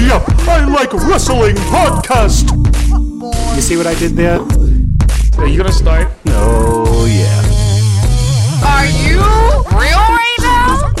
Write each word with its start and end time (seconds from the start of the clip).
the 0.00 0.06
Yup, 0.06 0.22
I 0.48 0.64
Like 0.64 0.92
Wrestling 0.92 1.54
podcast. 1.56 2.50
You 3.56 3.62
see 3.62 3.76
what 3.76 3.86
I 3.86 3.94
did 3.94 4.12
there? 4.12 4.40
Are 5.38 5.46
you 5.46 5.56
gonna 5.56 5.72
start? 5.72 6.08
Oh, 6.26 7.06
yeah. 7.06 7.42
Are 8.64 8.86
you 8.86 9.20
real 9.74 9.98
right 9.98 10.36
now? 10.40 10.92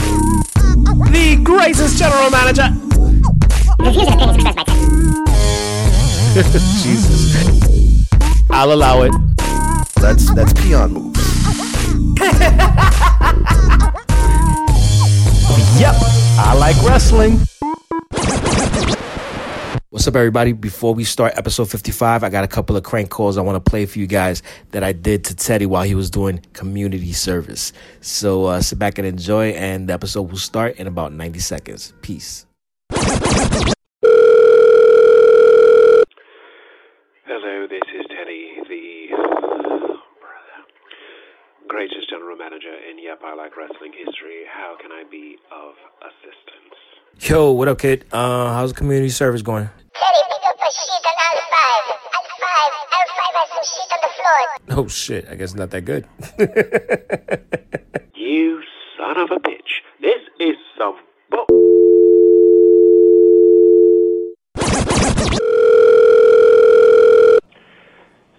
The 1.10 1.36
greatest 1.42 1.98
general 1.98 2.30
manager. 2.30 2.68
Jesus. 6.82 8.06
I'll 8.50 8.72
allow 8.72 9.02
it. 9.02 9.12
That's 9.96 10.32
that's 10.34 10.52
peon 10.54 10.92
moves. 10.92 11.18
Yep. 15.78 15.94
I 16.40 16.54
like 16.58 16.76
wrestling. 16.82 17.38
What's 19.90 20.06
up, 20.06 20.16
everybody? 20.16 20.52
Before 20.52 20.92
we 20.92 21.02
start 21.02 21.32
episode 21.38 21.70
55, 21.70 22.22
I 22.22 22.28
got 22.28 22.44
a 22.44 22.46
couple 22.46 22.76
of 22.76 22.82
crank 22.82 23.08
calls 23.08 23.38
I 23.38 23.40
want 23.40 23.56
to 23.56 23.70
play 23.70 23.86
for 23.86 23.98
you 23.98 24.06
guys 24.06 24.42
that 24.72 24.84
I 24.84 24.92
did 24.92 25.24
to 25.24 25.34
Teddy 25.34 25.64
while 25.64 25.84
he 25.84 25.94
was 25.94 26.10
doing 26.10 26.44
community 26.52 27.14
service. 27.14 27.72
So 28.02 28.44
uh, 28.44 28.60
sit 28.60 28.78
back 28.78 28.98
and 28.98 29.06
enjoy, 29.06 29.52
and 29.52 29.88
the 29.88 29.94
episode 29.94 30.30
will 30.30 30.36
start 30.36 30.76
in 30.76 30.88
about 30.88 31.14
90 31.14 31.38
seconds. 31.38 31.94
Peace. 32.02 32.44
Hello, 32.90 33.00
this 37.70 37.80
is 37.98 38.04
Teddy, 38.10 38.60
the 38.68 39.08
greatest 41.66 42.10
general 42.10 42.36
manager 42.36 42.76
in 42.90 43.02
Yep, 43.02 43.20
I 43.24 43.34
Like 43.34 43.56
Wrestling 43.56 43.94
history. 43.96 44.44
How 44.52 44.76
can 44.78 44.92
I 44.92 45.04
be 45.10 45.38
of 45.50 45.72
assistance? 46.02 46.74
Yo, 47.20 47.52
what 47.52 47.68
up, 47.68 47.78
kid? 47.78 48.04
Uh, 48.12 48.52
how's 48.52 48.74
the 48.74 48.78
community 48.78 49.08
service 49.08 49.40
going? 49.40 49.70
Oh, 54.70 54.86
shit. 54.86 55.26
I 55.28 55.34
guess 55.34 55.54
not 55.54 55.70
that 55.70 55.82
good. 55.84 56.06
You 58.14 58.62
son 58.96 59.16
of 59.16 59.30
a 59.30 59.36
bitch. 59.36 59.80
This 60.00 60.20
is 60.40 60.56
some 60.76 60.96
bu- 61.30 61.46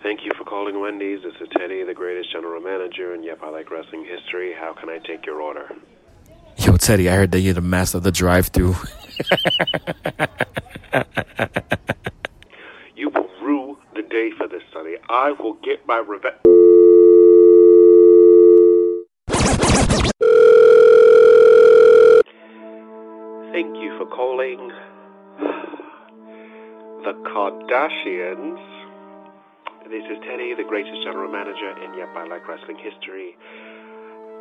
Thank 0.04 0.24
you 0.26 0.32
for 0.38 0.44
calling 0.44 0.80
Wendy's. 0.80 1.20
This 1.24 1.34
is 1.42 1.48
Teddy, 1.58 1.84
the 1.84 1.94
greatest 1.94 2.32
general 2.32 2.62
manager 2.62 3.14
and 3.14 3.24
Yep, 3.24 3.40
I 3.44 3.50
Like 3.50 3.70
Wrestling 3.72 4.06
history. 4.06 4.54
How 4.58 4.74
can 4.74 4.90
I 4.90 4.98
take 5.00 5.26
your 5.26 5.42
order? 5.42 5.70
Yo, 6.60 6.76
Teddy, 6.76 7.10
I 7.10 7.16
heard 7.16 7.32
that 7.32 7.40
you're 7.40 7.54
the 7.54 7.62
master 7.62 7.98
of 7.98 8.04
the 8.04 8.12
drive 8.12 8.48
through 8.48 8.76
You 12.96 13.10
will 13.10 13.30
rue 13.42 13.78
the 13.96 14.02
day 14.02 14.32
for 14.38 14.48
this, 14.48 14.62
Sonny. 14.74 14.96
I 15.10 15.32
will 15.32 15.54
get 15.64 15.88
my 15.88 16.00
revenge. 16.00 16.36
Thank 23.54 23.78
you 23.78 23.98
for 23.98 24.06
calling 24.06 24.72
the 27.04 27.14
Kardashians. 27.24 28.60
This 29.90 30.04
is 30.12 30.18
Teddy, 30.28 30.54
the 30.56 30.66
greatest 30.68 31.02
general 31.04 31.32
manager 31.32 31.72
in 31.84 31.94
Yep, 31.98 32.10
I 32.16 32.28
Like 32.28 32.48
Wrestling 32.48 32.78
history. 32.78 33.38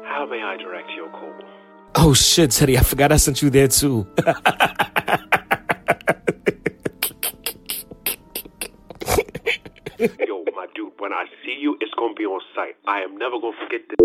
How 0.04 0.26
may 0.28 0.42
I 0.42 0.56
direct 0.56 0.90
your 0.96 1.08
call? 1.10 1.67
Oh 1.94 2.14
shit, 2.14 2.50
Teddy, 2.52 2.78
I 2.78 2.82
forgot 2.82 3.12
I 3.12 3.16
sent 3.16 3.42
you 3.42 3.50
there 3.50 3.68
too. 3.68 4.06
Yo, 9.98 10.44
my 10.54 10.66
dude, 10.74 10.92
when 10.98 11.12
I 11.12 11.24
see 11.44 11.56
you, 11.60 11.76
it's 11.80 11.92
gonna 11.98 12.14
be 12.14 12.24
on 12.24 12.40
site. 12.54 12.76
I 12.86 13.00
am 13.00 13.16
never 13.18 13.40
gonna 13.40 13.56
forget 13.64 13.80
this. 13.88 13.96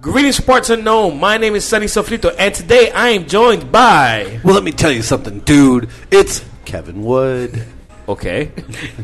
Greetings, 0.00 0.36
sports 0.36 0.70
unknown. 0.70 1.20
My 1.20 1.36
name 1.36 1.54
is 1.54 1.64
Sunny 1.64 1.86
Sofrito, 1.86 2.34
and 2.38 2.54
today 2.54 2.90
I 2.90 3.10
am 3.10 3.26
joined 3.26 3.70
by. 3.70 4.40
Well, 4.44 4.54
let 4.54 4.64
me 4.64 4.72
tell 4.72 4.90
you 4.90 5.02
something, 5.02 5.40
dude. 5.40 5.90
It's 6.10 6.44
Kevin 6.64 7.02
Wood. 7.04 7.64
Okay. 8.08 8.50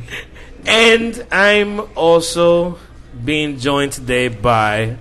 and 0.67 1.27
I'm 1.31 1.81
also 1.97 2.79
being 3.25 3.59
joined 3.59 3.93
today 3.93 4.29
by. 4.29 4.97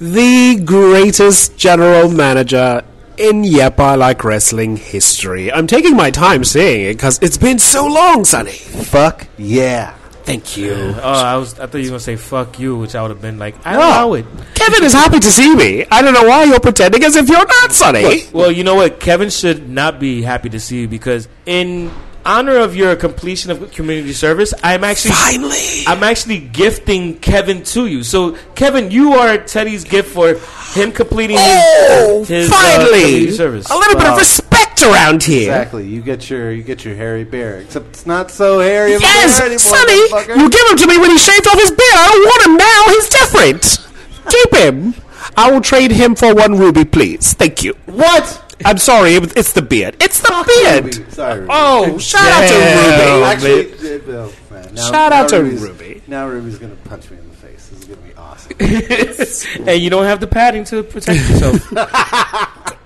The 0.00 0.60
greatest 0.64 1.56
general 1.56 2.10
manager 2.10 2.82
in 3.16 3.44
Yep, 3.44 3.78
I 3.78 3.94
Like 3.94 4.24
Wrestling 4.24 4.76
history. 4.76 5.52
I'm 5.52 5.68
taking 5.68 5.96
my 5.96 6.10
time 6.10 6.42
saying 6.42 6.86
it 6.86 6.94
because 6.94 7.20
it's 7.22 7.38
been 7.38 7.60
so 7.60 7.86
long, 7.86 8.24
Sonny. 8.24 8.50
Fuck 8.50 9.28
yeah. 9.38 9.94
Thank 10.24 10.56
you. 10.56 10.72
Oh, 10.72 11.00
I 11.02 11.36
was. 11.36 11.60
I 11.60 11.66
thought 11.66 11.78
you 11.78 11.84
were 11.84 11.90
gonna 11.90 12.00
say 12.00 12.16
"fuck 12.16 12.58
you," 12.58 12.76
which 12.78 12.94
I 12.94 13.02
would 13.02 13.10
have 13.10 13.20
been 13.20 13.38
like, 13.38 13.54
I 13.66 13.76
ah, 13.76 13.78
allow 13.78 14.14
it. 14.14 14.24
Kevin 14.54 14.82
is 14.82 14.94
happy 14.94 15.20
to 15.20 15.30
see 15.30 15.54
me. 15.54 15.84
I 15.90 16.00
don't 16.00 16.14
know 16.14 16.24
why 16.24 16.44
you're 16.44 16.60
pretending 16.60 17.04
as 17.04 17.14
if 17.14 17.28
you're 17.28 17.46
not, 17.46 17.72
Sonny. 17.72 18.22
Well, 18.32 18.50
you 18.50 18.64
know 18.64 18.74
what? 18.74 19.00
Kevin 19.00 19.28
should 19.28 19.68
not 19.68 20.00
be 20.00 20.22
happy 20.22 20.48
to 20.48 20.58
see 20.58 20.80
you 20.80 20.88
because, 20.88 21.28
in 21.44 21.90
honor 22.26 22.56
of 22.58 22.74
your 22.76 22.96
completion 22.96 23.50
of 23.50 23.70
community 23.72 24.12
service, 24.12 24.54
I'm 24.62 24.84
actually 24.84 25.12
Finally. 25.12 25.84
I'm 25.86 26.02
actually 26.02 26.38
gifting 26.40 27.18
Kevin 27.18 27.62
to 27.64 27.86
you. 27.86 28.02
So, 28.02 28.36
Kevin, 28.54 28.90
you 28.90 29.14
are 29.14 29.38
Teddy's 29.38 29.84
gift 29.84 30.10
for 30.12 30.34
him 30.78 30.92
completing 30.92 31.36
Oh, 31.38 32.18
his, 32.20 32.28
his 32.28 32.50
uh, 32.50 32.54
finally! 32.54 33.00
community 33.02 33.30
service. 33.32 33.70
a 33.70 33.74
little 33.76 33.98
bit 33.98 34.06
of 34.08 34.18
respect 34.18 34.82
around 34.82 35.22
here. 35.22 35.50
Exactly. 35.52 35.86
You 35.86 36.02
get 36.02 36.28
your 36.28 36.50
you 36.52 36.62
get 36.62 36.84
your 36.84 36.94
hairy 36.96 37.24
bear. 37.24 37.60
Except 37.60 37.86
it's 37.88 38.06
not 38.06 38.30
so 38.30 38.60
hairy 38.60 38.94
of 38.94 39.00
a 39.00 39.04
Yes, 39.04 39.38
bear 39.38 39.46
anymore, 39.46 39.58
Sonny, 39.60 40.42
you 40.42 40.50
give 40.50 40.70
him 40.70 40.76
to 40.78 40.86
me 40.86 40.98
when 40.98 41.10
he 41.10 41.18
shaved 41.18 41.46
off 41.46 41.58
his 41.58 41.70
beard. 41.70 41.94
I 41.94 42.08
don't 42.08 42.24
want 42.24 42.46
him 42.46 42.56
now. 42.56 42.84
He's 42.88 43.08
different. 43.08 43.88
Keep 44.30 44.54
him. 44.56 44.94
I 45.36 45.50
will 45.50 45.60
trade 45.60 45.90
him 45.90 46.14
for 46.14 46.34
one 46.34 46.58
ruby, 46.58 46.84
please. 46.84 47.32
Thank 47.34 47.62
you. 47.62 47.74
What? 47.86 48.43
I'm 48.64 48.78
sorry, 48.78 49.14
it- 49.14 49.36
it's 49.36 49.52
the 49.52 49.62
beard. 49.62 49.96
It's 50.00 50.20
the 50.20 50.44
beard. 50.64 50.84
Ruby. 50.96 51.10
Sorry. 51.10 51.40
Ruby. 51.40 51.48
Oh, 51.52 51.98
shout 51.98 52.22
out 52.30 52.48
to 52.48 52.54
Ruby. 52.54 53.24
Actually, 53.24 54.14
oh, 54.16 54.32
man. 54.50 54.74
Now, 54.74 54.90
Shout 54.90 55.10
now 55.10 55.16
out 55.22 55.28
to 55.30 55.42
Ruby's- 55.42 55.60
Ruby. 55.62 56.02
Now 56.06 56.28
Ruby's 56.28 56.58
gonna 56.58 56.76
punch 56.84 57.10
me 57.10 57.16
in 57.18 57.28
the 57.28 57.36
face. 57.36 57.68
This 57.68 57.78
is 57.80 57.84
gonna 57.86 58.00
be 58.02 58.14
awesome. 58.14 59.66
and 59.68 59.80
you 59.82 59.90
don't 59.90 60.04
have 60.04 60.20
the 60.20 60.26
padding 60.26 60.64
to 60.64 60.82
protect 60.82 61.18
yourself. 61.30 62.70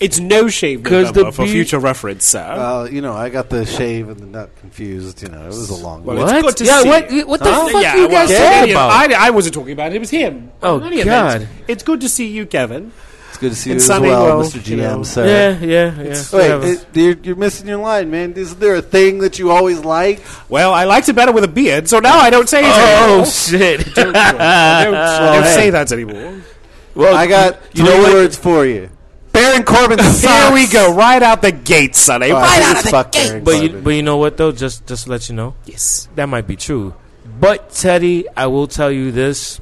It's 0.00 0.20
no 0.20 0.48
shave 0.48 0.82
'Cause 0.82 1.06
November 1.06 1.24
the 1.30 1.32
for 1.32 1.42
beard- 1.44 1.52
future 1.54 1.78
reference, 1.78 2.26
sir. 2.26 2.44
well, 2.56 2.92
you 2.92 3.00
know, 3.00 3.14
I 3.14 3.30
got 3.30 3.48
the 3.48 3.64
shave 3.64 4.10
and 4.10 4.20
the 4.20 4.26
nut 4.26 4.50
confused. 4.60 5.22
You 5.22 5.28
know, 5.28 5.44
it 5.44 5.46
was 5.46 5.70
a 5.70 5.74
long 5.74 6.04
Well, 6.04 6.18
one. 6.18 6.24
it's 6.26 6.32
What? 6.44 6.44
good 6.44 6.56
to 6.58 6.64
Yeah, 6.66 6.82
see. 6.82 6.88
what- 6.88 7.26
what 7.28 7.40
the 7.42 7.52
Huh? 7.52 7.68
fuck 7.68 7.82
yeah, 7.82 7.96
you 7.96 8.08
guys 8.08 8.28
well, 8.28 8.52
talking 8.60 8.72
about? 8.74 8.90
I, 9.12 9.26
I 9.28 9.30
wasn't 9.30 9.54
talking 9.54 9.72
about 9.72 9.92
it. 9.92 9.96
It 9.96 10.00
was 10.00 10.10
him. 10.10 10.50
Oh, 10.62 10.76
In 10.76 10.84
any 10.84 10.96
event, 11.00 11.40
God. 11.42 11.48
It's 11.68 11.82
good 11.82 12.02
to 12.02 12.08
see 12.10 12.26
you, 12.26 12.44
Kevin. 12.44 12.92
It's 13.42 13.48
good 13.48 13.50
to 13.50 13.56
see 13.56 13.70
you 13.70 13.74
And 13.74 13.80
as 13.80 13.86
Sonny, 13.86 14.08
well, 14.08 14.38
well, 14.38 14.40
Mr. 14.48 14.54
you 14.66 14.76
GM, 14.76 14.96
know. 14.98 15.02
sir. 15.02 15.26
yeah, 15.26 15.58
yeah, 15.60 16.02
yeah. 16.02 16.60
Wait, 16.60 16.70
it, 16.70 16.86
you're, 16.94 17.16
you're 17.22 17.36
missing 17.36 17.66
your 17.68 17.78
line, 17.78 18.10
man. 18.10 18.32
Isn't 18.34 18.60
there 18.60 18.76
a 18.76 18.82
thing 18.82 19.18
that 19.18 19.38
you 19.38 19.50
always 19.50 19.80
liked? 19.84 20.22
Well, 20.48 20.72
I 20.72 20.84
liked 20.84 21.08
it 21.08 21.14
better 21.14 21.32
with 21.32 21.44
a 21.44 21.48
beard, 21.48 21.88
so 21.88 21.98
now 21.98 22.18
I 22.18 22.30
don't 22.30 22.48
say 22.48 22.62
oh, 22.64 22.66
oh, 22.66 22.72
it 22.74 22.98
oh 23.00 23.08
anymore. 23.08 23.26
shit! 23.26 23.98
I 23.98 24.84
don't, 24.84 24.96
I 24.96 25.34
don't 25.34 25.42
hey. 25.44 25.54
say 25.54 25.70
that 25.70 25.92
anymore. 25.92 26.42
well, 26.94 27.14
I 27.14 27.26
got 27.26 27.60
you 27.74 27.84
three 27.84 27.94
know 27.94 28.02
words 28.12 28.36
for 28.36 28.64
you. 28.66 28.90
Baron 29.32 29.64
Corbin 29.64 29.98
sucks. 29.98 30.20
Here 30.44 30.52
we 30.52 30.66
go, 30.66 30.94
right 30.94 31.22
out 31.22 31.40
the 31.40 31.52
gate, 31.52 31.96
Sonny. 31.96 32.30
Oh, 32.30 32.34
right 32.34 32.62
out 32.62 32.84
of 32.84 32.90
the 32.90 33.02
gate. 33.10 33.28
Baron 33.28 33.44
But 33.44 33.62
you, 33.62 33.80
but 33.80 33.90
you 33.90 34.02
know 34.02 34.18
what 34.18 34.36
though? 34.36 34.52
Just 34.52 34.86
just 34.86 35.04
to 35.04 35.10
let 35.10 35.28
you 35.28 35.34
know, 35.34 35.54
Yes. 35.64 36.08
that 36.16 36.26
might 36.28 36.46
be 36.46 36.56
true. 36.56 36.94
But 37.40 37.70
Teddy, 37.70 38.26
I 38.36 38.46
will 38.48 38.66
tell 38.66 38.90
you 38.92 39.10
this: 39.10 39.58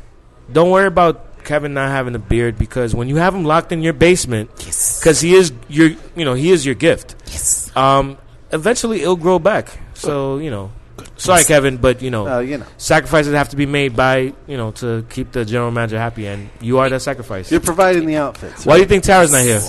don't 0.52 0.70
worry 0.70 0.88
about 0.88 1.29
Kevin 1.44 1.74
not 1.74 1.88
having 1.90 2.14
a 2.14 2.18
beard 2.18 2.58
because 2.58 2.94
when 2.94 3.08
you 3.08 3.16
have 3.16 3.34
him 3.34 3.44
locked 3.44 3.72
in 3.72 3.82
your 3.82 3.92
basement, 3.92 4.50
Yes. 4.58 5.00
because 5.00 5.20
he 5.20 5.34
is 5.34 5.52
your, 5.68 5.88
you 6.16 6.24
know, 6.24 6.34
he 6.34 6.50
is 6.50 6.64
your 6.66 6.74
gift. 6.74 7.14
Yes. 7.26 7.70
Um, 7.76 8.18
eventually 8.52 9.02
it'll 9.02 9.16
grow 9.16 9.38
back. 9.38 9.68
So 9.94 10.38
you 10.38 10.50
know, 10.50 10.72
sorry, 11.16 11.44
Kevin, 11.44 11.76
but 11.76 12.00
you 12.02 12.10
know, 12.10 12.26
Uh, 12.26 12.38
you 12.40 12.58
know, 12.58 12.66
sacrifices 12.78 13.34
have 13.34 13.48
to 13.50 13.56
be 13.56 13.66
made 13.66 13.94
by 13.96 14.32
you 14.46 14.56
know 14.56 14.70
to 14.82 15.04
keep 15.10 15.32
the 15.32 15.44
general 15.44 15.70
manager 15.70 15.98
happy, 15.98 16.26
and 16.26 16.48
you 16.60 16.78
are 16.78 16.88
that 16.88 17.00
sacrifice. 17.02 17.50
you're 17.50 17.60
providing 17.60 18.06
the 18.06 18.16
outfits. 18.16 18.64
Why 18.66 18.74
do 18.76 18.80
you 18.80 18.86
think 18.88 19.04
Tara's 19.04 19.32
not 19.32 19.42
here? 19.42 19.60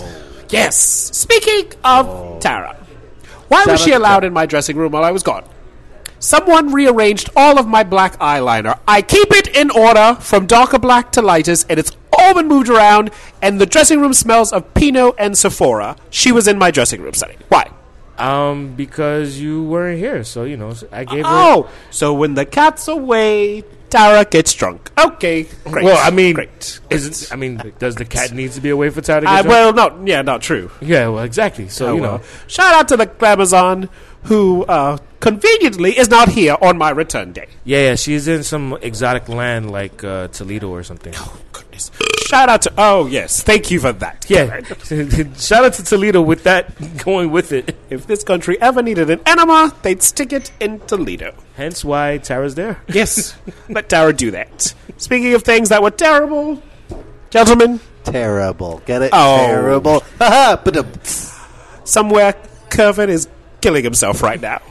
Yes. 0.49 0.75
Speaking 1.15 1.71
of 1.83 2.39
Tara, 2.39 2.75
why 3.47 3.63
Shout 3.63 3.71
was 3.71 3.81
she 3.81 3.91
allowed 3.91 4.21
Tara. 4.21 4.27
in 4.27 4.33
my 4.33 4.45
dressing 4.45 4.75
room 4.77 4.91
while 4.91 5.03
I 5.03 5.11
was 5.11 5.23
gone? 5.23 5.43
Someone 6.21 6.71
rearranged 6.71 7.31
all 7.35 7.57
of 7.57 7.65
my 7.67 7.83
black 7.83 8.15
eyeliner. 8.19 8.77
I 8.87 9.01
keep 9.01 9.31
it 9.31 9.47
in 9.57 9.71
order 9.71 10.15
from 10.21 10.45
darker 10.45 10.77
black 10.77 11.11
to 11.13 11.21
lightest, 11.21 11.65
and 11.67 11.79
it's 11.79 11.91
all 12.15 12.35
been 12.35 12.47
moved 12.47 12.69
around, 12.69 13.09
and 13.41 13.59
the 13.59 13.65
dressing 13.65 13.99
room 13.99 14.13
smells 14.13 14.53
of 14.53 14.71
Pinot 14.75 15.15
and 15.17 15.35
Sephora. 15.35 15.95
She 16.11 16.31
was 16.31 16.47
in 16.47 16.59
my 16.59 16.69
dressing 16.69 17.01
room 17.01 17.15
setting. 17.15 17.37
Why? 17.49 17.71
Um, 18.19 18.75
because 18.75 19.39
you 19.39 19.63
weren't 19.63 19.97
here, 19.97 20.23
so 20.23 20.43
you 20.43 20.57
know 20.57 20.75
I 20.91 21.05
gave 21.05 21.25
her. 21.25 21.31
Oh, 21.31 21.71
so 21.89 22.13
when 22.13 22.35
the 22.35 22.45
cat's 22.45 22.87
away, 22.87 23.63
Tara 23.91 24.25
gets 24.25 24.53
drunk. 24.53 24.89
Okay, 24.97 25.43
great. 25.65 25.85
Well, 25.85 25.99
I 26.01 26.09
mean, 26.09 26.33
great. 26.33 26.79
is 26.89 27.23
it, 27.25 27.31
I 27.33 27.35
mean, 27.35 27.61
does 27.77 27.95
the 27.95 28.05
cat 28.05 28.31
needs 28.31 28.55
to 28.55 28.61
be 28.61 28.69
away 28.71 28.89
for 28.89 29.01
Tara 29.01 29.21
to 29.21 29.25
get 29.27 29.31
Uh, 29.33 29.41
drunk? 29.43 29.47
well, 29.49 29.73
not 29.73 30.07
yeah, 30.07 30.21
not 30.23 30.41
true. 30.41 30.71
yeah, 30.81 31.07
well, 31.09 31.23
exactly. 31.23 31.67
So 31.69 31.87
Oh, 31.89 31.95
you 31.95 32.01
well. 32.01 32.17
know, 32.17 32.23
Shout 32.47 32.73
out 32.73 32.87
to 32.87 32.97
the 32.97 33.05
Glamazon 33.07 33.89
who 34.23 34.63
uh, 34.65 34.97
conveniently 35.19 35.97
is 35.97 36.09
not 36.09 36.29
here 36.29 36.55
on 36.61 36.77
my 36.77 36.89
return 36.91 37.31
day. 37.33 37.47
yeah, 37.65 37.79
yeah, 37.89 37.95
she's 37.95 38.27
in 38.27 38.43
some 38.43 38.77
exotic 38.81 39.27
land 39.29 39.69
like 39.71 40.03
uh, 40.03 40.27
Toledo 40.29 40.69
or 40.69 40.83
something. 40.83 41.13
Oh, 41.17 41.37
goodness. 41.51 41.91
Shout 42.31 42.47
out 42.47 42.61
to. 42.61 42.73
Oh, 42.77 43.07
yes. 43.07 43.43
Thank 43.43 43.71
you 43.71 43.81
for 43.81 43.91
that. 43.91 44.25
Yeah, 44.29 44.61
shout 45.37 45.65
out 45.65 45.73
to 45.73 45.83
Toledo 45.83 46.21
with 46.21 46.43
that 46.43 46.97
going 47.03 47.29
with 47.29 47.51
it. 47.51 47.75
If 47.89 48.07
this 48.07 48.23
country 48.23 48.59
ever 48.61 48.81
needed 48.81 49.09
an 49.09 49.19
enema, 49.25 49.75
they'd 49.81 50.01
stick 50.01 50.31
it 50.31 50.49
in 50.61 50.79
Toledo. 50.79 51.35
Hence 51.57 51.83
why 51.83 52.19
Tara's 52.19 52.55
there. 52.55 52.81
Yes. 52.87 53.35
Let 53.69 53.89
Tara 53.89 54.13
do 54.13 54.31
that. 54.31 54.73
Speaking 54.95 55.33
of 55.33 55.43
things 55.43 55.67
that 55.69 55.83
were 55.83 55.91
terrible, 55.91 56.63
gentlemen, 57.31 57.81
Terrible. 58.05 58.81
Get 58.85 59.01
it? 59.01 59.09
Oh. 59.11 59.45
Terrible. 59.45 59.99
Haha. 60.17 60.55
But 60.63 60.95
somewhere 61.83 62.33
Kervin 62.69 63.09
is 63.09 63.27
killing 63.59 63.83
himself 63.83 64.23
right 64.23 64.39
now. 64.39 64.61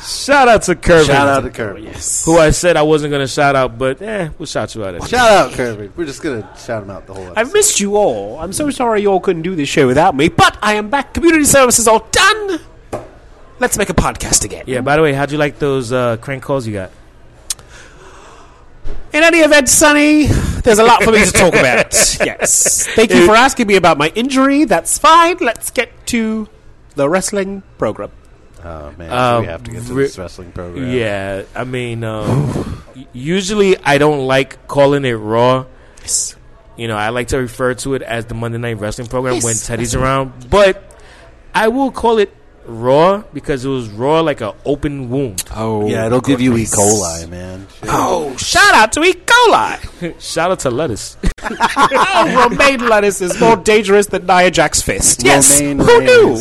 Shout 0.00 0.48
out 0.48 0.62
to 0.62 0.74
Kirby, 0.74 1.06
shout 1.06 1.28
out 1.28 1.40
to 1.40 1.50
Kirby. 1.50 1.82
Yes. 1.82 2.24
Who 2.24 2.38
I 2.38 2.50
said 2.50 2.76
I 2.76 2.82
wasn't 2.82 3.10
gonna 3.12 3.28
shout 3.28 3.54
out, 3.54 3.76
but 3.76 4.00
eh, 4.00 4.30
we'll 4.38 4.46
shout 4.46 4.74
you 4.74 4.84
out. 4.84 4.94
Anyway. 4.94 5.06
Shout 5.08 5.30
out 5.30 5.52
Kirby. 5.52 5.90
We're 5.94 6.06
just 6.06 6.22
gonna 6.22 6.48
shout 6.58 6.82
him 6.82 6.90
out 6.90 7.06
the 7.06 7.12
whole 7.14 7.24
episode. 7.24 7.38
I've 7.40 7.52
missed 7.52 7.78
you 7.78 7.96
all. 7.96 8.38
I'm 8.38 8.52
so 8.54 8.70
sorry 8.70 9.02
you 9.02 9.08
all 9.12 9.20
couldn't 9.20 9.42
do 9.42 9.54
this 9.54 9.68
show 9.68 9.86
without 9.86 10.14
me, 10.16 10.28
but 10.28 10.56
I 10.62 10.74
am 10.74 10.88
back. 10.88 11.12
Community 11.12 11.44
service 11.44 11.78
is 11.78 11.86
all 11.86 12.06
done. 12.10 12.60
Let's 13.58 13.76
make 13.76 13.90
a 13.90 13.94
podcast 13.94 14.44
again. 14.44 14.64
Yeah. 14.66 14.80
By 14.80 14.96
the 14.96 15.02
way, 15.02 15.12
how'd 15.12 15.30
you 15.30 15.38
like 15.38 15.58
those 15.58 15.92
uh, 15.92 16.16
crank 16.16 16.42
calls 16.42 16.66
you 16.66 16.72
got? 16.72 16.90
In 19.12 19.22
any 19.22 19.38
event, 19.38 19.68
Sonny, 19.68 20.24
there's 20.64 20.78
a 20.78 20.84
lot 20.84 21.02
for 21.02 21.12
me 21.12 21.24
to 21.24 21.30
talk 21.30 21.54
about. 21.54 21.94
Yes. 22.24 22.86
Thank 22.88 23.10
you 23.10 23.26
for 23.26 23.34
asking 23.34 23.66
me 23.66 23.76
about 23.76 23.98
my 23.98 24.10
injury. 24.14 24.64
That's 24.64 24.96
fine. 24.96 25.36
Let's 25.40 25.70
get 25.70 25.90
to 26.08 26.48
the 26.94 27.08
wrestling 27.08 27.62
program. 27.78 28.10
Oh 28.64 28.92
man, 28.96 29.10
so 29.10 29.16
Um, 29.16 29.40
we 29.42 29.46
have 29.48 29.62
to 29.64 29.70
get 29.70 29.86
to 29.86 29.94
re- 29.94 30.04
this 30.04 30.18
wrestling 30.18 30.52
program. 30.52 30.88
Yeah, 30.90 31.42
I 31.54 31.64
mean, 31.64 32.04
um, 32.04 32.82
usually 33.12 33.76
I 33.78 33.98
don't 33.98 34.26
like 34.26 34.66
calling 34.68 35.04
it 35.04 35.12
Raw. 35.14 35.66
Yes. 36.00 36.36
You 36.76 36.88
know, 36.88 36.96
I 36.96 37.10
like 37.10 37.28
to 37.28 37.38
refer 37.38 37.74
to 37.74 37.94
it 37.94 38.02
as 38.02 38.26
the 38.26 38.34
Monday 38.34 38.58
Night 38.58 38.78
Wrestling 38.78 39.08
program 39.08 39.34
Yes, 39.34 39.44
when 39.44 39.56
Teddy's 39.56 39.94
around. 39.94 40.48
But 40.48 40.82
I 41.54 41.68
will 41.68 41.90
call 41.90 42.18
it 42.18 42.34
Raw 42.64 43.24
because 43.34 43.64
it 43.64 43.68
was 43.68 43.88
Raw 43.90 44.20
like 44.20 44.40
an 44.40 44.52
open 44.64 45.10
wound. 45.10 45.44
Oh, 45.54 45.88
Yeah, 45.88 46.06
it'll 46.06 46.20
give 46.20 46.40
you 46.40 46.56
E. 46.56 46.64
coli, 46.64 47.28
man. 47.28 47.66
Shit. 47.80 47.88
Oh, 47.92 48.34
shout 48.36 48.74
out 48.74 48.92
to 48.92 49.02
E. 49.02 49.12
coli. 49.12 50.20
Shout 50.20 50.50
out 50.52 50.60
to 50.60 50.70
Lettuce. 50.70 51.16
oh, 51.42 52.48
romaine 52.48 52.88
lettuce 52.88 53.20
is 53.20 53.38
more 53.40 53.56
dangerous 53.56 54.06
than 54.06 54.24
Nia 54.26 54.50
Jax's 54.50 54.82
fist. 54.82 55.22
Yes, 55.24 55.60
Romaine 55.60 55.78
who 55.80 56.00
knew? 56.02 56.36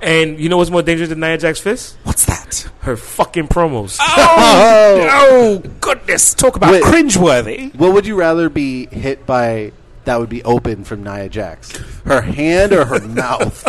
Reigns. 0.00 0.30
and 0.30 0.40
you 0.40 0.48
know 0.48 0.56
what's 0.58 0.70
more 0.70 0.82
dangerous 0.82 1.08
than 1.08 1.20
Nia 1.20 1.38
Jax's 1.38 1.60
fist? 1.60 1.96
What's 2.04 2.24
that? 2.26 2.68
Her 2.80 2.96
fucking 2.96 3.48
promos. 3.48 3.98
Oh, 4.00 5.08
oh 5.10 5.62
goodness! 5.80 6.34
Talk 6.34 6.56
about 6.56 6.72
Wait. 6.72 6.82
cringeworthy. 6.84 7.74
What 7.74 7.92
would 7.94 8.06
you 8.06 8.14
rather 8.16 8.48
be 8.48 8.86
hit 8.86 9.26
by 9.26 9.72
that 10.04 10.20
would 10.20 10.28
be 10.28 10.44
open 10.44 10.84
from 10.84 11.02
Nia 11.02 11.28
Jax? 11.28 11.76
Her 12.04 12.20
hand 12.20 12.72
or 12.72 12.84
her 12.84 13.00
mouth? 13.08 13.64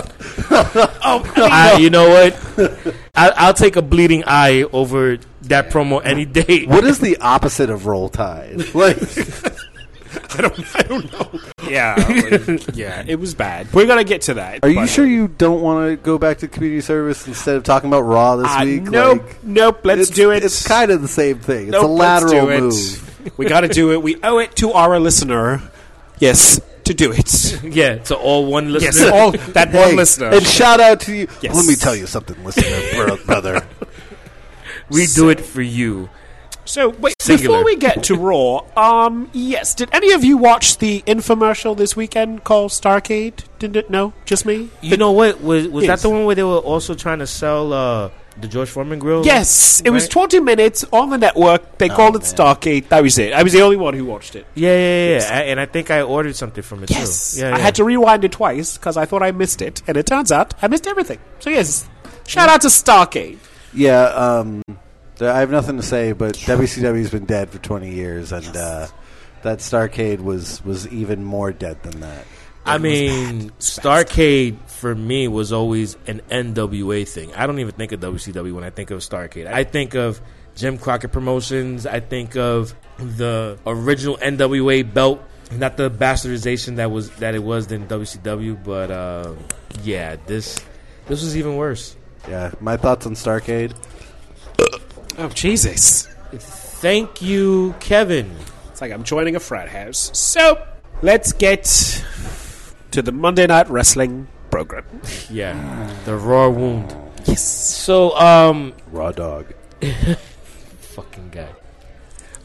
Oh, 0.51 1.31
I, 1.35 1.73
uh, 1.73 1.77
you 1.79 1.89
know 1.89 2.07
what? 2.09 2.95
I, 3.15 3.31
I'll 3.35 3.53
take 3.55 3.75
a 3.75 3.81
bleeding 3.81 4.23
eye 4.27 4.63
over 4.71 5.17
that 5.43 5.69
promo 5.71 5.99
any 6.03 6.25
day. 6.25 6.65
What 6.67 6.83
is 6.83 6.99
the 6.99 7.17
opposite 7.17 7.69
of 7.71 7.87
roll 7.87 8.09
tide? 8.09 8.73
Like, 8.75 8.97
Yeah, 11.67 11.97
yeah, 12.73 13.03
it 13.05 13.19
was 13.19 13.35
bad. 13.35 13.73
We're 13.73 13.87
gonna 13.87 14.05
get 14.05 14.21
to 14.23 14.35
that. 14.35 14.63
are 14.63 14.69
you 14.69 14.75
but- 14.81 14.89
sure 14.89 15.05
you 15.05 15.27
don't 15.27 15.61
want 15.61 15.89
to 15.89 15.97
go 15.97 16.17
back 16.17 16.37
to 16.39 16.47
community 16.47 16.79
service 16.81 17.27
instead 17.27 17.57
of 17.57 17.63
talking 17.63 17.89
about 17.89 18.01
Raw 18.01 18.37
this 18.37 18.47
Uh, 18.49 18.61
week? 18.63 18.83
nope, 18.83 19.21
Like, 19.23 19.43
nope. 19.43 19.79
Let's 19.83 20.09
do 20.09 20.31
it. 20.31 20.43
It's 20.45 20.65
kind 20.65 20.91
of 20.91 21.01
the 21.01 21.07
same 21.09 21.39
thing. 21.39 21.63
It's 21.63 21.71
Nope, 21.73 21.83
a 21.83 21.87
lateral 21.87 22.45
let's 22.45 22.49
do 22.49 22.49
it. 22.49 22.61
move. 22.61 23.37
We 23.37 23.45
got 23.47 23.61
to 23.61 23.67
do 23.67 23.91
it. 23.91 24.01
We 24.01 24.15
owe 24.23 24.37
it 24.37 24.55
to 24.57 24.71
our 24.71 24.97
listener. 24.99 25.61
Yes, 26.19 26.61
to 26.85 26.93
do 26.93 27.11
it. 27.11 27.59
Yeah, 27.63 27.97
to 27.97 28.15
all 28.15 28.45
one 28.45 28.71
listener. 28.71 29.05
Yes, 29.05 29.11
all 29.13 29.31
that 29.31 29.69
Hey, 29.69 29.79
one 29.87 29.95
listener. 29.97 30.27
And 30.27 30.45
shout 30.47 30.79
out 30.79 31.01
to 31.01 31.13
you. 31.13 31.27
Yes. 31.41 31.53
Let 31.53 31.65
me 31.65 31.75
tell 31.75 31.95
you 31.95 32.07
something, 32.07 32.41
listener, 32.45 33.17
brother. 33.25 33.61
we 34.89 35.05
do 35.07 35.27
it 35.29 35.41
for 35.41 35.61
you. 35.61 36.09
So 36.67 36.89
wait, 36.89 37.15
Singular. 37.21 37.59
before 37.59 37.65
we 37.65 37.75
get 37.77 38.03
to 38.03 38.15
Raw, 38.15 38.61
um, 38.75 39.29
yes, 39.33 39.73
did 39.73 39.89
any 39.93 40.11
of 40.11 40.23
you 40.23 40.37
watch 40.37 40.77
the 40.79 41.01
infomercial 41.07 41.75
this 41.77 41.95
weekend 41.95 42.43
called 42.43 42.71
Starcade? 42.71 43.43
Didn't 43.59 43.77
it? 43.77 43.89
No, 43.89 44.13
just 44.25 44.45
me. 44.45 44.69
You 44.81 44.97
know 44.97 45.11
what? 45.11 45.41
Was 45.41 45.67
was 45.69 45.85
Yes. 45.85 46.01
that 46.01 46.07
the 46.07 46.13
one 46.13 46.25
where 46.25 46.35
they 46.35 46.43
were 46.43 46.57
also 46.57 46.93
trying 46.93 47.19
to 47.19 47.27
sell 47.27 47.71
uh, 47.73 48.09
the 48.39 48.47
George 48.47 48.69
Foreman 48.69 48.99
grill? 48.99 49.25
Yes, 49.25 49.81
it 49.85 49.89
was 49.91 50.07
20 50.09 50.41
minutes 50.41 50.85
on 50.91 51.09
the 51.09 51.17
network. 51.17 51.77
They 51.77 51.89
called 51.89 52.15
it 52.17 52.23
man. 52.23 52.33
Starcade. 52.33 52.89
That 52.89 53.01
was 53.01 53.17
it. 53.17 53.33
I 53.33 53.43
was 53.43 53.53
the 53.53 53.61
only 53.61 53.77
one 53.77 53.93
who 53.93 54.03
watched 54.05 54.35
it. 54.35 54.45
Yeah, 54.53 54.75
yeah, 54.77 55.19
yeah. 55.19 55.29
I- 55.39 55.43
and 55.43 55.59
I 55.59 55.65
think 55.65 55.89
I 55.89 56.01
ordered 56.01 56.35
something 56.35 56.63
from 56.63 56.83
it 56.83 56.89
Yes, 56.91 57.35
too. 57.35 57.41
Yeah, 57.41 57.47
I 57.47 57.57
yeah. 57.57 57.63
had 57.63 57.75
to 57.75 57.83
rewind 57.85 58.25
it 58.25 58.33
twice 58.33 58.77
because 58.77 58.97
I 58.97 59.05
thought 59.05 59.23
I 59.23 59.31
missed 59.31 59.61
it, 59.61 59.81
and 59.87 59.95
it 59.97 60.05
turns 60.05 60.31
out 60.31 60.53
I 60.61 60.67
missed 60.67 60.85
everything. 60.85 61.19
So 61.39 61.49
yes, 61.49 61.87
shout 62.27 62.49
out 62.49 62.61
to 62.61 62.67
Starcade. 62.67 63.37
Yeah, 63.73 64.03
um, 64.03 64.61
th- 64.67 64.77
I 65.21 65.39
have 65.39 65.49
nothing 65.49 65.77
to 65.77 65.83
say, 65.83 66.11
but 66.11 66.35
WCW's 66.35 67.09
been 67.09 67.25
dead 67.25 67.49
for 67.49 67.57
20 67.57 67.91
years, 67.91 68.31
and 68.31 68.55
uh, 68.55 68.87
that 69.41 69.59
Starcade 69.59 70.21
was, 70.21 70.63
was 70.63 70.87
even 70.89 71.23
more 71.23 71.51
dead 71.51 71.81
than 71.83 72.01
that. 72.01 72.25
I 72.67 72.79
mean, 72.79 73.51
Starcade 73.59 74.69
for 74.69 74.93
me 74.93 75.29
was 75.29 75.53
always 75.53 75.95
an 76.05 76.21
NWA 76.29 77.07
thing. 77.07 77.33
I 77.33 77.47
don't 77.47 77.59
even 77.59 77.73
think 77.73 77.93
of 77.93 78.01
WCW 78.01 78.53
when 78.53 78.65
I 78.65 78.71
think 78.71 78.91
of 78.91 78.99
Starcade. 78.99 79.47
I 79.47 79.63
think 79.63 79.95
of 79.95 80.21
Jim 80.53 80.77
Crockett 80.77 81.13
Promotions. 81.13 81.85
I 81.85 82.01
think 82.01 82.35
of 82.35 82.75
the 82.97 83.57
original 83.65 84.17
NWA 84.17 84.93
belt, 84.93 85.23
not 85.51 85.77
the 85.77 85.89
bastardization 85.89 86.75
that 86.75 86.91
was 86.91 87.09
that 87.11 87.35
it 87.35 87.43
was 87.43 87.71
in 87.71 87.87
WCW. 87.87 88.61
But 88.61 88.91
uh, 88.91 89.33
yeah, 89.83 90.17
this 90.25 90.59
this 91.05 91.21
was 91.21 91.37
even 91.37 91.55
worse. 91.55 91.95
Yeah, 92.27 92.51
my 92.59 92.75
thoughts 92.75 93.05
on 93.05 93.13
Starcade. 93.13 93.73
Oh 95.17 95.29
Jesus! 95.29 96.07
Thank 96.31 97.21
you, 97.23 97.73
Kevin. 97.79 98.35
It's 98.69 98.81
like 98.81 98.91
I'm 98.91 99.03
joining 99.03 99.35
a 99.35 99.39
frat 99.39 99.67
house. 99.67 100.11
So 100.13 100.63
let's 101.01 101.33
get 101.33 101.63
to 102.91 103.01
the 103.01 103.11
Monday 103.11 103.47
Night 103.47 103.69
Wrestling 103.69 104.27
program. 104.51 104.85
Yeah, 105.29 105.91
the 106.05 106.15
raw 106.15 106.49
wound. 106.49 106.95
Yes. 107.25 107.41
So, 107.43 108.15
um, 108.15 108.73
Raw 108.91 109.11
Dog. 109.11 109.53
fucking 109.81 111.29
guy. 111.29 111.49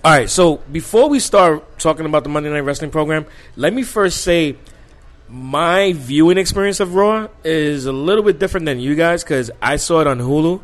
All 0.05 0.11
right, 0.11 0.29
so 0.29 0.57
before 0.57 1.09
we 1.09 1.21
start 1.21 1.79
talking 1.79 2.07
about 2.07 2.25
the 2.25 2.29
Monday 2.29 2.51
Night 2.51 2.61
Wrestling 2.61 2.91
program, 2.91 3.27
let 3.55 3.73
me 3.73 3.83
first 3.83 4.23
say 4.23 4.57
my 5.29 5.93
viewing 5.93 6.39
experience 6.39 6.81
of 6.81 6.95
Raw 6.95 7.29
is 7.45 7.87
a 7.87 7.93
little 7.93 8.25
bit 8.25 8.39
different 8.39 8.67
than 8.67 8.81
you 8.81 8.95
guys 8.95 9.23
because 9.23 9.51
I 9.61 9.77
saw 9.77 10.01
it 10.01 10.07
on 10.07 10.19
Hulu, 10.19 10.61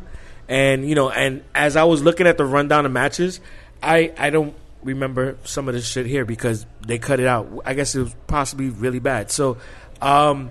and 0.49 0.89
you 0.89 0.95
know, 0.95 1.09
and 1.09 1.43
as 1.55 1.77
I 1.77 1.83
was 1.83 2.01
looking 2.01 2.27
at 2.27 2.37
the 2.37 2.45
rundown 2.45 2.85
of 2.85 2.91
matches, 2.91 3.39
I 3.81 4.11
I 4.17 4.31
don't 4.31 4.55
remember 4.83 5.37
some 5.43 5.67
of 5.67 5.75
this 5.75 5.87
shit 5.87 6.07
here 6.07 6.25
because 6.25 6.65
they 6.85 6.97
cut 6.97 7.19
it 7.19 7.27
out. 7.27 7.47
I 7.65 7.75
guess 7.75 7.95
it 7.95 8.01
was 8.01 8.15
possibly 8.27 8.69
really 8.69 8.99
bad. 8.99 9.29
So, 9.31 9.57
um, 10.01 10.49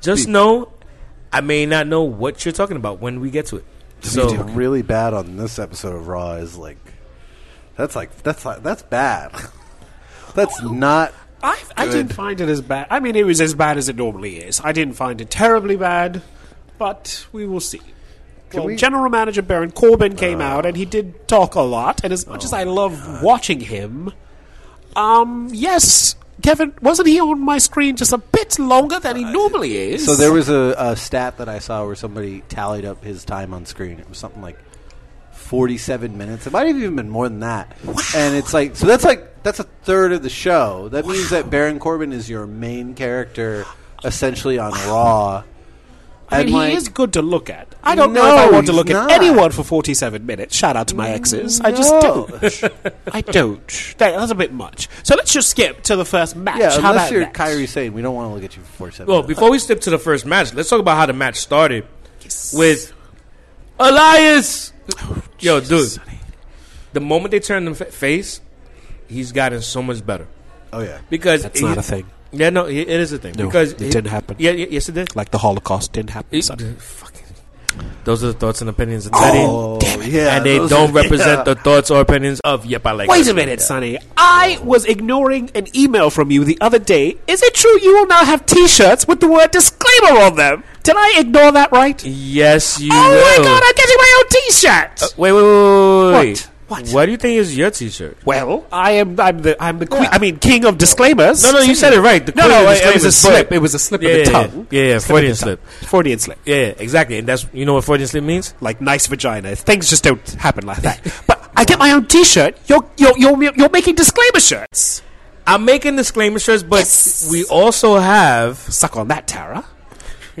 just 0.00 0.26
know 0.26 0.72
I 1.32 1.40
may 1.42 1.64
not 1.64 1.86
know 1.86 2.02
what 2.02 2.44
you're 2.44 2.52
talking 2.52 2.76
about 2.76 3.00
when 3.00 3.20
we 3.20 3.30
get 3.30 3.46
to 3.46 3.56
it. 3.56 3.64
So 4.00 4.28
So 4.28 4.42
really 4.42 4.82
bad 4.82 5.14
on 5.14 5.36
this 5.36 5.58
episode 5.58 5.94
of 5.94 6.08
Raw 6.08 6.32
is 6.34 6.56
like 6.56 6.78
that's 7.76 7.94
like 7.94 8.22
that's 8.22 8.44
like 8.44 8.62
that's 8.62 8.82
bad. 8.82 9.32
that's 10.34 10.60
not. 10.62 11.14
I, 11.42 11.62
I 11.76 11.86
didn't 11.86 12.14
find 12.14 12.40
it 12.40 12.48
as 12.48 12.62
bad. 12.62 12.88
I 12.90 12.98
mean, 12.98 13.14
it 13.14 13.24
was 13.24 13.40
as 13.40 13.54
bad 13.54 13.76
as 13.76 13.88
it 13.88 13.94
normally 13.94 14.38
is. 14.38 14.60
I 14.64 14.72
didn't 14.72 14.94
find 14.94 15.20
it 15.20 15.30
terribly 15.30 15.76
bad, 15.76 16.22
but 16.78 17.26
we 17.30 17.46
will 17.46 17.60
see. 17.60 17.80
Well, 18.54 18.66
we- 18.66 18.76
General 18.76 19.10
Manager 19.10 19.42
Baron 19.42 19.70
Corbin 19.72 20.16
came 20.16 20.40
out 20.40 20.64
and 20.66 20.76
he 20.76 20.84
did 20.84 21.26
talk 21.28 21.54
a 21.54 21.60
lot. 21.62 22.00
And 22.04 22.12
as 22.12 22.26
much 22.26 22.44
as 22.44 22.52
I 22.52 22.64
love 22.64 23.22
watching 23.22 23.60
him, 23.60 24.12
um, 24.94 25.50
yes, 25.52 26.14
Kevin 26.42 26.72
wasn't 26.80 27.08
he 27.08 27.20
on 27.20 27.40
my 27.40 27.58
screen 27.58 27.96
just 27.96 28.12
a 28.12 28.18
bit 28.18 28.58
longer 28.58 29.00
than 29.00 29.16
he 29.16 29.24
normally 29.24 29.76
is? 29.76 30.04
So 30.06 30.14
there 30.14 30.32
was 30.32 30.48
a, 30.48 30.74
a 30.78 30.96
stat 30.96 31.38
that 31.38 31.48
I 31.48 31.58
saw 31.58 31.84
where 31.84 31.94
somebody 31.96 32.42
tallied 32.48 32.84
up 32.84 33.02
his 33.04 33.24
time 33.24 33.52
on 33.52 33.66
screen. 33.66 33.98
It 33.98 34.08
was 34.08 34.18
something 34.18 34.42
like 34.42 34.58
forty-seven 35.32 36.16
minutes. 36.16 36.46
It 36.46 36.52
might 36.52 36.66
have 36.66 36.76
even 36.76 36.96
been 36.96 37.08
more 37.10 37.28
than 37.28 37.40
that. 37.40 37.76
And 38.14 38.36
it's 38.36 38.52
like 38.54 38.76
so 38.76 38.86
that's 38.86 39.04
like 39.04 39.42
that's 39.42 39.60
a 39.60 39.64
third 39.64 40.12
of 40.12 40.22
the 40.22 40.28
show. 40.30 40.88
That 40.88 41.06
means 41.06 41.30
that 41.30 41.50
Baron 41.50 41.78
Corbin 41.78 42.12
is 42.12 42.28
your 42.28 42.46
main 42.46 42.94
character 42.94 43.64
essentially 44.04 44.58
on 44.58 44.72
Raw. 44.72 45.44
I 46.28 46.38
mean, 46.38 46.46
And, 46.46 46.54
like- 46.54 46.70
he 46.70 46.76
is 46.76 46.88
good 46.88 47.12
to 47.12 47.22
look 47.22 47.48
at. 47.50 47.74
I 47.84 47.94
don't 47.94 48.12
know 48.12 48.26
if 48.26 48.34
I 48.34 48.50
want 48.50 48.66
to 48.66 48.72
look 48.72 48.88
not. 48.88 49.10
at 49.10 49.20
anyone 49.22 49.52
for 49.52 49.62
47 49.62 50.26
minutes. 50.26 50.56
Shout 50.56 50.76
out 50.76 50.88
to 50.88 50.96
my 50.96 51.10
exes. 51.10 51.60
I 51.60 51.70
just 51.70 51.90
don't. 52.00 52.32
I 53.14 53.20
don't. 53.20 53.66
That, 53.98 54.16
that's 54.18 54.32
a 54.32 54.34
bit 54.34 54.52
much. 54.52 54.88
So 55.04 55.14
let's 55.14 55.32
just 55.32 55.48
skip 55.50 55.82
to 55.84 55.94
the 55.94 56.04
first 56.04 56.34
match. 56.34 56.58
Yeah, 56.58 56.70
How 56.80 56.90
unless 56.90 57.08
about 57.08 57.12
you're 57.12 57.20
that? 57.26 57.34
Kyrie 57.34 57.66
saying 57.68 57.92
we 57.92 58.02
don't 58.02 58.14
want 58.16 58.30
to 58.30 58.34
look 58.34 58.42
at 58.44 58.56
you 58.56 58.62
for 58.62 58.72
four 58.72 58.90
seven. 58.90 59.12
Well, 59.12 59.22
before 59.22 59.50
we 59.52 59.60
skip 59.60 59.80
to 59.82 59.90
the 59.90 59.98
first 60.00 60.26
match, 60.26 60.52
let's 60.52 60.68
talk 60.68 60.80
about 60.80 60.96
how 60.96 61.06
the 61.06 61.12
match 61.12 61.36
started 61.36 61.86
with 62.52 62.92
Elias. 63.78 64.72
Oh, 65.00 65.22
Yo, 65.38 65.60
dude, 65.60 65.98
the 66.92 67.00
moment 67.00 67.30
they 67.30 67.40
turned 67.40 67.68
the 67.68 67.74
face, 67.84 68.40
he's 69.08 69.30
gotten 69.32 69.60
so 69.62 69.82
much 69.82 70.04
better 70.04 70.26
oh 70.72 70.80
yeah, 70.80 70.98
because 71.10 71.42
That's 71.42 71.58
he- 71.60 71.64
not 71.66 71.78
a 71.78 71.82
thing. 71.82 72.06
Yeah, 72.36 72.50
no, 72.50 72.66
it 72.66 72.88
it 72.88 73.00
is 73.00 73.12
a 73.12 73.18
thing 73.18 73.34
No, 73.38 73.46
because 73.46 73.72
it 73.72 73.78
didn't 73.78 74.06
happen. 74.06 74.36
Yeah, 74.38 74.52
yeah, 74.52 74.66
yes, 74.70 74.88
it 74.88 74.92
did. 74.92 75.14
Like 75.16 75.30
the 75.30 75.38
Holocaust 75.38 75.92
didn't 75.92 76.10
happen. 76.10 76.38
It- 76.38 76.44
son. 76.44 76.58
fucking, 76.78 77.22
those 78.04 78.22
are 78.24 78.28
the 78.28 78.32
thoughts 78.34 78.60
and 78.62 78.70
opinions 78.70 79.04
of 79.06 79.12
Teddy, 79.12 79.38
oh 79.42 79.78
yeah, 80.02 80.36
and 80.36 80.46
they 80.46 80.56
those 80.58 80.70
don't 80.70 80.90
are- 80.90 80.92
represent 81.02 81.38
yeah. 81.46 81.54
the 81.54 81.56
thoughts 81.56 81.90
or 81.90 82.00
opinions 82.00 82.40
of 82.40 82.64
Yep. 82.64 82.86
I 82.86 82.92
like. 82.92 83.08
Wait 83.10 83.26
a 83.28 83.34
minute, 83.34 83.60
Sonny. 83.60 83.98
I 84.16 84.58
was 84.62 84.84
ignoring 84.86 85.50
an 85.54 85.66
email 85.76 86.08
from 86.08 86.30
you 86.30 86.44
the 86.44 86.56
other 86.60 86.78
day. 86.78 87.18
Is 87.26 87.42
it 87.42 87.54
true 87.54 87.78
you 87.82 87.92
will 87.94 88.06
now 88.06 88.24
have 88.24 88.46
T-shirts 88.46 89.06
with 89.08 89.20
the 89.20 89.28
word 89.28 89.50
disclaimer 89.50 90.20
on 90.20 90.36
them? 90.36 90.62
Did 90.84 90.94
I 90.96 91.18
ignore 91.20 91.50
that 91.52 91.72
right? 91.72 92.02
Yes, 92.04 92.80
you 92.80 92.90
oh 92.92 93.10
will. 93.10 93.20
my 93.20 93.44
god! 93.44 93.62
I'm 93.64 93.74
getting 93.74 93.96
my 93.98 94.12
own 94.18 94.28
T-shirt. 94.30 95.18
Wait, 95.18 95.32
wait, 95.32 95.42
wait, 95.42 95.52
wait, 95.52 96.12
wait. 96.12 96.38
What? 96.40 96.50
What? 96.68 96.88
Why 96.88 97.06
do 97.06 97.12
you 97.12 97.16
think 97.18 97.38
is 97.38 97.56
your 97.56 97.70
T-shirt? 97.70 98.18
Well, 98.24 98.66
I 98.72 98.92
am. 98.92 99.18
I'm 99.20 99.38
the. 99.40 99.56
I'm 99.62 99.78
the 99.78 99.86
queen. 99.86 100.08
I 100.10 100.18
mean, 100.18 100.38
king 100.38 100.64
of 100.64 100.78
disclaimers. 100.78 101.42
No, 101.44 101.52
no, 101.52 101.60
you 101.60 101.76
said 101.76 101.92
it 101.92 102.00
right. 102.00 102.26
The 102.26 102.32
No, 102.32 102.42
queen 102.42 102.50
no, 102.64 102.66
of 102.72 102.76
it, 102.76 102.84
it 102.84 102.94
was 102.94 103.04
a 103.04 103.12
slip. 103.12 103.52
It 103.52 103.58
was 103.60 103.74
a 103.74 103.78
slip 103.78 104.02
Yeah, 104.02 104.08
of 104.08 104.14
the 104.26 104.32
yeah, 104.32 104.38
tongue. 104.46 104.66
yeah, 104.72 104.82
yeah, 104.82 104.98
Freudian 104.98 105.34
slip. 105.36 105.64
Freudian 105.66 106.18
slip. 106.18 106.38
Yeah, 106.44 106.56
yeah, 106.56 106.74
exactly, 106.78 107.18
and 107.18 107.28
that's 107.28 107.46
you 107.52 107.64
know 107.66 107.74
what 107.74 107.84
Freudian 107.84 108.08
slip 108.08 108.24
means. 108.24 108.52
Like 108.60 108.80
nice 108.80 109.06
vagina. 109.06 109.54
Things 109.54 109.88
just 109.88 110.02
don't 110.02 110.28
happen 110.32 110.66
like 110.66 110.82
that. 110.82 111.00
but 111.28 111.48
I 111.54 111.64
get 111.64 111.78
my 111.78 111.92
own 111.92 112.06
T-shirt. 112.06 112.58
You're 112.66 112.84
you're 112.96 113.16
you're, 113.16 113.40
you're 113.54 113.70
making 113.70 113.94
disclaimer 113.94 114.40
shirts. 114.40 115.02
I'm 115.46 115.64
making 115.64 115.94
disclaimer 115.94 116.40
shirts, 116.40 116.64
but 116.64 116.78
Yes. 116.80 117.28
we 117.30 117.44
also 117.44 117.96
have. 118.00 118.58
Suck 118.58 118.96
on 118.96 119.06
that, 119.06 119.28
Tara. 119.28 119.64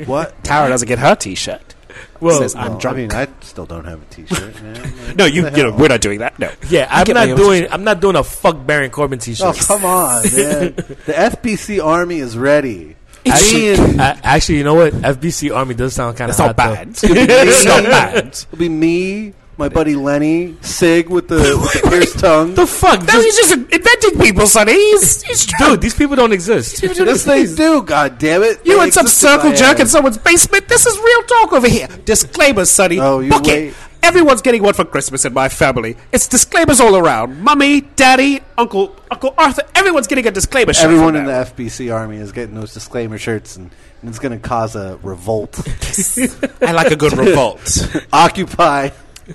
What? 0.06 0.42
Tara 0.42 0.68
doesn't 0.70 0.88
get 0.88 0.98
her 0.98 1.14
T-shirt. 1.14 1.75
Well, 2.20 2.38
says 2.40 2.54
I'm 2.54 2.70
Well, 2.72 2.78
drunk. 2.78 2.96
I 2.96 3.00
mean, 3.00 3.12
I 3.12 3.28
still 3.40 3.66
don't 3.66 3.84
have 3.84 4.02
a 4.02 4.04
T-shirt. 4.06 4.62
Man. 4.62 4.92
No, 5.16 5.24
you 5.24 5.44
you 5.50 5.62
know 5.62 5.72
we're 5.72 5.88
not 5.88 6.00
doing 6.00 6.18
that. 6.20 6.38
No. 6.38 6.50
yeah, 6.68 6.88
I 6.90 7.00
I'm 7.02 7.14
not 7.14 7.36
doing. 7.36 7.62
T-shirt. 7.62 7.72
I'm 7.72 7.84
not 7.84 8.00
doing 8.00 8.16
a 8.16 8.24
fuck 8.24 8.66
Baron 8.66 8.90
Corbin 8.90 9.18
T-shirt. 9.18 9.46
Oh 9.46 9.64
come 9.66 9.84
on, 9.84 10.22
man! 10.36 10.74
the 10.76 11.12
FBC 11.16 11.82
Army 11.84 12.18
is 12.18 12.36
ready. 12.36 12.96
Actually, 13.26 13.74
uh, 13.98 14.16
actually, 14.22 14.58
you 14.58 14.64
know 14.64 14.74
what? 14.74 14.92
FBC 14.92 15.54
Army 15.54 15.74
does 15.74 15.94
sound 15.94 16.16
kind 16.16 16.30
of 16.30 16.34
It's 16.34 16.38
not 16.38 16.54
bad. 16.56 16.94
though. 16.94 17.08
it's 17.12 17.64
not 17.64 17.82
bad. 17.84 18.26
It'll 18.28 18.58
be 18.58 18.68
me, 18.68 19.32
my 19.58 19.68
buddy 19.68 19.94
Lenny, 19.96 20.56
Sig 20.60 21.08
with 21.08 21.28
the, 21.28 21.36
with 21.36 21.82
the 21.82 21.88
pierced 21.88 22.18
tongue. 22.20 22.54
The 22.54 22.66
fuck, 22.66 23.02
No, 23.06 23.20
he's 23.20 23.36
just 23.36 23.52
inventing 23.52 24.20
people, 24.20 24.46
Sonny. 24.46 24.72
He's, 24.74 25.22
he's 25.22 25.46
dude. 25.58 25.80
These 25.80 25.94
people 25.94 26.16
don't 26.16 26.32
exist. 26.32 26.82
yes, 26.82 27.24
they 27.24 27.46
do. 27.46 27.82
God 27.82 28.18
damn 28.18 28.42
it! 28.42 28.64
You 28.66 28.76
They 28.76 28.84
and 28.84 28.94
some 28.94 29.06
circle 29.06 29.52
jerk 29.52 29.80
in 29.80 29.86
someone's 29.86 30.18
basement. 30.18 30.68
This 30.68 30.86
is 30.86 30.98
real 30.98 31.22
talk 31.22 31.52
over 31.52 31.68
here. 31.68 31.88
Disclaimers, 32.04 32.70
Sonny. 32.70 33.00
Oh, 33.00 33.20
you 33.20 33.30
Book 33.30 33.44
wait. 33.44 33.68
it. 33.68 33.74
Everyone's 34.02 34.42
getting 34.42 34.62
one 34.62 34.74
for 34.74 34.84
Christmas 34.84 35.24
in 35.24 35.32
my 35.32 35.48
family. 35.48 35.96
It's 36.12 36.28
disclaimers 36.28 36.80
all 36.80 36.94
around. 36.94 37.40
Mummy, 37.42 37.80
Daddy, 37.80 38.40
Uncle, 38.56 38.94
Uncle 39.10 39.34
Arthur. 39.36 39.62
Everyone's 39.74 40.06
getting 40.06 40.26
a 40.26 40.30
disclaimer 40.30 40.72
shirt. 40.72 40.84
Everyone 40.84 41.14
from 41.14 41.22
in 41.22 41.24
the. 41.26 41.32
FBC 41.32 41.92
Army 41.92 42.18
is 42.18 42.30
getting 42.30 42.54
those 42.54 42.72
disclaimer 42.72 43.18
shirts, 43.18 43.56
and, 43.56 43.70
and 44.02 44.10
it's 44.10 44.20
going 44.20 44.38
to 44.38 44.48
cause 44.48 44.76
a 44.76 44.98
revolt. 45.02 45.58
I 46.60 46.72
like 46.72 46.92
a 46.92 46.96
good 46.96 47.16
revolt. 47.16 47.88
Occupy 48.12 48.90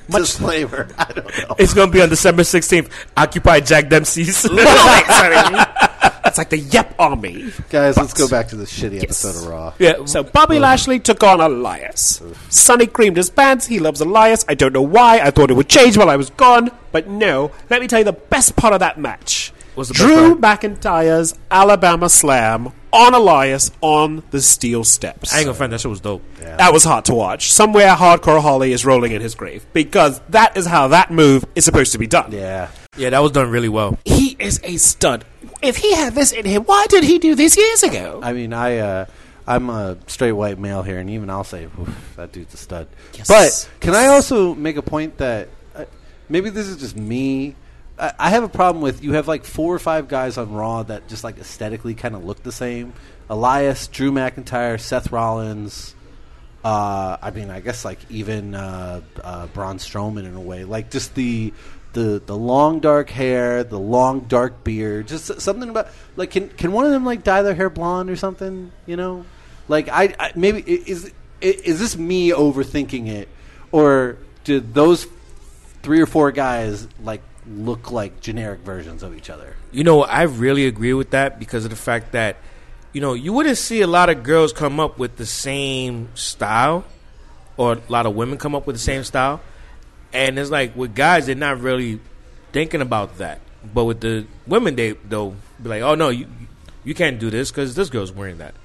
disclaimer. 0.09 0.87
I 0.97 1.11
don't 1.11 1.25
know. 1.25 1.55
It's 1.59 1.73
gonna 1.73 1.91
be 1.91 2.01
on 2.01 2.09
December 2.09 2.43
16th. 2.43 2.89
Occupy 3.17 3.61
Jack 3.61 3.89
Dempsey's. 3.89 4.45
It's 6.23 6.37
like 6.37 6.49
the 6.49 6.59
Yep 6.59 6.95
Army. 6.97 7.51
Guys, 7.69 7.97
let's 7.97 8.13
go 8.13 8.29
back 8.29 8.47
to 8.49 8.55
this 8.55 8.71
shitty 8.71 9.03
episode 9.03 9.35
of 9.35 9.47
Raw. 9.47 9.73
yeah. 9.79 10.05
So 10.05 10.23
Bobby 10.23 10.59
Lashley 10.59 10.99
took 10.99 11.23
on 11.23 11.41
Elias. 11.41 12.21
Sonny 12.47 12.87
creamed 12.87 13.17
his 13.17 13.29
pants. 13.29 13.67
He 13.67 13.79
loves 13.79 13.99
Elias. 14.01 14.45
I 14.47 14.53
don't 14.53 14.71
know 14.71 14.81
why. 14.81 15.19
I 15.19 15.31
thought 15.31 15.51
it 15.51 15.55
would 15.55 15.67
change 15.67 15.97
while 15.97 16.09
I 16.09 16.15
was 16.15 16.29
gone, 16.29 16.71
but 16.91 17.07
no. 17.07 17.51
Let 17.69 17.81
me 17.81 17.87
tell 17.87 17.99
you 17.99 18.05
the 18.05 18.13
best 18.13 18.55
part 18.55 18.73
of 18.73 18.79
that 18.79 18.97
match. 18.97 19.51
What's 19.81 19.89
the 19.89 20.05
Drew 20.05 20.35
McIntyre's 20.35 21.33
Alabama 21.49 22.07
Slam 22.07 22.71
on 22.93 23.15
Elias 23.15 23.71
on 23.81 24.21
the 24.29 24.39
steel 24.39 24.83
steps. 24.83 25.33
I 25.33 25.37
ain't 25.37 25.45
gonna 25.45 25.55
front. 25.55 25.71
That 25.71 25.81
shit 25.81 25.89
was 25.89 26.01
dope. 26.01 26.21
That 26.39 26.71
was 26.71 26.83
hard 26.83 27.05
to 27.05 27.15
watch. 27.15 27.51
Somewhere 27.51 27.95
Hardcore 27.95 28.41
Holly 28.41 28.73
is 28.73 28.85
rolling 28.85 29.11
in 29.11 29.23
his 29.23 29.33
grave 29.33 29.65
because 29.73 30.21
that 30.29 30.55
is 30.55 30.67
how 30.67 30.89
that 30.89 31.09
move 31.09 31.45
is 31.55 31.65
supposed 31.65 31.93
to 31.93 31.97
be 31.97 32.05
done. 32.05 32.31
Yeah. 32.31 32.69
Yeah, 32.95 33.09
that 33.09 33.23
was 33.23 33.31
done 33.31 33.49
really 33.49 33.69
well. 33.69 33.97
He 34.05 34.35
is 34.37 34.59
a 34.63 34.77
stud. 34.77 35.25
If 35.63 35.77
he 35.77 35.95
had 35.95 36.13
this 36.13 36.31
in 36.31 36.45
him, 36.45 36.63
why 36.65 36.85
did 36.87 37.03
he 37.03 37.17
do 37.17 37.33
this 37.33 37.57
years 37.57 37.81
ago? 37.81 38.19
I 38.21 38.33
mean, 38.33 38.53
I 38.53 38.77
uh, 38.77 39.05
I'm 39.47 39.71
a 39.71 39.97
straight 40.05 40.33
white 40.33 40.59
male 40.59 40.83
here, 40.83 40.99
and 40.99 41.09
even 41.09 41.31
I'll 41.31 41.43
say 41.43 41.63
"Oof, 41.65 42.13
that 42.17 42.31
dude's 42.31 42.53
a 42.53 42.57
stud. 42.57 42.87
Yes. 43.15 43.27
But 43.27 43.69
can 43.79 43.95
I 43.95 44.07
also 44.07 44.53
make 44.53 44.77
a 44.77 44.81
point 44.83 45.17
that 45.17 45.49
uh, 45.73 45.85
maybe 46.29 46.51
this 46.51 46.67
is 46.67 46.77
just 46.77 46.95
me? 46.95 47.55
I, 48.01 48.31
have 48.31 48.43
a 48.43 48.49
problem 48.49 48.81
with 48.81 49.03
you 49.03 49.13
have 49.13 49.27
like 49.27 49.45
four 49.45 49.75
or 49.75 49.79
five 49.79 50.07
guys 50.07 50.37
on 50.39 50.51
Raw 50.51 50.81
that 50.83 51.07
just 51.07 51.23
like 51.23 51.37
aesthetically 51.37 51.93
kind 51.93 52.15
of 52.15 52.25
look 52.25 52.41
the 52.41 52.51
same. 52.51 52.93
Elias, 53.29 53.87
Drew 53.87 54.11
McIntyre, 54.11 54.79
Seth 54.79 55.11
Rollins. 55.11 55.93
Uh, 56.63 57.17
I 57.21 57.29
mean, 57.29 57.51
I 57.51 57.59
guess 57.59 57.85
like 57.85 57.99
even 58.09 58.55
uh, 58.55 59.01
uh, 59.23 59.47
Braun 59.47 59.77
Strowman 59.77 60.25
in 60.25 60.35
a 60.35 60.41
way, 60.41 60.63
like 60.63 60.89
just 60.89 61.13
the 61.13 61.53
the 61.93 62.21
the 62.25 62.35
long 62.35 62.79
dark 62.79 63.09
hair, 63.09 63.63
the 63.63 63.79
long 63.79 64.21
dark 64.21 64.63
beard, 64.63 65.07
just 65.07 65.39
something 65.39 65.69
about 65.69 65.89
like 66.15 66.31
can 66.31 66.49
can 66.49 66.71
one 66.71 66.85
of 66.85 66.91
them 66.91 67.05
like 67.05 67.23
dye 67.23 67.43
their 67.43 67.55
hair 67.55 67.69
blonde 67.69 68.09
or 68.09 68.15
something? 68.15 68.71
You 68.87 68.95
know, 68.95 69.25
like 69.67 69.89
I, 69.89 70.15
I 70.19 70.31
maybe 70.35 70.61
is 70.61 71.11
is 71.39 71.79
this 71.79 71.95
me 71.95 72.29
overthinking 72.29 73.07
it, 73.09 73.29
or 73.71 74.17
did 74.43 74.73
those 74.73 75.07
three 75.83 76.01
or 76.01 76.05
four 76.07 76.31
guys 76.31 76.87
like 77.03 77.21
look 77.47 77.91
like 77.91 78.21
generic 78.21 78.59
versions 78.61 79.03
of 79.03 79.15
each 79.15 79.29
other? 79.29 79.55
You 79.71 79.83
know, 79.83 80.03
I 80.03 80.23
really 80.23 80.65
agree 80.65 80.93
with 80.93 81.11
that 81.11 81.39
because 81.39 81.63
of 81.63 81.71
the 81.71 81.77
fact 81.77 82.11
that, 82.11 82.37
you 82.93 83.01
know, 83.01 83.13
you 83.13 83.33
wouldn't 83.33 83.57
see 83.57 83.81
a 83.81 83.87
lot 83.87 84.09
of 84.09 84.23
girls 84.23 84.53
come 84.53 84.79
up 84.79 84.99
with 84.99 85.17
the 85.17 85.25
same 85.25 86.09
style, 86.15 86.85
or 87.57 87.73
a 87.73 87.81
lot 87.91 88.05
of 88.05 88.15
women 88.15 88.37
come 88.37 88.55
up 88.55 88.67
with 88.67 88.75
the 88.75 88.81
same 88.81 89.03
style, 89.03 89.41
and 90.13 90.37
it's 90.37 90.49
like 90.51 90.75
with 90.75 90.95
guys, 90.95 91.25
they're 91.25 91.35
not 91.35 91.59
really 91.61 91.99
thinking 92.51 92.81
about 92.81 93.17
that. 93.17 93.39
But 93.73 93.85
with 93.85 94.01
the 94.01 94.25
women, 94.47 94.75
they 94.75 94.93
they'll 94.93 95.35
be 95.61 95.69
like, 95.69 95.81
"Oh 95.83 95.95
no, 95.95 96.09
you 96.09 96.27
you 96.83 96.95
can't 96.95 97.19
do 97.19 97.29
this 97.29 97.51
because 97.51 97.75
this 97.75 97.89
girl's 97.89 98.11
wearing 98.11 98.39
that," 98.39 98.55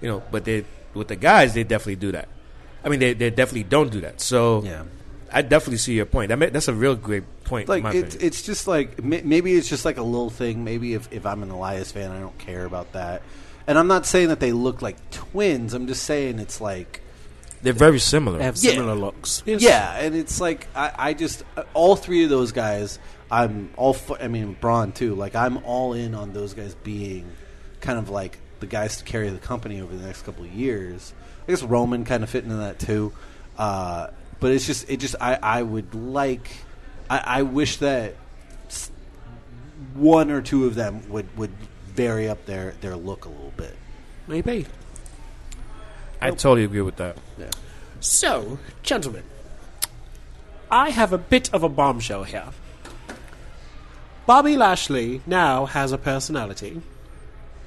you 0.00 0.08
know. 0.08 0.22
But 0.30 0.44
they 0.44 0.64
with 0.94 1.08
the 1.08 1.16
guys, 1.16 1.54
they 1.54 1.64
definitely 1.64 1.96
do 1.96 2.12
that. 2.12 2.28
I 2.84 2.88
mean, 2.88 3.00
they 3.00 3.14
they 3.14 3.30
definitely 3.30 3.64
don't 3.64 3.90
do 3.90 4.00
that. 4.02 4.20
So 4.20 4.62
Yeah. 4.62 4.84
I 5.34 5.42
definitely 5.42 5.78
see 5.78 5.94
your 5.94 6.06
point. 6.06 6.30
I 6.32 6.36
mean, 6.36 6.52
that's 6.52 6.68
a 6.68 6.74
real 6.74 6.94
great 6.96 7.24
point. 7.44 7.68
like 7.68 7.82
my 7.82 7.92
it's 7.92 8.14
it's 8.16 8.42
just 8.42 8.66
like 8.66 9.02
maybe 9.02 9.54
it's 9.54 9.68
just 9.68 9.84
like 9.84 9.96
a 9.98 10.02
little 10.02 10.30
thing. 10.30 10.64
Maybe 10.64 10.94
if, 10.94 11.12
if 11.12 11.26
I'm 11.26 11.42
an 11.42 11.50
Elias 11.50 11.92
fan, 11.92 12.10
I 12.10 12.20
don't 12.20 12.38
care 12.38 12.64
about 12.64 12.92
that. 12.92 13.22
And 13.66 13.78
I'm 13.78 13.88
not 13.88 14.06
saying 14.06 14.28
that 14.28 14.40
they 14.40 14.52
look 14.52 14.80
like 14.82 15.10
twins. 15.10 15.74
I'm 15.74 15.86
just 15.86 16.04
saying 16.04 16.38
it's 16.38 16.60
like 16.60 17.00
they're 17.62 17.72
very 17.72 17.98
similar. 17.98 18.38
They 18.38 18.44
have 18.44 18.56
Yeah. 18.58 18.72
similar 18.72 18.94
looks. 18.94 19.42
yeah, 19.46 19.96
and 19.98 20.14
it's 20.14 20.40
like 20.40 20.68
I, 20.76 20.92
I 20.96 21.14
just 21.14 21.42
uh, 21.56 21.64
all 21.74 21.96
three 21.96 22.22
of 22.24 22.30
those 22.30 22.52
guys. 22.52 22.98
I'm 23.30 23.70
all. 23.76 23.94
fu- 23.94 24.16
I 24.16 24.28
mean, 24.28 24.52
Braun 24.60 24.92
too. 24.92 25.14
Like 25.14 25.34
I'm 25.34 25.58
all 25.64 25.94
in 25.94 26.14
on 26.14 26.32
those 26.32 26.54
guys 26.54 26.74
being 26.84 27.26
kind 27.80 27.98
of 27.98 28.08
like 28.10 28.38
the 28.60 28.66
guys 28.66 28.98
to 28.98 29.04
carry 29.04 29.30
the 29.30 29.38
company 29.38 29.80
over 29.80 29.96
the 29.96 30.06
next 30.06 30.22
couple 30.22 30.44
of 30.44 30.52
years. 30.52 31.12
I 31.48 31.50
guess 31.50 31.62
Roman 31.62 32.04
kind 32.04 32.22
of 32.22 32.30
fit 32.30 32.44
into 32.44 32.56
that 32.56 32.78
too. 32.78 33.12
Uh, 33.58 34.08
but 34.40 34.52
it's 34.52 34.66
just 34.66 34.88
it 34.90 34.98
just 34.98 35.16
I, 35.20 35.38
I 35.42 35.62
would 35.62 35.94
like 35.94 36.50
I, 37.08 37.18
I 37.18 37.42
wish 37.42 37.76
that 37.78 38.14
one 39.94 40.30
or 40.30 40.42
two 40.42 40.66
of 40.66 40.74
them 40.74 41.08
would, 41.10 41.36
would 41.36 41.52
vary 41.86 42.28
up 42.28 42.46
their, 42.46 42.74
their 42.80 42.96
look 42.96 43.24
a 43.24 43.28
little 43.28 43.52
bit. 43.56 43.76
Maybe. 44.26 44.66
I 46.20 46.30
totally 46.30 46.64
agree 46.64 46.80
with 46.80 46.96
that. 46.96 47.16
Yeah. 47.38 47.50
So, 48.00 48.58
gentlemen, 48.82 49.24
I 50.70 50.90
have 50.90 51.12
a 51.12 51.18
bit 51.18 51.52
of 51.52 51.62
a 51.62 51.68
bombshell 51.68 52.24
here. 52.24 52.48
Bobby 54.26 54.56
Lashley 54.56 55.20
now 55.26 55.66
has 55.66 55.92
a 55.92 55.98
personality. 55.98 56.80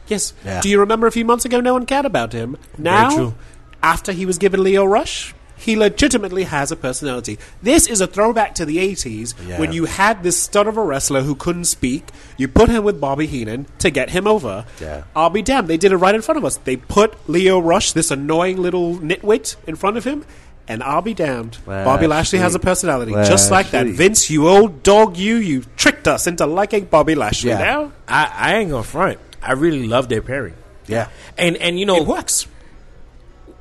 Yes. 0.08 0.34
Yeah. 0.44 0.62
Do 0.62 0.70
you 0.70 0.80
remember 0.80 1.06
a 1.06 1.12
few 1.12 1.26
months 1.26 1.46
ago 1.46 1.62
no 1.62 1.74
one 1.74 1.86
cared 1.86 2.06
about 2.06 2.34
him? 2.34 2.58
Now, 2.78 3.16
true. 3.16 3.36
after 3.84 4.12
he 4.12 4.26
was 4.26 4.38
given 4.38 4.64
Lio 4.64 4.84
Rush, 4.86 5.36
He 5.58 5.76
legitimately 5.76 6.44
has 6.44 6.72
a 6.72 6.76
personality. 6.76 7.40
This 7.62 7.88
is 7.88 8.00
a 8.00 8.08
throwback 8.08 8.56
to 8.56 8.66
the 8.66 8.78
80s 8.78 9.34
Yeah. 9.48 9.60
when 9.60 9.72
you 9.74 9.86
had 9.86 10.24
this 10.24 10.38
stud 10.42 10.68
of 10.68 10.78
a 10.78 10.84
wrestler 10.84 11.22
who 11.24 11.36
couldn't 11.36 11.66
speak. 11.66 12.10
You 12.38 12.48
put 12.48 12.70
him 12.70 12.84
with 12.84 13.02
Bobby 13.02 13.26
Heenan 13.26 13.66
to 13.80 13.90
get 13.90 14.12
him 14.12 14.28
over. 14.28 14.66
Yeah. 14.80 15.04
I'll 15.16 15.30
be 15.32 15.42
damned. 15.42 15.68
They 15.68 15.78
did 15.78 15.92
it 15.92 15.98
right 15.98 16.14
in 16.16 16.22
front 16.22 16.38
of 16.38 16.46
us. 16.46 16.58
They 16.58 16.76
put 16.78 17.16
Lio 17.30 17.60
Rush, 17.60 17.92
this 17.94 18.12
annoying 18.12 18.58
little 18.58 18.98
nitwit, 18.98 19.56
in 19.66 19.76
front 19.76 19.98
of 19.98 20.04
him. 20.04 20.24
And 20.70 20.84
I'll 20.84 21.02
be 21.02 21.14
damned. 21.14 21.58
Bobby 21.66 22.08
Lashley 22.08 22.40
has 22.40 22.54
a 22.54 22.58
Lashley. 22.58 22.70
personality. 22.70 23.12
Just 23.14 23.50
like 23.52 23.72
that. 23.72 23.88
Vince, 23.88 24.30
you 24.30 24.48
old 24.50 24.84
dog, 24.84 25.16
you, 25.18 25.38
you 25.38 25.64
tricked 25.78 26.08
us 26.10 26.28
into 26.28 26.46
liking 26.46 26.86
Bobby 26.86 27.16
Lashley 27.16 27.52
Yeah. 27.52 27.58
now. 27.60 27.92
I, 28.08 28.32
I 28.36 28.56
ain't 28.58 28.70
gonna 28.72 28.84
front. 28.84 29.18
I 29.42 29.54
really 29.54 29.88
love 29.88 30.10
their 30.10 30.22
pairing. 30.22 30.56
Yeah. 30.86 31.08
And 31.38 31.56
and 31.58 31.80
you 31.80 31.86
know 31.86 31.96
It 31.96 32.06
works. 32.06 32.48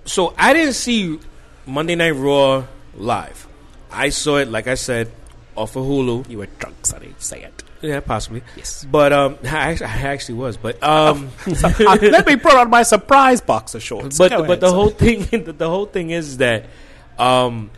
so 0.04 0.34
I 0.36 0.52
didn't 0.52 0.74
see 0.74 1.20
Monday 1.66 1.94
Night 1.96 2.12
Raw 2.12 2.64
live. 2.94 3.46
I 3.90 4.10
saw 4.10 4.36
it, 4.36 4.48
like 4.48 4.66
I 4.66 4.74
said, 4.74 5.10
off 5.56 5.76
of 5.76 5.84
Hulu. 5.84 6.28
You 6.28 6.38
were 6.38 6.46
drunk, 6.58 6.86
Sonny. 6.86 7.14
Say 7.18 7.42
it. 7.42 7.62
Yeah, 7.82 8.00
possibly. 8.00 8.42
Yes. 8.56 8.84
But 8.90 9.12
um, 9.12 9.38
I 9.44 9.46
actually, 9.72 9.86
I 9.86 9.96
actually 10.02 10.34
was. 10.36 10.56
But 10.56 10.82
um, 10.82 11.30
Uh, 11.46 11.98
let 12.00 12.26
me 12.26 12.36
put 12.36 12.54
on 12.54 12.70
my 12.70 12.82
surprise 12.82 13.40
boxer 13.40 13.80
shorts. 13.80 14.18
but 14.18 14.30
Go 14.30 14.38
but 14.38 14.44
ahead, 14.44 14.60
the 14.60 14.72
whole 14.72 14.90
thing 14.90 15.20
the, 15.44 15.52
the 15.52 15.68
whole 15.68 15.86
thing 15.86 16.10
is 16.10 16.38
that 16.38 16.66
um, 17.18 17.70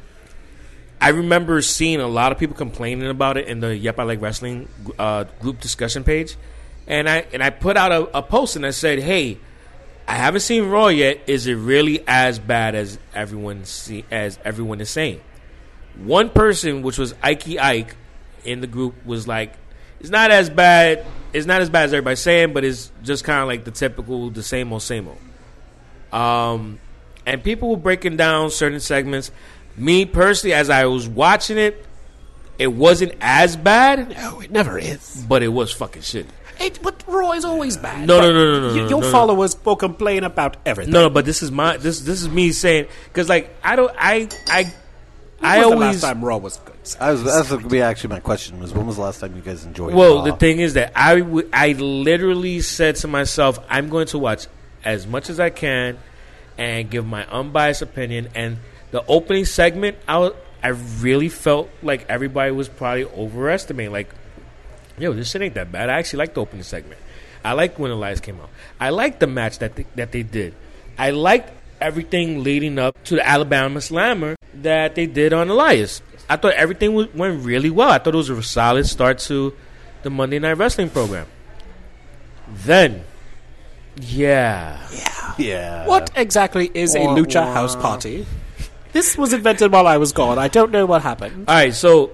I 1.01 1.11
remember 1.11 1.61
seeing 1.63 2.01
a 2.01 2.07
lot 2.09 2.33
of 2.33 2.39
people 2.39 2.57
complaining 2.57 3.09
about 3.09 3.37
it 3.37 3.49
in 3.49 3.61
the 3.61 3.77
Yep 3.77 3.99
I 3.99 4.03
Like 4.05 4.21
Wrestling 4.21 4.69
uh, 4.99 5.25
group 5.41 5.61
discussion 5.61 6.05
page, 6.05 6.37
and 6.87 7.09
I 7.09 7.27
and 7.33 7.43
I 7.43 7.51
put 7.51 7.77
out 7.77 7.93
a, 7.93 8.19
a 8.19 8.23
post 8.23 8.57
and 8.57 8.65
I 8.67 8.71
said, 8.71 8.99
"Hey, 9.01 9.39
I 10.09 10.15
haven't 10.15 10.41
seen 10.41 10.65
Raw 10.71 10.89
yet. 10.89 11.21
Is 11.27 11.47
it 11.47 11.55
really 11.55 12.03
as 12.09 12.39
bad 12.39 12.75
as 12.75 12.99
everyone 13.15 13.65
see, 13.65 14.05
as 14.11 14.39
everyone 14.45 14.81
is 14.81 14.91
saying?" 14.91 15.21
One 16.03 16.31
person, 16.31 16.83
which 16.83 16.97
was 16.99 17.15
Ikey 17.23 17.59
Ike, 17.61 17.95
in 18.45 18.61
the 18.61 18.67
group 18.67 18.95
was 19.05 19.29
like, 19.29 19.53
"It's 20.01 20.11
not 20.11 20.31
as 20.31 20.49
bad. 20.49 21.05
It's 21.33 21.47
not 21.47 21.61
as 21.61 21.69
bad 21.69 21.85
as 21.85 21.93
everybody's 21.93 22.21
saying, 22.21 22.53
but 22.55 22.65
it's 22.65 22.91
just 23.03 23.23
kind 23.25 23.41
of 23.43 23.49
like 23.49 23.65
the 23.65 23.71
typical, 23.71 24.31
the 24.31 24.43
same 24.43 24.73
old, 24.73 24.83
same 24.83 25.09
old." 25.09 25.19
Um, 26.21 26.79
and 27.27 27.43
people 27.45 27.69
were 27.71 27.77
breaking 27.77 28.17
down 28.17 28.51
certain 28.51 28.81
segments. 28.81 29.31
Me 29.77 30.07
personally, 30.07 30.55
as 30.55 30.71
I 30.71 30.87
was 30.87 31.07
watching 31.07 31.59
it, 31.59 31.85
it 32.59 32.69
wasn't 32.69 33.13
as 33.21 33.57
bad, 33.57 34.17
No, 34.17 34.41
it 34.41 34.51
never 34.51 34.79
is. 34.79 35.25
but 35.29 35.43
it 35.43 35.49
was 35.49 35.71
fucking 35.71 36.03
shit. 36.03 36.27
It, 36.61 36.81
but 36.83 37.05
Raw 37.07 37.33
is 37.33 37.45
always 37.45 37.77
bad. 37.77 38.07
No, 38.07 38.21
no, 38.21 38.33
no, 38.33 38.53
no, 38.61 38.69
no, 38.69 38.75
y- 38.75 38.89
Your 38.89 39.01
no, 39.01 39.01
no. 39.01 39.11
followers 39.13 39.57
will 39.65 39.77
complain 39.77 40.25
about 40.25 40.57
everything. 40.67 40.93
No, 40.93 41.03
no, 41.03 41.11
but 41.11 41.25
this 41.25 41.43
is 41.43 41.51
my 41.53 41.77
this 41.77 42.01
this 42.01 42.21
is 42.23 42.29
me 42.29 42.51
saying 42.53 42.87
because 43.05 43.29
like 43.29 43.55
I 43.63 43.77
don't 43.77 43.93
I 43.99 44.29
I 44.49 44.63
When 44.65 44.73
I 45.51 45.59
was 45.59 45.67
the 45.69 45.73
always 45.75 45.81
last 45.81 46.01
time 46.03 46.25
Raw 46.25 46.37
was 46.39 46.57
good. 46.59 46.75
I 47.01 47.13
was 47.13 47.23
that's 47.23 47.49
going 47.51 47.63
to 47.63 47.69
be 47.69 47.81
actually 47.83 48.11
my 48.11 48.21
question 48.21 48.59
was 48.61 48.73
when 48.73 48.87
was 48.87 48.97
the 48.97 49.03
last 49.03 49.21
time 49.21 49.37
you 49.37 49.43
guys 49.43 49.65
enjoyed 49.65 49.95
Well, 49.95 50.17
Raw? 50.17 50.25
the 50.25 50.33
thing 50.33 50.59
is 50.59 50.75
that 50.75 50.93
I 50.97 51.21
w- 51.21 51.49
I 51.53 51.73
literally 51.73 52.61
said 52.61 52.97
to 52.97 53.09
myself, 53.09 53.59
I'm 53.69 53.89
going 53.89 54.07
to 54.09 54.19
watch 54.19 54.47
as 54.85 55.07
much 55.07 55.29
as 55.31 55.39
I 55.39 55.51
can 55.51 55.99
and 56.57 56.91
give 56.91 57.07
my 57.07 57.25
unbiased 57.27 57.83
opinion. 57.83 58.29
And 58.35 58.59
the 58.91 59.05
opening 59.07 59.45
segment, 59.45 59.99
I 60.09 60.19
was, 60.19 60.33
I 60.63 60.69
really 60.69 61.29
felt 61.29 61.69
like 61.83 62.07
everybody 62.09 62.51
was 62.53 62.69
probably 62.69 63.05
overestimating. 63.05 63.93
Like, 63.93 64.09
yo, 65.01 65.13
this 65.13 65.31
shit 65.31 65.43
ain't 65.43 65.55
that 65.55 65.73
bad. 65.73 65.91
I 65.91 65.99
actually 65.99 66.19
like 66.19 66.35
the 66.35 66.41
opening 66.41 66.63
segment. 66.63 67.01
I 67.45 67.53
like 67.53 67.79
when 67.79 67.91
Elias 67.91 68.21
came 68.21 68.41
out. 68.41 68.51
I 68.81 68.91
like 68.91 69.19
the 69.19 69.27
match 69.27 69.59
that 69.59 69.77
they, 69.77 69.87
that 69.95 70.13
they 70.13 70.23
did. 70.23 70.55
I 70.99 71.11
liked 71.11 71.53
everything 71.81 72.43
leading 72.43 72.79
up 72.79 73.03
to 73.05 73.17
the 73.17 73.27
Alabama 73.27 73.81
Slammer 73.81 74.37
that 74.55 74.95
they 74.95 75.07
did 75.07 75.33
on 75.33 75.49
Elias. 75.49 76.03
I 76.29 76.37
thought 76.37 76.55
everything 76.55 76.95
was, 76.95 77.13
went 77.15 77.45
really 77.45 77.71
well. 77.71 77.91
I 77.91 77.99
thought 77.99 78.15
it 78.15 78.17
was 78.17 78.29
a 78.29 78.43
solid 78.43 78.87
start 78.87 79.19
to 79.21 79.55
the 80.03 80.11
Monday 80.11 80.39
Night 80.39 80.59
Wrestling 80.59 80.91
program. 80.91 81.27
Then, 82.49 83.05
yeah, 83.97 84.87
yeah. 84.93 85.35
yeah. 85.39 85.87
What 85.87 86.11
exactly 86.17 86.71
is 86.75 86.95
a 86.95 87.01
lucha 87.01 87.45
wah. 87.45 87.53
house 87.53 87.77
party? 87.77 88.27
This 88.93 89.17
was 89.19 89.33
invented 89.33 89.71
while 89.71 89.87
I 89.87 89.99
was 89.99 90.13
gone. 90.13 90.39
I 90.39 90.49
don't 90.49 90.71
know 90.71 90.87
what 90.87 91.03
happened. 91.03 91.45
all 91.47 91.55
right. 91.55 91.75
So, 91.75 92.13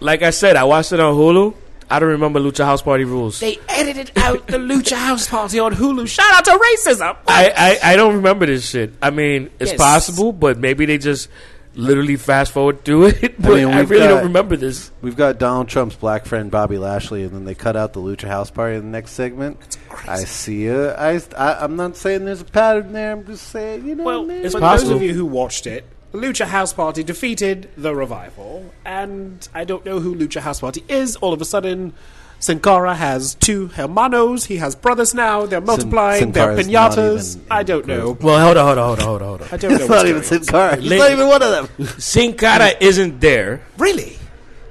like 0.00 0.22
I 0.22 0.30
said, 0.30 0.56
I 0.56 0.64
watched 0.64 0.92
it 0.92 1.00
on 1.00 1.14
Hulu. 1.14 1.54
I 1.90 1.98
don't 2.00 2.10
remember 2.10 2.40
Lucha 2.40 2.64
House 2.64 2.82
Party 2.82 3.04
rules. 3.04 3.38
They 3.40 3.58
edited 3.68 4.10
out 4.16 4.46
the 4.48 4.58
lucha 4.58 4.96
house 4.96 5.28
party 5.28 5.58
on 5.60 5.72
Hulu. 5.74 6.08
Shout 6.08 6.26
out 6.34 6.44
to 6.46 6.50
racism. 6.52 7.16
I, 7.28 7.78
I, 7.82 7.92
I 7.92 7.96
don't 7.96 8.16
remember 8.16 8.46
this 8.46 8.68
shit. 8.70 8.92
I 9.00 9.10
mean, 9.10 9.50
it's 9.60 9.70
Yes. 9.72 9.80
possible, 9.80 10.32
but 10.32 10.58
maybe 10.58 10.84
they 10.86 10.98
just 10.98 11.28
literally 11.74 12.16
fast 12.16 12.52
forward 12.52 12.84
through 12.84 13.06
it. 13.08 13.38
But 13.38 13.52
I, 13.52 13.64
mean, 13.64 13.76
we've 13.76 13.90
really 13.90 14.06
got- 14.08 14.14
don't 14.14 14.24
remember 14.24 14.56
this. 14.56 14.90
We've 15.02 15.16
got 15.16 15.38
Donald 15.38 15.68
Trump's 15.68 15.94
black 15.94 16.24
friend 16.26 16.50
Bobby 16.50 16.78
Lashley, 16.78 17.22
and 17.22 17.30
then 17.32 17.44
they 17.44 17.54
cut 17.54 17.76
out 17.76 17.92
the 17.92 18.00
Lucha 18.00 18.26
House 18.26 18.50
Party 18.50 18.76
in 18.76 18.82
the 18.82 18.88
next 18.90 19.12
segment. 19.12 19.76
I 20.08 20.24
see 20.24 20.66
it. 20.66 20.96
I, 20.98 21.20
I, 21.36 21.62
I'm 21.64 21.76
not 21.76 21.96
saying 21.96 22.24
there's 22.24 22.40
a 22.40 22.44
pattern 22.46 22.92
there. 22.94 23.12
I'm 23.12 23.24
just 23.26 23.48
saying, 23.48 23.86
you 23.86 23.94
know, 23.94 24.04
Well, 24.04 24.24
man. 24.24 24.44
it's 24.44 24.54
possible. 24.54 24.90
those 24.90 24.96
of 24.96 25.02
you 25.06 25.14
who 25.14 25.24
watched 25.26 25.66
it, 25.66 25.84
Lucha 26.16 26.46
House 26.46 26.72
Party 26.72 27.02
defeated 27.02 27.68
the 27.76 27.94
Revival, 27.94 28.72
and 28.84 29.46
I 29.54 29.64
don't 29.64 29.84
know 29.84 30.00
who 30.00 30.14
Lucha 30.14 30.40
House 30.40 30.60
Party 30.60 30.82
is. 30.88 31.16
All 31.16 31.32
of 31.32 31.40
a 31.42 31.44
sudden, 31.44 31.92
Sin 32.38 32.60
Cara 32.60 32.94
has 32.94 33.34
two 33.34 33.68
hermanos. 33.68 34.46
He 34.46 34.56
has 34.56 34.74
brothers 34.74 35.14
now. 35.14 35.46
They're 35.46 35.60
multiplying. 35.60 36.20
Sin 36.20 36.32
They're 36.32 36.56
pinatas. 36.56 37.38
I 37.50 37.62
don't 37.62 37.86
know. 37.86 38.16
Well, 38.20 38.42
hold 38.42 38.56
on, 38.56 38.76
hold 38.76 38.78
on, 38.78 38.84
hold 38.86 38.98
on, 38.98 39.04
hold 39.06 39.22
on, 39.22 39.28
hold 39.28 39.42
on. 39.42 39.48
I 39.52 39.56
don't 39.56 39.70
know. 39.70 39.76
it's 39.76 39.88
what's 39.88 39.90
not 39.90 40.06
even 40.06 40.22
going 40.22 40.24
Sin 40.24 40.44
Cara. 40.46 40.76
He's 40.76 40.90
not 40.90 41.10
even 41.10 41.28
one 41.28 41.42
of 41.42 41.50
them. 41.76 41.86
Sin 41.98 42.32
Cara 42.34 42.70
isn't 42.80 43.20
there. 43.20 43.62
Really? 43.78 44.16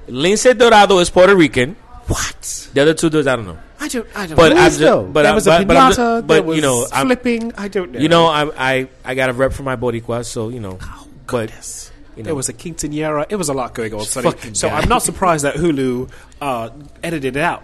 Lince 0.08 0.56
Dorado 0.58 0.98
is 0.98 1.10
Puerto 1.10 1.34
Rican. 1.34 1.76
What? 2.06 2.70
The 2.72 2.82
other 2.82 2.94
two 2.94 3.10
dudes, 3.10 3.26
I 3.26 3.34
don't 3.36 3.46
know. 3.46 3.58
I 3.80 3.88
don't. 3.88 4.06
I 4.14 4.26
don't. 4.26 4.36
But 4.36 4.52
know. 4.52 4.56
I'm 4.58 4.64
just, 4.68 4.78
though? 4.78 5.02
but 5.04 5.22
there 5.22 5.30
I'm, 5.30 5.34
was 5.34 5.46
a 5.46 5.50
but, 5.50 5.66
but, 5.66 5.76
I'm 5.76 5.90
just- 5.90 6.00
pinata. 6.00 6.26
but, 6.26 6.34
there 6.34 6.42
was 6.44 6.56
you 6.56 6.62
know, 6.62 6.86
I'm, 6.92 7.06
flipping. 7.06 7.52
I 7.58 7.68
don't 7.68 7.92
know. 7.92 7.98
you 8.00 8.08
know, 8.08 8.26
I, 8.26 8.50
I, 8.56 8.88
I 9.04 9.14
got 9.14 9.28
a 9.28 9.32
rep 9.32 9.52
for 9.52 9.64
my 9.64 9.76
Boricua, 9.76 10.24
so 10.24 10.48
you 10.48 10.60
know. 10.60 10.78
Oh, 10.80 11.05
but 11.26 11.50
Yes. 11.50 11.90
you 12.16 12.22
know, 12.22 12.26
There 12.28 12.34
was 12.34 12.48
a 12.48 12.52
quinceanera. 12.52 13.26
It 13.28 13.36
was 13.36 13.48
a 13.48 13.54
lot 13.54 13.74
going 13.74 13.92
on. 13.94 14.04
Sonny. 14.04 14.54
So. 14.54 14.68
I'm 14.68 14.88
not 14.88 15.02
surprised 15.10 15.44
that 15.44 15.56
Hulu 15.56 16.10
uh, 16.40 16.70
edited 17.02 17.36
it 17.36 17.42
out. 17.42 17.62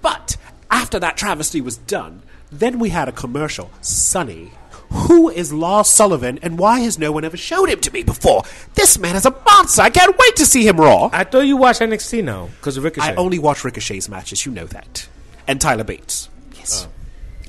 But 0.00 0.36
after 0.70 0.98
that 0.98 1.16
travesty 1.16 1.60
was 1.60 1.76
done, 1.76 2.22
then 2.50 2.78
we 2.78 2.88
had 2.90 3.08
a 3.08 3.12
commercial. 3.12 3.70
Sonny, 3.80 4.50
who 4.90 5.30
is 5.30 5.52
Lars 5.52 5.88
Sullivan, 5.88 6.38
and 6.42 6.58
why 6.58 6.80
has 6.80 6.98
no 6.98 7.12
one 7.12 7.24
ever 7.24 7.36
showed 7.36 7.68
him 7.68 7.80
to 7.80 7.90
me 7.92 8.02
before? 8.02 8.42
This 8.74 8.98
man 8.98 9.16
is 9.16 9.24
a 9.24 9.30
monster. 9.30 9.82
I 9.82 9.90
can't 9.90 10.16
wait 10.18 10.36
to 10.36 10.44
see 10.46 10.66
him 10.66 10.76
raw. 10.78 11.08
I 11.12 11.24
thought 11.24 11.40
you 11.46 11.56
watched 11.56 11.80
NXT 11.80 12.24
now 12.24 12.48
because 12.60 12.76
of 12.76 12.84
Ricochet. 12.84 13.12
I 13.12 13.14
only 13.14 13.38
watch 13.38 13.64
Ricochet's 13.64 14.08
matches. 14.08 14.44
You 14.44 14.52
know 14.52 14.66
that, 14.66 15.08
and 15.46 15.60
Tyler 15.60 15.84
Bates. 15.84 16.28
Yes, 16.56 16.86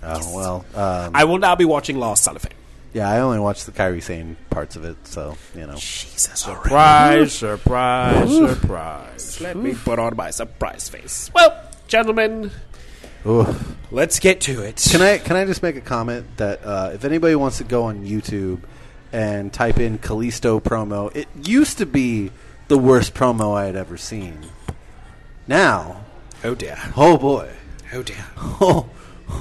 Oh 0.02 0.36
well. 0.36 0.66
Um, 0.76 1.12
I 1.16 1.24
will 1.26 1.38
now 1.38 1.56
be 1.56 1.66
watching 1.66 1.98
Lars 1.98 2.20
Sullivan. 2.20 2.52
Yeah, 2.94 3.10
I 3.10 3.20
only 3.22 3.40
watched 3.40 3.66
the 3.66 3.72
Kairi 3.72 4.04
Sane 4.04 4.38
parts 4.52 4.76
of 4.76 4.86
it, 4.86 4.98
so 5.08 5.36
you 5.56 5.66
know. 5.66 5.74
Jesus, 5.76 6.40
surprise, 6.40 7.34
surprise, 7.34 8.30
surprise. 8.30 9.42
Let 9.42 9.58
me 9.58 9.74
put 9.74 9.98
on 10.00 10.16
my 10.16 10.30
surprise 10.30 10.90
face. 10.90 11.32
Well, 11.34 11.60
gentlemen, 11.88 12.52
Ooh. 13.26 13.48
let's 13.90 14.20
get 14.20 14.42
to 14.42 14.62
it. 14.62 14.86
Can 14.92 15.02
I 15.02 15.18
can 15.18 15.36
I 15.36 15.46
just 15.46 15.64
make 15.64 15.76
a 15.76 15.82
comment 15.82 16.38
that 16.38 16.64
uh, 16.64 16.92
if 16.94 17.04
anybody 17.04 17.34
wants 17.36 17.58
to 17.58 17.64
go 17.64 17.86
on 17.86 18.06
YouTube 18.06 18.60
and 19.12 19.52
type 19.52 19.80
in 19.80 19.98
Kalisto 19.98 20.62
promo, 20.62 21.16
it 21.16 21.28
used 21.44 21.80
to 21.80 21.88
be 21.88 22.30
the 22.68 22.78
worst 22.78 23.16
promo 23.16 23.56
I 23.58 23.66
had 23.66 23.76
ever 23.76 23.98
seen. 23.98 24.38
Now, 25.48 26.06
Oh 26.44 26.54
dear. 26.56 26.78
oh 26.96 27.18
boy, 27.18 27.50
Oh 27.92 28.04
dear. 28.04 28.24
oh 28.38 28.88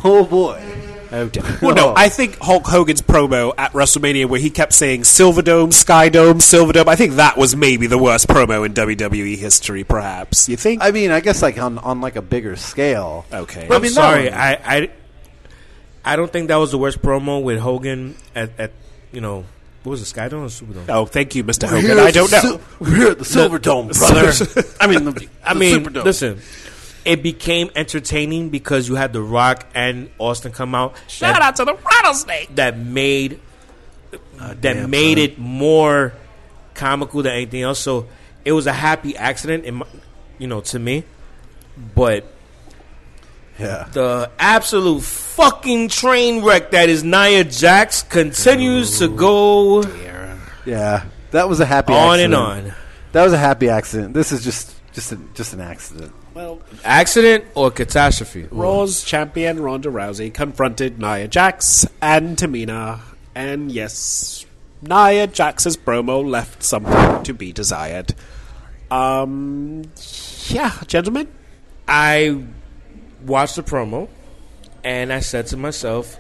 oh 0.05 0.25
boy, 0.25 0.63
Oh 1.13 1.29
dear. 1.33 1.43
Well, 1.61 1.75
no, 1.75 1.93
I 1.97 2.09
think 2.09 2.39
Hulk 2.41 2.67
Hogan's 2.67 3.03
promo 3.03 3.53
at 3.59 3.73
WrestleMania 3.73 4.27
where 4.27 4.41
he 4.41 4.49
kept 4.51 4.73
saying 4.73 5.03
Silverdome, 5.03 5.69
Skydome, 5.69 6.37
Silverdome, 6.41 6.89
I 6.89 6.97
think 6.97 7.15
that 7.15 7.37
was 7.37 7.55
maybe 7.55 7.87
the 7.87 7.99
worst 7.99 8.29
promo 8.29 8.65
in 8.65 8.73
WWE 8.75 9.37
history, 9.37 9.85
perhaps. 9.85 10.49
You 10.49 10.57
think? 10.57 10.83
I 10.83 10.91
mean, 10.91 11.11
I 11.11 11.21
guess 11.21 11.43
like 11.43 11.59
on 11.59 11.79
on 11.79 12.01
like 12.01 12.17
a 12.17 12.23
bigger 12.23 12.57
scale. 12.57 13.27
okay. 13.33 13.67
But 13.69 13.75
I 13.75 13.77
I'm 13.77 13.83
mean, 13.83 13.91
sorry. 13.93 14.31
no. 14.31 14.37
I, 14.37 14.59
I 14.65 14.91
I 16.05 16.17
don't 16.17 16.33
think 16.33 16.49
that 16.49 16.57
was 16.57 16.71
the 16.73 16.79
worst 16.79 17.01
promo 17.03 17.43
with 17.43 17.61
Hogan 17.61 18.17
at, 18.35 18.51
at 18.59 18.73
you 19.13 19.21
know 19.21 19.45
what 19.83 19.91
was 19.91 20.01
it 20.03 20.15
Skydome 20.15 20.43
or 20.43 20.47
Superdome? 20.47 20.85
oh, 20.89 21.07
thank 21.07 21.35
you, 21.35 21.43
Mr. 21.45 21.65
We're 21.71 21.81
Hogan. 21.81 21.99
I 21.99 22.11
don't 22.13 22.31
know. 22.31 22.39
Sil- 22.41 22.61
we're 22.79 22.95
here 22.97 23.09
at 23.09 23.19
the 23.19 23.25
Silver 23.25 23.59
Dome, 23.59 23.89
brother. 23.89 24.33
I 24.81 24.87
mean, 24.87 25.05
the, 25.05 25.29
I 25.45 25.55
the 25.55 25.61
mean, 25.61 25.85
Superdome. 25.85 26.05
listen. 26.05 26.41
It 27.05 27.23
became 27.23 27.71
entertaining 27.75 28.51
because 28.51 28.89
you 28.89 28.95
had 28.95 29.13
The 29.13 29.23
Rock 29.23 29.67
and 29.75 30.11
Austin 30.19 30.53
come 30.53 30.75
out. 30.75 30.95
Shout 31.09 31.35
that, 31.35 31.43
out 31.43 31.57
to 31.57 31.65
the 31.65 31.75
rattlesnake. 31.75 32.55
that 32.55 32.79
made 32.79 33.41
ah, 34.39 34.49
that 34.49 34.61
damn, 34.61 34.91
made 34.91 35.19
son. 35.19 35.25
it 35.25 35.39
more 35.39 36.13
comical 36.75 37.23
than 37.23 37.33
anything 37.33 37.63
else. 37.63 37.81
So 37.81 38.07
it 38.45 38.53
was 38.53 38.67
a 38.67 38.73
happy 38.73 39.17
accident, 39.17 39.65
in 39.65 39.77
my, 39.77 39.87
you 40.39 40.47
know, 40.47 40.61
to 40.61 40.79
me. 40.79 41.05
But 41.95 42.25
yeah. 43.59 43.89
the 43.93 44.31
absolute 44.39 45.03
fucking 45.03 45.89
train 45.89 46.45
wreck 46.45 46.71
that 46.71 46.89
is 46.89 47.03
Nia 47.03 47.45
Jax 47.45 48.03
continues 48.03 48.99
to 48.99 49.09
go. 49.09 49.83
Yeah. 50.65 51.07
That 51.33 51.49
was 51.49 51.61
a 51.61 51.67
happy 51.67 51.95
on 51.95 52.21
and 52.21 52.35
on. 52.35 52.75
That 53.13 53.25
was 53.25 53.33
a 53.33 53.39
happy 53.39 53.69
accident. 53.69 54.15
This 54.15 54.33
is 54.33 54.45
just 54.45 54.75
just 54.93 55.13
a, 55.13 55.17
just 55.35 55.55
an 55.55 55.61
accident. 55.61 56.13
Well, 56.35 56.61
Accident 56.85 57.45
or 57.55 57.71
catastrophe? 57.71 58.49
Raw's 58.51 59.05
champion 59.05 59.61
Ronda 59.61 59.91
Rousey 59.91 60.33
confronted 60.33 60.99
Nia 60.99 61.29
Jax 61.29 61.87
and 62.01 62.37
Tamina, 62.39 63.01
and 63.35 63.71
yes, 63.71 64.47
Nia 64.81 65.27
Jax's 65.27 65.77
promo 65.77 66.25
left 66.27 66.63
something 66.63 67.23
to 67.25 67.35
be 67.35 67.53
desired. 67.53 68.15
Um, 68.91 69.83
yeah, 70.49 70.73
gentlemen, 70.87 71.29
I 71.87 72.45
watched 73.27 73.57
the 73.57 73.63
promo 73.63 74.09
and 74.83 75.13
I 75.13 75.21
said 75.21 75.47
to 75.49 75.57
myself, 75.57 76.17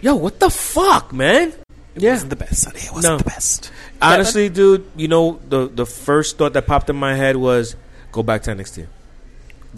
"Yo, 0.00 0.14
what 0.14 0.40
the 0.40 0.50
fuck, 0.50 1.12
man?" 1.12 1.52
Yeah, 1.94 2.12
wasn't 2.12 2.30
the 2.30 2.36
best. 2.36 2.62
Sonny. 2.62 2.80
It 2.80 2.92
wasn't 2.92 3.12
No. 3.12 3.18
the 3.18 3.24
best. 3.24 3.70
honestly, 4.02 4.48
dude, 4.48 4.84
you 4.96 5.08
know 5.08 5.40
the 5.48 5.68
the 5.68 5.86
first 5.86 6.36
thought 6.38 6.52
that 6.54 6.66
popped 6.66 6.88
in 6.90 6.96
my 6.96 7.14
head 7.16 7.36
was 7.36 7.76
go 8.12 8.22
back 8.22 8.42
to 8.44 8.50
NXT. 8.50 8.86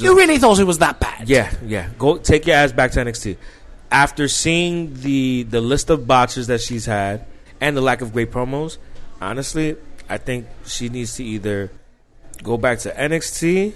You 0.04 0.16
really 0.16 0.38
thought 0.38 0.58
it 0.58 0.64
was 0.64 0.78
that 0.78 1.00
bad? 1.00 1.28
Yeah, 1.28 1.52
yeah. 1.64 1.88
Go 1.98 2.18
take 2.18 2.46
your 2.46 2.56
ass 2.56 2.72
back 2.72 2.92
to 2.92 3.00
NXT. 3.00 3.36
After 3.90 4.28
seeing 4.28 4.94
the 4.94 5.44
the 5.44 5.60
list 5.60 5.90
of 5.90 6.06
botches 6.06 6.46
that 6.48 6.60
she's 6.60 6.86
had 6.86 7.24
and 7.60 7.76
the 7.76 7.80
lack 7.80 8.00
of 8.00 8.12
great 8.12 8.30
promos, 8.30 8.78
honestly, 9.20 9.76
I 10.08 10.18
think 10.18 10.46
she 10.64 10.88
needs 10.88 11.16
to 11.16 11.24
either 11.24 11.70
go 12.42 12.56
back 12.56 12.80
to 12.80 12.92
NXT. 12.92 13.72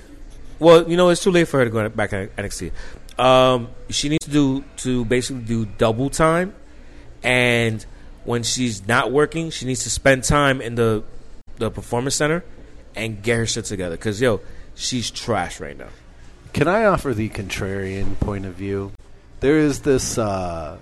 Well, 0.58 0.88
you 0.88 0.96
know, 0.96 1.08
it's 1.08 1.22
too 1.22 1.30
late 1.30 1.48
for 1.48 1.58
her 1.58 1.64
to 1.64 1.70
go 1.70 1.88
back 1.88 2.10
to 2.10 2.28
NXT. 2.28 2.72
Um, 3.18 3.68
she 3.88 4.08
needs 4.08 4.24
to 4.26 4.30
do 4.30 4.64
to 4.78 5.04
basically 5.04 5.42
do 5.42 5.66
double 5.66 6.10
time, 6.10 6.54
and 7.22 7.84
when 8.24 8.42
she's 8.42 8.86
not 8.86 9.12
working, 9.12 9.50
she 9.50 9.66
needs 9.66 9.82
to 9.84 9.90
spend 9.90 10.24
time 10.24 10.60
in 10.60 10.74
the 10.74 11.04
the 11.56 11.70
performance 11.70 12.14
center 12.16 12.44
and 12.94 13.22
get 13.22 13.36
her 13.36 13.46
shit 13.46 13.64
together. 13.64 13.96
Cause 13.96 14.20
yo, 14.20 14.40
she's 14.74 15.10
trash 15.10 15.60
right 15.60 15.76
now. 15.76 15.88
Can 16.52 16.68
I 16.68 16.84
offer 16.84 17.14
the 17.14 17.28
contrarian 17.30 18.18
point 18.20 18.44
of 18.44 18.54
view? 18.54 18.92
There 19.40 19.58
is 19.58 19.80
this 19.80 20.18
uh, 20.18 20.78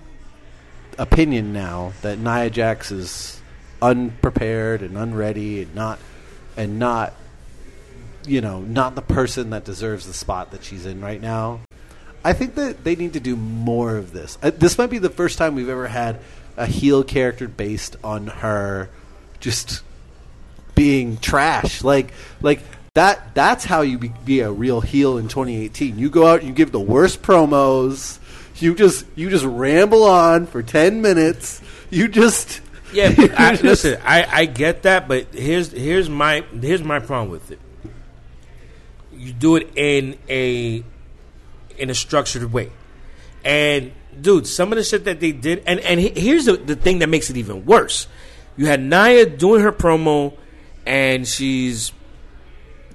opinion 0.97 1.53
now 1.53 1.93
that 2.01 2.19
Nia 2.19 2.49
Jax 2.49 2.91
is 2.91 3.41
unprepared 3.81 4.81
and 4.81 4.97
unready 4.97 5.63
and 5.63 5.73
not 5.73 5.97
and 6.55 6.77
not 6.77 7.13
you 8.25 8.39
know 8.39 8.61
not 8.61 8.93
the 8.93 9.01
person 9.01 9.49
that 9.49 9.65
deserves 9.65 10.05
the 10.05 10.13
spot 10.13 10.51
that 10.51 10.63
she's 10.63 10.85
in 10.85 11.01
right 11.01 11.21
now. 11.21 11.61
I 12.23 12.33
think 12.33 12.55
that 12.55 12.83
they 12.83 12.95
need 12.95 13.13
to 13.13 13.19
do 13.19 13.35
more 13.35 13.97
of 13.97 14.11
this. 14.11 14.37
Uh, 14.43 14.51
this 14.51 14.77
might 14.77 14.91
be 14.91 14.99
the 14.99 15.09
first 15.09 15.39
time 15.39 15.55
we've 15.55 15.69
ever 15.69 15.87
had 15.87 16.19
a 16.57 16.67
heel 16.67 17.03
character 17.03 17.47
based 17.47 17.95
on 18.03 18.27
her 18.27 18.89
just 19.39 19.81
being 20.75 21.17
trash. 21.17 21.83
Like 21.83 22.11
like 22.41 22.59
that 22.93 23.33
that's 23.33 23.63
how 23.63 23.81
you 23.81 23.97
be, 23.97 24.11
be 24.25 24.39
a 24.41 24.51
real 24.51 24.81
heel 24.81 25.17
in 25.17 25.27
2018. 25.27 25.97
You 25.97 26.09
go 26.09 26.27
out 26.27 26.39
and 26.39 26.47
you 26.49 26.53
give 26.53 26.71
the 26.71 26.79
worst 26.79 27.21
promos. 27.21 28.19
You 28.61 28.75
just 28.75 29.05
you 29.15 29.29
just 29.29 29.45
ramble 29.45 30.03
on 30.03 30.45
for 30.45 30.61
10 30.61 31.01
minutes. 31.01 31.61
You 31.89 32.07
just 32.07 32.61
Yeah, 32.93 33.13
but 33.15 33.39
I, 33.39 33.53
listen, 33.53 33.99
I, 34.03 34.25
I 34.29 34.45
get 34.45 34.83
that, 34.83 35.07
but 35.07 35.33
here's 35.33 35.71
here's 35.71 36.09
my 36.09 36.43
here's 36.59 36.83
my 36.83 36.99
problem 36.99 37.29
with 37.29 37.51
it. 37.51 37.59
You 39.13 39.33
do 39.33 39.55
it 39.55 39.69
in 39.75 40.17
a 40.29 40.83
in 41.77 41.89
a 41.89 41.93
structured 41.93 42.51
way, 42.51 42.71
and 43.45 43.93
dude, 44.19 44.47
some 44.47 44.71
of 44.71 44.77
the 44.77 44.83
shit 44.83 45.05
that 45.05 45.19
they 45.19 45.31
did, 45.31 45.63
and 45.65 45.79
and 45.79 45.99
here's 45.99 46.45
the, 46.45 46.57
the 46.57 46.75
thing 46.75 46.99
that 46.99 47.07
makes 47.07 47.29
it 47.29 47.37
even 47.37 47.65
worse. 47.65 48.07
You 48.57 48.65
had 48.65 48.81
Nia 48.81 49.25
doing 49.25 49.61
her 49.61 49.71
promo, 49.71 50.35
and 50.85 51.25
she's 51.25 51.93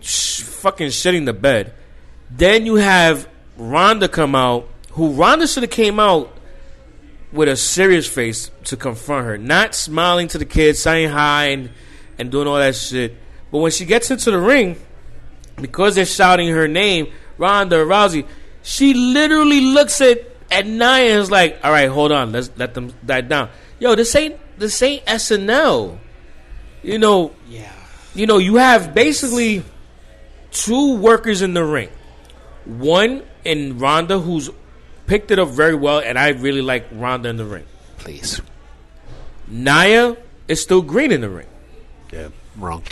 sh- 0.06 0.40
fucking 0.42 0.88
shitting 0.88 1.24
the 1.26 1.32
bed. 1.32 1.74
Then 2.30 2.66
you 2.66 2.76
have 2.76 3.28
Ronda 3.56 4.08
come 4.08 4.34
out, 4.34 4.68
who 4.92 5.12
Ronda 5.12 5.46
should 5.46 5.62
have 5.62 5.70
came 5.70 5.98
out 6.00 6.32
with 7.32 7.48
a 7.48 7.56
serious 7.56 8.06
face 8.06 8.50
to 8.64 8.76
confront 8.76 9.26
her, 9.26 9.36
not 9.38 9.74
smiling 9.74 10.28
to 10.28 10.38
the 10.38 10.44
kids, 10.44 10.78
saying 10.78 11.10
hi 11.10 11.46
and, 11.48 11.70
and 12.18 12.30
doing 12.30 12.46
all 12.46 12.56
that 12.56 12.74
shit. 12.76 13.16
But 13.50 13.58
when 13.58 13.70
she 13.72 13.84
gets 13.84 14.10
into 14.10 14.30
the 14.30 14.38
ring, 14.38 14.76
because 15.60 15.94
they're 15.94 16.04
shouting 16.06 16.48
her 16.48 16.68
name, 16.68 17.08
Ronda 17.38 17.76
Rousey, 17.84 18.26
she 18.62 18.94
literally 18.94 19.60
looks 19.60 20.00
at 20.00 20.20
at 20.50 20.64
Nia 20.66 20.84
and 21.12 21.20
is 21.20 21.30
like, 21.30 21.58
"All 21.64 21.72
right, 21.72 21.88
hold 21.88 22.12
on, 22.12 22.30
let's 22.32 22.50
let 22.56 22.72
them 22.74 22.92
die 23.04 23.20
down." 23.20 23.50
Yo, 23.80 23.94
this 23.94 24.14
ain't 24.14 24.36
this 24.58 24.80
ain't 24.82 25.04
SNL. 25.06 25.98
You 26.82 26.98
know, 26.98 27.32
Yeah. 27.48 27.70
you 28.14 28.26
know, 28.26 28.38
you 28.38 28.56
have 28.56 28.94
basically 28.94 29.62
two 30.56 30.96
workers 30.96 31.42
in 31.42 31.54
the 31.54 31.64
ring. 31.64 31.90
One 32.64 33.22
in 33.44 33.78
Ronda, 33.78 34.18
who's 34.18 34.50
picked 35.06 35.30
it 35.30 35.38
up 35.38 35.48
very 35.48 35.74
well, 35.74 36.00
and 36.00 36.18
I 36.18 36.30
really 36.30 36.62
like 36.62 36.86
Ronda 36.92 37.28
in 37.28 37.36
the 37.36 37.44
ring. 37.44 37.64
Please. 37.98 38.40
Nia 39.46 40.16
is 40.48 40.62
still 40.62 40.82
green 40.82 41.12
in 41.12 41.20
the 41.20 41.28
ring. 41.28 41.46
Yeah. 42.12 42.28
Wrong. 42.56 42.82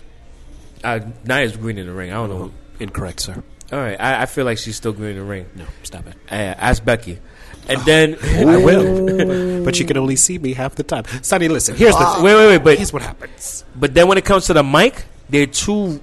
Uh, 0.82 1.00
Nia's 1.24 1.56
green 1.56 1.78
in 1.78 1.86
the 1.86 1.92
ring. 1.92 2.10
I 2.12 2.14
don't 2.14 2.28
know. 2.28 2.52
Incorrect, 2.78 3.20
sir. 3.20 3.42
All 3.72 3.78
right, 3.78 3.98
I, 3.98 4.22
I 4.22 4.26
feel 4.26 4.44
like 4.44 4.58
she's 4.58 4.76
still 4.76 4.92
green 4.92 5.12
in 5.12 5.16
the 5.16 5.24
ring. 5.24 5.46
No, 5.56 5.64
stop 5.82 6.06
it. 6.06 6.14
Uh, 6.30 6.34
ask 6.34 6.84
Becky, 6.84 7.18
and 7.66 7.80
then 7.82 8.16
I 8.22 8.58
will. 8.58 9.64
but 9.64 9.80
you 9.80 9.86
can 9.86 9.96
only 9.96 10.16
see 10.16 10.38
me 10.38 10.52
half 10.52 10.74
the 10.74 10.82
time. 10.82 11.04
Sonny, 11.22 11.48
listen. 11.48 11.74
Here's 11.74 11.96
the 11.96 12.20
wait, 12.22 12.34
wait, 12.34 12.46
wait, 12.48 12.58
but 12.62 12.76
Here's 12.76 12.92
what 12.92 13.02
happens. 13.02 13.64
but 13.74 13.94
then 13.94 14.06
when 14.06 14.18
it 14.18 14.24
comes 14.24 14.46
to 14.46 14.52
the 14.52 14.62
mic, 14.62 15.06
they're 15.30 15.46
two 15.46 16.02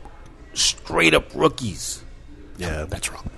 straight 0.53 1.13
up 1.13 1.25
rookies. 1.33 2.03
Yeah. 2.57 2.85
That's 2.87 3.11
wrong. 3.11 3.29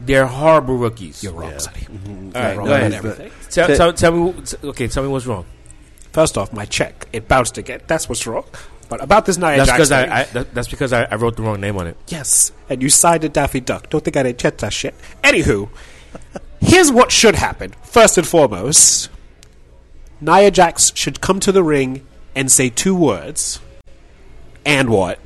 They're 0.00 0.26
horrible 0.26 0.76
rookies. 0.76 1.22
You're 1.22 1.32
wrong, 1.32 1.50
Yeah. 1.52 1.58
Sonny. 1.58 1.80
Mm-hmm. 1.80 2.36
All 2.36 2.42
right, 2.42 2.56
wrong 2.56 2.66
go 2.66 2.74
ahead. 2.74 2.92
everything. 2.92 3.30
Tell, 3.50 3.68
tell, 3.76 3.92
tell 3.92 4.12
me. 4.12 4.34
Okay, 4.64 4.88
tell 4.88 5.02
me 5.02 5.08
what's 5.08 5.26
wrong. 5.26 5.44
First 6.12 6.36
off, 6.36 6.52
my 6.52 6.64
check. 6.64 7.06
It 7.12 7.28
bounced 7.28 7.56
again. 7.56 7.80
That's 7.86 8.08
what's 8.08 8.26
wrong. 8.26 8.44
But 8.88 9.02
about 9.02 9.24
this 9.24 9.38
Nia 9.38 9.56
That's 9.56 9.68
Jax 9.68 9.76
because 9.78 9.92
I, 9.92 10.20
I 10.20 10.24
that, 10.24 10.52
that's 10.54 10.68
because 10.68 10.92
I, 10.92 11.04
I 11.04 11.14
wrote 11.14 11.36
the 11.36 11.42
wrong 11.42 11.60
name 11.60 11.78
on 11.78 11.86
it. 11.86 11.96
Yes, 12.08 12.52
and 12.68 12.82
you 12.82 12.90
signed 12.90 13.24
a 13.24 13.28
Daffy 13.30 13.60
Duck. 13.60 13.88
Don't 13.88 14.04
think 14.04 14.16
I 14.18 14.22
didn't 14.24 14.38
check 14.38 14.58
that 14.58 14.72
shit. 14.72 14.94
Anywho, 15.24 15.70
here's 16.60 16.92
what 16.92 17.10
should 17.10 17.36
happen. 17.36 17.72
First 17.84 18.18
and 18.18 18.26
foremost, 18.26 19.08
Nia 20.20 20.50
Jax 20.50 20.92
should 20.94 21.22
come 21.22 21.40
to 21.40 21.52
the 21.52 21.62
ring 21.62 22.06
and 22.34 22.50
say 22.52 22.68
two 22.68 22.94
words, 22.94 23.60
and 24.66 24.90
what, 24.90 25.18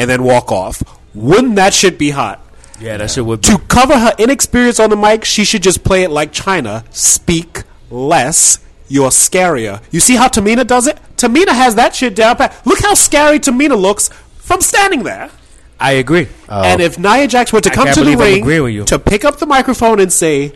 and 0.00 0.08
then 0.08 0.22
walk 0.22 0.50
off. 0.50 0.82
Wouldn't 1.14 1.56
that 1.56 1.74
shit 1.74 1.98
be 1.98 2.08
hot? 2.10 2.40
Yeah, 2.80 2.96
that 2.96 3.10
shit 3.10 3.26
would. 3.26 3.42
To 3.42 3.58
cover 3.58 3.98
her 3.98 4.14
inexperience 4.18 4.80
on 4.80 4.88
the 4.88 4.96
mic, 4.96 5.26
she 5.26 5.44
should 5.44 5.62
just 5.62 5.84
play 5.84 6.04
it 6.04 6.10
like 6.10 6.32
Chyna. 6.32 6.90
Speak 6.92 7.64
less. 7.90 8.58
You're 8.88 9.10
scarier. 9.10 9.82
You 9.90 10.00
see 10.00 10.16
how 10.16 10.28
Tamina 10.28 10.66
does 10.66 10.86
it? 10.86 10.98
Tamina 11.16 11.50
has 11.50 11.74
that 11.74 11.94
shit 11.94 12.16
down 12.16 12.36
pat. 12.36 12.60
Look 12.64 12.80
how 12.80 12.94
scary 12.94 13.38
Tamina 13.38 13.78
looks 13.78 14.08
from 14.38 14.62
standing 14.62 15.02
there. 15.02 15.30
I 15.78 15.92
agree. 15.92 16.28
Uh, 16.48 16.62
and 16.64 16.80
if 16.80 16.98
Nia 16.98 17.28
Jax 17.28 17.52
were 17.52 17.60
to 17.60 17.70
come 17.70 17.92
to 17.92 18.02
the 18.02 18.16
ring 18.16 18.46
you. 18.72 18.84
to 18.86 18.98
pick 18.98 19.24
up 19.24 19.38
the 19.38 19.46
microphone 19.46 20.00
and 20.00 20.10
say, 20.10 20.54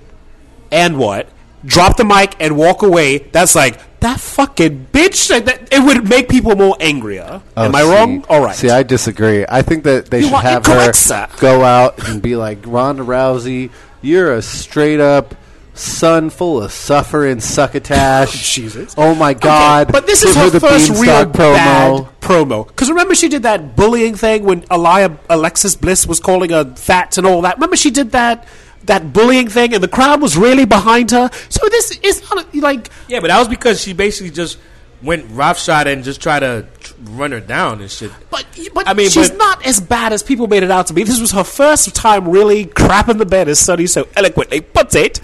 and 0.72 0.98
what? 0.98 1.28
Drop 1.64 1.96
the 1.98 2.04
mic 2.04 2.34
and 2.40 2.56
walk 2.56 2.82
away, 2.82 3.18
that's 3.18 3.54
like, 3.54 3.78
that 4.04 4.20
fucking 4.20 4.88
bitch. 4.92 5.28
That, 5.44 5.72
it 5.72 5.80
would 5.80 6.08
make 6.08 6.28
people 6.28 6.54
more 6.54 6.76
angrier. 6.78 7.42
Oh, 7.56 7.64
Am 7.64 7.74
I 7.74 7.82
see- 7.82 7.90
wrong? 7.90 8.24
All 8.28 8.42
right. 8.42 8.54
See, 8.54 8.70
I 8.70 8.82
disagree. 8.82 9.44
I 9.48 9.62
think 9.62 9.84
that 9.84 10.06
they 10.06 10.20
You 10.20 10.28
should 10.28 10.36
have 10.36 10.66
her 10.66 10.92
go 11.40 11.64
out 11.64 12.08
and 12.08 12.22
be 12.22 12.36
like 12.36 12.58
Ronda 12.64 13.02
Rousey. 13.02 13.70
You're 14.02 14.34
a 14.34 14.42
straight 14.42 15.00
up 15.00 15.34
son 15.72 16.30
full 16.30 16.62
of 16.62 16.70
suffering 16.70 17.40
succotash. 17.40 18.54
Jesus. 18.54 18.94
Oh 18.96 19.14
my 19.14 19.34
God! 19.34 19.90
But 19.90 20.06
this 20.06 20.20
Give 20.22 20.30
is 20.30 20.36
her, 20.36 20.50
the 20.50 20.60
first 20.60 20.90
real 20.90 21.24
bad 21.26 22.08
promo. 22.20 22.66
Because 22.66 22.90
remember, 22.90 23.14
she 23.14 23.28
did 23.28 23.42
that 23.42 23.74
bullying 23.74 24.14
thing 24.14 24.44
when 24.44 24.64
Elia, 24.70 25.16
Alexis 25.28 25.76
Bliss 25.76 26.06
was 26.06 26.20
calling 26.20 26.50
her 26.50 26.74
fat 26.76 27.18
and 27.18 27.26
all 27.26 27.42
that. 27.42 27.56
Remember, 27.56 27.76
she 27.76 27.90
did 27.90 28.12
that 28.12 28.46
that 28.86 29.12
bullying 29.12 29.48
thing, 29.48 29.74
and 29.74 29.82
the 29.82 29.88
crowd 29.88 30.20
was 30.20 30.36
really 30.36 30.64
behind 30.64 31.10
her. 31.10 31.30
So 31.48 31.68
this 31.68 31.98
is 32.02 32.22
not 32.30 32.54
like 32.54 32.90
Yeah, 33.08 33.20
but 33.20 33.28
that 33.28 33.38
was 33.38 33.48
because 33.48 33.80
she 33.80 33.92
basically 33.92 34.30
just 34.30 34.58
went 35.04 35.26
roughshod 35.30 35.86
and 35.86 36.02
just 36.02 36.20
tried 36.20 36.40
to 36.40 36.66
run 37.10 37.32
her 37.32 37.40
down 37.40 37.80
and 37.80 37.90
shit. 37.90 38.10
But, 38.30 38.46
but 38.72 38.88
I 38.88 38.94
mean, 38.94 39.10
she's 39.10 39.30
but- 39.30 39.38
not 39.38 39.66
as 39.66 39.80
bad 39.80 40.12
as 40.12 40.22
people 40.22 40.46
made 40.46 40.62
it 40.62 40.70
out 40.70 40.86
to 40.88 40.94
be. 40.94 41.04
This 41.04 41.20
was 41.20 41.32
her 41.32 41.44
first 41.44 41.94
time 41.94 42.28
really 42.28 42.66
crapping 42.66 43.18
the 43.18 43.26
bed, 43.26 43.48
as 43.48 43.58
Sonny 43.58 43.86
so 43.86 44.08
eloquently 44.16 44.60
puts 44.60 44.94
it. 44.94 45.20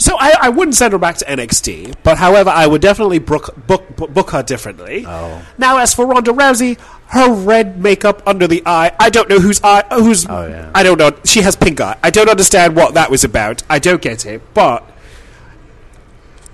So 0.00 0.16
I, 0.18 0.32
I 0.42 0.48
wouldn't 0.48 0.76
send 0.76 0.92
her 0.92 0.98
back 0.98 1.16
to 1.16 1.24
NXT, 1.24 1.96
but 2.04 2.18
however, 2.18 2.50
I 2.50 2.68
would 2.68 2.80
definitely 2.80 3.18
book 3.18 3.52
book, 3.66 3.96
book, 3.96 4.14
book 4.14 4.30
her 4.30 4.44
differently. 4.44 5.04
Oh. 5.04 5.44
Now, 5.58 5.78
as 5.78 5.92
for 5.92 6.06
Ronda 6.06 6.30
Rousey, 6.30 6.78
her 7.08 7.32
red 7.32 7.82
makeup 7.82 8.22
under 8.24 8.46
the 8.46 8.62
eye, 8.64 8.94
I 9.00 9.10
don't 9.10 9.28
know 9.28 9.40
whose 9.40 9.60
eye, 9.64 9.82
who's. 9.92 10.24
Oh, 10.28 10.46
yeah. 10.46 10.70
I 10.72 10.84
don't 10.84 10.98
know. 10.98 11.10
She 11.24 11.40
has 11.42 11.56
pink 11.56 11.80
eye. 11.80 11.98
I 12.04 12.10
don't 12.10 12.28
understand 12.28 12.76
what 12.76 12.94
that 12.94 13.10
was 13.10 13.24
about. 13.24 13.64
I 13.68 13.80
don't 13.80 14.00
get 14.00 14.24
it, 14.24 14.40
but 14.54 14.88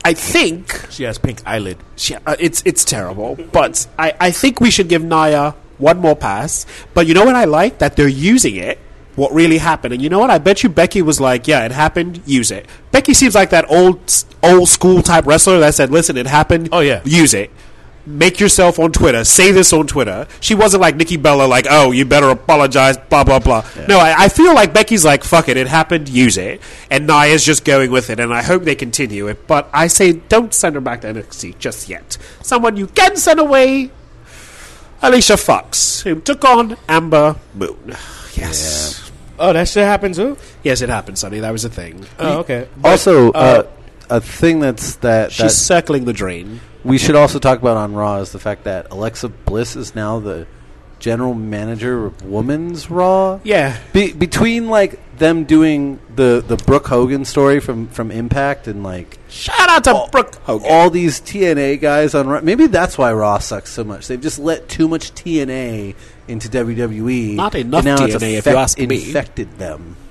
I 0.04 0.12
think 0.14 0.86
She 0.90 1.04
has 1.04 1.16
pink 1.18 1.40
eyelid. 1.46 1.78
she, 1.96 2.14
uh, 2.14 2.36
it's 2.38 2.62
it's 2.66 2.84
terrible, 2.84 3.38
but 3.52 3.86
I, 3.98 4.12
I 4.20 4.30
think 4.30 4.60
we 4.60 4.70
should 4.70 4.88
give 4.88 5.02
Nia 5.02 5.54
one 5.78 5.98
more 5.98 6.14
pass. 6.14 6.66
But 6.92 7.06
you 7.06 7.14
know 7.14 7.24
what 7.24 7.34
I 7.34 7.44
like 7.46 7.78
that 7.78 7.96
they're 7.96 8.06
using 8.08 8.56
it. 8.56 8.78
What 9.16 9.32
really 9.32 9.58
happened, 9.58 9.94
and 9.94 10.02
you 10.02 10.08
know 10.10 10.18
what? 10.18 10.28
I 10.30 10.38
bet 10.38 10.62
you 10.62 10.68
Becky 10.68 11.00
was 11.00 11.20
like, 11.20 11.46
"Yeah, 11.48 11.64
it 11.64 11.70
happened. 11.72 12.20
Use 12.26 12.50
it." 12.50 12.66
Becky 12.90 13.14
seems 13.14 13.34
like 13.34 13.50
that 13.50 13.70
old 13.70 13.98
old 14.42 14.68
school 14.68 15.02
type 15.02 15.24
wrestler 15.24 15.60
that 15.60 15.74
said, 15.74 15.90
"Listen, 15.90 16.16
it 16.16 16.26
happened. 16.26 16.68
Oh, 16.72 16.80
yeah. 16.80 17.00
use 17.04 17.32
it." 17.32 17.50
Make 18.06 18.38
yourself 18.38 18.78
on 18.78 18.92
Twitter. 18.92 19.24
Say 19.24 19.50
this 19.50 19.72
on 19.72 19.86
Twitter. 19.86 20.26
She 20.40 20.54
wasn't 20.54 20.82
like 20.82 20.96
Nikki 20.96 21.16
Bella, 21.16 21.44
like, 21.44 21.66
"Oh, 21.70 21.90
you 21.90 22.04
better 22.04 22.28
apologize." 22.28 22.98
Blah 22.98 23.24
blah 23.24 23.38
blah. 23.38 23.64
No, 23.88 23.98
I, 23.98 24.24
I 24.24 24.28
feel 24.28 24.54
like 24.54 24.74
Becky's 24.74 25.04
like, 25.06 25.24
"Fuck 25.24 25.48
it, 25.48 25.56
it 25.56 25.66
happened. 25.68 26.08
Use 26.10 26.36
it," 26.36 26.60
and 26.90 27.06
Nia's 27.06 27.44
just 27.44 27.64
going 27.64 27.90
with 27.90 28.10
it, 28.10 28.20
and 28.20 28.32
I 28.32 28.42
hope 28.42 28.64
they 28.64 28.74
continue 28.74 29.28
it. 29.28 29.46
But 29.46 29.70
I 29.72 29.86
say, 29.86 30.12
don't 30.12 30.52
send 30.52 30.74
her 30.74 30.82
back 30.82 31.00
to 31.00 31.06
NXT 31.14 31.58
just 31.58 31.88
yet. 31.88 32.18
Someone 32.42 32.76
you 32.76 32.88
can 32.88 33.16
send 33.16 33.40
away 33.40 33.90
Alicia 35.00 35.36
Fox, 35.36 36.00
who 36.02 36.20
took 36.20 36.44
on 36.44 36.76
Ember 36.88 37.36
Moon. 37.54 37.96
Yes. 38.34 39.10
Oh, 39.38 39.52
that 39.52 39.68
shit 39.68 39.84
happened 39.84 40.14
too. 40.14 40.36
Yes, 40.62 40.80
it 40.80 40.88
happened, 40.88 41.18
Sonny. 41.18 41.40
That 41.40 41.52
was 41.52 41.64
a 41.64 41.68
thing. 41.68 42.06
Oh, 42.18 42.38
okay. 42.40 42.68
Also, 42.82 43.32
uh, 43.32 43.64
uh, 43.64 44.16
a 44.16 44.20
thing 44.20 44.60
that's 44.60 44.96
that, 44.96 45.32
She's 45.32 45.42
that 45.42 45.50
circling 45.50 46.04
the 46.04 46.12
drain. 46.12 46.60
We 46.84 46.98
should 46.98 47.16
also 47.16 47.38
talk 47.38 47.58
about 47.60 47.76
on 47.76 47.94
Raw 47.94 48.16
is 48.18 48.32
the 48.32 48.38
fact 48.38 48.64
that 48.64 48.88
Alexa 48.90 49.28
Bliss 49.28 49.74
is 49.76 49.94
now 49.94 50.20
the 50.20 50.46
general 51.00 51.34
manager 51.34 52.06
of 52.06 52.22
Women's 52.24 52.90
Raw. 52.90 53.40
Yeah. 53.44 53.78
Be- 53.92 54.12
between 54.12 54.68
like 54.68 55.00
them 55.18 55.44
doing 55.44 55.98
the 56.14 56.42
the 56.46 56.56
Brooke 56.56 56.86
Hogan 56.86 57.24
story 57.24 57.60
from 57.60 57.88
from 57.88 58.10
Impact 58.10 58.66
and 58.68 58.82
like 58.82 59.18
Shout 59.28 59.68
out 59.68 59.84
to 59.84 60.08
Brooke 60.10 60.34
Hogan. 60.36 60.68
all 60.70 60.90
these 60.90 61.20
TNA 61.20 61.80
guys 61.80 62.14
on 62.14 62.26
Raw. 62.28 62.40
Maybe 62.40 62.66
that's 62.68 62.96
why 62.96 63.12
Raw 63.12 63.38
sucks 63.38 63.70
so 63.70 63.84
much. 63.84 64.06
They've 64.08 64.20
just 64.20 64.38
let 64.38 64.68
too 64.68 64.88
much 64.88 65.12
TNA 65.14 65.94
into 66.28 66.48
WWE. 66.48 67.34
Not 67.34 67.54
enough 67.54 67.84
now 67.84 67.96
TNA, 67.96 68.38
if 68.38 68.46
you 68.46 68.56
ask 68.56 68.78
me. 68.78 68.84
Infected 69.06 69.58
them. 69.58 69.96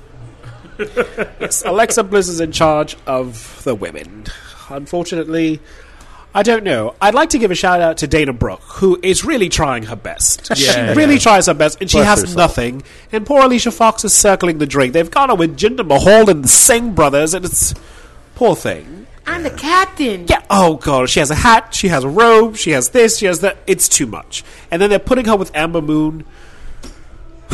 Yes, 1.39 1.63
Alexa 1.65 2.03
Bliss 2.03 2.27
is 2.27 2.39
in 2.39 2.51
charge 2.51 2.97
of 3.05 3.62
the 3.63 3.75
women. 3.75 4.25
Unfortunately, 4.69 5.59
I 6.36 6.41
don't 6.41 6.63
know. 6.63 6.96
I'd 7.00 7.13
like 7.13 7.30
to 7.30 7.38
give 7.38 7.52
a 7.52 7.56
shout 7.56 7.80
out 7.80 7.98
to 7.98 8.08
Dana 8.08 8.34
Brooke, 8.34 8.62
who 8.63 9.00
is 9.04 9.24
really 9.24 9.50
trying 9.50 9.84
her 9.84 9.96
best. 9.96 10.50
Yeah, 10.56 10.91
she 10.93 10.98
really 10.98 11.19
tries 11.19 11.46
her 11.46 11.54
best, 11.54 11.80
and 11.80 11.89
she 11.91 11.98
Bless 11.98 12.08
has 12.08 12.22
herself. 12.22 12.38
nothing. 12.38 12.84
And 13.12 13.26
poor 13.26 13.43
Alicia 13.43 13.69
Fox 13.72 14.04
is 14.04 14.13
circling 14.13 14.58
the 14.58 14.65
drink. 14.65 14.93
They've 14.93 15.10
gone 15.12 15.30
on 15.30 15.38
with 15.38 15.56
Jinder 15.58 15.86
Mahal 15.86 16.30
and 16.30 16.43
the 16.43 16.48
Singh 16.48 16.93
brothers, 16.93 17.34
and 17.36 17.46
it's 17.46 17.74
poor 18.36 18.56
thing. 18.56 19.06
I'm 19.28 19.43
the 19.43 19.52
captain. 19.52 20.26
Yeah. 20.28 20.41
Oh 20.50 20.76
god, 20.78 21.10
she 21.10 21.19
has 21.19 21.30
a 21.32 21.36
hat, 21.36 21.74
she 21.74 21.88
has 21.89 22.04
a 22.04 22.10
robe, 22.10 22.58
she 22.58 22.72
has 22.72 22.89
this, 22.89 23.17
she 23.19 23.26
has 23.28 23.39
that. 23.41 23.58
It's 23.67 23.88
too 23.88 24.06
much. 24.08 24.43
And 24.72 24.82
then 24.82 24.89
they're 24.89 25.00
putting 25.00 25.26
her 25.26 25.36
with 25.38 25.52
Ember 25.56 25.82
Moon. 25.82 26.26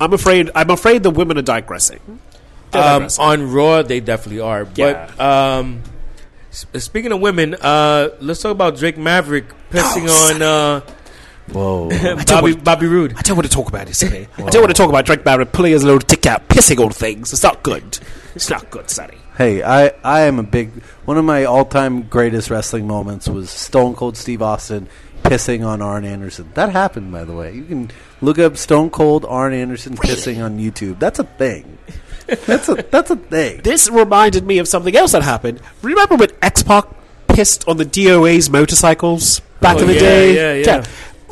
I'm 0.00 0.12
afraid. 0.12 0.50
I'm 0.54 0.70
afraid 0.70 1.02
the 1.02 1.10
women 1.10 1.38
are 1.38 1.42
digressing. 1.42 2.00
Um, 2.06 2.20
digressing. 2.70 3.24
on 3.24 3.52
Raw, 3.52 3.82
they 3.82 4.00
definitely 4.00 4.40
are. 4.40 4.66
Yeah. 4.74 5.10
But 5.16 5.20
um, 5.20 5.82
s- 5.84 5.88
speaking 6.52 7.12
of 7.12 7.20
women, 7.20 7.54
uh, 7.54 8.10
let's 8.20 8.40
talk 8.42 8.52
about 8.52 8.76
Drake 8.76 8.98
Maverick 8.98 9.46
pissing 9.70 10.06
Oh, 10.08 10.34
on 10.34 10.42
uh, 10.42 10.80
Whoa. 11.52 11.88
Bobby 12.26 12.52
want- 12.52 12.64
Bobby 12.64 12.86
Roode. 12.86 13.14
I 13.16 13.22
don't 13.22 13.36
want 13.36 13.48
to 13.50 13.54
talk 13.54 13.68
about 13.68 13.88
it 13.88 13.94
today. 13.94 14.28
I 14.38 14.42
don't 14.50 14.62
want 14.62 14.68
to 14.74 14.80
talk 14.80 14.88
about 14.88 15.06
Drake 15.06 15.24
Maverick 15.24 15.52
pulling 15.52 15.72
his 15.72 15.82
little 15.84 15.98
dick 15.98 16.26
out, 16.26 16.48
pissing 16.48 16.84
on 16.84 16.92
things. 16.92 17.32
It's 17.32 17.42
not 17.42 17.62
good. 17.62 17.98
It's 18.34 18.48
not 18.48 18.70
good, 18.70 18.88
Sonny. 18.88 19.16
Hey, 19.36 19.62
I, 19.62 19.92
I 20.04 20.20
am 20.22 20.38
a 20.38 20.42
big 20.42 20.82
one 21.06 21.16
of 21.18 21.24
my 21.24 21.44
all 21.44 21.64
time 21.64 22.02
greatest 22.02 22.50
wrestling 22.50 22.86
moments 22.86 23.28
was 23.28 23.50
Stone 23.50 23.94
Cold 23.94 24.16
Steve 24.16 24.42
Austin 24.42 24.88
pissing 25.22 25.66
on 25.66 25.80
Arn 25.80 26.04
Anderson. 26.04 26.50
That 26.54 26.70
happened, 26.70 27.12
by 27.12 27.24
the 27.24 27.32
way. 27.32 27.54
You 27.54 27.64
can 27.64 27.90
look 28.20 28.38
up 28.38 28.56
Stone 28.56 28.90
Cold 28.90 29.24
Arn 29.24 29.52
Anderson 29.54 29.96
pissing 29.96 30.44
on 30.44 30.58
YouTube. 30.58 30.98
That's 30.98 31.18
a 31.18 31.24
thing. 31.24 31.78
That's 32.26 32.68
a 32.68 32.74
that's 32.90 33.10
a 33.10 33.16
thing. 33.16 33.60
This 33.62 33.88
reminded 33.90 34.46
me 34.46 34.58
of 34.58 34.68
something 34.68 34.94
else 34.96 35.12
that 35.12 35.22
happened. 35.22 35.60
Remember 35.82 36.16
when 36.16 36.30
X 36.40 36.62
Pac 36.62 36.86
pissed 37.28 37.66
on 37.68 37.76
the 37.78 37.84
DOA's 37.84 38.48
motorcycles 38.50 39.40
back 39.60 39.76
Oh, 39.76 39.80
in 39.82 39.86
the 39.88 39.94
yeah, 39.94 40.00
day? 40.00 40.60
yeah, 40.60 40.64
yeah. 40.78 40.84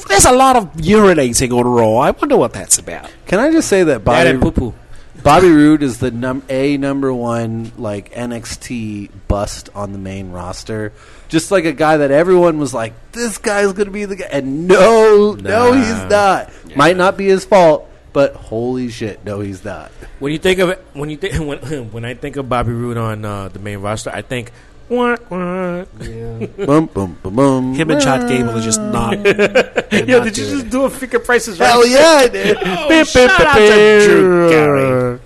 There's 0.08 0.24
a 0.24 0.32
lot 0.32 0.56
of 0.56 0.72
urinating 0.74 1.52
on 1.56 1.66
Raw. 1.66 1.98
I 1.98 2.10
wonder 2.12 2.36
what 2.36 2.52
that's 2.52 2.78
about. 2.78 3.10
Can 3.26 3.38
I 3.38 3.50
just 3.50 3.68
say 3.68 3.82
that 3.84 4.04
That 4.04 4.04
Bobby 4.04 4.30
and 4.30 4.40
poo 4.40 4.50
poo. 4.52 4.74
Bobby 5.22 5.50
Roode 5.50 5.82
is 5.82 5.98
the 5.98 6.10
num- 6.10 6.42
a 6.48 6.78
number 6.78 7.12
one 7.12 7.72
like 7.76 8.10
NXT 8.14 9.10
bust 9.28 9.68
on 9.74 9.92
the 9.92 9.98
main 9.98 10.30
roster. 10.30 10.94
Just 11.28 11.50
like 11.50 11.66
a 11.66 11.72
guy 11.72 11.98
that 11.98 12.10
everyone 12.10 12.58
was 12.58 12.72
like, 12.72 12.94
this 13.12 13.36
guy's 13.36 13.72
gonna 13.74 13.90
be 13.90 14.06
the 14.06 14.16
guy, 14.16 14.28
and 14.32 14.66
no, 14.66 15.34
no, 15.34 15.72
Nah. 15.72 15.76
he's 15.76 16.10
not. 16.10 16.50
Might 16.74 16.96
not 16.96 17.18
be 17.18 17.26
his 17.26 17.44
fault, 17.44 17.86
but 18.12 18.34
holy 18.34 18.88
shit, 18.88 19.24
no, 19.24 19.40
he's 19.40 19.64
not. 19.64 19.90
When 20.18 20.32
you 20.32 20.38
think 20.38 20.58
of 20.58 20.70
it, 20.70 20.84
when 20.92 21.10
you 21.10 21.16
think 21.16 21.34
when, 21.62 21.90
when 21.90 22.04
I 22.04 22.14
think 22.14 22.36
of 22.36 22.48
Bobby 22.48 22.72
Roode 22.72 22.96
on 22.96 23.24
uh, 23.24 23.48
the 23.48 23.58
main 23.58 23.78
roster, 23.78 24.10
I 24.10 24.22
think. 24.22 24.52
Wah, 24.88 25.16
wah. 25.28 25.84
boom, 25.84 26.86
boom, 26.86 27.16
boom, 27.22 27.36
boom. 27.36 27.74
Him 27.74 27.90
and 27.92 28.02
Chad 28.02 28.28
Gable 28.28 28.58
are 28.58 28.60
just 28.60 28.80
not. 28.80 29.22
they're 29.22 30.04
Yo, 30.04 30.18
not 30.18 30.24
did 30.24 30.36
you 30.36 30.44
doing 30.46 30.54
just 30.56 30.66
it. 30.66 30.70
do 30.70 30.82
a 30.82 30.90
figure 30.90 31.20
prices 31.20 31.60
right? 31.60 31.68
Hell 31.68 31.86
yeah, 31.86 32.18
I 32.24 32.26
did. 32.28 32.56
Oh, 32.60 33.04
shout 33.04 33.30
out 33.40 33.54
to 33.54 34.04
Drew 34.04 34.50
Carey. 34.50 35.20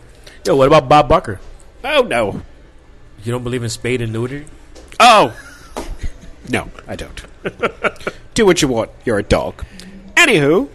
Yo, 0.46 0.56
what 0.56 0.66
about 0.66 0.86
Bob 0.90 1.08
Barker? 1.08 1.40
Oh 1.82 2.02
no. 2.02 2.42
You 3.22 3.32
don't 3.32 3.42
believe 3.42 3.62
in 3.62 3.70
spade 3.70 4.02
and 4.02 4.12
neuter? 4.12 4.44
Oh. 5.00 5.34
No, 6.50 6.68
I 6.86 6.94
don't. 6.94 7.24
Do 8.34 8.44
what 8.44 8.60
you 8.60 8.68
want. 8.68 8.90
You're 9.06 9.18
a 9.18 9.22
dog. 9.22 9.64
Anywho, 10.14 10.68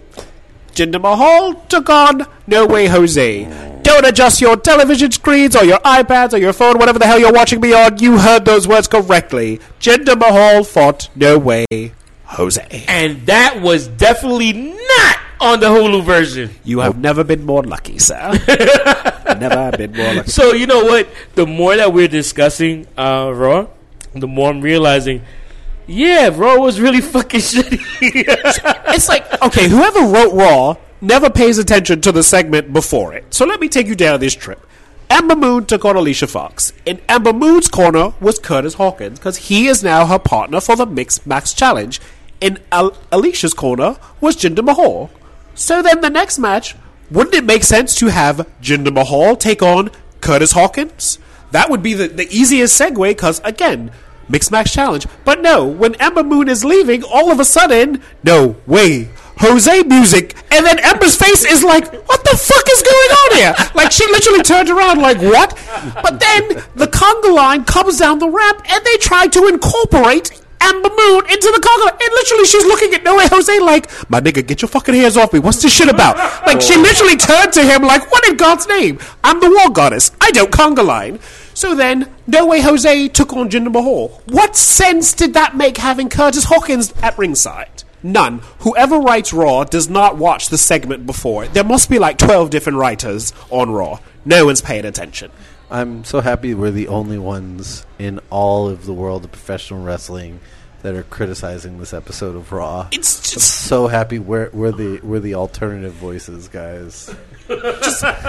Jinder 0.79 1.01
Mahal 1.01 1.55
took 1.67 1.89
on 1.89 2.25
No 2.47 2.65
Way 2.65 2.87
Jose. 2.87 3.43
Don't 3.83 4.05
adjust 4.05 4.39
your 4.39 4.55
television 4.55 5.11
screens 5.11 5.53
or 5.53 5.65
your 5.65 5.79
iPads 5.79 6.31
or 6.31 6.37
your 6.37 6.53
phone, 6.53 6.77
whatever 6.79 6.97
the 6.97 7.05
hell 7.05 7.19
you're 7.19 7.33
watching 7.33 7.59
me 7.59 7.73
on. 7.73 7.97
You 7.99 8.17
heard 8.17 8.45
those 8.45 8.65
words 8.65 8.87
correctly. 8.87 9.59
Jinder 9.81 10.17
Mahal 10.17 10.63
fought 10.63 11.09
No 11.17 11.37
Way 11.37 11.65
Jose. 12.23 12.85
And 12.87 13.25
that 13.25 13.59
was 13.61 13.89
definitely 13.89 14.53
not 14.53 15.17
on 15.41 15.59
the 15.59 15.67
Hulu 15.67 16.05
version. 16.05 16.49
You 16.63 16.79
have 16.79 16.97
never 16.97 17.25
been 17.25 17.45
more 17.45 17.63
lucky, 17.63 17.99
sir. 17.99 18.31
never 19.37 19.75
been 19.75 19.91
more 19.91 20.13
lucky. 20.13 20.31
So 20.31 20.53
you 20.53 20.65
know 20.65 20.85
what? 20.85 21.09
The 21.35 21.45
more 21.45 21.75
that 21.75 21.91
we're 21.91 22.07
discussing 22.07 22.87
uh, 22.97 23.33
Raw, 23.35 23.67
the 24.13 24.27
more 24.27 24.49
I'm 24.49 24.61
realizing, 24.61 25.23
yeah, 25.89 26.29
Raw 26.33 26.57
was 26.57 26.79
really 26.79 27.01
fucking 27.01 27.39
shitty. 27.39 27.79
it's 28.93 29.09
like 29.09 29.41
okay, 29.41 29.67
whoever 29.67 30.01
wrote 30.01 30.33
Raw 30.33 30.75
never 31.01 31.29
pays 31.29 31.57
attention 31.57 32.01
to 32.01 32.11
the 32.11 32.23
segment 32.23 32.71
before 32.73 33.13
it. 33.13 33.33
So 33.33 33.45
let 33.45 33.59
me 33.59 33.69
take 33.69 33.87
you 33.87 33.95
down 33.95 34.19
this 34.19 34.35
trip. 34.35 34.65
Ember 35.09 35.35
Moon 35.35 35.65
took 35.65 35.85
on 35.85 35.95
Alicia 35.95 36.27
Fox. 36.27 36.71
In 36.85 37.01
Ember 37.09 37.33
Moon's 37.33 37.67
corner 37.67 38.13
was 38.21 38.37
Curtis 38.37 38.75
Hawkins 38.75 39.17
because 39.17 39.37
he 39.37 39.65
is 39.65 39.83
now 39.83 40.05
her 40.05 40.19
partner 40.19 40.61
for 40.61 40.75
the 40.75 40.85
Mixed 40.85 41.25
Match 41.25 41.55
Challenge. 41.55 41.99
In 42.39 42.59
Al- 42.71 42.95
Alicia's 43.11 43.55
corner 43.55 43.97
was 44.21 44.35
Jinder 44.35 44.63
Mahal. 44.63 45.09
So 45.55 45.81
then 45.81 46.01
the 46.01 46.11
next 46.11 46.37
match, 46.37 46.75
wouldn't 47.09 47.33
it 47.35 47.43
make 47.43 47.63
sense 47.63 47.95
to 47.95 48.07
have 48.07 48.47
Jinder 48.61 48.93
Mahal 48.93 49.35
take 49.35 49.63
on 49.63 49.89
Curtis 50.21 50.51
Hawkins? 50.51 51.17
That 51.51 51.71
would 51.71 51.81
be 51.81 51.95
the, 51.95 52.07
the 52.07 52.27
easiest 52.29 52.79
segue 52.79 53.09
because, 53.09 53.41
again, 53.43 53.91
Mixed 54.29 54.51
Match 54.51 54.71
Challenge. 54.73 55.07
But 55.25 55.41
no, 55.41 55.65
when 55.65 55.95
Ember 55.95 56.23
Moon 56.23 56.47
is 56.47 56.63
leaving, 56.63 57.03
all 57.03 57.31
of 57.31 57.39
a 57.39 57.45
sudden, 57.45 58.01
no 58.23 58.55
way. 58.65 59.09
Jose 59.39 59.83
music, 59.83 60.35
and 60.51 60.65
then 60.65 60.79
Emma's 60.79 61.15
face 61.15 61.45
is 61.45 61.63
like, 61.63 61.85
"What 62.09 62.23
the 62.25 62.35
fuck 62.35 62.69
is 62.69 62.81
going 62.81 63.11
on 63.21 63.37
here?" 63.37 63.55
Like 63.73 63.89
she 63.91 64.05
literally 64.07 64.43
turned 64.43 64.69
around, 64.69 65.01
like, 65.01 65.21
"What?" 65.21 65.57
But 66.03 66.19
then 66.19 66.61
the 66.75 66.87
conga 66.87 67.33
line 67.33 67.63
comes 67.63 67.99
down 67.99 68.19
the 68.19 68.29
ramp, 68.29 68.61
and 68.69 68.83
they 68.83 68.97
try 68.97 69.27
to 69.27 69.47
incorporate 69.47 70.31
Ember 70.59 70.89
Moon 70.89 71.21
into 71.31 71.49
the 71.55 71.61
conga. 71.63 71.89
And 71.89 72.13
literally, 72.19 72.45
she's 72.45 72.65
looking 72.65 72.93
at 72.93 73.05
Noe 73.05 73.17
Jose 73.29 73.59
like, 73.59 73.89
"My 74.09 74.19
nigga, 74.19 74.45
get 74.45 74.61
your 74.61 74.67
fucking 74.67 74.93
hands 74.93 75.15
off 75.15 75.31
me! 75.31 75.39
What's 75.39 75.61
this 75.61 75.71
shit 75.71 75.87
about?" 75.87 76.17
Like 76.45 76.59
she 76.61 76.75
literally 76.75 77.15
turned 77.15 77.53
to 77.53 77.63
him 77.63 77.81
like, 77.83 78.11
"What 78.11 78.27
in 78.27 78.35
God's 78.35 78.67
name? 78.67 78.99
I'm 79.23 79.39
the 79.39 79.49
war 79.49 79.69
goddess. 79.69 80.11
I 80.19 80.31
don't 80.31 80.51
conga 80.51 80.85
line." 80.85 81.19
So 81.59 81.75
then, 81.75 82.09
No 82.25 82.45
Way 82.45 82.61
Jose 82.61 83.09
took 83.09 83.33
on 83.33 83.49
Jinder 83.49 83.69
Mahal. 83.69 84.21
What 84.27 84.55
sense 84.55 85.11
did 85.11 85.33
that 85.33 85.57
make 85.57 85.75
having 85.75 86.07
Curtis 86.07 86.45
Hawkins 86.45 86.93
at 87.03 87.17
ringside? 87.17 87.83
None. 88.01 88.39
Whoever 88.59 88.97
writes 88.99 89.33
Raw 89.33 89.65
does 89.65 89.89
not 89.89 90.15
watch 90.15 90.47
the 90.47 90.57
segment 90.57 91.05
before. 91.05 91.47
There 91.47 91.65
must 91.65 91.89
be 91.89 91.99
like 91.99 92.17
12 92.17 92.49
different 92.49 92.77
writers 92.77 93.33
on 93.49 93.71
Raw. 93.71 93.99
No 94.23 94.45
one's 94.45 94.61
paying 94.61 94.85
attention. 94.85 95.31
I'm 95.69 96.05
so 96.05 96.21
happy 96.21 96.53
we're 96.53 96.71
the 96.71 96.87
only 96.87 97.17
ones 97.17 97.85
in 97.97 98.21
all 98.29 98.69
of 98.69 98.85
the 98.85 98.93
world 98.93 99.25
of 99.25 99.33
professional 99.33 99.83
wrestling 99.83 100.39
that 100.81 100.95
are 100.95 101.03
criticizing 101.03 101.77
this 101.77 101.93
episode 101.93 102.37
of 102.37 102.53
Raw. 102.53 102.87
It's 102.93 103.17
I'm 103.17 103.33
just 103.33 103.65
so 103.65 103.87
happy 103.87 104.17
we're, 104.17 104.49
we're 104.53 104.71
the 104.71 105.01
we're 105.01 105.19
the 105.19 105.35
alternative 105.35 105.91
voices, 105.91 106.47
guys. 106.47 107.13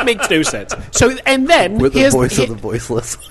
Makes 0.05 0.29
no 0.31 0.43
sense. 0.43 0.75
So, 0.93 1.17
and 1.27 1.49
then 1.49 1.79
We're 1.79 1.91
the 1.91 2.09
voice 2.11 2.37
here- 2.37 2.45
of 2.45 2.51
the 2.51 2.57
voiceless. 2.57 3.17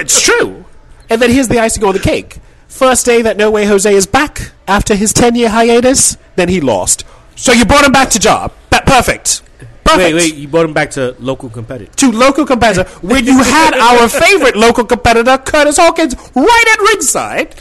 it's 0.00 0.20
true. 0.22 0.64
And 1.08 1.20
then 1.22 1.30
here's 1.30 1.48
the 1.48 1.58
icing 1.58 1.84
on 1.84 1.92
the 1.94 2.00
cake. 2.00 2.38
First 2.68 3.06
day 3.06 3.22
that 3.22 3.36
No 3.36 3.50
Way 3.50 3.64
Jose 3.64 3.92
is 3.92 4.06
back 4.06 4.52
after 4.68 4.94
his 4.94 5.12
10 5.12 5.34
year 5.34 5.48
hiatus, 5.48 6.16
then 6.36 6.48
he 6.48 6.60
lost. 6.60 7.04
So 7.36 7.52
you 7.52 7.64
brought 7.64 7.84
him 7.84 7.92
back 7.92 8.10
to 8.10 8.18
job. 8.18 8.52
Ba- 8.70 8.82
perfect. 8.86 9.42
Perfect. 9.84 9.98
Wait, 9.98 10.14
wait, 10.14 10.34
you 10.34 10.48
brought 10.48 10.64
him 10.64 10.72
back 10.72 10.90
to 10.92 11.14
local 11.20 11.48
competitor. 11.48 11.92
To 11.92 12.10
local 12.10 12.44
competitor 12.44 12.88
when 13.06 13.24
you 13.24 13.38
had 13.42 13.74
our 13.74 14.08
favorite 14.08 14.56
local 14.56 14.84
competitor, 14.84 15.38
Curtis 15.38 15.76
Hawkins, 15.76 16.14
right 16.34 16.64
at 16.72 16.80
ringside. 16.92 17.54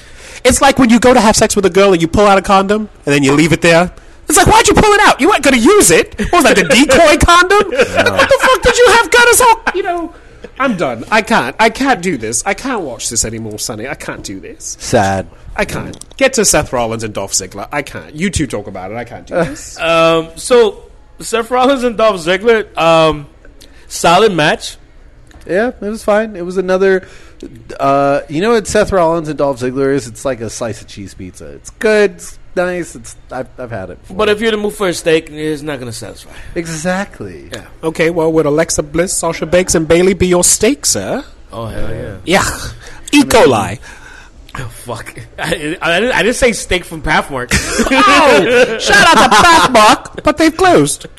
It's 0.43 0.59
like 0.61 0.79
when 0.79 0.89
you 0.89 0.99
go 0.99 1.13
to 1.13 1.21
have 1.21 1.35
sex 1.35 1.55
with 1.55 1.65
a 1.65 1.69
girl 1.69 1.93
and 1.93 2.01
you 2.01 2.07
pull 2.07 2.25
out 2.25 2.37
a 2.37 2.41
condom 2.41 2.81
and 3.05 3.13
then 3.13 3.21
you 3.23 3.31
leave 3.33 3.51
it 3.53 3.61
there. 3.61 3.93
It's 4.27 4.37
like, 4.37 4.47
why'd 4.47 4.67
you 4.67 4.73
pull 4.73 4.91
it 4.91 5.01
out? 5.01 5.21
You 5.21 5.29
weren't 5.29 5.43
going 5.43 5.55
to 5.55 5.61
use 5.61 5.91
it. 5.91 6.19
What 6.31 6.33
was 6.33 6.43
that, 6.45 6.55
the 6.55 6.63
decoy 6.63 7.17
condom? 7.25 7.69
What 7.69 8.29
the 8.29 8.39
fuck 8.41 8.61
did 8.63 8.77
you 8.77 8.87
have 8.91 9.11
Curtis 9.11 9.39
Hawkins? 9.41 9.75
You 9.75 9.83
know, 9.83 10.13
I'm 10.59 10.77
done. 10.77 11.03
I 11.11 11.21
can't. 11.21 11.55
I 11.59 11.69
can't 11.69 12.01
do 12.01 12.17
this. 12.17 12.45
I 12.45 12.53
can't 12.53 12.81
watch 12.81 13.09
this 13.09 13.25
anymore, 13.25 13.59
Sonny. 13.59 13.87
I 13.87 13.95
can't 13.95 14.23
do 14.23 14.39
this. 14.39 14.77
Sad. 14.79 15.27
I 15.55 15.65
can't. 15.65 16.17
Get 16.17 16.33
to 16.33 16.45
Seth 16.45 16.73
Rollins 16.73 17.03
and 17.03 17.13
Dolph 17.13 17.31
Ziggler. 17.33 17.67
I 17.71 17.81
can't. 17.81 18.15
You 18.15 18.29
two 18.29 18.47
talk 18.47 18.67
about 18.67 18.91
it. 18.91 18.97
I 18.97 19.03
can't 19.05 19.27
do 19.27 19.35
this. 19.35 19.79
Um, 19.79 20.31
so 20.37 20.91
Seth 21.19 21.49
Rollins 21.51 21.83
and 21.83 21.97
Dolph 21.97 22.17
Ziggler, 22.17 22.75
um, 22.77 23.27
solid 23.87 24.33
match. 24.33 24.77
Yeah, 25.45 25.67
it 25.69 25.81
was 25.81 26.03
fine. 26.03 26.35
It 26.35 26.43
was 26.45 26.57
another. 26.57 27.07
Uh, 27.79 28.21
you 28.29 28.41
know 28.41 28.51
what 28.51 28.65
Seth 28.67 28.91
Rollins 28.91 29.29
and 29.29 29.37
Dolph 29.37 29.59
Ziggler 29.59 29.93
is? 29.93 30.07
It's 30.07 30.25
like 30.25 30.41
a 30.41 30.49
slice 30.49 30.81
of 30.81 30.87
cheese 30.87 31.13
pizza. 31.13 31.47
It's 31.53 31.69
good. 31.69 32.11
It's 32.11 32.39
nice. 32.55 32.95
It's 32.95 33.15
I've, 33.31 33.49
I've 33.59 33.71
had 33.71 33.89
it. 33.91 34.01
Before. 34.01 34.17
But 34.17 34.29
if 34.29 34.41
you're 34.41 34.51
to 34.51 34.57
move 34.57 34.75
for 34.75 34.87
a 34.89 34.93
steak, 34.93 35.29
it's 35.29 35.61
not 35.61 35.79
going 35.79 35.91
to 35.91 35.97
satisfy. 35.97 36.33
exactly. 36.55 37.49
Yeah. 37.51 37.67
Okay, 37.83 38.09
well, 38.09 38.31
would 38.31 38.45
Alexa 38.45 38.83
Bliss, 38.83 39.15
Sasha 39.15 39.45
Banks, 39.45 39.75
and 39.75 39.87
Bayley 39.87 40.13
be 40.13 40.27
your 40.27 40.43
steak, 40.43 40.85
sir? 40.85 41.23
Oh 41.51 41.65
hell 41.67 41.89
yeah! 41.93 42.17
Yeah. 42.25 42.43
E. 43.11 43.23
coli. 43.23 43.79
Oh, 44.57 44.67
fuck. 44.67 45.17
I, 45.39 45.77
I, 45.81 45.99
didn't, 45.99 46.11
I 46.13 46.23
didn't 46.23 46.35
say 46.35 46.53
steak 46.53 46.85
from 46.85 47.01
Pathmark. 47.01 47.49
oh, 47.51 48.77
shout 48.79 49.17
out 49.17 49.23
to 49.23 49.35
Pathmark, 49.35 50.23
but 50.23 50.37
they've 50.37 50.55
closed. 50.55 51.07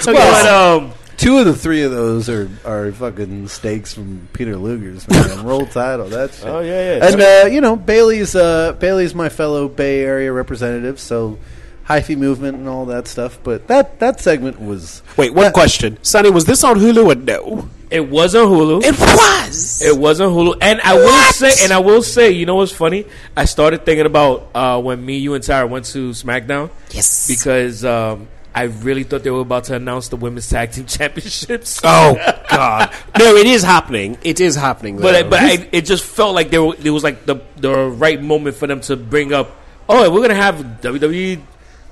So, 0.00 0.12
but 0.12 0.14
yes. 0.14 0.46
um, 0.46 0.92
Two 1.18 1.38
of 1.38 1.46
the 1.46 1.54
three 1.54 1.82
of 1.82 1.90
those 1.90 2.28
are, 2.28 2.48
are 2.64 2.90
fucking 2.92 3.48
steaks 3.48 3.92
from 3.92 4.28
Peter 4.32 4.56
Luger's 4.56 5.06
man. 5.08 5.44
Roll 5.44 5.66
Tide, 5.66 6.00
all 6.00 6.06
that 6.06 6.32
shit. 6.32 6.46
Oh, 6.46 6.60
yeah, 6.60 6.96
yeah. 6.96 7.06
And 7.06 7.20
uh, 7.20 7.48
you 7.52 7.60
know 7.60 7.76
Bayley's 7.76 8.34
uh, 8.34 8.72
Bayley's 8.74 9.14
my 9.14 9.28
fellow 9.28 9.68
Bay 9.68 10.00
Area 10.00 10.32
representative, 10.32 11.00
so 11.00 11.38
hyphy 11.84 12.16
movement 12.16 12.56
and 12.56 12.68
all 12.68 12.86
that 12.86 13.08
stuff. 13.08 13.38
But 13.42 13.66
that 13.66 13.98
that 13.98 14.20
segment 14.20 14.60
was 14.60 15.02
Wait, 15.16 15.34
one 15.34 15.52
question. 15.52 15.98
Sonny, 16.02 16.30
was 16.30 16.44
this 16.44 16.62
on 16.62 16.78
Hulu 16.78 17.06
or 17.06 17.14
no? 17.16 17.68
it 17.90 18.08
was 18.08 18.34
on 18.34 18.46
Hulu. 18.46 18.82
It 18.84 18.98
was. 18.98 19.82
It 19.82 19.98
was 19.98 20.20
on 20.20 20.32
Hulu, 20.32 20.58
and 20.60 20.80
I 20.80 20.94
will 20.94 21.32
say, 21.32 21.64
and 21.64 21.72
I 21.72 21.78
will 21.78 22.02
say, 22.02 22.30
you 22.30 22.46
know 22.46 22.56
what's 22.56 22.72
funny? 22.72 23.06
I 23.36 23.46
started 23.46 23.84
thinking 23.84 24.06
about 24.06 24.50
uh, 24.54 24.80
when 24.80 25.04
me, 25.04 25.18
you, 25.18 25.34
and 25.34 25.42
Tara 25.42 25.66
went 25.66 25.86
to 25.86 26.10
SmackDown 26.10 26.70
yes. 26.90 27.26
because 27.28 27.84
um, 27.84 28.28
I 28.58 28.64
really 28.64 29.04
thought 29.04 29.22
they 29.22 29.30
were 29.30 29.40
about 29.40 29.64
to 29.64 29.76
announce 29.76 30.08
the 30.08 30.16
women's 30.16 30.48
tag 30.48 30.72
team 30.72 30.86
championships. 30.98 31.80
oh, 31.84 32.14
God. 32.50 32.92
No, 33.16 33.36
it 33.36 33.46
is 33.46 33.62
happening. 33.62 34.18
It 34.22 34.40
is 34.40 34.56
happening. 34.56 34.96
But 34.96 35.12
though. 35.12 35.18
I, 35.18 35.22
but 35.22 35.40
I, 35.40 35.68
it 35.70 35.84
just 35.84 36.02
felt 36.02 36.34
like 36.34 36.50
there 36.50 36.64
it 36.64 36.90
was 36.90 37.04
like 37.04 37.24
the 37.24 37.36
the 37.56 37.72
right 37.72 38.20
moment 38.20 38.56
for 38.56 38.66
them 38.66 38.80
to 38.82 38.96
bring 38.96 39.32
up. 39.32 39.56
Oh, 39.88 40.10
we're 40.10 40.22
gonna 40.22 40.34
have 40.34 40.56
WWE 40.80 41.40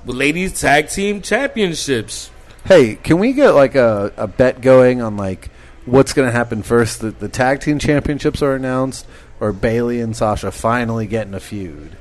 Ladies 0.05 0.59
Tag 0.59 0.89
Team 0.89 1.21
Championships. 1.21 2.31
Hey, 2.65 2.95
can 2.95 3.19
we 3.19 3.31
get 3.31 3.51
like 3.51 3.75
a, 3.75 4.11
a 4.17 4.27
bet 4.27 4.59
going 4.59 5.01
on 5.01 5.15
like 5.15 5.49
what's 5.85 6.13
going 6.13 6.27
to 6.27 6.31
happen 6.31 6.61
first? 6.61 6.99
The, 6.99 7.11
the 7.11 7.29
tag 7.29 7.61
team 7.61 7.79
championships 7.79 8.41
are 8.41 8.53
announced, 8.53 9.07
or 9.39 9.53
Bayley 9.53 10.01
and 10.01 10.15
Sasha 10.15 10.51
finally 10.51 11.07
getting 11.07 11.33
a 11.33 11.39
feud? 11.39 11.97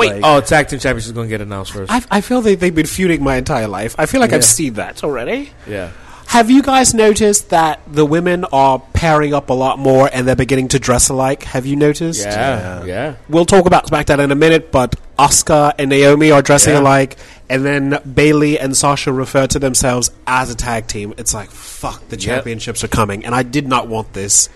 Wait, 0.00 0.12
Like- 0.14 0.24
Oh, 0.24 0.40
Tag 0.40 0.68
Team 0.68 0.78
Championships 0.78 1.06
is 1.06 1.12
gonna 1.12 1.28
get 1.28 1.40
announced 1.40 1.72
first. 1.72 1.92
I, 1.92 2.02
I 2.10 2.20
feel 2.20 2.40
they, 2.40 2.54
they've 2.56 2.74
been 2.74 2.86
feuding 2.86 3.22
my 3.22 3.36
entire 3.36 3.68
life. 3.68 3.94
I 3.98 4.06
feel 4.06 4.20
like 4.20 4.30
Yeah. 4.30 4.36
I've 4.38 4.44
seen 4.44 4.74
that 4.74 5.04
already. 5.04 5.50
yeah. 5.66 5.90
Have 6.26 6.48
you 6.48 6.62
guys 6.62 6.94
noticed 6.94 7.50
that 7.50 7.80
the 7.92 8.06
women 8.06 8.44
are 8.52 8.78
pairing 8.92 9.34
up 9.34 9.50
a 9.50 9.52
lot 9.52 9.80
more 9.80 10.08
and 10.12 10.28
they're 10.28 10.36
beginning 10.36 10.68
to 10.68 10.78
dress 10.78 11.08
alike? 11.08 11.42
Have 11.42 11.66
you 11.66 11.74
noticed? 11.74 12.24
Yeah, 12.24 12.84
yeah. 12.84 13.14
We'll 13.28 13.44
talk 13.46 13.66
about 13.66 13.88
SmackDown 13.88 14.20
in 14.20 14.30
a 14.30 14.36
minute, 14.36 14.70
but 14.70 14.94
Asuka 15.18 15.72
and 15.76 15.90
Naomi 15.90 16.30
are 16.30 16.40
dressing 16.40 16.74
Yeah. 16.74 16.82
alike, 16.82 17.16
and 17.48 17.66
then 17.66 17.98
Bayley 18.14 18.60
and 18.60 18.76
Sasha 18.76 19.12
refer 19.12 19.48
to 19.48 19.58
themselves 19.58 20.12
as 20.24 20.52
a 20.52 20.54
tag 20.54 20.86
team. 20.86 21.14
It's 21.18 21.34
like, 21.34 21.50
fuck, 21.50 22.00
the 22.10 22.16
Yep. 22.16 22.20
championships 22.20 22.84
are 22.84 22.88
coming, 22.88 23.24
and 23.24 23.34
I 23.34 23.42
did 23.42 23.66
not 23.66 23.88
want 23.88 24.12
this. 24.12 24.48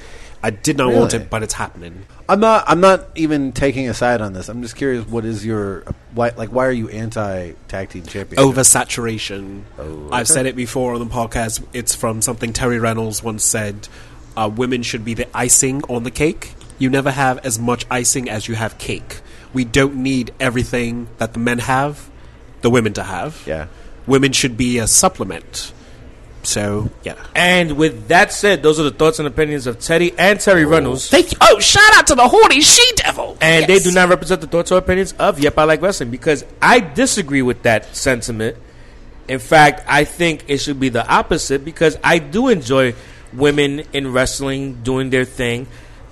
I 0.45 0.51
did 0.51 0.77
not 0.77 0.93
want 0.93 1.15
it, 1.15 1.31
but 1.31 1.43
it's 1.43 1.55
happening. 1.55 2.05
I'm 2.29 2.39
not. 2.39 2.65
I'm 2.67 2.81
not 2.81 3.09
even 3.15 3.53
taking 3.53 3.89
a 3.89 3.95
side 3.95 4.21
on 4.21 4.35
this. 4.35 4.51
I'm 4.51 4.61
just 4.61 4.77
curious. 4.77 5.07
What 5.07 5.25
is 5.25 5.45
your 5.45 5.85
why? 6.13 6.33
Like, 6.37 6.51
why 6.51 6.67
are 6.67 6.71
you 6.71 6.91
anti 6.91 7.53
tag 7.67 7.89
team 7.89 8.05
champion? 8.05 8.43
Oversaturation. 8.43 9.63
Oh, 9.79 10.11
I've 10.13 10.29
said 10.29 10.45
it 10.45 10.55
before 10.55 10.93
on 10.93 11.01
the 11.01 11.07
podcast. 11.07 11.67
It's 11.73 11.95
from 11.95 12.21
something 12.21 12.53
Terri 12.53 12.79
Runnels 12.79 13.23
once 13.23 13.43
said. 13.43 13.89
Uh, 14.37 14.51
women 14.55 14.83
should 14.83 15.03
be 15.03 15.15
the 15.15 15.35
icing 15.35 15.83
on 15.85 16.03
the 16.03 16.11
cake. 16.11 16.53
You 16.79 16.91
never 16.91 17.11
have 17.11 17.39
as 17.39 17.59
much 17.59 17.87
icing 17.91 18.29
as 18.29 18.47
you 18.47 18.55
have 18.55 18.77
cake. 18.77 19.21
We 19.55 19.65
don't 19.65 19.97
need 19.97 20.35
everything 20.39 21.09
that 21.17 21.33
the 21.33 21.39
men 21.39 21.61
have, 21.61 22.11
the 22.61 22.69
women 22.69 22.93
to 22.95 23.03
have. 23.03 23.43
Yeah. 23.47 23.69
Women 24.07 24.33
should 24.33 24.59
be 24.59 24.77
a 24.79 24.87
supplement. 24.87 25.73
So, 26.45 26.91
yeah. 27.03 27.17
And 27.35 27.77
with 27.77 28.09
that 28.09 28.33
said, 28.33 28.63
those 28.63 28.79
are 28.79 28.85
the 28.85 28.91
thoughts 28.91 29.19
and 29.19 29.27
opinions 29.27 29.67
of 29.67 29.81
Teddy 29.81 30.13
and 30.19 30.39
Terry 30.39 30.65
oh. 30.65 30.69
Runnels. 30.69 31.09
Thank 31.09 31.33
you. 31.33 31.39
Oh, 31.41 31.59
shout 31.59 31.95
out 31.95 32.07
to 32.09 32.15
the 32.15 32.29
horny 32.29 32.61
she 32.61 32.89
devil. 32.97 33.37
And 33.41 33.67
Yes. 33.67 33.83
they 33.83 33.91
do 33.91 33.95
not 33.95 34.09
represent 34.09 34.41
the 34.41 34.47
thoughts 34.47 34.71
or 34.71 34.79
opinions 34.79 35.13
of 35.19 35.39
Yep, 35.39 35.59
I 35.59 35.65
Like 35.65 35.83
Wrestling 35.83 36.11
because 36.11 36.45
I 36.61 36.81
disagree 36.81 37.43
with 37.43 37.63
that 37.63 37.97
sentiment. 37.97 38.57
In 39.27 39.39
fact, 39.39 39.85
I 39.89 40.05
think 40.05 40.45
it 40.49 40.59
should 40.59 40.79
be 40.79 40.91
the 40.91 41.07
opposite 41.07 41.65
because 41.65 41.99
I 42.05 42.19
do 42.19 42.49
enjoy 42.49 42.95
women 43.33 43.83
in 43.93 44.13
wrestling 44.13 44.83
doing 44.83 45.11
their 45.11 45.25
thing. 45.25 45.67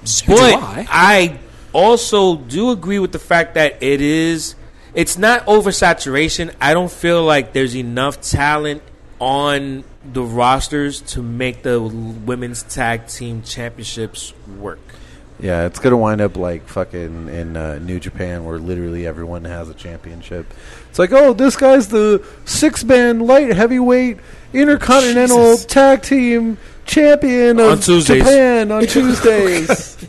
So 0.04 0.26
do 0.26 0.32
but 0.34 0.54
I. 0.54 0.86
I 0.90 1.38
also 1.72 2.36
do 2.36 2.70
agree 2.70 2.98
with 2.98 3.12
the 3.12 3.18
fact 3.18 3.54
that 3.54 3.82
it 3.82 4.00
is 4.00 4.54
it's 4.94 5.16
not 5.16 5.46
oversaturation. 5.46 6.54
I 6.60 6.74
don't 6.74 6.90
feel 6.90 7.22
like 7.22 7.52
there's 7.52 7.76
enough 7.76 8.20
talent 8.20 8.82
on 9.22 9.84
the 10.04 10.20
rosters 10.20 11.00
to 11.00 11.22
make 11.22 11.62
the 11.62 11.80
women's 11.80 12.64
tag 12.64 13.06
team 13.06 13.40
championships 13.42 14.34
work. 14.58 14.80
Yeah, 15.38 15.66
it's 15.66 15.78
gonna 15.78 15.96
wind 15.96 16.20
up 16.20 16.36
like 16.36 16.66
fucking 16.66 17.28
in 17.28 17.56
uh, 17.56 17.78
New 17.78 18.00
Japan, 18.00 18.44
where 18.44 18.58
literally 18.58 19.06
everyone 19.06 19.44
has 19.44 19.68
a 19.68 19.74
championship. 19.74 20.52
It's 20.90 20.98
like, 20.98 21.12
oh, 21.12 21.34
this 21.34 21.54
guy's 21.54 21.86
the 21.86 22.26
six-man 22.46 23.20
light 23.20 23.54
heavyweight 23.54 24.18
intercontinental 24.52 25.52
Jesus. 25.52 25.66
tag 25.66 26.02
team 26.02 26.58
champion 26.84 27.60
of 27.60 27.88
All 27.88 28.00
Japan 28.00 28.72
on 28.72 28.86
Tuesdays. 28.88 30.04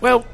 Well, 0.00 0.24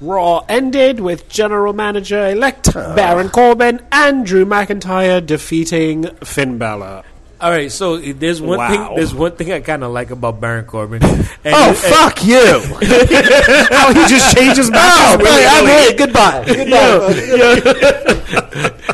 Raw 0.00 0.44
ended 0.48 1.00
with 1.00 1.28
General 1.28 1.72
Manager 1.72 2.26
elect 2.28 2.68
ah. 2.76 2.94
Baron 2.94 3.28
Corbin 3.30 3.80
and 3.90 4.24
Drew 4.26 4.44
McIntyre 4.44 5.24
defeating 5.24 6.04
Finn 6.24 6.58
Balor. 6.58 7.02
All 7.38 7.50
right, 7.50 7.70
so 7.70 7.98
there's 7.98 8.40
one 8.40 8.56
Wow. 8.58 8.68
thing. 8.88 8.96
There's 8.96 9.12
one 9.14 9.32
thing 9.32 9.52
I 9.52 9.60
kind 9.60 9.84
of 9.84 9.92
like 9.92 10.10
about 10.10 10.40
Baron 10.40 10.64
Corbin. 10.64 11.02
And 11.44 11.54
oh, 11.54 11.68
and- 11.68 11.76
fuck 11.76 12.24
you! 12.24 12.40
How 13.76 13.92
he 13.92 14.06
just 14.08 14.34
changes 14.36 14.70
matches. 14.70 15.20
oh, 15.20 15.24
hey, 15.24 15.46
I'm 15.46 15.64
willy-nilly. 15.64 15.70
hey, 15.70 15.94
goodbye. 15.96 16.44
goodbye. 16.46 17.12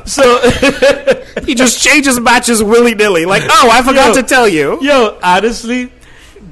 So, 0.05 0.41
He 1.47 1.55
just 1.55 1.81
changes 1.83 2.21
matches 2.21 2.63
willy 2.63 2.95
nilly. 2.95 3.25
Like, 3.25 3.43
oh, 3.49 3.71
I 3.73 3.81
forgot 3.83 4.15
Yo. 4.15 4.21
to 4.23 4.29
tell 4.29 4.47
you. 4.49 4.79
yo, 4.83 5.19
honestly, 5.23 5.91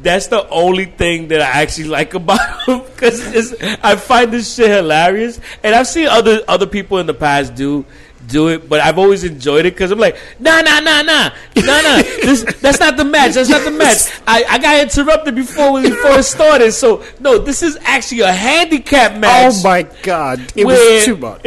that's 0.03 0.29
the 0.29 0.49
only 0.49 0.87
thing 0.87 1.29
that 1.29 1.41
I 1.41 1.63
actually 1.63 1.89
like 1.89 2.15
about 2.21 2.63
him 2.65 2.81
because 2.81 3.55
I 3.83 3.97
find 3.97 4.33
this 4.33 4.55
shit 4.55 4.71
hilarious, 4.71 5.41
and 5.63 5.75
I've 5.75 5.87
seen 5.87 6.07
other 6.07 6.41
other 6.49 6.67
people 6.67 6.99
in 6.99 7.07
the 7.07 7.15
past 7.15 7.55
do 7.55 7.85
do 8.31 8.49
it, 8.49 8.69
but 8.69 8.81
I've 8.81 8.99
always 8.99 9.25
enjoyed 9.25 9.67
it 9.67 9.75
because 9.75 9.91
I'm 9.91 9.99
like, 9.99 10.17
nah, 10.39 10.61
nah, 10.61 10.81
nah, 10.81 11.03
nah, 11.03 11.31
nah, 11.57 11.81
nah. 11.81 12.03
This, 12.21 12.45
that's 12.61 12.79
not 12.81 12.97
the 12.97 13.05
match. 13.05 13.35
That's 13.35 13.49
not 13.49 13.65
the 13.65 13.71
match. 13.71 13.99
I, 14.27 14.45
I 14.49 14.59
got 14.59 14.81
interrupted 14.83 15.35
before 15.35 15.73
we 15.73 15.83
before 15.89 16.19
it 16.19 16.23
started. 16.25 16.73
So 16.73 17.03
no, 17.19 17.39
this 17.39 17.63
is 17.63 17.77
actually 17.83 18.21
a 18.21 18.33
handicap 18.33 19.13
oh 19.15 19.19
match. 19.19 19.55
Oh 19.57 19.63
my 19.63 19.83
god, 20.03 20.41
it 20.57 20.65
where- 20.67 20.95
was 20.97 21.05
too 21.05 21.17
much. 21.17 21.45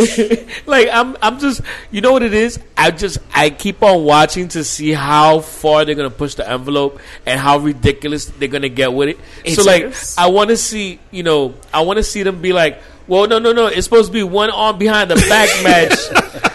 like 0.67 0.89
I'm, 0.91 1.17
I'm 1.21 1.39
just, 1.39 1.61
you 1.91 2.01
know 2.01 2.11
what 2.11 2.23
it 2.23 2.33
is. 2.33 2.59
I 2.77 2.91
just, 2.91 3.17
I 3.33 3.49
keep 3.49 3.81
on 3.83 4.03
watching 4.03 4.47
to 4.49 4.63
see 4.63 4.91
how 4.91 5.39
far 5.39 5.85
they're 5.85 5.95
gonna 5.95 6.09
push 6.09 6.36
the 6.36 6.49
envelope 6.49 6.99
and 7.25 7.39
how 7.39 7.59
ridiculous 7.59 8.25
they're 8.25 8.47
gonna 8.47 8.69
get 8.69 8.93
with 8.93 9.09
it. 9.09 9.19
It 9.43 9.55
so 9.55 9.63
like. 9.63 9.93
I 10.17 10.27
want 10.27 10.49
to 10.49 10.57
see, 10.57 10.99
you 11.11 11.23
know, 11.23 11.55
I 11.73 11.81
want 11.81 11.97
to 11.97 12.03
see 12.03 12.23
them 12.23 12.41
be 12.41 12.53
like, 12.53 12.81
well, 13.07 13.27
no, 13.27 13.39
no, 13.39 13.51
no, 13.51 13.67
it's 13.67 13.84
supposed 13.86 14.07
to 14.07 14.13
be 14.13 14.23
one 14.23 14.49
arm 14.49 14.77
behind 14.77 15.11
the 15.11 15.15
back 15.15 15.49
match. 15.63 16.53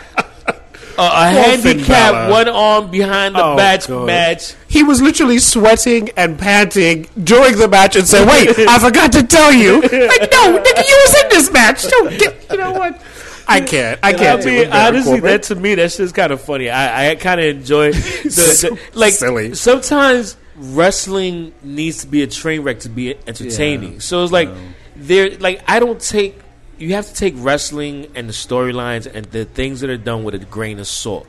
A, 1.02 1.30
handicap 1.30 2.30
one 2.30 2.48
arm 2.48 2.90
behind 2.90 3.34
the 3.34 3.44
Oh, 3.44 3.56
match 3.56 3.86
God. 3.88 4.06
match. 4.06 4.54
He 4.68 4.82
was 4.82 5.00
literally 5.00 5.38
sweating 5.38 6.10
and 6.16 6.38
panting 6.38 7.08
during 7.22 7.56
the 7.56 7.68
match 7.68 7.96
and 7.96 8.06
said, 8.06 8.26
Wait, 8.28 8.50
I 8.68 8.78
forgot 8.86 9.12
to 9.12 9.22
tell 9.22 9.52
you. 9.52 9.80
Like, 9.80 9.92
no, 9.92 10.58
nigga, 10.58 10.88
you 10.88 11.06
was 11.06 11.22
in 11.22 11.28
this 11.30 11.50
match. 11.52 11.82
Don't 11.88 12.18
get, 12.18 12.46
you 12.50 12.56
know 12.56 12.72
what? 12.72 13.00
I 13.50 13.60
can't. 13.62 13.98
I 14.02 14.08
I 14.10 14.12
can't. 14.12 14.40
it 14.42 14.46
mean, 14.46 14.72
honestly, 14.72 15.12
Corbin. 15.20 15.24
that 15.30 15.42
to 15.44 15.54
me, 15.54 15.74
that's 15.74 15.96
just 15.96 16.14
kind 16.14 16.32
of 16.32 16.40
funny. 16.42 16.68
I, 16.68 17.12
I 17.12 17.14
kind 17.14 17.40
of 17.40 17.46
enjoy 17.46 17.92
the, 17.92 18.30
So 18.30 18.70
the 18.70 18.80
like. 18.92 19.14
silly. 19.14 19.54
Sometimes 19.54 20.36
wrestling 20.56 21.52
needs 21.62 22.02
to 22.02 22.06
be 22.08 22.22
a 22.22 22.26
train 22.26 22.62
wreck 22.62 22.80
to 22.80 22.88
be 22.88 23.14
entertaining. 23.26 24.00
So 24.00 24.22
it's 24.22 24.32
like 24.32 24.50
there, 24.96 25.30
like 25.38 25.62
I 25.66 25.80
don't 25.80 26.00
take. 26.00 26.38
You 26.78 26.94
have 26.94 27.06
to 27.06 27.14
take 27.14 27.34
wrestling 27.36 28.06
and 28.14 28.28
the 28.28 28.32
storylines 28.32 29.12
and 29.12 29.26
the 29.26 29.44
things 29.44 29.80
that 29.80 29.90
are 29.90 29.96
done 29.96 30.24
with 30.24 30.34
a 30.34 30.38
grain 30.38 30.78
of 30.78 30.86
salt. 30.86 31.26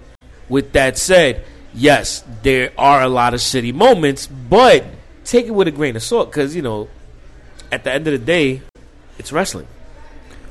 With 0.47 0.73
that 0.73 0.97
said, 0.97 1.43
yes, 1.73 2.23
there 2.43 2.71
are 2.77 3.01
a 3.01 3.07
lot 3.09 3.33
of 3.33 3.39
shitty 3.39 3.73
moments, 3.73 4.27
but 4.27 4.85
take 5.25 5.47
it 5.47 5.51
with 5.51 5.67
a 5.67 5.71
grain 5.71 5.95
of 5.95 6.03
salt 6.03 6.29
because 6.31 6.55
you 6.55 6.61
know, 6.61 6.87
at 7.71 7.83
the 7.83 7.91
end 7.91 8.07
of 8.07 8.13
the 8.13 8.19
day, 8.25 8.61
it's 9.17 9.31
wrestling. 9.31 9.67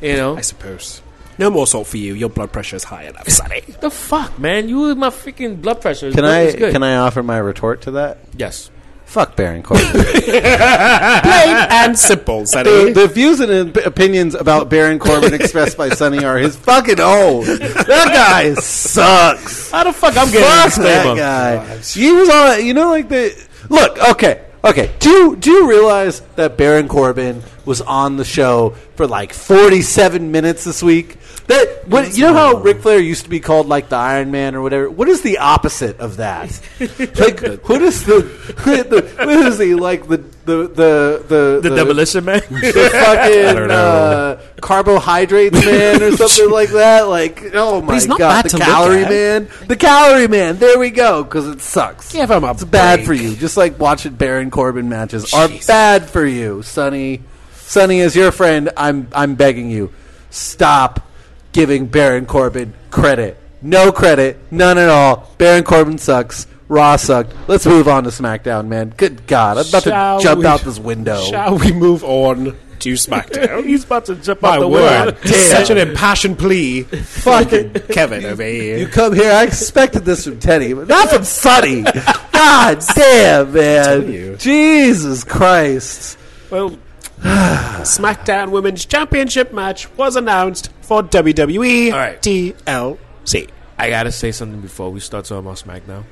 You 0.00 0.16
know, 0.16 0.36
I 0.36 0.40
suppose. 0.42 1.02
No 1.38 1.50
more 1.50 1.66
salt 1.68 1.86
for 1.86 1.96
you. 1.98 2.14
Your 2.14 2.28
blood 2.28 2.50
pressure 2.52 2.74
is 2.76 2.84
high 2.84 3.04
enough, 3.04 3.28
Sonny. 3.28 3.60
the 3.80 3.90
fuck, 3.90 4.38
man? 4.38 4.68
You 4.68 4.80
with 4.80 4.98
my 4.98 5.10
freaking 5.10 5.60
blood 5.62 5.80
pressure. 5.80 6.10
Can 6.12 6.24
It's 6.24 6.54
I 6.54 6.58
good. 6.58 6.72
can 6.72 6.82
I 6.82 6.96
offer 6.96 7.22
my 7.22 7.38
retort 7.38 7.82
to 7.82 7.92
that? 7.92 8.18
Yes. 8.36 8.70
Fuck 9.08 9.36
Baron 9.36 9.62
Corbin. 9.62 9.86
Plain 9.90 11.56
and 11.70 11.98
simple, 11.98 12.40
the, 12.40 12.46
Sonny. 12.46 12.92
the 12.92 13.08
views 13.08 13.40
and 13.40 13.74
opinions 13.78 14.34
about 14.34 14.68
Baron 14.68 14.98
Corbin 14.98 15.32
expressed 15.32 15.78
by 15.78 15.88
Sonny 15.88 16.24
are 16.26 16.36
his 16.36 16.56
fucking 16.56 17.00
own. 17.00 17.44
That 17.46 18.10
guy 18.12 18.52
sucks. 18.54 19.70
How 19.70 19.84
the 19.84 19.92
fuck 19.94 20.14
I'm 20.16 20.30
getting 20.30 20.46
Fuck 20.46 20.64
this 20.66 20.76
that 20.76 21.02
disclaimer? 21.04 21.16
guy. 21.16 21.78
He 21.78 22.12
was 22.12 22.28
on. 22.28 22.66
You 22.66 22.74
know, 22.74 22.90
like 22.90 23.08
the 23.08 23.34
look. 23.70 23.98
Okay, 24.10 24.44
okay. 24.62 24.92
Do 24.98 25.08
you, 25.10 25.36
do 25.36 25.50
you 25.52 25.68
realize 25.70 26.20
that 26.36 26.58
Baron 26.58 26.86
Corbin 26.86 27.42
was 27.68 27.80
on 27.80 28.16
the 28.16 28.24
show 28.24 28.70
for 28.96 29.06
like 29.06 29.32
forty-seven 29.32 30.32
minutes 30.32 30.64
this 30.64 30.82
week? 30.82 31.16
That 31.46 31.86
what 31.86 32.16
you 32.16 32.24
know 32.24 32.34
how 32.34 32.56
Ric 32.56 32.80
Flair 32.80 32.98
used 32.98 33.24
to 33.24 33.30
be 33.30 33.40
called 33.40 33.68
like 33.68 33.88
the 33.88 33.96
Iron 33.96 34.30
Man 34.30 34.54
or 34.54 34.60
whatever. 34.62 34.90
What 34.90 35.08
is 35.08 35.22
the 35.22 35.38
opposite 35.38 36.00
of 36.00 36.16
that? 36.16 36.60
like 36.80 37.68
what 37.68 37.80
is 37.82 38.04
the, 38.04 38.22
the 38.64 39.12
what 39.16 39.28
is 39.28 39.58
he 39.58 39.74
like 39.74 40.08
the 40.08 40.16
the 40.18 40.66
the 40.68 41.24
the, 41.28 41.68
The 41.68 41.76
demolition 41.76 42.24
man. 42.24 42.40
the 42.50 42.90
fucking 42.92 43.70
uh, 43.70 44.42
carbohydrates 44.60 45.64
man 45.64 46.02
or 46.02 46.16
something 46.16 46.50
like 46.50 46.70
that. 46.70 47.02
Like, 47.08 47.50
oh 47.54 47.80
my 47.82 47.94
he's 47.94 48.06
not 48.06 48.18
god, 48.18 48.42
bad 48.42 48.44
the 48.44 48.48
to 48.50 48.56
look 48.58 48.66
calorie 48.66 49.04
at. 49.04 49.10
man, 49.10 49.48
the 49.68 49.76
calorie 49.76 50.28
man. 50.28 50.58
There 50.58 50.78
we 50.78 50.90
go, 50.90 51.22
because 51.24 51.46
it 51.48 51.60
sucks. 51.60 52.12
Give 52.12 52.30
him 52.30 52.44
a 52.44 52.50
it's 52.52 52.64
bad 52.64 53.04
for 53.04 53.14
you. 53.14 53.36
Just 53.36 53.56
like 53.56 53.78
watching 53.78 54.14
Baron 54.14 54.50
Corbin 54.50 54.88
matches 54.88 55.32
are 55.32 55.48
bad 55.66 56.08
for 56.08 56.24
you, 56.24 56.62
Sonny. 56.62 57.22
Sonny, 57.68 58.00
as 58.00 58.16
your 58.16 58.32
friend, 58.32 58.70
I'm 58.78 59.08
I'm 59.12 59.34
begging 59.34 59.70
you, 59.70 59.92
stop 60.30 61.06
giving 61.52 61.86
Baron 61.86 62.24
Corbin 62.26 62.72
credit. 62.90 63.36
No 63.60 63.92
credit, 63.92 64.38
none 64.50 64.78
at 64.78 64.88
all. 64.88 65.30
Baron 65.36 65.64
Corbin 65.64 65.98
sucks. 65.98 66.46
Raw 66.68 66.96
sucked. 66.96 67.34
Let's 67.46 67.66
move 67.66 67.86
on 67.88 68.04
to 68.04 68.10
SmackDown, 68.10 68.68
man. 68.68 68.94
Good 68.96 69.26
God, 69.26 69.58
I'm 69.58 69.66
about 69.68 69.82
Shall 69.82 70.18
to 70.18 70.22
jump 70.24 70.40
we- 70.40 70.46
out 70.46 70.60
this 70.62 70.78
window. 70.78 71.20
Shall 71.22 71.58
we 71.58 71.72
move 71.72 72.04
on 72.04 72.56
to 72.80 72.92
SmackDown? 72.92 73.64
He's 73.66 73.84
about 73.84 74.04
to 74.06 74.16
jump 74.16 74.40
My 74.42 74.56
out 74.56 74.60
the 74.60 74.68
word. 74.68 75.14
window. 75.22 75.30
Such 75.32 75.70
an 75.70 75.76
impassioned 75.78 76.38
plea. 76.38 76.82
Fucking 76.84 77.72
Kevin 77.90 78.24
over 78.24 78.42
here. 78.44 78.78
You 78.78 78.86
come 78.86 79.14
here. 79.14 79.32
I 79.32 79.44
expected 79.44 80.04
this 80.06 80.24
from 80.24 80.38
Teddy, 80.40 80.72
but 80.74 80.88
not 80.88 81.08
from 81.10 81.24
Sonny. 81.24 81.82
God 82.32 82.82
damn, 82.94 83.52
man. 83.52 84.10
you. 84.12 84.36
Jesus 84.36 85.24
Christ. 85.24 86.18
Well, 86.50 86.78
SmackDown 87.82 88.50
Women's 88.50 88.84
Championship 88.84 89.52
match 89.52 89.90
was 89.96 90.16
announced 90.16 90.70
for 90.82 91.02
WWE 91.02 91.92
All 91.92 91.98
right. 91.98 92.20
TLC. 92.20 93.50
I 93.78 93.90
gotta 93.90 94.12
say 94.12 94.32
something 94.32 94.60
before 94.60 94.90
we 94.90 95.00
start 95.00 95.24
talking 95.24 95.46
about 95.46 95.56
SmackDown. 95.56 96.04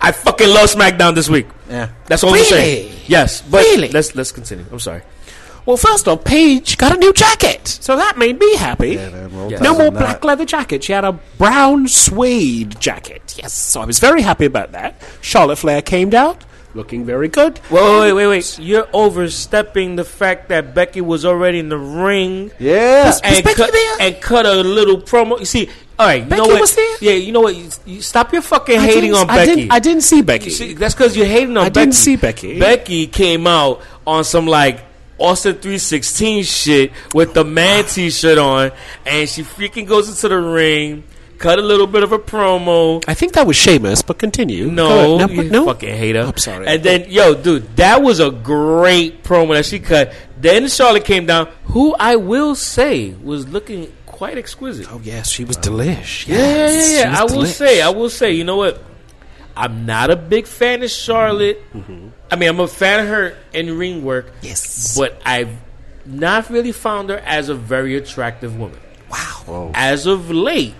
I 0.00 0.12
fucking 0.12 0.48
love 0.48 0.70
SmackDown 0.70 1.14
this 1.14 1.28
week. 1.28 1.46
Yeah. 1.70 1.90
That's 2.06 2.22
all 2.22 2.34
I'm 2.34 2.44
saying. 2.44 2.92
Yes, 3.06 3.40
but 3.42 3.62
Really? 3.64 3.88
let's 3.88 4.14
let's 4.14 4.32
continue. 4.32 4.64
I'm 4.70 4.80
sorry. 4.80 5.02
Well, 5.64 5.76
first 5.76 6.06
off, 6.06 6.22
Paige 6.22 6.78
got 6.78 6.94
a 6.94 6.98
new 6.98 7.12
jacket, 7.12 7.66
so 7.66 7.96
that 7.96 8.16
made 8.16 8.38
me 8.38 8.54
happy. 8.56 8.90
Yes. 8.90 9.60
No 9.60 9.76
more 9.76 9.90
black 9.90 10.22
leather 10.24 10.44
jacket. 10.44 10.84
She 10.84 10.92
had 10.92 11.04
a 11.04 11.12
brown 11.38 11.88
suede 11.88 12.78
jacket. 12.78 13.34
Yes, 13.36 13.52
so 13.52 13.80
I 13.80 13.84
was 13.84 13.98
very 13.98 14.22
happy 14.22 14.44
about 14.44 14.70
that. 14.72 14.94
Charlotte 15.22 15.56
Flair 15.56 15.82
came 15.82 16.14
out, 16.14 16.44
looking 16.76 17.04
very 17.04 17.28
good. 17.28 17.58
Wait, 17.70 18.00
wait, 18.00 18.12
wait, 18.12 18.26
wait. 18.28 18.58
You're 18.60 18.86
overstepping 18.92 19.96
the 19.96 20.04
fact 20.04 20.50
that 20.50 20.74
Becky 20.74 21.00
was 21.00 21.24
already 21.24 21.58
in 21.58 21.68
the 21.68 21.78
ring. 21.78 22.50
Yeah. 22.58 23.12
and 23.24 23.44
cut, 23.44 23.74
and 24.00 24.20
cut 24.20 24.46
a 24.46 24.54
little 24.62 24.98
promo. 25.00 25.38
You 25.40 25.46
see, 25.46 25.68
all 25.98 26.06
right, 26.06 26.22
you 26.22 26.28
know 26.28 26.44
what? 26.44 26.60
was 26.60 26.76
there? 26.76 26.96
Yeah, 27.00 27.12
you 27.12 27.32
know 27.32 27.40
what? 27.40 27.56
You, 27.56 27.70
you 27.86 28.02
stop 28.02 28.32
your 28.32 28.42
fucking 28.42 28.78
I 28.78 28.82
hating 28.82 29.14
on 29.14 29.30
I 29.30 29.36
Becky. 29.36 29.54
Didn't, 29.54 29.72
I 29.72 29.78
didn't 29.78 30.02
see 30.02 30.20
Becky. 30.22 30.50
See, 30.50 30.74
that's 30.74 30.94
because 30.94 31.16
you're 31.16 31.26
hating 31.26 31.56
on 31.56 31.64
I 31.64 31.68
Becky. 31.70 31.80
didn't 31.86 31.94
see 31.94 32.16
Becky. 32.16 32.60
Becky 32.60 33.06
came 33.06 33.46
out 33.46 33.80
on 34.06 34.22
some 34.24 34.46
like 34.46 34.84
Austin 35.18 35.54
316 35.54 36.44
shit 36.44 36.92
with 37.14 37.32
the 37.32 37.44
man 37.44 37.84
t 37.86 38.10
shirt 38.10 38.36
on, 38.36 38.72
and 39.06 39.28
she 39.28 39.42
freaking 39.42 39.86
goes 39.86 40.08
into 40.10 40.28
the 40.28 40.36
ring, 40.36 41.04
cut 41.38 41.58
a 41.58 41.62
little 41.62 41.86
bit 41.86 42.02
of 42.02 42.12
a 42.12 42.18
promo. 42.18 43.02
I 43.06 43.14
think 43.14 43.32
that 43.34 43.46
was 43.46 43.56
Sheamus, 43.56 44.02
but 44.02 44.18
continue. 44.18 44.70
No, 44.70 45.16
ahead. 45.16 45.30
you 45.30 45.50
no, 45.50 45.66
fucking 45.66 45.94
hater. 45.96 46.20
I'm 46.22 46.36
sorry. 46.36 46.66
And 46.66 46.82
then, 46.82 47.06
yo, 47.10 47.34
dude, 47.34 47.76
that 47.76 48.02
was 48.02 48.20
a 48.20 48.30
great 48.30 49.22
promo 49.24 49.54
that 49.54 49.66
she 49.66 49.78
cut. 49.78 50.12
Then 50.40 50.68
Charlotte 50.68 51.04
came 51.04 51.26
down, 51.26 51.48
who 51.64 51.94
I 51.98 52.16
will 52.16 52.54
say 52.54 53.10
was 53.12 53.48
looking 53.48 53.92
quite 54.06 54.38
exquisite. 54.38 54.90
Oh 54.92 55.00
yes, 55.02 55.28
she 55.30 55.44
was 55.44 55.56
delish. 55.58 56.26
Yeah, 56.26 56.36
Yes, 56.36 56.92
yeah, 56.92 56.98
yeah. 56.98 57.22
was 57.22 57.32
I 57.32 57.36
will 57.36 57.42
delish. 57.44 57.46
say, 57.54 57.80
I 57.82 57.88
will 57.90 58.10
say, 58.10 58.32
you 58.32 58.44
know 58.44 58.56
what? 58.56 58.82
I'm 59.56 59.86
not 59.86 60.10
a 60.10 60.16
big 60.16 60.46
fan 60.46 60.82
of 60.82 60.90
Charlotte. 60.90 61.62
Mm-hmm. 61.72 62.08
I 62.30 62.36
mean, 62.36 62.48
I'm 62.50 62.60
a 62.60 62.68
fan 62.68 63.00
of 63.00 63.06
her 63.08 63.36
in 63.54 63.78
ring 63.78 64.04
work. 64.04 64.30
Yes. 64.42 64.96
But 64.98 65.20
I've 65.24 65.50
not 66.04 66.50
really 66.50 66.72
found 66.72 67.08
her 67.10 67.18
as 67.18 67.48
a 67.48 67.54
very 67.54 67.96
attractive 67.96 68.58
woman. 68.58 68.78
Wow. 69.10 69.70
As 69.74 70.04
of 70.06 70.30
late, 70.30 70.74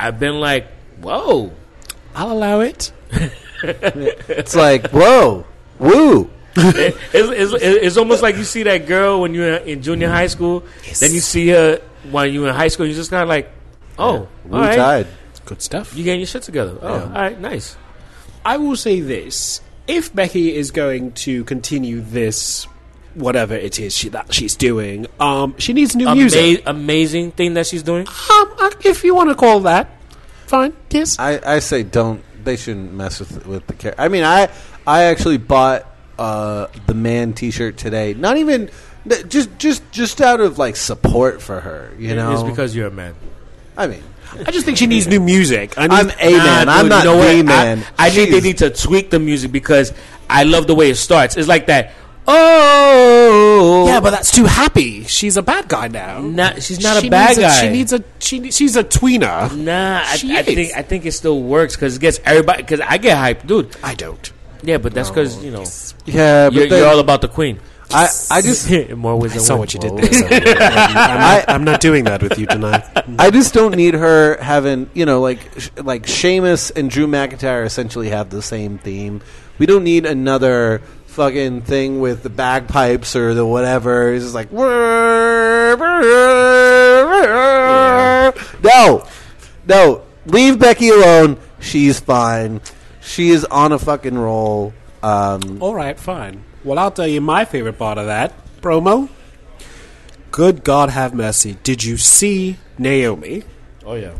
I've 0.00 0.18
been 0.18 0.40
like, 0.40 0.66
whoa. 1.00 1.52
I'll 2.14 2.32
allow 2.32 2.60
it. 2.60 2.92
It's 3.62 4.56
like, 4.56 4.88
whoa. 4.88 5.44
Woo. 5.78 6.30
it's, 6.56 6.96
it's, 7.12 7.62
it's 7.62 7.96
almost 7.96 8.22
like 8.22 8.36
you 8.36 8.44
see 8.44 8.62
that 8.62 8.86
girl 8.86 9.20
when 9.20 9.34
you're 9.34 9.56
in 9.56 9.82
junior 9.82 10.08
high 10.08 10.26
school. 10.26 10.64
Then 10.98 11.12
you 11.12 11.20
see 11.20 11.48
her 11.48 11.80
when 12.10 12.32
you're 12.32 12.48
in 12.48 12.54
high 12.54 12.68
school. 12.68 12.86
You're 12.86 12.96
just 12.96 13.10
kind 13.10 13.22
of 13.22 13.28
like, 13.28 13.52
oh, 13.98 14.26
Woo 14.46 14.56
all 14.56 14.62
right. 14.62 14.76
tide. 14.76 15.06
Good 15.44 15.60
stuff. 15.60 15.94
You 15.94 16.04
getting 16.04 16.20
your 16.20 16.26
shit 16.26 16.42
together. 16.42 16.78
Oh, 16.80 17.00
all 17.00 17.08
right, 17.08 17.38
nice. 17.38 17.76
I 18.44 18.56
will 18.56 18.76
say 18.76 19.00
this: 19.00 19.60
if 19.86 20.14
Becky 20.14 20.54
is 20.54 20.70
going 20.70 21.12
to 21.12 21.44
continue 21.44 22.00
this, 22.00 22.66
whatever 23.14 23.54
it 23.54 23.78
is 23.78 23.96
she, 23.96 24.08
that 24.10 24.32
she's 24.32 24.56
doing, 24.56 25.06
um, 25.18 25.54
she 25.58 25.72
needs 25.72 25.96
new 25.96 26.12
music. 26.14 26.62
Amazing 26.66 27.32
thing 27.32 27.54
that 27.54 27.66
she's 27.66 27.82
doing. 27.82 28.06
Um, 28.08 28.70
if 28.84 29.04
you 29.04 29.14
want 29.14 29.30
to 29.30 29.34
call 29.34 29.60
that, 29.60 29.90
fine. 30.46 30.72
Yes. 30.90 31.18
I, 31.18 31.40
I 31.44 31.58
say 31.58 31.82
don't. 31.82 32.22
They 32.44 32.56
shouldn't 32.56 32.92
mess 32.92 33.20
with 33.20 33.46
with 33.46 33.66
the 33.66 33.74
character. 33.74 34.00
I 34.00 34.08
mean, 34.08 34.24
I 34.24 34.48
I 34.86 35.04
actually 35.04 35.36
bought 35.36 35.86
uh, 36.18 36.68
the 36.86 36.94
man 36.94 37.34
T-shirt 37.34 37.76
today. 37.76 38.14
Not 38.14 38.38
even 38.38 38.70
just 39.28 39.58
just 39.58 39.90
just 39.92 40.20
out 40.20 40.40
of 40.40 40.58
like 40.58 40.76
support 40.76 41.42
for 41.42 41.60
her. 41.60 41.92
You 41.98 42.14
know, 42.14 42.32
It's 42.32 42.42
because 42.42 42.74
you're 42.74 42.86
a 42.86 42.90
man. 42.90 43.14
I 43.76 43.86
mean, 43.86 44.02
I 44.46 44.50
just 44.50 44.64
think 44.64 44.78
she 44.78 44.86
needs 44.86 45.06
new 45.06 45.20
music. 45.20 45.74
I 45.76 45.86
need, 45.86 45.94
I'm 45.94 46.10
a 46.10 46.38
man. 46.38 46.66
Nah, 46.66 46.72
I'm 46.72 46.82
dude, 46.82 46.90
not 46.90 47.04
you 47.04 47.10
know 47.10 47.36
the 47.36 47.42
man. 47.42 47.86
I, 47.98 48.06
I 48.06 48.10
think 48.10 48.30
they 48.30 48.40
need 48.40 48.58
to 48.58 48.70
tweak 48.70 49.10
the 49.10 49.18
music 49.18 49.52
because 49.52 49.92
I 50.28 50.44
love 50.44 50.66
the 50.66 50.74
way 50.74 50.90
it 50.90 50.96
starts. 50.96 51.36
It's 51.36 51.48
like 51.48 51.66
that. 51.66 51.92
Oh, 52.26 53.86
yeah, 53.86 54.00
but 54.00 54.10
that's 54.10 54.30
too 54.30 54.44
happy. 54.44 55.04
She's 55.04 55.36
a 55.36 55.42
bad 55.42 55.68
guy 55.68 55.88
now. 55.88 56.20
Not- 56.20 56.62
she's 56.62 56.80
not 56.82 57.02
a 57.02 57.08
bad 57.08 57.36
needs 57.36 57.40
guy. 57.40 57.60
she 57.60 57.68
needs 57.70 57.92
a 57.92 58.04
she. 58.18 58.50
She's 58.50 58.76
a 58.76 58.84
tweener. 58.84 59.56
Nah, 59.56 60.02
I, 60.04 60.16
She 60.16 60.34
I 60.36 60.40
is. 60.40 60.46
think 60.46 60.76
I 60.76 60.82
think 60.82 61.06
it 61.06 61.12
still 61.12 61.42
works 61.42 61.74
because 61.76 61.96
it 61.96 62.00
gets 62.00 62.20
everybody. 62.24 62.62
Because 62.62 62.80
I 62.80 62.98
get 62.98 63.16
hyped, 63.16 63.46
dude. 63.46 63.76
I 63.82 63.94
don't. 63.94 64.32
Yeah, 64.62 64.78
but 64.78 64.92
that's 64.94 65.08
because 65.08 65.42
you 65.42 65.50
know 65.50 65.64
yeah, 66.06 66.48
but 66.48 66.54
you're, 66.54 66.68
then- 66.68 66.78
you're 66.80 66.88
all 66.88 66.98
about 67.00 67.20
the 67.22 67.28
queen. 67.28 67.60
I 67.92 68.08
I 68.30 68.40
just 68.48 68.70
more 68.90 69.16
ways 69.16 69.34
I 69.34 69.38
saw 69.38 69.56
what 69.56 69.74
you 69.74 69.80
did 69.80 69.96
there. 69.96 70.54
I'm, 70.60 71.18
not, 71.18 71.44
I'm 71.48 71.64
not 71.64 71.80
doing 71.80 72.04
that 72.04 72.22
with 72.22 72.38
you 72.38 72.46
tonight. 72.46 72.84
I 73.18 73.30
just 73.30 73.52
don't 73.52 73.74
need 73.74 73.94
her 73.94 74.36
having 74.40 74.88
you 74.94 75.06
know 75.06 75.20
like 75.20 75.40
sh- 75.58 75.70
like 75.82 76.06
Sheamus 76.06 76.70
and 76.70 76.88
Drew 76.88 77.08
McIntyre 77.08 77.64
essentially 77.64 78.10
have 78.10 78.30
the 78.30 78.42
same 78.42 78.78
theme. 78.78 79.22
We 79.58 79.66
don't 79.66 79.82
need 79.84 80.06
another 80.06 80.82
fucking 81.10 81.62
thing 81.62 82.00
with 82.00 82.22
the 82.22 82.30
bagpipes 82.30 83.16
or 83.16 83.34
the 83.34 83.44
whatever. 83.44 84.12
It's 84.14 84.24
just 84.24 84.34
like 84.34 84.52
no, 88.62 89.06
no. 89.66 90.02
leave 90.26 90.58
Becky 90.58 90.88
alone. 90.88 91.38
She's 91.58 92.00
fine. 92.00 92.60
She 93.00 93.30
is 93.30 93.44
on 93.44 93.72
a 93.72 93.78
fucking 93.78 94.16
roll. 94.16 94.72
Um, 95.02 95.62
All 95.62 95.74
right, 95.74 95.98
fine. 95.98 96.44
Well, 96.62 96.78
I'll 96.78 96.90
tell 96.90 97.06
you 97.06 97.20
my 97.20 97.44
favorite 97.44 97.78
part 97.78 97.98
of 97.98 98.06
that 98.06 98.32
promo. 98.60 99.08
Good 100.30 100.62
God 100.62 100.90
have 100.90 101.12
mercy. 101.12 101.56
Did 101.62 101.82
you 101.82 101.96
see 101.96 102.56
Naomi? 102.78 103.42
Oh 103.84 103.94
yeah. 103.94 104.14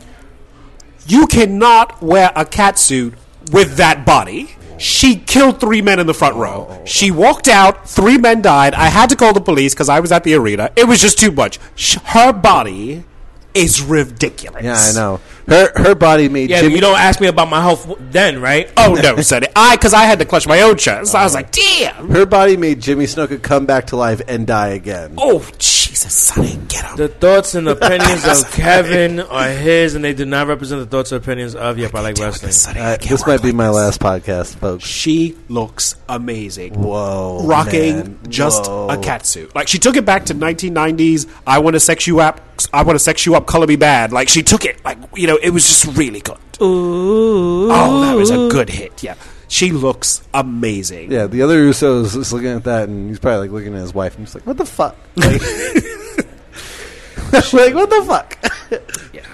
You 1.07 1.26
cannot 1.26 2.03
wear 2.03 2.32
a 2.34 2.45
catsuit 2.45 3.14
with 3.53 3.76
that 3.76 4.05
body. 4.05 4.57
She 4.81 5.16
killed 5.16 5.61
three 5.61 5.83
men 5.83 6.01
in 6.01 6.07
the 6.07 6.14
front 6.14 6.37
row. 6.37 6.81
She 6.87 7.11
walked 7.11 7.49
out, 7.49 7.89
three 7.89 8.16
men 8.16 8.41
died. 8.41 8.72
I 8.74 8.87
had 8.87 9.11
to 9.11 9.16
call 9.16 9.35
the 9.35 9.41
police 9.41 9.74
because 9.74 9.91
I 9.91 10.01
was 10.01 10.11
at 10.11 10.24
the 10.24 10.35
arena. 10.35 10.70
It 10.74 10.89
was 10.89 11.01
just 11.01 11.18
too 11.18 11.31
much. 11.31 11.59
Her 12.05 12.33
body 12.33 13.05
is 13.53 13.83
ridiculous. 13.83 14.64
yeah, 14.64 14.78
I 14.78 14.93
know. 14.95 15.20
Her 15.51 15.70
her 15.76 15.94
body 15.94 16.28
made 16.28 16.48
Yeah, 16.48 16.61
Jimmy. 16.62 16.76
you 16.76 16.80
don't 16.80 16.98
ask 16.98 17.20
me 17.20 17.26
about 17.26 17.51
my 17.51 17.61
health 17.61 17.92
then, 17.98 18.40
right? 18.40 18.70
Oh 18.76 18.94
no, 18.94 19.16
sonny. 19.20 19.46
I 19.55 19.76
because 19.76 19.92
I 19.92 20.05
had 20.05 20.18
to 20.20 20.24
clutch 20.24 20.46
my 20.46 20.62
own 20.62 20.78
chest. 20.78 21.12
So 21.12 21.18
I 21.18 21.24
was 21.24 21.34
like, 21.34 21.51
damn. 21.53 22.09
her 22.11 22.24
body 22.24 22.57
made 22.57 22.80
Jimmy 22.80 23.05
Snuka 23.05 23.42
come 23.42 23.66
back 23.66 23.88
to 23.88 23.96
life 23.96 24.22
and 24.28 24.46
die 24.46 24.68
again. 24.68 25.14
Oh 25.18 25.46
Jesus, 25.59 26.14
sonny, 26.14 26.59
get 26.68 26.84
him. 26.84 26.96
The 26.96 27.09
thoughts 27.09 27.55
and 27.55 27.68
opinions 27.68 28.24
of 28.26 28.51
Kevin 28.53 29.20
are 29.20 29.48
his, 29.51 29.94
and 29.96 30.05
they 30.05 30.14
do 30.14 30.24
not 30.24 30.46
represent 30.46 30.80
the 30.80 30.86
thoughts 30.86 31.12
or 31.12 31.16
opinions 31.16 31.55
of 31.55 31.78
Yep, 31.78 31.94
I 31.94 32.01
Like 32.01 32.18
Wrestling. 32.18 32.53
Sonny, 32.53 32.80
Uh, 32.80 32.92
I 32.92 32.96
can't 32.96 33.11
this 33.11 33.20
work 33.20 33.26
might 33.28 33.42
be 33.42 33.53
my 33.53 33.66
this. 33.66 33.76
last 33.76 34.01
podcast, 34.01 34.55
folks. 34.57 34.84
She 34.84 35.36
looks 35.48 35.96
amazing. 36.09 36.74
Whoa, 36.74 37.42
rocking 37.44 37.96
man. 37.96 38.18
just 38.28 38.66
Whoa. 38.66 38.88
a 38.88 38.96
catsuit. 38.96 39.55
Like 39.55 39.68
she 39.68 39.78
took 39.78 39.96
it 39.96 40.05
back 40.07 40.26
to 40.26 40.34
1990s. 40.34 41.26
I 41.46 41.59
want 41.59 41.74
to 41.74 41.80
sex 41.80 42.07
you 42.07 42.20
up. 42.20 42.40
I 42.72 42.82
want 42.82 42.94
to 42.96 43.03
sex 43.03 43.24
you 43.26 43.34
up. 43.36 43.46
Color 43.46 43.66
Me 43.66 43.76
Badd. 43.76 44.11
Like 44.12 44.28
she 44.28 44.42
took 44.42 44.64
it. 44.64 44.84
Like 44.84 44.98
you 45.16 45.26
know, 45.26 45.36
it 45.43 45.51
was 45.51 45.66
just 45.66 45.97
really 45.97 46.20
good. 46.20 46.36
Ooh. 46.62 47.68
Oh, 47.70 48.01
that 48.03 48.14
was 48.16 48.30
a 48.30 48.49
good 48.49 48.68
hit. 48.68 49.03
Yeah, 49.03 49.14
she 49.49 49.72
looks 49.72 50.22
amazing. 50.34 51.11
Yeah, 51.11 51.26
the 51.26 51.43
other 51.43 51.64
Usos 51.68 52.16
is 52.16 52.32
looking 52.32 52.49
at 52.51 52.64
that, 52.64 52.88
and 52.88 53.09
he's 53.09 53.18
probably 53.18 53.49
like 53.49 53.51
looking 53.51 53.74
at 53.74 53.80
his 53.80 53.95
wife, 53.95 54.16
and 54.16 54.26
he's 54.26 54.34
like, 54.34 54.47
"What 54.47 54.57
the 54.59 54.66
fuck?" 54.66 54.97
Like, 55.16 55.41
like 57.53 57.74
what 57.74 57.91
the 57.91 58.05
fuck? 58.07 58.36
Yeah. 59.12 59.26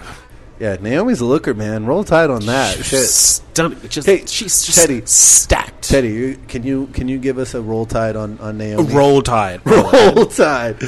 yeah, 0.59 0.77
Naomi's 0.81 1.21
a 1.21 1.27
looker, 1.27 1.53
man. 1.53 1.85
Roll 1.85 2.03
tide 2.05 2.31
on 2.31 2.47
that. 2.47 2.77
Shit. 2.83 3.07
Stunning. 3.07 3.79
Just, 3.91 4.07
Hey, 4.07 4.25
she's 4.25 4.65
just 4.65 4.79
Teddy. 4.79 5.03
stacked. 5.05 5.91
Teddy, 5.91 6.37
can 6.49 6.63
you 6.63 6.87
can 6.95 7.09
you 7.09 7.19
give 7.19 7.37
us 7.37 7.53
a 7.53 7.61
roll 7.61 7.85
tide 7.85 8.17
on 8.17 8.39
on 8.41 8.57
Naomi? 8.57 8.95
Roll 8.95 9.21
tide. 9.21 9.61
roll 9.67 10.25
tide. 10.27 10.79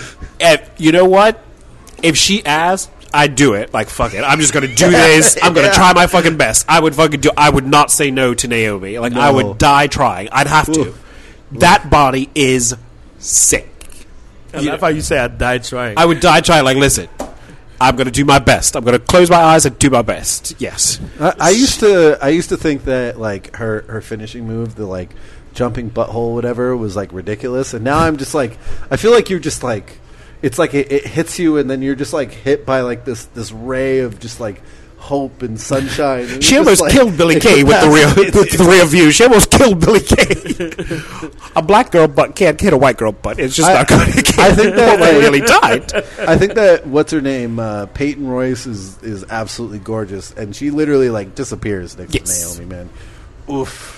And 0.40 0.62
you 0.78 0.92
know 0.92 1.04
what? 1.04 1.44
If 2.02 2.16
she 2.16 2.42
asked, 2.46 2.90
I'd 3.14 3.34
do 3.34 3.54
it. 3.54 3.72
Like 3.74 3.88
fuck 3.88 4.14
it. 4.14 4.22
I'm 4.22 4.38
just 4.40 4.52
gonna 4.52 4.66
do 4.74 4.90
this. 4.90 5.36
I'm 5.42 5.54
gonna 5.54 5.68
Yeah. 5.68 5.72
try 5.72 5.92
my 5.92 6.06
fucking 6.06 6.36
best. 6.36 6.66
I 6.68 6.80
would 6.80 6.94
fucking 6.94 7.20
do. 7.20 7.30
I 7.36 7.50
would 7.50 7.66
not 7.66 7.90
say 7.90 8.10
no 8.10 8.34
to 8.34 8.48
Naomi. 8.48 8.98
Like 8.98 9.14
I 9.14 9.30
would 9.30 9.58
die 9.58 9.86
trying. 9.86 10.28
I'd 10.32 10.46
have 10.46 10.66
to. 10.72 10.94
That 11.52 11.88
body 11.90 12.28
is 12.34 12.74
sick. 13.18 13.68
I 14.54 14.60
love 14.60 14.80
how 14.80 14.88
you 14.88 15.00
say 15.00 15.18
I 15.18 15.28
died 15.28 15.64
trying. 15.64 15.98
I 15.98 16.04
would 16.06 16.20
die 16.20 16.40
trying. 16.40 16.64
Like 16.64 16.76
listen, 16.76 17.08
I'm 17.80 17.96
gonna 17.96 18.10
do 18.10 18.24
my 18.24 18.38
best. 18.38 18.76
I'm 18.76 18.84
gonna 18.84 18.98
close 18.98 19.30
my 19.30 19.36
eyes 19.36 19.66
and 19.66 19.78
do 19.78 19.90
my 19.90 20.02
best. 20.02 20.54
Yes. 20.58 21.00
I, 21.20 21.34
I 21.38 21.50
used 21.50 21.80
to 21.80 22.18
I 22.22 22.28
used 22.30 22.48
to 22.50 22.56
think 22.56 22.84
that 22.84 23.18
like 23.18 23.56
her 23.56 23.82
her 23.88 24.00
finishing 24.00 24.46
move, 24.46 24.74
the 24.74 24.86
like 24.86 25.10
jumping 25.54 25.90
butthole, 25.90 26.34
whatever, 26.34 26.76
was 26.76 26.96
like 26.96 27.12
ridiculous, 27.12 27.74
and 27.74 27.84
now 27.84 27.98
I'm 27.98 28.16
just 28.16 28.34
like 28.34 28.58
I 28.90 28.96
feel 28.96 29.10
like 29.12 29.28
you're 29.30 29.38
just 29.40 29.62
like 29.62 29.98
it's 30.42 30.58
like 30.58 30.74
it, 30.74 30.90
it 30.92 31.06
hits 31.06 31.38
you, 31.38 31.56
and 31.58 31.68
then 31.68 31.82
you're 31.82 31.94
just 31.96 32.12
like 32.12 32.30
hit 32.32 32.64
by 32.66 32.80
like 32.82 33.04
this 33.04 33.24
this 33.26 33.52
ray 33.52 34.00
of 34.00 34.18
just 34.20 34.40
like 34.40 34.60
hope 34.98 35.42
and 35.42 35.60
sunshine. 35.60 36.24
and 36.28 36.42
She 36.44 36.56
almost 36.58 36.80
like, 36.80 36.90
killed 36.92 37.16
Billy 37.16 37.38
Kay 37.40 37.62
with 37.62 37.80
the 37.80 37.86
capacitates 37.88 38.34
with 38.36 38.58
the 38.58 38.64
rear 38.64 38.84
view. 38.84 39.10
She 39.12 39.22
almost 39.24 39.50
killed 39.50 39.80
Billie 39.80 40.00
Kay. 40.00 41.40
a 41.56 41.62
black 41.62 41.92
girl 41.92 42.08
butt 42.08 42.34
can't 42.34 42.60
hit 42.60 42.72
a 42.72 42.76
white 42.76 42.96
girl 42.96 43.12
butt. 43.12 43.38
It's 43.38 43.54
just 43.54 43.70
I- 43.70 43.74
not 43.74 43.88
going 43.88 44.00
to. 44.12 44.34
I 44.38 44.52
think 44.52 44.74
that, 44.74 44.98
like- 45.00 45.12
really 45.22 45.40
died. 45.60 45.92
I 46.18 46.36
think 46.36 46.54
that 46.54 46.86
what's 46.86 47.12
her 47.12 47.20
name, 47.20 47.58
uh, 47.60 47.86
Peyton 47.86 48.26
Royce 48.26 48.66
is 48.66 49.00
is 49.02 49.24
absolutely 49.30 49.78
gorgeous, 49.78 50.32
and 50.32 50.54
she 50.54 50.70
literally 50.70 51.10
like 51.10 51.34
disappears 51.34 51.96
next 51.96 52.14
Yes. 52.14 52.54
to 52.56 52.62
Naomi. 52.62 52.74
Man, 52.74 52.90
oof. 53.50 53.94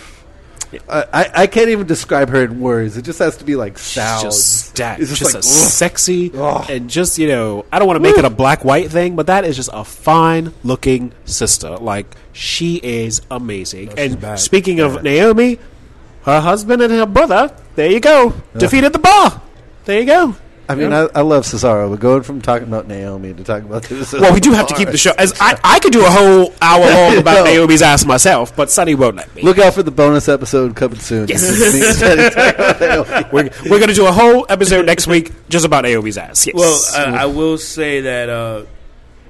I, 0.88 1.04
I 1.12 1.30
I 1.42 1.46
can't 1.46 1.68
even 1.70 1.86
describe 1.86 2.28
her 2.30 2.44
in 2.44 2.60
words. 2.60 2.96
It 2.96 3.02
just 3.02 3.18
has 3.18 3.36
to 3.38 3.44
be 3.44 3.56
like 3.56 3.78
sound. 3.78 4.22
just 4.22 4.66
stacked. 4.68 5.00
It's 5.00 5.10
Just, 5.10 5.20
just 5.20 5.34
like, 5.34 5.42
sexy 5.42 6.30
Ugh. 6.34 6.70
and 6.70 6.88
just 6.88 7.18
you 7.18 7.26
know, 7.28 7.64
I 7.72 7.78
don't 7.78 7.88
want 7.88 7.96
to 7.96 8.02
make 8.02 8.16
it 8.16 8.24
a 8.24 8.30
black 8.30 8.64
white 8.64 8.90
thing, 8.90 9.16
but 9.16 9.26
that 9.26 9.44
is 9.44 9.56
just 9.56 9.70
a 9.72 9.84
fine 9.84 10.52
looking 10.62 11.12
sister. 11.24 11.70
Like 11.76 12.14
she 12.32 12.76
is 12.82 13.22
amazing. 13.30 13.92
and 13.98 14.20
bad. 14.20 14.38
speaking 14.38 14.80
of 14.80 15.02
Naomi, 15.02 15.58
her 16.22 16.40
husband 16.40 16.82
and 16.82 16.92
her 16.92 17.06
brother, 17.06 17.54
there 17.74 17.90
you 17.90 18.00
go, 18.00 18.34
defeated 18.56 18.92
the 18.92 18.98
bar. 19.00 19.42
There 19.86 19.98
you 20.00 20.06
go. 20.06 20.36
I 20.70 20.74
mean, 20.76 20.92
I, 20.92 21.08
I 21.14 21.20
love 21.22 21.44
Cesaro, 21.44 21.90
but 21.90 21.98
going 22.00 22.22
from 22.22 22.40
talking 22.40 22.68
about 22.68 22.86
Naomi 22.86 23.34
to 23.34 23.42
talking 23.44 23.66
about 23.68 23.82
this. 23.84 24.12
Well, 24.12 24.32
we 24.32 24.40
do 24.40 24.52
have 24.52 24.66
to 24.68 24.74
keep 24.74 24.88
the 24.90 24.96
show. 24.96 25.12
As 25.18 25.34
I, 25.40 25.58
I 25.64 25.78
could 25.80 25.92
do 25.92 26.04
a 26.06 26.10
whole 26.10 26.54
hour 26.62 26.80
long 27.10 27.18
about 27.18 27.44
No. 27.44 27.44
Naomi's 27.44 27.82
ass 27.82 28.04
myself, 28.04 28.54
but 28.54 28.70
Sonny 28.70 28.94
won't 28.94 29.16
let 29.16 29.34
me. 29.34 29.42
Look 29.42 29.58
out 29.58 29.74
for 29.74 29.82
the 29.82 29.90
bonus 29.90 30.28
episode 30.28 30.76
coming 30.76 30.98
soon. 31.00 31.28
Yes. 31.28 31.42
Me 31.74 31.86
and 31.86 31.98
Teddy 31.98 32.34
talk 32.34 32.54
about 32.54 32.80
Naomi. 32.80 33.28
We're, 33.32 33.50
we're 33.70 33.78
going 33.78 33.88
to 33.88 33.94
do 33.94 34.06
a 34.06 34.12
whole 34.12 34.46
episode 34.48 34.86
next 34.86 35.06
week 35.06 35.32
just 35.48 35.64
about 35.66 35.82
Naomi's 35.84 36.16
ass. 36.18 36.46
Yes. 36.46 36.54
Well, 36.54 36.80
uh, 37.14 37.16
I 37.18 37.26
will 37.26 37.58
say 37.58 38.02
that. 38.02 38.28
Uh, 38.28 38.64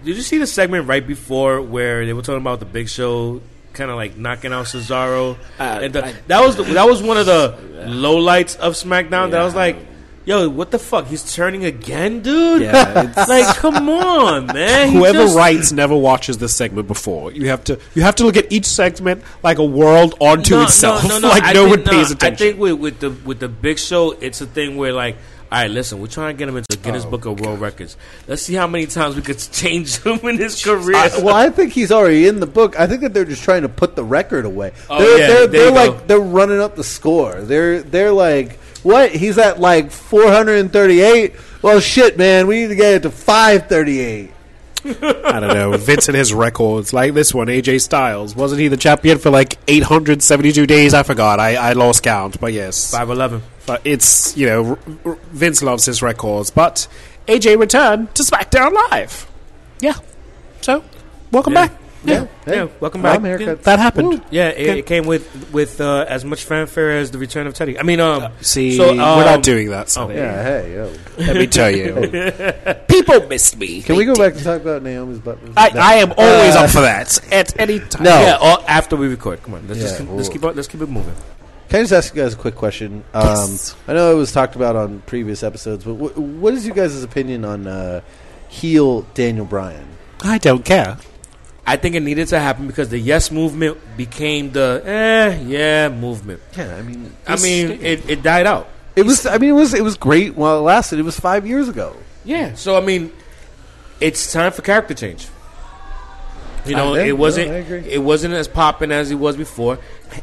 did 0.04 0.16
you 0.16 0.22
see 0.22 0.38
the 0.38 0.46
segment 0.46 0.88
right 0.88 1.06
before 1.06 1.60
where 1.62 2.04
they 2.06 2.12
were 2.12 2.22
talking 2.22 2.40
about 2.40 2.58
the 2.60 2.66
Big 2.66 2.88
Show, 2.88 3.40
kind 3.72 3.90
of 3.90 3.96
like 3.96 4.16
knocking 4.16 4.52
out 4.52 4.66
Cesaro? 4.66 5.36
Uh, 5.58 5.62
and 5.82 5.92
the, 5.94 6.04
I- 6.06 6.12
that 6.28 6.40
was 6.40 6.56
the, 6.56 6.62
that 6.64 6.86
was 6.86 7.02
one 7.02 7.16
of 7.16 7.26
the 7.26 7.56
lowlights 7.86 8.56
of 8.58 8.74
SmackDown. 8.74 9.30
That 9.32 9.40
I 9.40 9.44
was 9.44 9.54
like, 9.54 9.76
"Yo, 10.24 10.48
what 10.48 10.70
the 10.70 10.78
fuck? 10.78 11.06
He's 11.06 11.34
turning 11.34 11.64
again, 11.64 12.20
dude! 12.20 12.62
Yeah, 12.62 13.02
it's- 13.10 13.28
like, 13.28 13.56
come 13.56 13.88
on, 13.88 14.46
man! 14.46 14.88
He 14.90 14.96
Whoever 14.98 15.24
just- 15.24 15.36
writes 15.36 15.72
never 15.72 15.96
watches 15.96 16.38
this 16.38 16.54
segment 16.54 16.86
before. 16.88 17.32
You 17.32 17.48
have 17.48 17.64
to 17.64 17.78
you 17.94 18.02
have 18.02 18.16
to 18.16 18.24
look 18.24 18.36
at 18.36 18.50
each 18.52 18.66
segment 18.66 19.22
like 19.42 19.58
a 19.58 19.64
world 19.64 20.14
onto 20.20 20.54
No, 20.56 20.62
itself. 20.64 21.02
No, 21.04 21.08
no, 21.10 21.18
no. 21.20 21.28
like 21.34 21.42
I 21.44 21.52
no 21.52 21.64
think, 21.66 21.86
one 21.86 21.94
pays 21.96 22.10
attention. 22.10 22.46
I 22.46 22.50
think 22.50 22.60
with, 22.60 22.74
with 22.74 23.00
the 23.00 23.10
with 23.10 23.40
the 23.40 23.48
Big 23.48 23.78
Show, 23.78 24.12
it's 24.12 24.40
a 24.40 24.46
thing 24.46 24.76
where 24.76 24.92
like, 24.92 25.16
all 25.50 25.58
right, 25.62 25.70
listen, 25.70 26.00
we're 26.00 26.06
trying 26.06 26.34
to 26.36 26.38
get 26.38 26.48
him 26.48 26.56
into 26.56 26.66
the 26.70 26.76
Guinness 26.76 27.04
Oh, 27.04 27.10
Book 27.10 27.24
of 27.26 27.40
World 27.40 27.60
Records. 27.60 27.96
Let's 28.28 28.42
see 28.42 28.54
how 28.54 28.66
many 28.68 28.86
times 28.86 29.16
we 29.16 29.22
could 29.22 29.38
change 29.52 29.98
him 30.02 30.18
in 30.28 30.38
his 30.38 30.62
career. 30.62 30.96
I, 30.96 31.08
well, 31.22 31.34
I 31.34 31.50
think 31.50 31.72
he's 31.72 31.90
already 31.90 32.28
in 32.28 32.38
the 32.40 32.46
book. 32.46 32.78
I 32.78 32.86
think 32.86 33.00
that 33.00 33.14
they're 33.14 33.24
just 33.24 33.42
trying 33.42 33.62
to 33.62 33.68
put 33.68 33.96
the 33.96 34.04
record 34.04 34.44
away. 34.44 34.72
Oh, 34.88 34.98
they're 34.98 35.18
yeah, 35.18 35.26
they're, 35.26 35.46
there 35.46 35.48
they're 35.48 35.68
you 35.86 35.90
like 35.92 36.06
they're 36.06 36.20
running 36.20 36.60
up 36.60 36.76
the 36.76 36.84
score. 36.84 37.40
They're 37.40 37.82
they're 37.82 38.12
like 38.12 38.58
what? 38.82 39.10
He's 39.12 39.38
at 39.38 39.60
like 39.60 39.90
438. 39.90 41.34
Well, 41.62 41.80
shit, 41.80 42.16
man, 42.16 42.46
we 42.46 42.62
need 42.62 42.68
to 42.68 42.74
get 42.74 42.94
it 42.94 43.02
to 43.02 43.10
538. 43.10 44.32
I 44.82 45.40
don't 45.40 45.48
know. 45.54 45.76
Vince 45.76 46.08
and 46.08 46.16
his 46.16 46.32
records, 46.32 46.94
like 46.94 47.12
this 47.12 47.34
one, 47.34 47.48
AJ 47.48 47.82
Styles. 47.82 48.34
Wasn't 48.34 48.58
he 48.60 48.68
the 48.68 48.78
champion 48.78 49.18
for 49.18 49.28
like 49.28 49.58
872 49.68 50.66
days? 50.66 50.94
I 50.94 51.02
forgot. 51.02 51.38
I, 51.38 51.56
I 51.56 51.72
lost 51.74 52.02
count, 52.02 52.40
but 52.40 52.54
yes. 52.54 52.90
Five 52.90 53.10
eleven. 53.10 53.42
But 53.66 53.82
it's, 53.84 54.34
you 54.38 54.46
know, 54.46 54.64
r- 54.70 54.78
r- 55.04 55.18
Vince 55.32 55.62
loves 55.62 55.84
his 55.84 56.00
records. 56.02 56.50
But 56.50 56.88
AJ 57.28 57.58
returned 57.58 58.14
to 58.14 58.22
SmackDown 58.22 58.72
Live. 58.90 59.30
Yeah. 59.80 59.94
So, 60.62 60.82
welcome 61.30 61.52
Yeah. 61.52 61.66
back. 61.68 61.79
Yeah, 62.02 62.26
Yeah, 62.46 62.68
welcome 62.80 63.02
back. 63.02 63.20
Mom 63.20 63.30
haircuts. 63.30 63.62
That 63.64 63.78
happened. 63.78 64.22
Yeah, 64.30 64.48
it, 64.48 64.78
it 64.78 64.86
came 64.86 65.04
with 65.06 65.50
with 65.52 65.80
uh, 65.82 66.06
as 66.08 66.24
much 66.24 66.44
fanfare 66.44 66.92
as 66.96 67.10
the 67.10 67.18
return 67.18 67.46
of 67.46 67.52
Teddy. 67.54 67.78
I 67.78 67.82
mean, 67.82 68.00
um, 68.00 68.32
See, 68.40 68.76
so, 68.76 68.84
we're 68.94 69.02
um, 69.02 69.20
not 69.20 69.42
doing 69.42 69.68
that. 69.70 69.90
Sonny. 69.90 70.14
Yeah, 70.14 70.42
hey, 70.42 70.74
yo. 70.74 70.92
Let 71.18 71.36
me 71.36 71.46
tell 71.46 71.70
you. 71.70 71.94
People 72.88 73.26
missed 73.28 73.58
me. 73.58 73.82
Can 73.82 73.96
we 73.96 74.04
go 74.06 74.14
back 74.14 74.32
and 74.34 74.42
talk 74.42 74.62
about 74.62 74.82
Naomi's 74.82 75.18
butt? 75.18 75.38
I, 75.56 75.70
I 75.78 75.94
am 75.96 76.12
always 76.16 76.56
Uh, 76.56 76.60
up 76.60 76.70
for 76.76 76.80
that 76.80 77.32
at 77.32 77.58
any 77.60 77.80
time. 77.80 78.04
No. 78.04 78.18
Yeah, 78.20 78.38
all, 78.40 78.64
after 78.66 78.96
we 78.96 79.06
record. 79.08 79.42
Come 79.42 79.54
on, 79.54 79.68
let's 79.68 79.80
Yeah, 79.80 79.86
just 79.98 80.00
let's 80.08 80.28
keep 80.30 80.42
on, 80.44 80.56
let's 80.56 80.68
keep 80.68 80.80
it 80.80 80.88
moving. 80.88 81.14
Can 81.68 81.80
I 81.80 81.82
just 81.82 81.92
ask 81.92 82.14
you 82.16 82.22
guys 82.22 82.32
a 82.32 82.36
quick 82.36 82.56
question? 82.56 83.04
Um, 83.14 83.22
Yes. 83.26 83.76
I 83.86 83.92
know 83.92 84.10
it 84.10 84.16
was 84.16 84.32
talked 84.32 84.56
about 84.56 84.74
on 84.74 85.00
previous 85.06 85.42
episodes, 85.42 85.84
but 85.84 85.94
wh- 85.94 86.18
what 86.18 86.54
is 86.54 86.66
you 86.66 86.72
guys' 86.74 87.00
opinion 87.04 87.44
on 87.44 87.66
uh, 87.68 88.00
heel 88.48 89.02
Daniel 89.14 89.44
Bryan? 89.44 89.86
I 90.22 90.38
don't 90.38 90.64
care. 90.64 90.96
I 91.66 91.76
think 91.76 91.94
it 91.94 92.00
needed 92.00 92.28
to 92.28 92.38
happen 92.38 92.66
because 92.66 92.88
the 92.88 92.98
yes 92.98 93.30
movement 93.30 93.78
became 93.96 94.50
the 94.52 94.82
eh 94.84 95.40
yeah 95.46 95.88
movement. 95.88 96.40
Yeah, 96.56 96.74
I 96.76 96.82
mean, 96.82 97.14
I 97.26 97.36
mean, 97.36 97.70
it, 97.82 98.08
it 98.08 98.22
died 98.22 98.46
out. 98.46 98.68
it 98.96 99.02
was. 99.04 99.26
I 99.26 99.38
mean, 99.38 99.50
it 99.50 99.54
was. 99.54 99.74
It 99.74 99.84
was 99.84 99.96
great 99.96 100.34
while 100.36 100.58
it 100.58 100.62
lasted. 100.62 100.98
It 100.98 101.02
was 101.02 101.18
five 101.18 101.46
years 101.46 101.68
ago. 101.68 101.96
Yeah. 102.24 102.54
So 102.54 102.76
I 102.76 102.80
mean, 102.80 103.12
it's 104.00 104.32
time 104.32 104.52
for 104.52 104.62
character 104.62 104.94
change. 104.94 105.28
You 106.66 106.76
know, 106.76 106.94
it 106.94 107.16
wasn't 107.16 107.50
no, 107.50 107.76
it 107.76 108.02
wasn't 108.02 108.34
as 108.34 108.46
popping 108.46 108.92
as 108.92 109.10
it 109.10 109.14
was 109.14 109.36
before, 109.36 109.78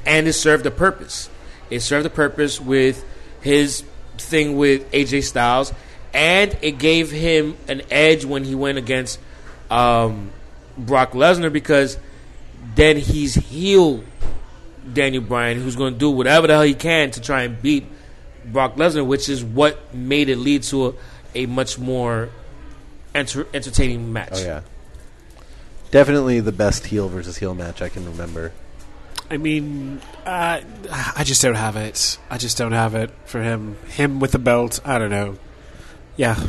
and 0.06 0.28
it 0.28 0.34
served 0.34 0.66
a 0.66 0.72
purpose. 0.72 1.30
It 1.70 1.80
served 1.80 2.06
a 2.06 2.12
purpose 2.12 2.62
with 2.62 3.04
his 3.42 3.84
thing 4.18 4.56
with 4.58 4.90
AJ 4.92 5.24
Styles, 5.24 5.74
and 6.14 6.56
it 6.62 6.78
gave 6.78 7.12
him 7.12 7.58
an 7.68 7.82
edge 7.90 8.24
when 8.24 8.44
he 8.44 8.56
went 8.56 8.78
against 8.78 9.20
um, 9.72 10.32
Brock 10.78 11.12
Lesnar 11.12 11.52
because 11.52 11.98
then 12.76 12.98
he's 12.98 13.36
heel 13.36 14.04
Daniel 14.94 15.24
Bryan, 15.24 15.60
who's 15.60 15.76
going 15.76 15.94
to 15.94 16.00
do 16.00 16.10
whatever 16.10 16.48
the 16.48 16.54
hell 16.54 16.64
he 16.64 16.74
can 16.74 17.12
to 17.12 17.22
try 17.22 17.44
and 17.44 17.62
beat 17.62 17.86
Brock 18.46 18.76
Lesnar, 18.76 19.06
which 19.06 19.30
is 19.30 19.44
what 19.44 19.94
made 19.94 20.30
it 20.30 20.38
lead 20.38 20.64
to 20.64 20.88
a, 20.88 20.94
a 21.36 21.46
much 21.46 21.78
more 21.78 22.30
enter, 23.14 23.48
entertaining 23.54 24.14
match. 24.14 24.30
Oh 24.34 24.44
yeah, 24.44 24.62
definitely 25.92 26.40
the 26.40 26.52
best 26.52 26.86
heel 26.88 27.10
versus 27.10 27.38
heel 27.38 27.54
match 27.54 27.82
I 27.82 27.90
can 27.90 28.06
remember. 28.06 28.54
I 29.30 29.36
mean, 29.36 30.00
uh, 30.26 30.62
I 30.90 31.24
just 31.26 31.42
don't 31.42 31.56
have 31.56 31.76
it. 31.76 32.18
I 32.30 32.38
just 32.38 32.58
don't 32.58 32.72
have 32.72 32.96
it 32.96 33.10
for 33.26 33.42
him. 33.42 33.76
Him 33.90 34.22
with 34.22 34.32
the 34.32 34.40
belt, 34.40 34.80
I 34.86 34.98
don't 34.98 35.10
know. 35.10 35.38
Yeah, 36.16 36.42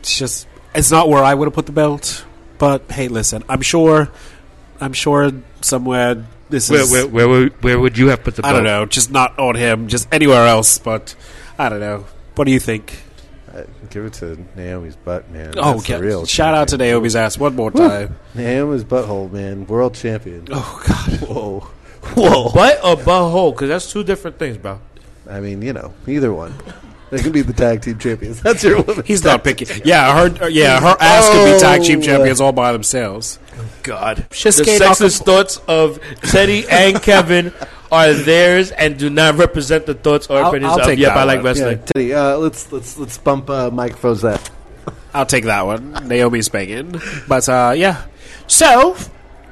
it's 0.00 0.18
just 0.18 0.46
it's 0.74 0.90
not 0.90 1.08
where 1.08 1.24
I 1.24 1.32
would 1.32 1.46
have 1.46 1.54
put 1.54 1.66
the 1.66 1.72
belt. 1.72 2.24
But 2.58 2.90
hey, 2.90 3.08
listen, 3.08 3.44
I'm 3.48 3.60
sure, 3.62 4.08
I'm 4.80 4.92
sure 4.92 5.30
somewhere 5.60 6.24
this 6.48 6.70
Where, 6.70 6.80
is. 6.82 6.90
where, 6.92 7.06
where, 7.06 7.28
would- 7.28 7.62
where 7.62 7.78
would 7.78 7.98
you 7.98 8.08
have 8.08 8.22
put 8.24 8.36
the 8.36 8.46
I 8.46 8.52
belt? 8.52 8.56
don't 8.56 8.64
know, 8.64 8.86
just 8.86 9.10
not 9.10 9.38
on 9.38 9.54
him, 9.56 9.88
just 9.88 10.08
anywhere 10.12 10.46
else. 10.46 10.78
But 10.78 11.14
I 11.58 11.68
don't 11.68 11.80
know. 11.80 12.06
What 12.34 12.44
do 12.44 12.50
you 12.52 12.60
think? 12.60 13.02
Uh, 13.52 13.62
give 13.90 14.04
it 14.04 14.12
to 14.14 14.36
Naomi's 14.54 14.96
butt, 14.96 15.30
man. 15.30 15.54
Oh, 15.56 15.74
That's 15.74 15.86
the 15.86 15.92
yeah. 15.94 15.98
real 16.00 16.26
shout 16.26 16.54
out 16.54 16.68
to. 16.68 16.76
Naomi's 16.76 17.16
ass 17.16 17.38
one 17.38 17.56
more 17.56 17.70
time. 17.70 18.16
Naomi's 18.34 18.84
butthole, 18.84 19.30
man. 19.32 19.66
World 19.66 19.94
champion. 19.94 20.46
Oh 20.50 20.82
God. 20.86 21.20
Whoa, 21.28 21.60
whoa. 22.14 22.52
Butt 22.52 22.78
or 22.84 22.96
butthole? 22.96 23.52
Because 23.52 23.68
that's 23.70 23.90
two 23.90 24.04
different 24.04 24.38
things, 24.38 24.58
bro. 24.58 24.78
I 25.28 25.40
mean, 25.40 25.62
you 25.62 25.72
know, 25.72 25.94
either 26.06 26.32
one. 26.32 26.54
They 27.10 27.18
can 27.20 27.30
be 27.32 27.42
the 27.42 27.52
tag 27.52 27.82
team 27.82 27.98
champions. 27.98 28.42
That's 28.42 28.64
your 28.64 28.82
woman. 28.82 29.04
He's 29.06 29.22
not 29.22 29.44
picky. 29.44 29.66
Yeah, 29.84 30.28
her. 30.28 30.48
Yeah, 30.48 30.80
her 30.80 30.96
ass 31.00 31.28
could 31.30 31.54
be 31.54 31.60
tag 31.60 31.82
team 31.82 32.00
Oh. 32.00 32.02
champions 32.02 32.40
all 32.40 32.52
by 32.52 32.72
themselves. 32.72 33.38
God. 33.84 34.16
The 34.18 34.22
Shinsuke 34.34 34.78
sexist 34.78 35.24
thoughts 35.24 35.58
of 35.68 36.00
Teddy 36.22 36.66
and 36.68 37.00
Kevin 37.00 37.52
are 37.92 38.12
theirs 38.12 38.72
and 38.72 38.98
do 38.98 39.08
not 39.08 39.36
represent 39.36 39.86
the 39.86 39.94
thoughts 39.94 40.26
or 40.26 40.38
I'll- 40.38 40.48
opinions 40.48 40.72
I'll 40.72 40.80
of 40.80 40.86
take 40.86 40.98
Yep, 40.98 41.08
that 41.14 41.18
I 41.18 41.22
like 41.24 41.36
one. 41.42 41.44
Yeah, 41.56 41.62
wrestling. 41.62 41.82
Teddy, 41.94 42.14
uh, 42.14 42.36
let's 42.38 42.72
let's 42.72 42.98
let's 42.98 43.18
bump 43.18 43.48
uh, 43.50 43.70
microphones 43.70 44.22
that. 44.22 44.50
I'll 45.14 45.26
take 45.26 45.44
that 45.44 45.64
one. 45.64 45.92
Naomi's 46.08 46.48
banging. 46.48 47.00
But, 47.26 47.48
uh, 47.48 47.72
yeah. 47.76 48.04
So, 48.48 48.94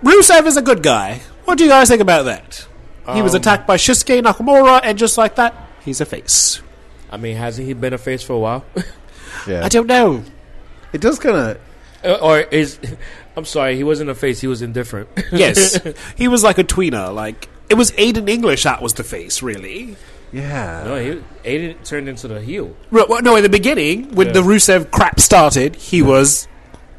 Rusev 0.03 0.45
is 0.47 0.57
a 0.59 0.63
good 0.63 0.83
guy. 0.83 1.21
What 1.47 1.57
do 1.59 1.65
you 1.65 1.71
guys 1.71 1.89
think 1.89 2.03
about 2.03 2.25
that? 2.25 2.67
he 3.15 3.23
was 3.23 3.35
attacked 3.35 3.67
by 3.67 3.77
Shinsuke 3.77 4.21
Nakamura, 4.23 4.81
and 4.83 4.99
just 4.99 5.17
like 5.19 5.37
that, 5.37 5.55
he's 5.85 6.01
a 6.01 6.05
face. 6.07 6.61
I 7.15 7.17
mean, 7.17 7.37
hasn't 7.37 7.67
he 7.67 7.73
been 7.75 7.93
a 7.95 7.99
face 7.99 8.23
for 8.23 8.35
a 8.35 8.39
while? 8.39 8.65
Yeah, 9.49 9.65
I 9.65 9.69
don't 9.69 9.87
know. 9.89 10.23
it 10.93 11.01
does 11.01 11.19
kind 11.19 11.37
of. 11.37 11.59
Uh, 12.05 12.19
or 12.23 12.39
is 12.41 12.79
I'm 13.37 13.45
sorry, 13.45 13.75
he 13.77 13.83
wasn't 13.85 14.09
a 14.11 14.15
face. 14.15 14.41
He 14.41 14.47
was 14.47 14.63
indifferent. 14.63 15.09
Yes. 15.33 15.79
he 16.17 16.29
was 16.29 16.43
like 16.45 16.57
a 16.59 16.65
tweener. 16.65 17.13
Like, 17.13 17.49
it 17.69 17.75
was 17.75 17.91
Aiden 17.93 18.29
English 18.29 18.63
that 18.63 18.81
was 18.81 18.95
the 18.95 19.03
face, 19.05 19.43
really. 19.43 19.97
Yeah. 20.33 20.83
no, 20.85 20.97
he 20.97 21.23
Aiden 21.51 21.85
turned 21.85 22.09
into 22.09 22.29
the 22.29 22.41
heel. 22.41 22.75
Ru- 22.91 23.07
well, 23.09 23.23
no, 23.23 23.35
in 23.37 23.43
the 23.43 23.49
beginning, 23.49 24.15
when 24.15 24.29
Yeah. 24.29 24.33
the 24.35 24.41
Rusev 24.43 24.91
crap 24.91 25.19
started, 25.21 25.77
he 25.77 26.01
was. 26.01 26.47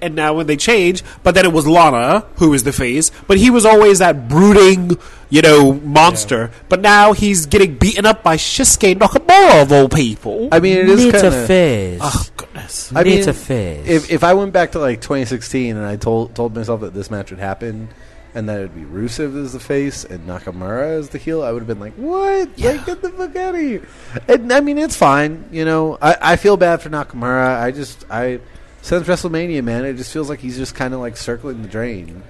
And 0.01 0.15
now 0.15 0.33
when 0.33 0.47
they 0.47 0.57
change, 0.57 1.03
but 1.23 1.35
then 1.35 1.45
it 1.45 1.53
was 1.53 1.67
Lana 1.67 2.25
who 2.35 2.53
is 2.53 2.63
the 2.63 2.73
face, 2.73 3.11
but 3.27 3.37
he 3.37 3.49
was 3.49 3.65
always 3.65 3.99
that 3.99 4.27
brooding, 4.27 4.97
you 5.29 5.41
know, 5.41 5.73
monster. 5.73 6.51
But 6.69 6.81
now 6.81 7.13
he's 7.13 7.45
getting 7.45 7.77
beaten 7.77 8.05
up 8.05 8.23
by 8.23 8.37
Shinsuke 8.37 8.95
Nakamura 8.95 9.63
of 9.63 9.71
all 9.71 9.89
people. 9.89 10.49
I 10.51 10.59
mean, 10.59 10.77
it 10.77 10.89
is 10.89 11.11
kind 11.11 11.25
of. 11.25 11.47
face. 11.47 11.99
oh 12.03 12.27
goodness! 12.37 12.91
I 12.95 13.03
mean, 13.03 13.23
face. 13.23 13.87
if 13.87 14.11
if 14.11 14.23
I 14.23 14.33
went 14.33 14.53
back 14.53 14.73
to 14.73 14.79
like 14.79 15.01
2016 15.01 15.75
and 15.75 15.85
I 15.85 15.95
told 15.95 16.35
told 16.35 16.55
myself 16.55 16.81
that 16.81 16.93
this 16.93 17.09
match 17.09 17.31
would 17.31 17.39
happen, 17.39 17.89
and 18.35 18.49
that 18.49 18.59
it'd 18.59 18.75
be 18.75 18.81
Rusev 18.81 19.41
as 19.41 19.53
the 19.53 19.61
face 19.61 20.03
and 20.03 20.27
Nakamura 20.27 20.99
as 20.99 21.09
the 21.09 21.17
heel, 21.17 21.41
I 21.41 21.51
would 21.51 21.59
have 21.59 21.67
been 21.67 21.79
like, 21.79 21.93
"What? 21.93 22.49
Like, 22.59 22.85
get 22.85 23.01
the 23.01 23.09
fuck 23.09 23.35
out 23.37 23.55
of 23.55 23.61
here!" 23.61 23.87
And 24.27 24.51
I 24.51 24.59
mean, 24.59 24.77
it's 24.77 24.97
fine. 24.97 25.45
You 25.51 25.63
know, 25.63 25.97
I, 26.01 26.17
I 26.21 26.35
feel 26.35 26.57
bad 26.57 26.81
for 26.81 26.89
Nakamura. 26.89 27.61
I 27.61 27.71
just 27.71 28.05
I 28.09 28.41
since 28.85 29.07
WrestleMania, 29.07 29.63
man, 29.63 29.83
it 29.83 29.95
just 29.95 30.13
feels 30.13 30.29
like 30.29 30.39
he's 30.39 30.57
just 30.57 30.75
kind 30.75 30.93
of 30.93 30.99
like 30.99 31.17
circling 31.17 31.63
the 31.63 31.67
drain. 31.67 32.21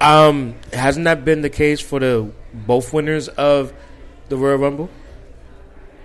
um, 0.00 0.56
hasn't 0.72 1.04
that 1.04 1.24
been 1.24 1.42
the 1.42 1.48
case 1.50 1.80
for 1.80 2.00
the 2.00 2.28
both 2.52 2.92
winners 2.92 3.28
of 3.28 3.72
the 4.28 4.36
Royal 4.36 4.56
Rumble? 4.58 4.90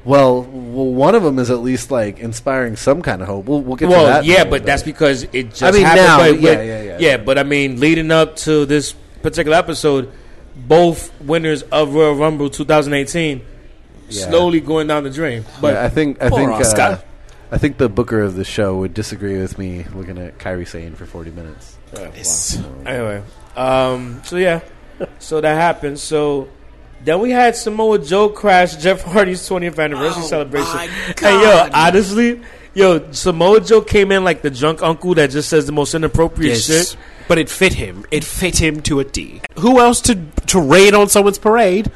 Well, 0.06 0.44
well, 0.44 0.86
one 0.86 1.16
of 1.16 1.24
them 1.24 1.40
is 1.40 1.50
at 1.50 1.60
least 1.60 1.90
like 1.90 2.20
inspiring 2.20 2.76
some 2.76 3.02
kind 3.02 3.22
of 3.24 3.28
hope. 3.28 3.46
We'll, 3.46 3.62
we'll 3.62 3.76
get 3.76 3.88
to 3.90 3.96
that. 3.96 4.24
yeah, 4.24 4.44
though, 4.44 4.52
but 4.52 4.66
that's 4.66 4.84
because 4.84 5.24
it 5.34 5.50
just 5.50 5.64
I 5.64 5.72
mean, 5.72 5.82
happened. 5.82 6.06
now, 6.06 6.18
but, 6.20 6.40
yeah, 6.42 6.56
but- 6.56 6.66
yeah, 6.66 6.98
yeah. 7.00 7.18
But 7.18 7.38
I 7.40 7.44
mean, 7.44 7.80
leading 7.80 8.12
up 8.12 8.36
to 8.38 8.66
this 8.68 8.94
particular 9.24 9.58
episode, 9.58 10.12
both 10.56 11.12
winners 11.22 11.64
of 11.64 11.94
Royal 11.96 12.14
Rumble 12.14 12.50
2018 12.52 13.42
Yeah. 14.10 14.30
slowly 14.30 14.62
going 14.62 14.86
down 14.88 15.04
the 15.06 15.10
drain. 15.10 15.44
But 15.60 15.74
yeah, 15.74 15.84
I 15.86 15.90
think 15.90 16.22
I 16.22 16.30
Poor 16.30 16.40
think 16.40 16.52
uh, 16.52 16.60
Asuka. 16.60 17.04
I 17.52 17.58
think 17.58 17.78
the 17.78 17.88
booker 17.90 18.22
of 18.22 18.36
the 18.36 18.44
show 18.44 18.78
would 18.80 18.94
disagree 18.94 19.40
with 19.40 19.58
me 19.58 19.86
looking 19.94 20.18
at 20.18 20.38
Kairi 20.38 20.68
Sane 20.68 20.96
for 20.96 21.06
40 21.06 21.32
minutes. 21.32 21.78
Yes. 21.94 22.62
Anyway, 22.86 23.22
um, 23.56 24.22
so 24.24 24.38
yeah, 24.38 24.62
so 25.20 25.42
that 25.42 25.56
happened. 25.56 26.00
So 26.00 26.48
then 27.04 27.20
we 27.20 27.32
had 27.32 27.56
Samoa 27.56 28.00
Joe 28.00 28.30
crash 28.30 28.76
Jeff 28.78 29.02
Hardy's 29.04 29.42
20th 29.48 29.78
anniversary 29.78 30.24
celebration. 30.24 30.74
my 30.74 30.90
And 31.22 31.42
yo, 31.42 31.70
honestly, 31.74 32.42
yo, 32.74 33.12
Samoa 33.12 33.60
Joe 33.62 33.82
came 33.82 34.12
in 34.12 34.24
like 34.24 34.42
the 34.42 34.50
drunk 34.50 34.82
uncle 34.82 35.16
that 35.16 35.32
just 35.32 35.50
says 35.50 35.66
the 35.66 35.72
most 35.74 35.94
inappropriate 35.96 36.58
shit. 36.60 36.96
But 37.28 37.38
it 37.40 37.50
fit 37.50 37.74
him. 37.74 38.06
It 38.10 38.24
fit 38.24 38.58
him 38.62 38.82
to 38.84 39.02
a 39.02 39.04
D. 39.04 39.42
Who 39.60 39.80
else 39.82 40.00
to 40.02 40.16
to 40.48 40.62
raid 40.62 40.94
on 40.94 41.10
someone's 41.10 41.38
parade? 41.40 41.92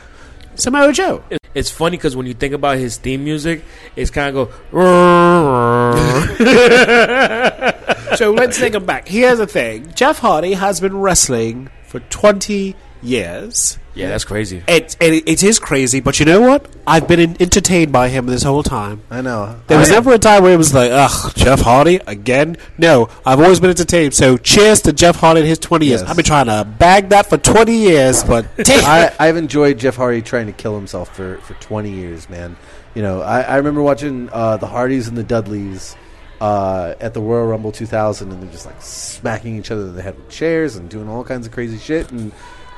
Samoa 0.62 0.93
Joe. 0.93 1.24
It's 1.55 1.72
funny 1.72 1.97
because 1.97 2.16
when 2.16 2.28
you 2.28 2.36
think 2.36 2.53
about 2.53 2.78
his 2.78 2.97
theme 2.97 3.24
music, 3.24 3.64
it's 3.95 4.12
kind 4.12 4.38
of 4.38 4.47
go. 4.47 4.53
so 8.16 8.32
let's 8.32 8.59
take 8.59 8.76
him 8.76 8.86
back. 8.86 9.07
Here's 9.07 9.39
the 9.39 9.47
thing: 9.47 9.91
Jeff 9.95 10.20
Hardy 10.20 10.53
has 10.53 10.80
been 10.80 10.97
wrestling 10.97 11.72
for 11.88 11.99
20 11.99 12.76
years. 13.01 13.80
Yeah, 13.94 14.10
that's 14.10 14.24
crazy. 14.26 14.64
It, 14.68 14.96
it, 15.00 15.28
it 15.28 15.44
is 15.44 15.60
crazy, 15.60 16.00
but 16.00 16.20
you 16.20 16.26
know 16.26 16.42
what? 16.42 16.66
I've 16.88 17.08
been 17.08 17.20
en- 17.20 17.38
entertained 17.39 17.92
by 17.92 18.10
him 18.10 18.26
this 18.26 18.44
whole 18.44 18.64
time. 18.64 19.02
I 19.10 19.22
know. 19.22 19.60
There 19.68 19.78
was 19.78 19.89
I- 19.89 19.96
never 19.96 20.14
a 20.14 20.18
time 20.18 20.44
where 20.44 20.54
it 20.54 20.58
was 20.58 20.74
like, 20.74 20.92
ugh, 20.92 21.34
Jeff 21.36 21.62
Hardy 21.62 22.00
again. 22.08 22.58
No, 22.78 23.10
I've 23.26 23.39
always 23.39 23.60
been 23.60 23.70
entertained. 23.70 24.14
So 24.14 24.38
cheers 24.38 24.82
to 24.84 24.94
Jeff 24.94 25.18
Hardy 25.18 25.42
in 25.42 25.46
his 25.46 25.60
20 25.60 25.86
years. 25.86 26.02
Yes. 26.02 26.10
I've 26.10 26.16
been 26.16 26.26
trying 26.26 26.46
to 26.48 26.64
bag 26.66 27.10
that 27.10 27.28
for 27.28 27.38
20 27.38 27.76
years, 27.76 28.24
but. 28.24 28.46
I, 28.68 29.14
I've 29.20 29.38
enjoyed 29.38 29.78
Jeff 29.80 29.96
Hardy 29.96 30.22
trying 30.22 30.48
to 30.48 30.54
kill 30.54 30.76
himself 30.76 31.16
for, 31.16 31.38
for 31.39 31.54
20 31.56 31.92
years, 31.92 32.30
man. 32.30 32.56
You 32.96 33.02
know, 33.02 33.22
I, 33.22 33.42
I 33.42 33.56
remember 33.58 33.82
watching 33.82 34.30
uh, 34.32 34.58
the 34.58 34.68
Hardys 34.68 35.08
and 35.08 35.18
the 35.18 35.24
Dudleys 35.24 35.96
uh, 36.42 36.96
at 37.00 37.14
the 37.14 37.22
Royal 37.22 37.46
Rumble 37.48 37.72
2000, 37.72 38.32
and 38.32 38.42
they're 38.42 38.52
just 38.52 38.66
like 38.66 38.82
smacking 38.82 39.58
each 39.58 39.72
other 39.72 39.84
in 39.84 39.96
the 39.96 40.02
head 40.02 40.18
with 40.18 40.30
chairs 40.30 40.76
and 40.76 40.89
doing 40.89 41.08
all 41.08 41.24
kinds 41.24 41.46
of 41.46 41.54
crazy 41.54 41.78
shit. 41.78 42.12
And 42.12 42.32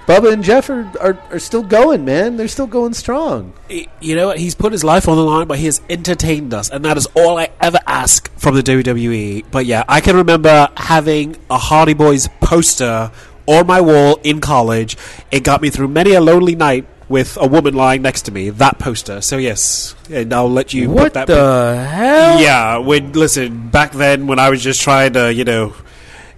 Bubba 0.05 0.33
and 0.33 0.43
Jeff 0.43 0.69
are, 0.69 0.91
are, 0.99 1.17
are 1.31 1.39
still 1.39 1.63
going, 1.63 2.03
man. 2.03 2.35
They're 2.35 2.49
still 2.49 2.67
going 2.67 2.93
strong. 2.93 3.53
you 3.69 4.15
know 4.15 4.27
what? 4.27 4.37
He's 4.39 4.53
put 4.53 4.71
his 4.73 4.83
life 4.83 5.07
on 5.07 5.15
the 5.15 5.23
line, 5.23 5.47
but 5.47 5.59
he 5.59 5.65
has 5.65 5.81
entertained 5.89 6.53
us, 6.53 6.69
and 6.69 6.83
that 6.83 6.97
is 6.97 7.07
all 7.15 7.37
I 7.37 7.49
ever 7.61 7.79
ask 7.87 8.29
from 8.37 8.55
the 8.55 8.61
WWE. 8.61 9.45
But 9.49 9.65
yeah, 9.65 9.83
I 9.87 10.01
can 10.01 10.15
remember 10.17 10.67
having 10.75 11.37
a 11.49 11.57
Hardy 11.57 11.93
Boys 11.93 12.27
poster 12.41 13.11
on 13.45 13.65
my 13.67 13.79
wall 13.79 14.19
in 14.23 14.41
college. 14.41 14.97
It 15.31 15.43
got 15.45 15.61
me 15.61 15.69
through 15.69 15.87
many 15.87 16.11
a 16.13 16.21
lonely 16.21 16.55
night 16.55 16.85
with 17.07 17.37
a 17.39 17.47
woman 17.47 17.73
lying 17.73 18.01
next 18.01 18.23
to 18.23 18.31
me. 18.33 18.49
That 18.49 18.79
poster. 18.79 19.21
So 19.21 19.37
yes, 19.37 19.95
and 20.11 20.33
I'll 20.33 20.49
let 20.51 20.73
you 20.73 20.89
What 20.89 21.03
put 21.03 21.13
that. 21.13 21.27
the 21.27 21.85
hell? 21.89 22.41
yeah, 22.41 22.77
when 22.77 23.13
listen 23.13 23.69
back 23.69 23.93
then 23.93 24.27
when 24.27 24.37
I 24.39 24.49
was 24.49 24.61
just 24.61 24.81
trying 24.81 25.13
to 25.13 25.33
you 25.33 25.45
know 25.45 25.75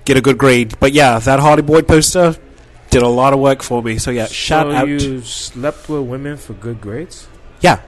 get 0.05 0.17
a 0.17 0.21
good 0.21 0.37
grade. 0.37 0.75
But 0.79 0.93
yeah, 0.93 1.17
that 1.17 1.39
Hardy 1.39 1.63
Boy 1.63 1.81
poster 1.81 2.35
did 2.95 3.03
a 3.03 3.09
lot 3.09 3.33
of 3.33 3.39
work 3.39 3.61
for 3.61 3.83
me. 3.83 3.97
So 3.97 4.09
yeah, 4.09 4.27
shout 4.27 4.67
so 4.67 4.71
out. 4.71 4.87
you 4.87 5.19
slept 5.21 5.89
with 5.89 6.03
women 6.03 6.37
for 6.37 6.53
good 6.53 6.79
grades? 6.79 7.27
Yeah. 7.59 7.81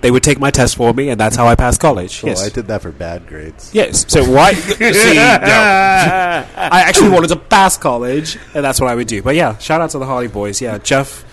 They 0.00 0.10
would 0.10 0.22
take 0.22 0.38
my 0.38 0.50
test 0.50 0.76
for 0.76 0.94
me, 0.94 1.10
and 1.10 1.20
that's 1.20 1.36
how 1.36 1.46
I 1.46 1.54
passed 1.54 1.78
college. 1.80 2.20
So 2.20 2.28
yes. 2.28 2.42
I 2.42 2.48
did 2.48 2.66
that 2.68 2.80
for 2.80 2.90
bad 2.90 3.26
grades. 3.26 3.74
Yes. 3.74 4.10
So 4.10 4.24
why? 4.24 4.52
see, 4.54 4.78
no. 4.80 4.88
I 6.56 6.84
actually 6.86 7.10
wanted 7.10 7.28
to 7.28 7.36
pass 7.36 7.76
college, 7.76 8.38
and 8.54 8.64
that's 8.64 8.80
what 8.80 8.88
I 8.88 8.94
would 8.94 9.08
do. 9.08 9.22
But 9.22 9.34
yeah, 9.34 9.58
shout 9.58 9.82
out 9.82 9.90
to 9.90 9.98
the 9.98 10.06
Hardy 10.06 10.28
Boys. 10.28 10.60
Yeah, 10.60 10.78
Jeff. 10.78 11.24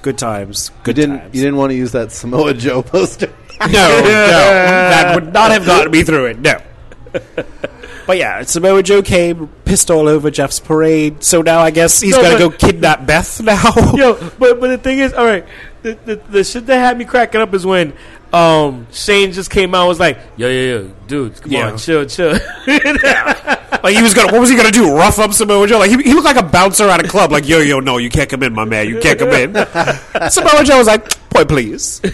Good 0.00 0.16
times. 0.16 0.70
You 0.70 0.84
Good 0.84 0.96
didn't, 0.96 1.18
times. 1.18 1.34
you 1.34 1.42
didn't 1.42 1.58
want 1.58 1.72
to 1.72 1.76
use 1.76 1.92
that 1.92 2.10
Samoa 2.10 2.54
Joe 2.54 2.82
poster. 2.82 3.30
No, 3.60 3.66
no, 3.66 4.02
that 4.02 5.14
would 5.14 5.30
not 5.34 5.50
have 5.50 5.66
gotten 5.66 5.92
me 5.92 6.04
through 6.04 6.26
it. 6.26 6.38
No. 6.38 6.58
But 8.10 8.18
yeah, 8.18 8.42
Samoa 8.42 8.82
Joe 8.82 9.02
came, 9.02 9.46
pissed 9.64 9.88
all 9.88 10.08
over 10.08 10.32
Jeff's 10.32 10.58
parade. 10.58 11.22
So 11.22 11.42
now 11.42 11.60
I 11.60 11.70
guess 11.70 12.00
he's 12.00 12.16
No, 12.16 12.22
gonna 12.22 12.38
go 12.40 12.50
kidnap 12.50 13.06
Beth 13.06 13.40
now. 13.40 13.62
Yo, 13.94 14.14
but 14.36 14.58
but 14.58 14.66
the 14.66 14.78
thing 14.78 14.98
is, 14.98 15.12
all 15.12 15.24
right, 15.24 15.46
the, 15.82 15.96
the 16.04 16.16
the 16.28 16.42
shit 16.42 16.66
that 16.66 16.76
had 16.78 16.98
me 16.98 17.04
cracking 17.04 17.40
up 17.40 17.54
is 17.54 17.64
when 17.64 17.92
um 18.32 18.88
Shane 18.90 19.30
just 19.30 19.48
came 19.48 19.76
out 19.76 19.82
and 19.82 19.88
was 19.90 20.00
like, 20.00 20.18
yo 20.36 20.48
yo 20.48 20.60
yo, 20.80 20.90
dude, 21.06 21.40
come 21.40 21.52
Yeah. 21.52 21.70
on, 21.70 21.78
chill 21.78 22.04
chill. 22.06 22.32
like 22.66 23.94
he 23.94 24.02
was 24.02 24.12
gonna. 24.12 24.32
What 24.32 24.40
was 24.40 24.50
he 24.50 24.56
gonna 24.56 24.72
do? 24.72 24.92
Rough 24.92 25.20
up 25.20 25.32
Samoa 25.32 25.68
Joe? 25.68 25.78
Like 25.78 25.90
he, 25.90 26.02
he 26.02 26.12
looked 26.12 26.26
like 26.26 26.36
a 26.36 26.42
bouncer 26.42 26.88
at 26.88 27.04
a 27.04 27.06
club. 27.08 27.30
Like 27.30 27.46
yo 27.46 27.60
yo, 27.60 27.78
no, 27.78 27.98
you 27.98 28.10
can't 28.10 28.28
come 28.28 28.42
in, 28.42 28.52
my 28.52 28.64
man. 28.64 28.88
You 28.88 28.98
can't 28.98 29.20
come 29.20 29.28
in. 29.30 29.54
Samoa 30.30 30.64
Joe 30.64 30.78
was 30.78 30.88
like, 30.88 31.12
point 31.30 31.48
please. 31.48 32.00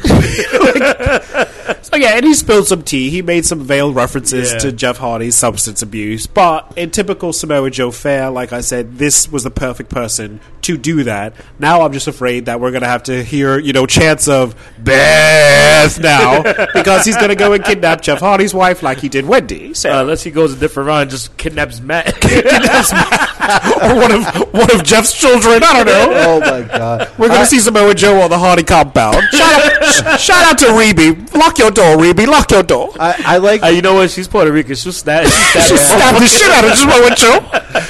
Like, 1.66 1.84
so 1.84 1.96
yeah, 1.96 2.16
and 2.16 2.24
he 2.24 2.34
spilled 2.34 2.66
some 2.68 2.82
tea. 2.82 3.10
He 3.10 3.22
made 3.22 3.44
some 3.44 3.60
veiled 3.60 3.94
references 3.96 4.52
Yeah. 4.52 4.58
to 4.60 4.72
Jeff 4.72 4.98
Hardy's 4.98 5.34
substance 5.34 5.82
abuse. 5.82 6.26
But 6.26 6.72
in 6.76 6.90
typical 6.90 7.32
Samoa 7.32 7.70
Joe 7.70 7.90
fare, 7.90 8.30
like 8.30 8.52
I 8.52 8.60
said, 8.60 8.98
this 8.98 9.30
was 9.30 9.42
the 9.44 9.50
perfect 9.50 9.90
person 9.90 10.40
to 10.62 10.76
do 10.76 11.04
that. 11.04 11.34
Now 11.58 11.82
I'm 11.82 11.92
just 11.92 12.06
afraid 12.08 12.46
that 12.46 12.60
we're 12.60 12.70
gonna 12.72 12.86
have 12.88 13.04
to 13.04 13.22
hear, 13.24 13.58
you 13.58 13.72
know, 13.72 13.86
chants 13.86 14.28
of 14.28 14.54
Beth 14.78 15.98
now 16.00 16.42
because 16.74 17.04
he's 17.04 17.16
gonna 17.16 17.34
go 17.36 17.52
and 17.52 17.64
kidnap 17.64 18.00
Jeff 18.02 18.20
Hardy's 18.20 18.52
wife 18.54 18.82
like 18.82 18.98
he 18.98 19.08
did 19.08 19.26
Wendy. 19.26 19.74
So 19.74 19.90
Uh, 19.92 20.02
unless 20.02 20.22
he 20.22 20.30
goes 20.30 20.52
a 20.52 20.56
different 20.56 20.88
route 20.88 21.02
and 21.02 21.10
just 21.10 21.36
kidnaps 21.36 21.80
Matt. 21.80 22.06
kidnaps 22.20 22.92
Matt. 22.92 23.82
or 23.82 23.94
one 23.96 24.12
of 24.12 24.52
one 24.52 24.70
of 24.74 24.82
Jeff's 24.84 25.12
children. 25.12 25.62
I 25.62 25.72
don't 25.84 25.86
know. 25.86 26.12
Oh 26.14 26.40
my 26.40 26.62
god. 26.62 27.10
We're 27.18 27.28
gonna 27.28 27.46
see 27.46 27.60
Samoa 27.60 27.94
Joe 27.94 28.20
on 28.20 28.30
the 28.30 28.38
Hardy 28.38 28.62
compound. 28.64 29.05
Shout 29.32 29.72
out, 29.72 30.18
sh- 30.18 30.22
shout 30.22 30.44
out 30.44 30.58
to 30.58 30.66
Reby. 30.66 31.32
Lock 31.34 31.58
your 31.58 31.70
door, 31.70 31.96
Reby. 31.96 32.26
Lock 32.26 32.50
your 32.50 32.62
door. 32.62 32.90
I, 32.98 33.22
I 33.24 33.36
like 33.38 33.62
Uh, 33.62 33.68
you 33.68 33.82
know 33.82 33.94
what? 33.94 34.10
She's 34.10 34.28
Puerto 34.28 34.52
Rican. 34.52 34.74
She'll 34.74 34.92
snap. 34.92 35.24
She'll 35.26 35.76
snap 35.76 35.78
stab 35.78 36.20
the 36.20 36.26
shit 36.26 36.50
out 36.50 36.64
of 36.64 36.76
Samoa 36.78 37.14
Joe. 37.16 37.40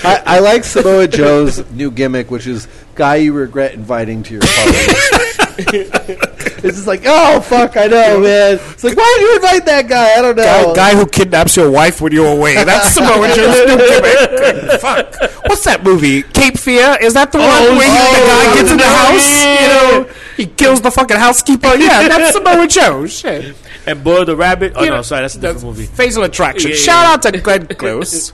I, 0.09 0.23
I 0.27 0.39
like 0.41 0.65
Samoa 0.65 1.09
Joe's 1.09 1.69
new 1.71 1.91
gimmick, 1.91 2.31
which 2.31 2.47
is 2.47 2.69
guy 2.95 3.17
you 3.17 3.33
regret 3.33 3.75
inviting 3.75 4.23
to 4.25 4.35
your 4.35 4.43
party. 4.43 6.27
it's 6.65 6.77
just 6.77 6.87
like, 6.87 7.03
oh 7.07 7.41
fuck, 7.41 7.77
I 7.77 7.87
know, 7.87 8.21
man. 8.21 8.55
It's 8.55 8.85
like, 8.85 8.97
why 8.97 9.17
did 9.19 9.23
you 9.23 9.37
invite 9.37 9.67
that 9.67 9.89
guy? 9.89 10.15
I 10.19 10.23
don't 10.23 10.37
know. 10.37 10.43
Guy, 10.75 10.93
guy 10.93 10.99
who 10.99 11.07
kidnaps 11.07 11.57
your 11.57 11.71
wife 11.71 12.01
when 12.01 12.13
you're 12.13 12.33
away. 12.37 12.55
That's 12.65 12.91
Samoa 12.95 13.29
Joe's 13.35 13.67
new 13.67 13.77
gimmick. 13.77 14.81
Fuck. 14.81 15.15
What's 15.47 15.65
that 15.65 15.83
movie? 15.83 16.23
Cape 16.23 16.59
Fear? 16.59 16.99
Is 17.01 17.15
that 17.15 17.33
the 17.33 17.39
one 17.39 17.49
Oh, 17.49 17.77
where 17.77 17.87
he, 17.87 17.97
the 17.97 18.23
oh, 18.23 18.45
guy 18.45 18.55
gets 18.55 18.71
in 18.71 18.79
the 18.79 18.85
house? 18.85 19.45
You 19.45 19.69
know, 19.69 20.11
he 20.37 20.47
kills 20.47 20.81
the 20.81 20.91
fucking 20.91 21.17
housekeeper. 21.17 21.75
Yeah, 21.77 22.09
that's 22.09 22.33
Samoa 22.33 22.67
Joe. 22.69 23.07
Shit. 23.07 23.57
And 23.87 24.03
Boy 24.03 24.25
the 24.25 24.37
Rabbit. 24.37 24.73
Oh 24.77 24.83
You 24.83 24.91
no, 24.91 24.97
know, 24.97 25.03
sorry, 25.03 25.23
that's 25.23 25.37
a 25.37 25.41
different 25.41 25.65
movie. 25.65 25.87
Facial 25.87 26.25
attraction. 26.25 26.71
Yeah, 26.71 26.77
yeah, 26.77 26.83
Shout 26.83 27.05
yeah. 27.05 27.13
out 27.31 27.35
to 27.35 27.41
Glenn 27.41 27.67
Close. 27.69 28.33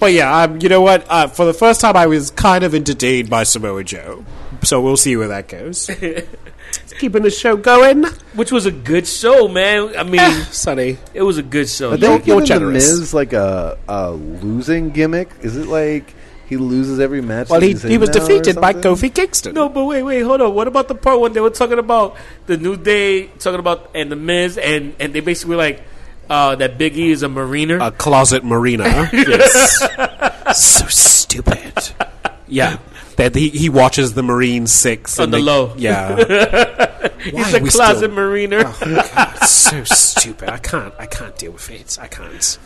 but 0.00 0.12
yeah, 0.12 0.42
um, 0.44 0.58
you 0.62 0.68
know 0.68 0.80
what? 0.80 1.04
Uh, 1.10 1.26
for 1.28 1.44
the 1.44 1.52
first 1.54 1.80
time, 1.80 1.96
I 1.96 2.06
was 2.06 2.30
kind 2.30 2.64
of 2.64 2.74
entertained 2.74 3.28
by 3.28 3.42
Samoa 3.42 3.84
Joe. 3.84 4.24
So 4.62 4.80
we'll 4.80 4.96
see 4.96 5.16
where 5.16 5.28
that 5.28 5.46
goes. 5.48 5.90
Keeping 6.98 7.22
the 7.22 7.30
show 7.30 7.56
going. 7.56 8.04
Which 8.34 8.50
was 8.52 8.66
a 8.66 8.72
good 8.72 9.06
show, 9.06 9.48
man. 9.48 9.96
I 9.96 10.02
mean, 10.02 10.20
Eh, 10.20 10.44
Sonny. 10.50 10.98
it 11.14 11.22
was 11.22 11.38
a 11.38 11.42
good 11.42 11.68
show. 11.68 11.90
Are 11.92 11.96
You're- 11.96 12.00
they 12.00 12.06
you're 12.08 12.18
giving 12.18 12.40
the 12.40 12.46
generous. 12.46 12.98
Miz 12.98 13.14
like 13.14 13.32
a, 13.32 13.78
a 13.88 14.10
losing 14.12 14.90
gimmick? 14.90 15.28
Is 15.42 15.56
it 15.56 15.66
like 15.68 16.14
he 16.48 16.56
loses 16.56 16.98
every 16.98 17.20
match? 17.20 17.48
Well, 17.50 17.60
that 17.60 17.66
he, 17.66 17.72
he's 17.72 17.82
he 17.82 17.94
in 17.94 18.00
was 18.00 18.10
now 18.10 18.22
or 18.24 18.26
defeated 18.28 18.60
by 18.60 18.72
something? 18.72 18.92
Kofi 18.94 19.14
Kingston. 19.14 19.54
No, 19.54 19.68
but 19.68 19.84
wait, 19.84 20.02
wait, 20.02 20.20
hold 20.22 20.40
on. 20.40 20.54
What 20.54 20.66
about 20.66 20.88
the 20.88 20.94
part 20.94 21.20
when 21.20 21.32
they 21.34 21.40
were 21.40 21.50
talking 21.50 21.78
about 21.78 22.16
the 22.46 22.56
New 22.56 22.76
Day, 22.76 23.26
talking 23.38 23.60
about 23.60 23.90
and 23.94 24.10
the 24.10 24.16
Miz, 24.16 24.58
and 24.58 24.94
and 24.98 25.12
they 25.12 25.20
basically 25.20 25.56
were 25.56 25.62
like 25.62 25.82
uh, 26.30 26.54
that 26.56 26.78
Big 26.78 26.96
E 26.96 27.10
is 27.10 27.22
a 27.22 27.28
mariner. 27.28 27.78
a 27.80 27.90
closet 27.92 28.44
marina. 28.44 28.84
yes. 29.12 29.78
so 30.58 30.86
stupid. 30.86 31.72
Yeah. 32.48 32.78
That 33.18 33.34
he, 33.34 33.50
he 33.50 33.68
watches 33.68 34.14
the 34.14 34.22
Marine 34.22 34.66
Six 34.66 35.18
On 35.18 35.24
and 35.24 35.32
the 35.34 35.36
they- 35.38 35.42
low. 35.42 35.74
Yeah. 35.76 36.16
He's 37.18 37.52
a 37.54 37.60
closet 37.60 37.96
still- 37.98 38.08
mariner. 38.10 38.62
Oh, 38.64 38.78
it's 39.36 39.50
so 39.50 39.84
stupid. 39.84 40.48
I 40.48 40.56
can't. 40.58 40.94
I 40.98 41.06
can't 41.06 41.36
deal 41.36 41.52
with 41.52 41.68
it. 41.70 41.98
I 42.00 42.06
can't. 42.06 42.58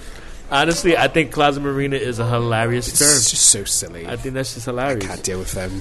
Honestly, 0.50 0.96
I 0.96 1.09
think 1.09 1.32
closet 1.32 1.61
mariner 1.62 1.96
is 1.96 2.18
a 2.18 2.28
hilarious 2.28 2.86
It's 2.88 2.98
term. 2.98 3.09
just 3.09 3.36
so 3.46 3.64
silly. 3.64 4.07
I 4.07 4.12
I 4.12 4.16
think 4.16 4.34
that's 4.34 4.53
just 4.55 4.66
hilarious. 4.66 5.05
I 5.05 5.09
can't 5.09 5.22
deal 5.24 5.38
with 5.38 5.53
them. 5.53 5.80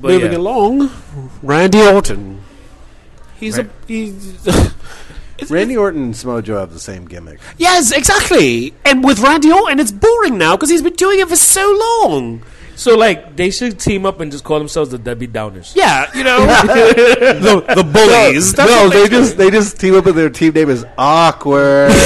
But 0.00 0.12
Moving 0.12 0.32
yeah. 0.32 0.38
along, 0.38 0.90
Randy 1.42 1.80
Orton. 1.80 2.42
He's 3.38 3.58
a 3.58 3.68
he's, 3.86 4.48
Randy 5.50 5.76
Orton 5.76 6.02
and 6.04 6.16
Samoa 6.16 6.40
Joe 6.42 6.58
have 6.58 6.72
the 6.72 6.80
same 6.80 7.04
gimmick. 7.06 7.38
yes, 7.58 7.92
exactly. 7.92 8.72
And 8.84 9.04
with 9.04 9.20
Randy 9.20 9.52
Orton, 9.52 9.78
it's 9.78 9.92
boring 9.92 10.38
now 10.38 10.56
because 10.56 10.70
he's 10.70 10.82
been 10.82 10.94
doing 10.94 11.20
it 11.20 11.28
for 11.28 11.36
so 11.36 12.00
long. 12.02 12.42
So 12.76 12.96
like 12.96 13.34
they 13.36 13.50
should 13.50 13.80
team 13.80 14.06
up 14.06 14.20
and 14.20 14.30
just 14.30 14.44
call 14.44 14.58
themselves 14.58 14.90
the 14.90 14.98
Debbie 14.98 15.26
Downers. 15.28 15.74
Yeah, 15.74 16.10
you 16.14 16.22
know 16.22 16.40
the 16.46 17.64
the 17.74 17.82
bullies. 17.82 18.52
That's 18.52 18.70
no, 18.70 18.84
what 18.84 18.92
they 18.92 19.08
just 19.08 19.36
they 19.36 19.50
just 19.50 19.80
team 19.80 19.94
up 19.96 20.06
and 20.06 20.16
their 20.16 20.30
team 20.30 20.52
name 20.52 20.70
is 20.70 20.84
awkward. 20.98 21.90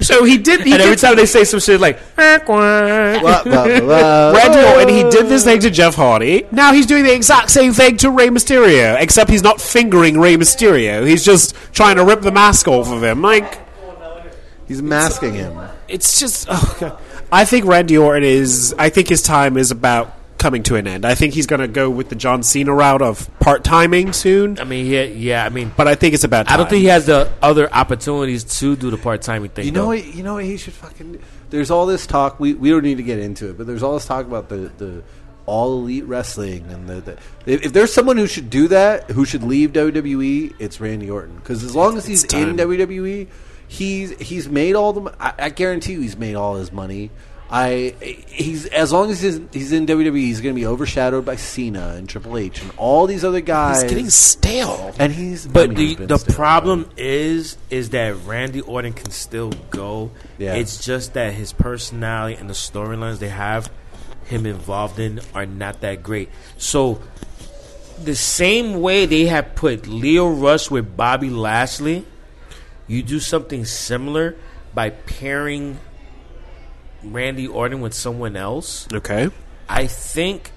So 0.00 0.24
he 0.24 0.36
did. 0.36 0.60
He 0.60 0.72
And 0.72 0.82
every 0.82 0.96
did 0.96 1.00
time 1.00 1.16
they 1.16 1.24
say 1.24 1.44
some 1.44 1.60
shit 1.60 1.80
like. 1.80 1.98
Randy 2.18 2.42
Orton, 4.58 4.88
he 4.88 5.02
did 5.04 5.28
this 5.28 5.44
thing 5.44 5.60
to 5.60 5.70
Jeff 5.70 5.94
Hardy. 5.94 6.46
Now 6.52 6.74
he's 6.74 6.84
doing 6.84 7.04
the 7.04 7.14
exact 7.14 7.50
same 7.50 7.72
thing 7.72 7.96
to 7.98 8.10
Rey 8.10 8.28
Mysterio, 8.28 9.00
except 9.00 9.30
he's 9.30 9.42
not 9.42 9.62
fingering 9.62 10.18
Rey 10.18 10.36
Mysterio. 10.36 11.06
He's 11.06 11.24
just 11.24 11.54
trying 11.72 11.96
to 11.96 12.04
rip 12.04 12.20
the 12.20 12.32
mask 12.32 12.68
off 12.68 12.90
of 12.90 13.02
him. 13.02 13.22
Like, 13.22 13.60
He's 14.68 14.82
masking 14.82 15.32
him. 15.34 15.58
it's 15.88 16.20
just. 16.20 16.48
Oh 16.50 16.76
God. 16.80 16.98
I 17.32 17.44
think 17.44 17.64
Randy 17.66 17.96
Orton 17.96 18.24
is. 18.24 18.74
I 18.78 18.88
think 18.90 19.08
his 19.08 19.22
time 19.22 19.56
is 19.56 19.70
about 19.70 20.14
coming 20.38 20.62
to 20.64 20.76
an 20.76 20.86
end. 20.86 21.06
I 21.06 21.14
think 21.14 21.32
he's 21.32 21.46
going 21.46 21.60
to 21.60 21.68
go 21.68 21.88
with 21.88 22.10
the 22.10 22.14
John 22.14 22.42
Cena 22.42 22.74
route 22.74 23.00
of 23.00 23.30
part 23.40 23.64
timing 23.64 24.12
soon. 24.12 24.58
I 24.58 24.64
mean, 24.64 24.86
yeah, 24.86 25.04
yeah. 25.04 25.44
I 25.44 25.48
mean, 25.48 25.72
But 25.74 25.88
I 25.88 25.94
think 25.94 26.14
it's 26.14 26.24
about. 26.24 26.46
Time. 26.46 26.54
I 26.54 26.56
don't 26.58 26.68
think 26.68 26.82
he 26.82 26.88
has 26.88 27.06
the 27.06 27.32
other 27.40 27.72
opportunities 27.72 28.44
to 28.60 28.76
do 28.76 28.90
the 28.90 28.98
part 28.98 29.22
timing 29.22 29.50
thing. 29.50 29.64
You 29.64 29.72
know 29.72 29.82
though. 29.82 29.86
what? 29.88 30.14
You 30.14 30.22
know 30.22 30.34
what 30.34 30.44
he 30.44 30.56
should 30.56 30.74
fucking. 30.74 31.20
There's 31.50 31.70
all 31.70 31.86
this 31.86 32.06
talk. 32.06 32.38
We 32.40 32.54
we 32.54 32.70
don't 32.70 32.82
need 32.82 32.98
to 32.98 33.02
get 33.02 33.18
into 33.18 33.50
it, 33.50 33.56
but 33.56 33.66
there's 33.66 33.82
all 33.82 33.94
this 33.94 34.06
talk 34.06 34.26
about 34.26 34.48
the 34.48 34.70
the 34.76 35.02
all 35.46 35.78
elite 35.78 36.04
wrestling 36.04 36.64
and 36.70 36.88
the, 36.88 37.00
the 37.02 37.12
if, 37.46 37.66
if 37.66 37.72
there's 37.72 37.92
someone 37.92 38.16
who 38.16 38.26
should 38.26 38.48
do 38.48 38.68
that, 38.68 39.10
who 39.10 39.24
should 39.24 39.42
leave 39.42 39.72
WWE, 39.72 40.54
it's 40.58 40.80
Randy 40.80 41.10
Orton. 41.10 41.36
Because 41.36 41.62
as 41.62 41.74
long 41.76 41.96
as 41.98 42.06
he's 42.06 42.24
It's 42.24 42.34
in. 42.34 42.56
WWE, 42.56 43.28
he's 43.68 44.10
he's 44.20 44.48
made 44.48 44.74
all 44.74 44.92
the. 44.92 45.14
I, 45.20 45.34
I 45.38 45.48
guarantee 45.50 45.92
you, 45.92 46.00
he's 46.00 46.16
made 46.16 46.34
all 46.34 46.56
his 46.56 46.72
money. 46.72 47.10
I 47.50 47.94
he's 48.26 48.66
as 48.66 48.92
long 48.92 49.10
as 49.10 49.20
he's, 49.20 49.40
he's 49.52 49.72
in 49.72 49.86
WWE, 49.86 50.16
he's 50.16 50.40
going 50.40 50.54
to 50.54 50.60
be 50.60 50.66
overshadowed 50.66 51.24
by 51.24 51.36
Cena 51.36 51.94
and 51.96 52.08
Triple 52.08 52.38
H 52.38 52.62
and 52.62 52.72
all 52.76 53.06
these 53.06 53.24
other 53.24 53.40
guys. 53.40 53.82
He's 53.82 53.90
getting 53.90 54.10
stale. 54.10 54.94
and 54.98 55.12
he's 55.12 55.46
But 55.46 55.64
I 55.64 55.66
mean, 55.68 55.76
the 55.76 55.94
been 55.96 56.06
the 56.08 56.18
still, 56.18 56.34
problem 56.34 56.90
is 56.96 57.58
is 57.70 57.90
that 57.90 58.16
Randy 58.24 58.60
Orton 58.62 58.92
can 58.92 59.10
still 59.10 59.50
go. 59.70 60.10
Yeah. 60.38 60.54
It's 60.54 60.84
just 60.84 61.14
that 61.14 61.34
his 61.34 61.52
personality 61.52 62.34
and 62.36 62.48
the 62.48 62.54
storylines 62.54 63.18
they 63.18 63.28
have 63.28 63.70
him 64.24 64.46
involved 64.46 64.98
in 64.98 65.20
are 65.34 65.46
not 65.46 65.82
that 65.82 66.02
great. 66.02 66.30
So 66.56 67.00
the 68.02 68.16
same 68.16 68.80
way 68.80 69.06
they 69.06 69.26
have 69.26 69.54
put 69.54 69.86
Lio 69.86 70.28
Rush 70.28 70.70
with 70.70 70.96
Bobby 70.96 71.30
Lashley, 71.30 72.04
you 72.86 73.02
do 73.02 73.20
something 73.20 73.64
similar 73.64 74.36
by 74.74 74.90
pairing 74.90 75.78
Randy 77.02 77.46
Orton 77.46 77.80
with 77.80 77.94
someone 77.94 78.36
else. 78.36 78.88
Okay. 78.92 79.30
I 79.68 79.86
think 79.86 80.52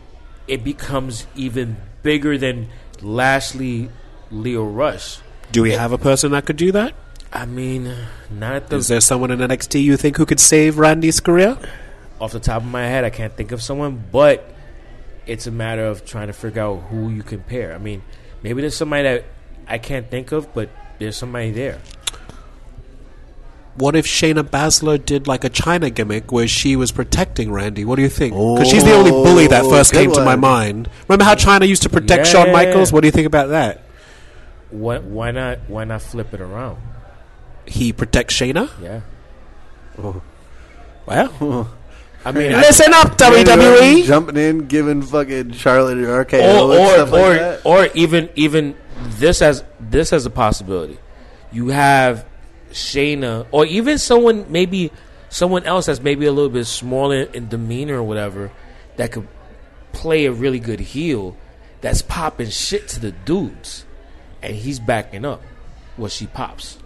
it 0.47 0.63
becomes 0.63 1.27
even 1.35 1.77
bigger 2.03 2.37
than 2.37 2.69
Lashley 3.01 3.89
Lio 4.31 4.63
Rush. 4.63 5.19
Do 5.51 5.61
we 5.61 5.71
have 5.71 5.91
a 5.91 5.97
person 5.97 6.31
that 6.31 6.45
could 6.45 6.57
do 6.57 6.71
that? 6.73 6.93
I 7.31 7.45
mean, 7.45 7.93
not 8.29 8.69
the, 8.69 8.77
Is 8.77 8.87
there 8.87 9.01
someone 9.01 9.31
in 9.31 9.39
NXT 9.39 9.81
you 9.81 9.97
think 9.97 10.17
who 10.17 10.25
could 10.25 10.39
save 10.39 10.77
Randy's 10.77 11.19
career? 11.19 11.57
off 12.19 12.31
the 12.31 12.39
top 12.39 12.63
of 12.63 12.67
my 12.67 12.83
head. 12.83 13.03
I 13.03 13.09
can't 13.09 13.35
think 13.35 13.51
of 13.51 13.61
someone, 13.61 14.03
but 14.11 14.53
it's 15.25 15.47
a 15.47 15.51
matter 15.51 15.85
of 15.85 16.05
trying 16.05 16.27
to 16.27 16.33
figure 16.33 16.61
out 16.61 16.77
who 16.89 17.09
you 17.09 17.23
compare. 17.23 17.73
I 17.73 17.77
mean, 17.77 18.01
maybe 18.43 18.61
there's 18.61 18.75
somebody 18.75 19.03
that 19.03 19.25
I 19.67 19.77
can't 19.77 20.09
think 20.09 20.31
of, 20.31 20.53
but 20.53 20.69
there's 20.99 21.17
somebody 21.17 21.51
there. 21.51 21.79
What 23.77 23.95
if 23.95 24.07
Shayna 24.07 24.43
Baszler 24.43 25.03
did 25.03 25.27
like 25.27 25.43
a 25.43 25.49
Chyna 25.51 25.93
gimmick 25.93 26.31
where 26.31 26.47
she 26.47 26.75
was 26.75 26.91
protecting 26.91 27.51
Randy? 27.51 27.85
What 27.85 27.97
do 27.97 28.01
you 28.01 28.09
think? 28.09 28.33
Because 28.33 28.67
she's 28.69 28.83
the 28.83 28.93
only 28.93 29.11
oh, 29.11 29.23
bully 29.23 29.45
that 29.47 29.65
first 29.65 29.91
good 29.93 29.99
came 29.99 30.11
to 30.13 30.25
my 30.25 30.35
mind. 30.35 30.89
Remember 31.07 31.23
how 31.23 31.35
Chyna 31.35 31.67
used 31.67 31.83
to 31.83 31.89
protect 31.89 32.25
Yeah. 32.25 32.31
Shawn 32.31 32.51
Michaels? 32.51 32.91
What 32.91 33.01
do 33.01 33.07
you 33.07 33.11
think 33.11 33.27
about 33.27 33.49
that? 33.49 33.83
What? 34.71 35.03
Why 35.03 35.29
not? 35.29 35.59
Why 35.67 35.83
not 35.83 36.01
flip 36.01 36.33
it 36.33 36.41
around? 36.41 36.81
He 37.67 37.93
protects 37.93 38.33
Shayna? 38.35 38.69
Yeah. 38.81 39.01
Oh. 40.01 40.21
Well, 41.05 41.69
I 42.25 42.31
mean, 42.31 42.53
I- 42.53 42.61
listen 42.61 42.93
up, 42.93 43.19
Randy 43.19 43.43
WWE. 43.51 44.05
jumping 44.05 44.37
in, 44.37 44.67
giving 44.67 45.01
fucking 45.03 45.51
Charlotte 45.51 45.99
an 45.99 46.05
RKO 46.05 46.67
or 46.67 47.01
and 47.01 47.13
or 47.13 47.29
like 47.29 47.39
that. 47.39 47.61
or 47.63 47.89
even 47.93 48.29
even 48.35 48.75
this 48.97 49.41
as 49.41 49.63
this 49.79 50.11
as 50.11 50.25
a 50.25 50.29
possibility. 50.29 50.97
You 51.51 51.67
have 51.69 52.25
Shayna, 52.71 53.45
or 53.51 53.65
even 53.65 53.97
someone 53.97 54.45
maybe 54.51 54.91
someone 55.29 55.63
else 55.65 55.87
that's 55.87 56.01
maybe 56.01 56.25
a 56.25 56.31
little 56.31 56.49
bit 56.49 56.65
smaller 56.65 57.23
in 57.23 57.47
demeanor 57.49 57.95
or 57.97 58.03
whatever 58.03 58.51
that 58.97 59.11
could 59.11 59.27
play 59.91 60.25
a 60.25 60.31
really 60.31 60.59
good 60.59 60.79
heel 60.79 61.35
that's 61.81 62.01
popping 62.01 62.49
shit 62.49 62.87
to 62.89 62.99
the 62.99 63.11
dudes, 63.11 63.85
and 64.41 64.55
he's 64.55 64.79
backing 64.79 65.25
up 65.25 65.41
what 65.95 66.11
she 66.11 66.27
pops. 66.27 66.77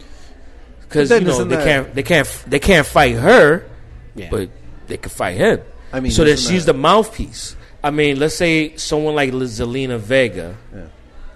because 0.81 1.09
you 1.11 1.21
know 1.21 1.43
they 1.43 1.55
that- 1.55 1.63
can't 1.65 1.95
they 1.95 2.03
can't 2.03 2.43
they 2.47 2.59
can't 2.59 2.85
fight 2.85 3.15
her, 3.15 3.63
Yeah. 4.15 4.27
but 4.29 4.49
they 4.87 4.97
can 4.97 5.09
fight 5.09 5.37
him. 5.37 5.61
I 5.93 5.99
mean, 5.99 6.11
so 6.11 6.23
that 6.25 6.37
she's 6.39 6.65
that- 6.65 6.73
the 6.73 6.79
mouthpiece. 6.79 7.55
I 7.83 7.89
mean, 7.91 8.19
let's 8.19 8.35
say 8.35 8.75
someone 8.77 9.15
like 9.15 9.31
Zelina 9.31 9.97
Vega 9.99 10.55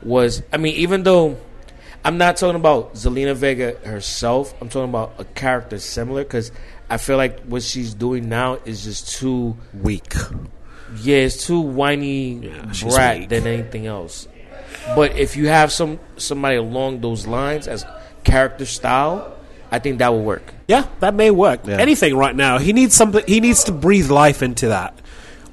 was. 0.03 0.43
I 0.53 0.57
mean, 0.57 0.75
even 0.75 1.03
though 1.03 1.37
I'm 2.05 2.19
not 2.19 2.37
talking 2.37 2.55
about 2.55 2.93
Zelina 2.93 3.33
Vega 3.35 3.77
herself, 3.83 4.53
I'm 4.61 4.69
talking 4.69 4.89
about 4.89 5.13
a 5.17 5.25
character 5.25 5.79
similar 5.79 6.23
because 6.23 6.51
I 6.87 6.97
feel 6.97 7.17
like 7.17 7.39
what 7.45 7.63
she's 7.63 7.95
doing 7.95 8.29
now 8.29 8.59
is 8.63 8.83
just 8.83 9.09
too. 9.17 9.57
Weak. 9.73 10.13
Yeah, 11.01 11.17
it's 11.17 11.47
too 11.47 11.59
whiny 11.59 12.33
Yeah, 12.35 12.71
brat 12.83 13.19
weak. 13.21 13.29
than 13.29 13.47
anything 13.47 13.87
else. 13.87 14.27
But 14.95 15.17
if 15.17 15.35
you 15.35 15.47
have 15.47 15.71
some 15.71 15.99
somebody 16.17 16.57
along 16.57 17.01
those 17.01 17.25
lines 17.25 17.67
as 17.67 17.83
character 18.23 18.65
style, 18.65 19.35
I 19.71 19.79
think 19.79 19.97
that 19.97 20.09
will 20.09 20.23
work. 20.23 20.53
Yeah, 20.67 20.85
that 20.99 21.15
may 21.15 21.31
work. 21.31 21.61
Yeah. 21.65 21.77
Anything 21.77 22.15
right 22.15 22.35
now. 22.35 22.59
He 22.59 22.71
needs 22.71 22.93
something. 22.93 23.23
He 23.27 23.39
needs 23.39 23.63
to 23.63 23.71
breathe 23.71 24.11
life 24.11 24.43
into 24.43 24.67
that, 24.67 24.93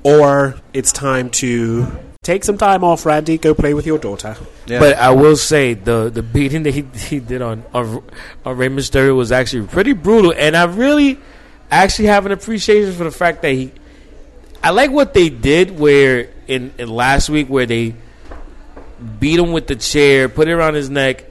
or 0.05 0.57
it's 0.75 0.93
time 0.93 1.31
to 1.31 1.87
take 2.23 2.45
some 2.45 2.57
time 2.57 2.85
off. 2.85 3.05
Randy, 3.05 3.37
go 3.39 3.53
play 3.55 3.75
with 3.75 3.87
your 3.87 3.99
daughter. 3.99 4.37
Yeah. 4.67 4.79
But 4.79 4.97
I 4.97 5.11
will 5.11 5.37
say 5.37 5.75
the 5.75 6.09
the 6.11 6.23
beating 6.23 6.63
that 6.65 6.75
he 6.75 6.83
he 6.97 7.19
did 7.19 7.43
on 7.43 7.65
on, 7.75 8.03
on 8.45 8.57
Rey 8.57 8.69
Mysterio 8.69 9.17
was 9.17 9.33
actually 9.33 9.67
pretty 9.67 9.93
brutal, 9.93 10.33
and 10.37 10.57
I 10.57 10.65
really 10.65 11.19
actually 11.71 12.07
have 12.07 12.27
an 12.27 12.33
appreciation 12.33 12.95
for 12.95 13.05
the 13.05 13.11
fact 13.11 13.43
that 13.43 13.53
he. 13.53 13.73
I 14.65 14.71
like 14.71 14.93
what 14.93 15.13
they 15.13 15.29
did 15.29 15.77
where 15.77 16.29
in, 16.47 16.73
in 16.79 16.89
last 16.89 17.29
week 17.29 17.49
where 17.49 17.67
they 17.67 17.97
beat 19.19 19.41
him 19.41 19.51
with 19.51 19.67
the 19.67 19.75
chair, 19.75 20.29
put 20.29 20.47
it 20.47 20.53
around 20.53 20.75
his 20.75 20.89
neck, 20.89 21.25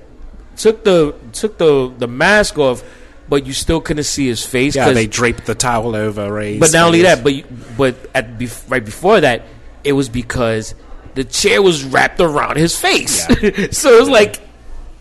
took 0.58 0.84
the 0.84 1.16
took 1.32 1.58
the 1.58 1.94
the 1.98 2.08
mask 2.08 2.58
off, 2.58 2.84
but 3.30 3.46
you 3.46 3.54
still 3.54 3.80
couldn't 3.80 4.04
see 4.04 4.28
his 4.28 4.46
face. 4.46 4.76
Yeah, 4.76 4.84
'cause- 4.88 4.96
they 4.96 5.08
draped 5.08 5.46
the 5.46 5.56
towel 5.56 5.96
over 5.96 6.30
Ray's. 6.34 6.60
but 6.60 6.74
not 6.74 6.88
only 6.88 7.04
that, 7.04 7.24
but 7.24 7.34
you, 7.34 7.46
but 7.78 7.96
at 8.14 8.38
bef- 8.38 8.70
right 8.70 8.84
before 8.84 9.22
that, 9.22 9.44
it 9.84 9.94
was 9.94 10.10
because 10.10 10.76
the 11.16 11.24
chair 11.24 11.62
was 11.62 11.84
wrapped 11.84 12.20
around 12.20 12.58
his 12.58 12.78
face. 12.78 13.26
so 13.72 13.96
it 13.96 14.00
was 14.00 14.10
like 14.10 14.40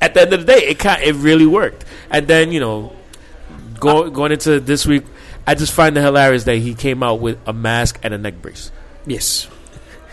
at 0.00 0.14
the 0.14 0.22
end 0.22 0.32
of 0.32 0.46
the 0.46 0.52
day, 0.52 0.66
it 0.66 0.78
kind 0.78 1.02
it 1.02 1.14
really 1.16 1.46
worked. 1.46 1.84
And 2.10 2.26
then 2.26 2.52
you 2.52 2.60
know, 2.60 2.92
go, 3.78 4.10
going 4.10 4.32
into 4.32 4.60
this 4.60 4.86
week, 4.86 5.04
I 5.46 5.54
just 5.54 5.72
find 5.72 5.96
it 5.96 6.00
hilarious 6.00 6.44
that 6.44 6.56
he 6.56 6.74
came 6.74 7.02
out 7.02 7.20
with 7.20 7.38
a 7.46 7.52
mask 7.52 7.98
and 8.02 8.14
a 8.14 8.18
neck 8.18 8.40
brace. 8.40 8.70
Yes. 9.06 9.48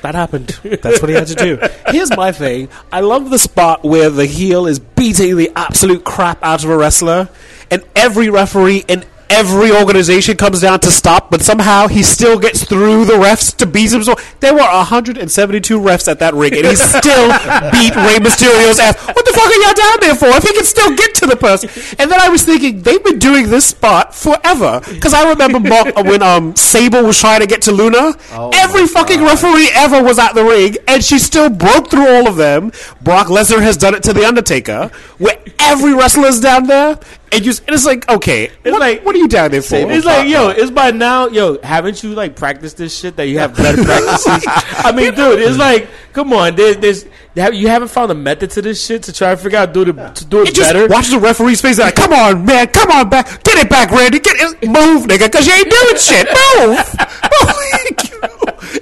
That 0.01 0.15
happened. 0.15 0.49
That's 0.63 1.01
what 1.01 1.09
he 1.09 1.15
had 1.15 1.28
to 1.28 1.36
do. 1.36 1.59
Here's 1.88 2.15
my 2.15 2.32
thing. 2.32 2.70
I 2.91 3.01
love 3.01 3.30
the 3.30 3.39
spot 3.39 3.84
where 3.84 4.09
the 4.09 4.26
heel 4.26 4.68
is 4.68 4.80
beating 4.80 5.36
the 5.36 5.51
absolute 5.55 6.03
crap 6.05 6.43
out 6.43 6.63
of 6.63 6.70
a 6.70 6.78
wrestler, 6.78 7.30
and 7.72 7.84
every 7.95 8.30
referee 8.30 8.86
in 8.88 9.03
every 9.30 9.71
organization 9.71 10.38
comes 10.38 10.61
down 10.61 10.80
to 10.82 10.91
stop, 10.91 11.30
but 11.32 11.41
somehow 11.41 11.88
he 11.88 12.03
still 12.03 12.38
gets 12.39 12.63
through 12.65 13.05
the 13.05 13.13
refs 13.13 13.55
to 13.57 13.65
beat 13.65 13.91
him. 13.93 14.03
So 14.03 14.15
there 14.39 14.53
were 14.53 14.59
172 14.61 15.80
refs 15.80 16.07
at 16.07 16.19
that 16.19 16.34
ring, 16.34 16.53
and 16.53 16.65
he 16.65 16.75
still 16.75 17.28
beat 17.71 17.95
Rey 17.95 18.17
Mysterio's 18.19 18.80
ass. 18.80 18.95
What 19.07 19.25
the 19.25 19.34
fuck 19.34 19.45
are 19.45 19.61
y'all 19.61 19.73
down 19.73 19.97
there 20.01 20.15
for? 20.15 20.28
If 20.38 20.43
he 20.43 20.53
can 20.53 20.65
still 20.65 20.95
get 20.95 21.15
to 21.15 21.25
the 21.25 21.36
person. 21.36 21.69
And 21.99 22.09
then 22.11 22.19
I 22.19 22.30
was 22.30 22.43
thinking, 22.43 22.82
they've 22.82 23.03
been 23.03 23.19
doing 23.19 23.49
this 23.49 23.65
spot 23.65 24.13
forever. 24.15 24.82
Because 24.88 25.13
I 25.13 25.30
remember 25.30 25.59
Mo- 25.59 25.91
when 26.03 26.21
um, 26.21 26.55
Sable 26.55 27.03
was 27.03 27.19
trying 27.19 27.41
to 27.41 27.47
get 27.47 27.61
to 27.63 27.71
Luna, 27.71 28.13
Oh 28.32 28.51
every 28.53 28.88
fucking 28.88 29.19
God. 29.19 29.28
referee 29.43 29.69
ever 29.73 30.01
was 30.03 30.19
at 30.19 30.34
the 30.34 30.43
ring, 30.43 30.75
and 30.88 31.03
she 31.03 31.19
still 31.19 31.49
broke 31.49 31.89
through 31.89 32.07
all 32.07 32.28
of 32.28 32.36
them. 32.36 32.71
Brock 33.01 33.28
Lesnar 33.28 33.61
has 33.61 33.78
done 33.78 33.95
it 33.95 34.03
to 34.03 34.13
The 34.13 34.25
Undertaker, 34.25 34.91
where 35.17 35.38
every 35.59 35.93
wrestler's 35.93 36.39
down 36.39 36.67
there, 36.67 36.99
and, 37.32 37.45
you, 37.45 37.51
and 37.67 37.75
it's 37.75 37.86
like, 37.86 38.07
okay, 38.09 38.51
what, 38.63 38.80
like- 38.80 39.05
what 39.05 39.15
are 39.15 39.19
you 39.19 39.28
down 39.28 39.51
there 39.51 39.61
for? 39.61 39.75
It's 39.75 40.05
like, 40.05 40.28
yo, 40.28 40.49
it's 40.49 40.71
by 40.71 40.91
now, 40.91 41.28
yo, 41.28 41.59
haven't 41.61 42.01
you 42.03 42.13
like 42.13 42.36
practiced 42.36 42.78
this 42.78 42.97
shit 42.97 43.15
that 43.17 43.28
you 43.28 43.39
have 43.39 43.55
better 43.55 43.84
practices? 43.86 44.43
I 44.47 44.91
mean, 44.95 45.13
dude, 45.13 45.39
it's 45.41 45.57
like, 45.57 45.88
come 46.13 46.32
on, 46.34 46.55
there, 46.55 46.73
there's, 46.75 47.05
you 47.36 47.67
haven't 47.67 47.89
found 47.89 48.11
a 48.11 48.15
method 48.15 48.49
to 48.51 48.61
this 48.61 48.84
shit 48.84 49.03
to 49.03 49.13
try 49.13 49.32
to 49.32 49.38
figure 49.38 49.59
out 49.59 49.73
do 49.73 49.86
the, 49.86 49.93
to 50.09 50.25
do 50.25 50.41
it 50.41 50.49
It 50.49 50.55
just 50.55 50.73
better. 50.73 50.88
watch 50.88 51.09
the 51.09 51.19
referee's 51.19 51.61
face 51.61 51.78
like, 51.80 51.95
come 51.95 52.13
on, 52.13 52.45
man, 52.45 52.67
come 52.67 52.89
on 52.91 53.09
back, 53.09 53.43
get 53.43 53.57
it 53.57 53.69
back, 53.69 53.91
Randy, 53.91 54.19
get 54.19 54.36
it, 54.38 54.67
move, 54.67 55.05
nigga, 55.07 55.25
because 55.32 55.45
you 55.45 55.53
ain't 55.53 55.69
doing 55.69 55.97
shit, 55.97 56.28
move. 56.57 56.80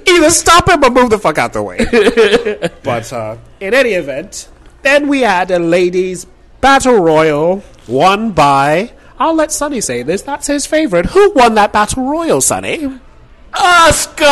Either 0.08 0.30
stop 0.30 0.68
him 0.68 0.82
or 0.84 0.90
move 0.90 1.10
the 1.10 1.18
fuck 1.18 1.38
out 1.38 1.52
the 1.52 1.62
way. 1.62 1.78
but 2.82 3.12
uh, 3.12 3.36
in 3.60 3.74
any 3.74 3.90
event, 3.90 4.48
then 4.82 5.08
we 5.08 5.20
had 5.20 5.50
a 5.50 5.58
ladies' 5.58 6.26
battle 6.66 6.96
royal 6.96 7.62
won 7.86 8.32
by. 8.32 8.90
I'll 9.20 9.36
let 9.36 9.52
Sonny 9.52 9.80
say 9.80 10.02
this. 10.02 10.22
That's 10.22 10.48
his 10.48 10.66
favorite. 10.66 11.06
Who 11.06 11.30
won 11.30 11.54
that 11.54 11.72
battle 11.72 12.02
royal, 12.02 12.40
Sonny? 12.40 12.98
Asuka. 13.52 14.26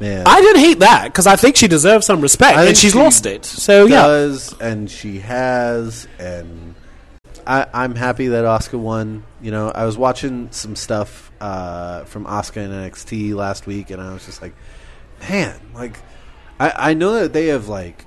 Man, 0.00 0.26
I 0.26 0.40
didn't 0.40 0.62
hate 0.62 0.78
that 0.78 1.04
because 1.08 1.26
I 1.26 1.36
think 1.36 1.56
she 1.56 1.68
deserves 1.68 2.06
some 2.06 2.22
respect, 2.22 2.56
and 2.56 2.74
she's 2.74 2.92
she 2.92 2.98
lost 2.98 3.26
it. 3.26 3.44
So 3.44 3.84
yeah, 3.84 4.06
does, 4.06 4.58
and 4.58 4.90
she 4.90 5.18
has, 5.18 6.08
and 6.18 6.74
I, 7.46 7.66
I'm 7.74 7.94
happy 7.94 8.28
that 8.28 8.46
Asuka 8.46 8.78
won. 8.78 9.22
You 9.42 9.50
know, 9.50 9.68
I 9.68 9.84
was 9.84 9.98
watching 9.98 10.50
some 10.50 10.76
stuff 10.76 11.30
uh, 11.42 12.04
from 12.04 12.24
Asuka 12.24 12.64
and 12.64 12.72
NXT 12.72 13.34
last 13.34 13.66
week, 13.66 13.90
and 13.90 14.00
I 14.00 14.14
was 14.14 14.24
just 14.24 14.40
like, 14.40 14.54
man, 15.28 15.60
like 15.74 15.98
I, 16.58 16.72
I 16.90 16.94
know 16.94 17.20
that 17.20 17.34
they 17.34 17.48
have 17.48 17.68
like 17.68 18.06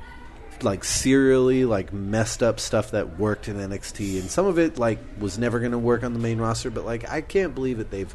like 0.64 0.84
serially 0.84 1.66
like 1.66 1.94
messed 1.94 2.44
up 2.44 2.60
stuff 2.60 2.92
that 2.92 3.18
worked 3.18 3.48
in 3.48 3.58
NXT, 3.58 4.20
and 4.20 4.30
some 4.30 4.46
of 4.46 4.60
it 4.60 4.78
like 4.78 5.00
was 5.20 5.38
never 5.38 5.60
going 5.60 5.72
to 5.72 5.78
work 5.78 6.04
on 6.04 6.14
the 6.14 6.20
main 6.20 6.40
roster. 6.40 6.70
But 6.70 6.86
like, 6.86 7.10
I 7.10 7.22
can't 7.22 7.56
believe 7.56 7.78
that 7.78 7.92
they've 7.92 8.14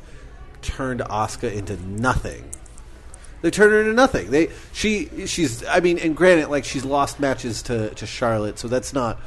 turned 0.62 1.00
Asuka 1.00 1.52
into 1.52 1.76
nothing. 1.86 2.44
They 3.42 3.50
turned 3.50 3.72
her 3.72 3.80
into 3.80 3.92
nothing. 3.92 4.30
They 4.30 4.50
she 4.72 5.26
she's 5.26 5.64
I 5.66 5.80
mean, 5.80 5.98
and 5.98 6.16
granted, 6.16 6.48
like 6.48 6.64
she's 6.64 6.84
lost 6.84 7.20
matches 7.20 7.62
to 7.62 7.90
to 7.94 8.06
Charlotte, 8.06 8.58
so 8.58 8.68
that's 8.68 8.92
not 8.92 9.20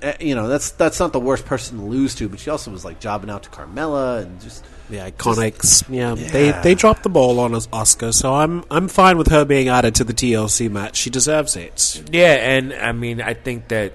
eh, 0.00 0.16
you 0.20 0.34
know 0.34 0.48
that's 0.48 0.70
that's 0.70 0.98
not 0.98 1.12
the 1.12 1.20
worst 1.20 1.44
person 1.44 1.78
to 1.78 1.84
lose 1.84 2.14
to. 2.14 2.28
But 2.28 2.40
she 2.40 2.50
also 2.50 2.70
was 2.70 2.84
like 2.84 2.98
jobbing 2.98 3.28
out 3.28 3.42
to 3.42 3.50
Carmella 3.50 4.22
and 4.22 4.40
just 4.40 4.64
the 4.92 4.98
Iconics. 4.98 5.82
yeah, 5.88 6.14
Yeah. 6.14 6.30
they 6.30 6.52
they 6.62 6.74
dropped 6.74 7.02
the 7.02 7.08
ball 7.08 7.40
on 7.40 7.54
us, 7.54 7.66
Asuka. 7.68 8.12
So 8.14 8.32
I'm 8.34 8.62
I'm 8.70 8.86
fine 8.88 9.18
with 9.18 9.28
her 9.28 9.44
being 9.44 9.68
added 9.68 9.94
to 9.96 10.04
the 10.04 10.12
TLC 10.14 10.70
match. 10.70 10.96
She 10.96 11.10
deserves 11.10 11.56
it. 11.56 12.02
Yeah, 12.12 12.34
and 12.34 12.72
I 12.72 12.92
mean, 12.92 13.20
I 13.20 13.34
think 13.34 13.68
that 13.68 13.92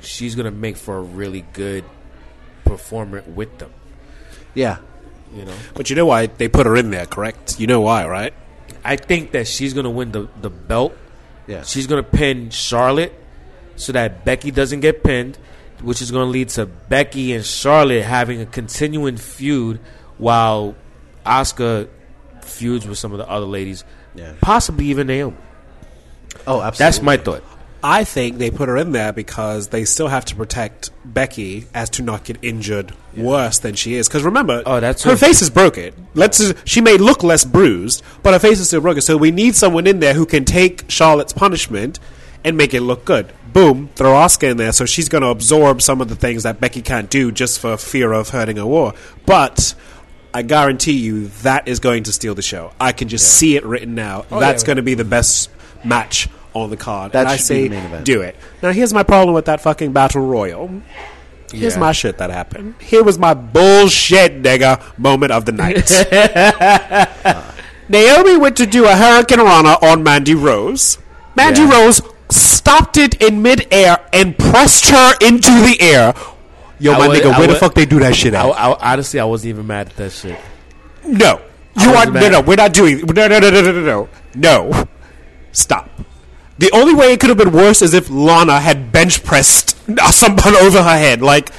she's 0.00 0.34
gonna 0.34 0.50
make 0.50 0.76
for 0.76 0.96
a 0.98 1.02
really 1.02 1.44
good 1.52 1.84
performer 2.64 3.22
with 3.26 3.58
them. 3.58 3.70
yeah. 4.54 4.78
You 5.34 5.44
know, 5.44 5.54
But 5.74 5.90
you 5.90 5.96
know 5.96 6.06
why 6.06 6.26
they 6.26 6.46
put 6.48 6.66
her 6.66 6.76
in 6.76 6.90
there, 6.92 7.04
correct? 7.04 7.58
You 7.58 7.66
know 7.66 7.80
why, 7.80 8.06
right? 8.06 8.32
I 8.84 8.94
think 8.96 9.32
that 9.32 9.48
she's 9.48 9.74
gonna 9.74 9.90
win 9.90 10.12
the 10.12 10.28
the 10.40 10.48
belt. 10.50 10.94
Yeah. 11.48 11.62
She's 11.62 11.86
gonna 11.88 12.04
pin 12.04 12.50
Charlotte 12.50 13.12
so 13.74 13.92
that 13.92 14.24
Becky 14.24 14.50
doesn't 14.52 14.80
get 14.80 15.02
pinned, 15.02 15.36
which 15.82 16.00
is 16.00 16.10
gonna 16.12 16.30
lead 16.30 16.48
to 16.50 16.64
Becky 16.66 17.32
and 17.34 17.44
Charlotte 17.44 18.02
having 18.04 18.40
a 18.40 18.46
continuing 18.46 19.16
feud 19.16 19.80
while 20.18 20.74
Asuka 21.24 21.88
feuds 22.42 22.86
with 22.86 22.98
some 22.98 23.12
of 23.12 23.18
the 23.18 23.28
other 23.28 23.46
ladies, 23.46 23.84
Yeah. 24.14 24.32
possibly 24.40 24.86
even 24.86 25.06
Naomi. 25.08 25.36
Oh, 26.46 26.60
absolutely. 26.62 26.78
That's 26.78 27.02
my 27.02 27.16
thought. 27.16 27.42
I 27.82 28.02
think 28.04 28.38
they 28.38 28.50
put 28.50 28.68
her 28.68 28.76
in 28.76 28.92
there 28.92 29.12
because 29.12 29.68
they 29.68 29.84
still 29.84 30.08
have 30.08 30.24
to 30.26 30.34
protect 30.36 30.90
Becky 31.04 31.66
as 31.74 31.90
to 31.90 32.02
not 32.02 32.24
get 32.24 32.38
injured 32.42 32.92
worse 33.16 33.58
than 33.58 33.74
she 33.74 33.94
is. 33.94 34.08
Because 34.08 34.22
remember, 34.24 34.62
Oh, 34.66 34.80
that's 34.80 35.04
her 35.04 35.12
a- 35.12 35.16
face 35.16 35.40
is 35.42 35.50
broken. 35.50 35.92
Let's 36.14 36.52
she 36.64 36.80
may 36.80 36.96
look 36.96 37.22
less 37.22 37.44
bruised, 37.44 38.02
but 38.22 38.32
her 38.32 38.38
face 38.40 38.58
is 38.60 38.68
still 38.68 38.80
broken. 38.80 39.02
So 39.02 39.16
we 39.16 39.30
need 39.30 39.54
someone 39.54 39.86
in 39.86 40.00
there 40.00 40.14
who 40.14 40.26
can 40.26 40.44
take 40.44 40.84
Charlotte's 40.88 41.32
punishment 41.32 42.00
and 42.44 42.56
make 42.56 42.74
it 42.74 42.80
look 42.80 43.04
good. 43.04 43.32
Boom, 43.52 43.88
throw 43.94 44.12
Asuka 44.14 44.50
in 44.50 44.56
there, 44.56 44.72
so 44.72 44.84
she's 44.84 45.08
going 45.08 45.22
to 45.22 45.28
absorb 45.28 45.80
some 45.80 46.00
of 46.00 46.08
the 46.08 46.16
things 46.16 46.42
that 46.42 46.60
Becky 46.60 46.82
can't 46.82 47.08
do 47.08 47.30
just 47.32 47.58
for 47.60 47.76
fear 47.76 48.12
of 48.12 48.30
hurting 48.30 48.58
a 48.58 48.66
war. 48.66 48.94
But 49.26 49.74
I 50.36 50.42
guarantee 50.42 50.98
you 50.98 51.28
that 51.44 51.66
is 51.66 51.80
going 51.80 52.02
to 52.02 52.12
steal 52.12 52.34
the 52.34 52.42
show. 52.42 52.72
I 52.78 52.92
can 52.92 53.08
just 53.08 53.26
see 53.26 53.56
it 53.56 53.64
written 53.64 53.94
now. 53.94 54.26
Oh, 54.30 54.38
That's 54.38 54.62
yeah. 54.62 54.66
going 54.66 54.76
to 54.76 54.82
be 54.82 54.92
the 54.92 55.02
best 55.04 55.48
match 55.82 56.28
on 56.52 56.68
the 56.68 56.76
card. 56.76 57.12
That 57.12 57.20
and 57.20 57.28
I 57.28 57.36
say, 57.36 57.68
the 57.68 57.76
main 57.76 57.86
event. 57.86 58.04
do 58.04 58.20
it. 58.20 58.36
Now, 58.62 58.70
here's 58.72 58.92
my 58.92 59.02
problem 59.02 59.34
with 59.34 59.46
that 59.46 59.62
fucking 59.62 59.92
battle 59.92 60.20
royal. 60.26 60.82
Here's 61.50 61.72
Yeah. 61.74 61.80
my 61.80 61.92
shit 61.92 62.18
that 62.18 62.28
happened. 62.28 62.74
Here 62.80 63.02
was 63.02 63.18
my 63.18 63.32
bullshit, 63.32 64.42
nigga, 64.42 64.82
moment 64.98 65.32
of 65.32 65.46
the 65.46 65.52
night. 65.52 65.88
Naomi 67.88 68.36
went 68.36 68.56
to 68.58 68.66
do 68.66 68.84
a 68.84 68.94
Hurricane 68.94 69.40
Rana 69.40 69.78
on 69.80 70.02
Mandy 70.02 70.34
Rose. 70.34 70.98
Mandy 71.34 71.62
Yeah. 71.62 71.70
Rose 71.72 72.02
stopped 72.28 72.98
it 72.98 73.22
in 73.22 73.40
midair 73.40 74.00
and 74.12 74.36
pressed 74.36 74.90
her 74.90 75.14
into 75.22 75.50
the 75.50 75.76
air. 75.80 76.12
Yo, 76.78 76.92
I 76.92 76.98
my 76.98 77.08
would- 77.08 77.18
nigga, 77.22 77.32
I 77.32 77.38
where 77.38 77.46
the 77.46 77.52
would- 77.54 77.60
fuck 77.60 77.74
they 77.74 77.86
do 77.86 77.98
that 78.00 78.14
shit 78.14 78.34
I, 78.34 78.48
at? 78.48 78.54
I, 78.58 78.92
honestly, 78.92 79.18
I 79.20 79.24
wasn't 79.24 79.50
even 79.50 79.66
mad 79.66 79.88
at 79.88 79.96
that 79.96 80.12
shit. 80.12 80.38
No. 81.04 81.40
You 81.80 81.90
are 81.90 81.94
wasn't 81.94 82.14
no 82.14 82.20
mad. 82.20 82.32
no. 82.32 82.40
We're 82.40 82.56
not 82.56 82.72
doing 82.72 82.98
no 83.06 83.26
no 83.28 83.38
no 83.38 83.50
no 83.50 83.60
no 83.60 83.72
no 83.72 83.80
no 83.82 84.08
no. 84.34 84.84
Stop. 85.52 85.88
The 86.58 86.70
only 86.72 86.94
way 86.94 87.12
it 87.12 87.20
could 87.20 87.28
have 87.28 87.38
been 87.38 87.52
worse 87.52 87.82
is 87.82 87.92
if 87.94 88.08
Lana 88.10 88.60
had 88.60 88.90
bench 88.92 89.22
pressed 89.24 89.76
someone 90.10 90.56
over 90.56 90.82
her 90.82 90.96
head. 90.98 91.20
Like, 91.22 91.50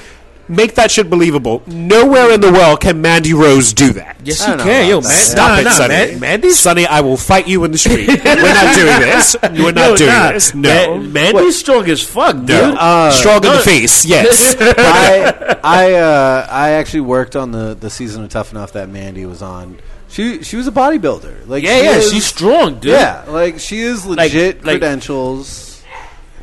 make 0.48 0.74
that 0.76 0.90
shit 0.90 1.08
believable. 1.10 1.62
Nowhere 1.66 2.32
in 2.32 2.40
the 2.40 2.52
world 2.52 2.80
can 2.80 3.00
Mandy 3.00 3.34
Rose 3.34 3.72
do 3.72 3.92
that. 3.94 4.16
Yes, 4.24 4.40
I 4.42 4.52
you 4.56 4.62
can. 4.62 4.88
Yo, 4.88 4.98
about 4.98 5.08
man. 5.08 5.16
Stop 5.16 5.48
nah, 5.48 5.58
it, 5.60 5.64
nah, 5.64 5.70
Sonny. 5.70 5.88
man. 5.94 6.20
Mandy's 6.20 6.58
Sonny, 6.58 6.86
I 6.86 7.00
will 7.00 7.16
fight 7.16 7.46
you 7.48 7.64
in 7.64 7.72
the 7.72 7.78
street. 7.78 8.08
We're 8.08 8.14
not 8.24 8.74
doing 8.74 9.00
this. 9.00 9.36
We're 9.42 9.72
not 9.72 9.90
Yo, 9.90 9.96
doing 9.96 10.10
nah. 10.10 10.32
this. 10.32 10.54
No. 10.54 10.98
Man, 10.98 11.12
Mandy's 11.12 11.58
strong 11.58 11.88
as 11.90 12.02
fuck, 12.02 12.36
dude. 12.36 12.48
no. 12.48 12.74
Uh, 12.78 13.10
Strong 13.10 13.44
in 13.44 13.52
the 13.52 13.58
face, 13.60 14.04
yes. 14.04 14.54
I 14.60 15.56
I 15.62 15.92
uh, 15.94 16.46
I 16.50 16.70
actually 16.70 17.00
worked 17.00 17.36
on 17.36 17.50
the, 17.52 17.74
the 17.74 17.90
season 17.90 18.24
of 18.24 18.30
Tough 18.30 18.52
Enough 18.52 18.72
that 18.72 18.88
Mandy 18.88 19.26
was 19.26 19.42
on. 19.42 19.78
She 20.10 20.42
she 20.42 20.56
was 20.56 20.66
a 20.66 20.72
bodybuilder. 20.72 21.46
Like 21.48 21.62
yeah, 21.62 21.78
she 21.78 21.84
yeah, 21.84 21.96
is- 21.96 22.10
she's 22.12 22.24
strong, 22.26 22.74
dude. 22.80 22.92
Yeah, 22.92 23.24
like 23.28 23.58
she 23.58 23.80
is 23.80 24.06
legit 24.06 24.64
like- 24.64 24.80
credentials. 24.80 25.67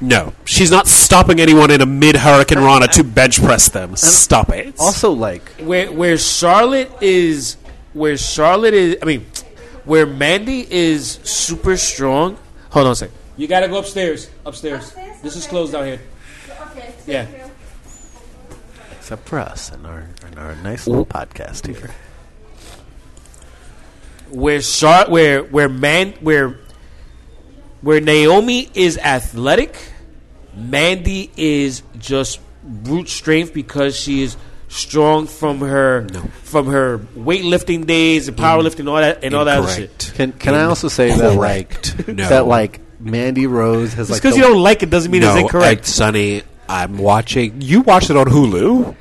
No. 0.01 0.33
She's 0.45 0.71
not 0.71 0.87
stopping 0.87 1.39
anyone 1.39 1.71
in 1.71 1.81
a 1.81 1.85
mid 1.85 2.15
Hurricane 2.15 2.59
Rana 2.59 2.87
to 2.89 3.03
bench 3.03 3.41
press 3.41 3.69
them. 3.69 3.95
Stop 3.95 4.49
it. 4.49 4.75
Also, 4.79 5.11
like 5.11 5.47
Where 5.61 5.91
where 5.91 6.17
Charlotte 6.17 6.91
is, 7.01 7.57
where 7.93 8.17
Charlotte 8.17 8.73
is, 8.73 8.97
I 9.01 9.05
mean, 9.05 9.25
where 9.85 10.05
Mandy 10.05 10.65
is 10.69 11.19
super 11.23 11.77
strong. 11.77 12.37
Hold 12.71 12.87
on 12.87 12.91
a 12.91 12.95
second. 12.95 13.15
You 13.37 13.47
gotta 13.47 13.67
go 13.67 13.77
upstairs. 13.79 14.29
Upstairs. 14.45 14.93
This 15.21 15.35
is 15.35 15.45
closed 15.47 15.73
down 15.73 15.85
here. 15.85 16.01
Yeah. 17.07 17.27
except 18.97 19.27
for 19.29 19.39
us 19.39 19.71
and 19.71 19.85
our 19.85 20.07
and 20.25 20.39
our 20.39 20.55
nice 20.55 20.87
little 20.87 21.05
podcast 21.05 21.67
here. 21.67 21.91
where 24.29 24.59
Char- 24.61 25.09
where 25.09 25.43
where 25.43 25.69
man 25.69 26.13
where 26.21 26.57
where 27.85 28.01
Naomi 28.01 28.67
is 28.73 28.97
athletic, 28.97 29.77
Mandy 30.55 31.29
is 31.37 31.83
just 31.99 32.39
brute 32.63 33.07
strength 33.09 33.53
because 33.53 33.95
she 33.95 34.23
is 34.23 34.35
strong 34.69 35.27
from 35.27 35.59
her 35.59 36.07
from 36.41 36.65
her 36.65 36.97
weightlifting 37.15 37.85
days 37.85 38.27
and 38.27 38.35
powerlifting 38.35 38.89
all 38.89 38.95
that 38.95 39.23
and 39.23 39.35
all 39.35 39.45
that 39.45 39.59
other 39.59 39.67
shit. 39.71 39.81
Incorrect. 39.91 40.15
Can 40.15 40.31
can 40.33 40.53
I 40.55 40.63
also 40.63 40.87
say 40.87 41.15
that 41.15 41.35
like 41.35 42.07
No. 42.07 42.27
that 42.27 42.47
like 42.47 42.81
Mandy 42.99 43.45
Rose 43.45 43.93
has 43.93 44.07
Just 44.07 44.11
like 44.13 44.21
because 44.23 44.35
you 44.35 44.41
don't 44.41 44.63
like 44.63 44.81
it 44.81 44.89
doesn't 44.89 45.11
mean 45.11 45.21
it's 45.21 45.35
incorrect. 45.35 45.81
uh, 45.83 45.85
Sonny, 45.85 46.41
I'm 46.67 46.97
watching. 46.97 47.61
You 47.61 47.81
watched 47.81 48.09
it 48.09 48.17
on 48.17 48.25
Hulu. 48.25 48.95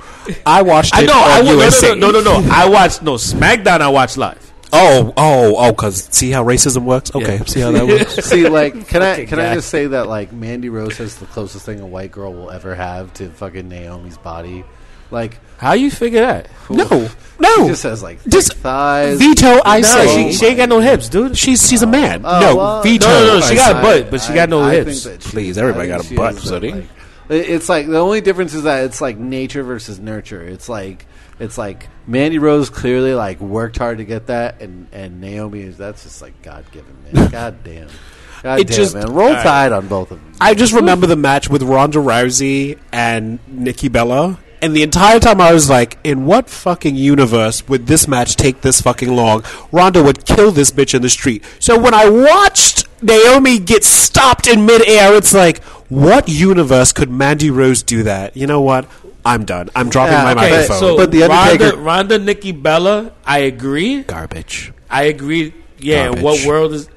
I 0.45 0.61
watched 0.61 0.93
it 0.93 0.99
I 0.99 1.05
know. 1.07 1.13
I 1.15 1.39
on 1.39 1.45
will, 1.45 1.57
no, 1.57 1.63
USA. 1.63 1.95
no, 1.95 2.11
no, 2.11 2.21
no, 2.21 2.39
no, 2.39 2.41
no. 2.41 2.49
I 2.53 2.69
watched 2.69 3.01
no 3.01 3.15
SmackDown. 3.15 3.81
I 3.81 3.89
watched 3.89 4.17
live. 4.17 4.44
Oh, 4.77 5.13
oh, 5.15 5.55
oh, 5.57 5.71
because 5.71 6.03
see 6.11 6.31
how 6.31 6.43
racism 6.43 6.83
works? 6.83 7.13
Okay, 7.15 7.37
see 7.45 7.61
how 7.61 7.71
that 7.71 7.87
works? 7.87 8.15
See, 8.25 8.49
like, 8.49 8.87
can 8.87 9.01
I 9.01 9.11
Fucking 9.11 9.27
can 9.27 9.37
guy. 9.39 9.51
I 9.51 9.53
just 9.55 9.69
say 9.69 9.87
that 9.87 10.07
like 10.07 10.33
Mandy 10.33 10.69
Rose 10.69 10.97
has 10.97 11.15
the 11.15 11.25
closest 11.27 11.65
thing 11.65 11.79
a 11.79 11.85
white 11.87 12.11
girl 12.11 12.33
will 12.33 12.51
ever 12.51 12.75
have 12.75 13.13
to 13.15 13.29
fucking 13.29 13.69
Naomi's 13.69 14.17
body. 14.17 14.65
Like, 15.11 15.37
How 15.59 15.73
you 15.73 15.91
figure 15.91 16.21
that? 16.21 16.49
no, 16.69 16.87
she 17.07 17.15
no. 17.39 17.67
just 17.67 17.83
has 17.83 18.01
like 18.03 18.19
thick 18.19 18.33
Just 18.33 18.53
thighs. 18.55 19.19
veto, 19.19 19.61
I 19.63 19.79
No, 19.81 19.87
say. 19.87 20.31
she, 20.31 20.37
she 20.37 20.45
ain't 20.47 20.57
got 20.57 20.67
no 20.69 20.79
hips, 20.79 21.09
dude. 21.09 21.37
She's 21.37 21.69
she's 21.69 21.83
a 21.83 21.87
man. 21.87 22.23
Oh, 22.25 22.39
no, 22.41 22.55
well, 22.55 22.83
veto. 22.83 23.05
No, 23.07 23.27
no, 23.27 23.39
no, 23.39 23.45
she 23.45 23.55
got 23.55 23.77
a 23.77 23.81
butt, 23.81 24.09
but 24.11 24.19
she 24.21 24.33
got 24.33 24.49
no 24.49 24.67
hips. 24.67 25.03
think 25.03 25.21
that 25.21 25.23
she- 25.23 25.29
Please, 25.29 25.57
everybody 25.57 25.87
got 25.87 26.01
think 26.01 26.05
a 26.05 26.09
she 26.09 26.15
butt, 26.15 26.33
is, 26.35 26.43
Sonny. 26.49 26.71
like- 26.71 26.83
it- 27.29 27.49
It's 27.49 27.69
like 27.69 27.87
the 27.87 27.99
only 27.99 28.19
difference 28.21 28.53
is 28.55 28.63
that 28.63 28.83
it's 28.85 28.99
like 28.99 29.17
nature 29.17 29.63
versus 29.63 29.99
nurture. 29.99 30.41
It's 30.41 30.67
like 30.67 31.05
it's 31.39 31.57
like 31.57 31.87
Mandy 32.07 32.39
Rose 32.39 32.69
clearly 32.69 33.13
like 33.13 33.39
worked 33.39 33.77
hard 33.77 33.97
to 33.99 34.05
get 34.05 34.27
that, 34.27 34.61
and 34.61 34.87
and 34.91 35.19
Naomi 35.21 35.61
is 35.61 35.77
that's 35.77 36.03
just 36.03 36.21
like 36.21 36.41
God 36.41 36.65
given, 36.71 36.95
man. 37.11 37.29
God 37.31 37.63
damn. 37.63 37.87
God 38.43 38.59
It 38.59 38.67
damn, 38.67 38.75
just- 38.75 38.95
man. 38.95 39.11
Roll 39.11 39.33
Tide 39.33 39.71
on 39.71 39.87
both 39.87 40.11
of 40.11 40.21
them. 40.21 40.33
I 40.39 40.53
just 40.53 40.73
remember 40.73 41.07
the 41.07 41.15
match 41.15 41.49
with 41.49 41.63
Ronda 41.63 41.97
Rousey 41.99 42.77
and 42.91 43.39
Nikki 43.47 43.87
Bella. 43.87 44.39
And 44.61 44.75
the 44.75 44.83
entire 44.83 45.19
time 45.19 45.41
I 45.41 45.53
was 45.53 45.69
like, 45.69 45.99
in 46.03 46.25
what 46.25 46.49
fucking 46.49 46.95
universe 46.95 47.67
would 47.67 47.85
this 47.87 48.07
match 48.07 48.35
take 48.35 48.61
this 48.61 48.81
fucking 48.81 49.13
long? 49.15 49.43
Ronda 49.71 50.01
would 50.01 50.25
kill 50.25 50.51
this 50.51 50.71
bitch 50.71 50.95
in 50.95 51.01
the 51.03 51.09
street. 51.09 51.43
So 51.59 51.77
when 51.79 51.93
I 51.93 52.09
watched 52.09 52.87
Naomi 53.03 53.59
get 53.59 53.83
stopped 53.83 54.47
in 54.47 54.65
midair, 54.65 55.13
it's 55.15 55.33
like, 55.35 55.61
what 55.89 56.27
universe 56.29 56.93
could 56.93 57.11
Mandy 57.11 57.51
Rose 57.51 57.83
do 57.83 58.01
that? 58.03 58.35
You 58.35 58.47
know 58.47 58.61
what? 58.61 58.85
I'm 59.25 59.43
done. 59.43 59.69
I'm 59.75 59.89
dropping 59.89 60.13
Yeah, 60.13 60.23
my 60.23 60.31
okay, 60.33 60.51
microphone. 60.51 60.79
So, 60.79 60.97
But 60.97 61.11
The 61.11 61.23
Undertaker- 61.23 61.63
Ronda, 61.77 61.81
Ronda, 61.81 62.19
Nikki 62.19 62.51
Bella, 62.51 63.11
I 63.25 63.39
agree. 63.39 64.03
garbage. 64.03 64.71
I 64.89 65.03
agree. 65.03 65.53
Yeah, 65.79 66.05
Garbage. 66.05 66.23
what 66.23 66.45
world 66.45 66.73
is 66.73 66.87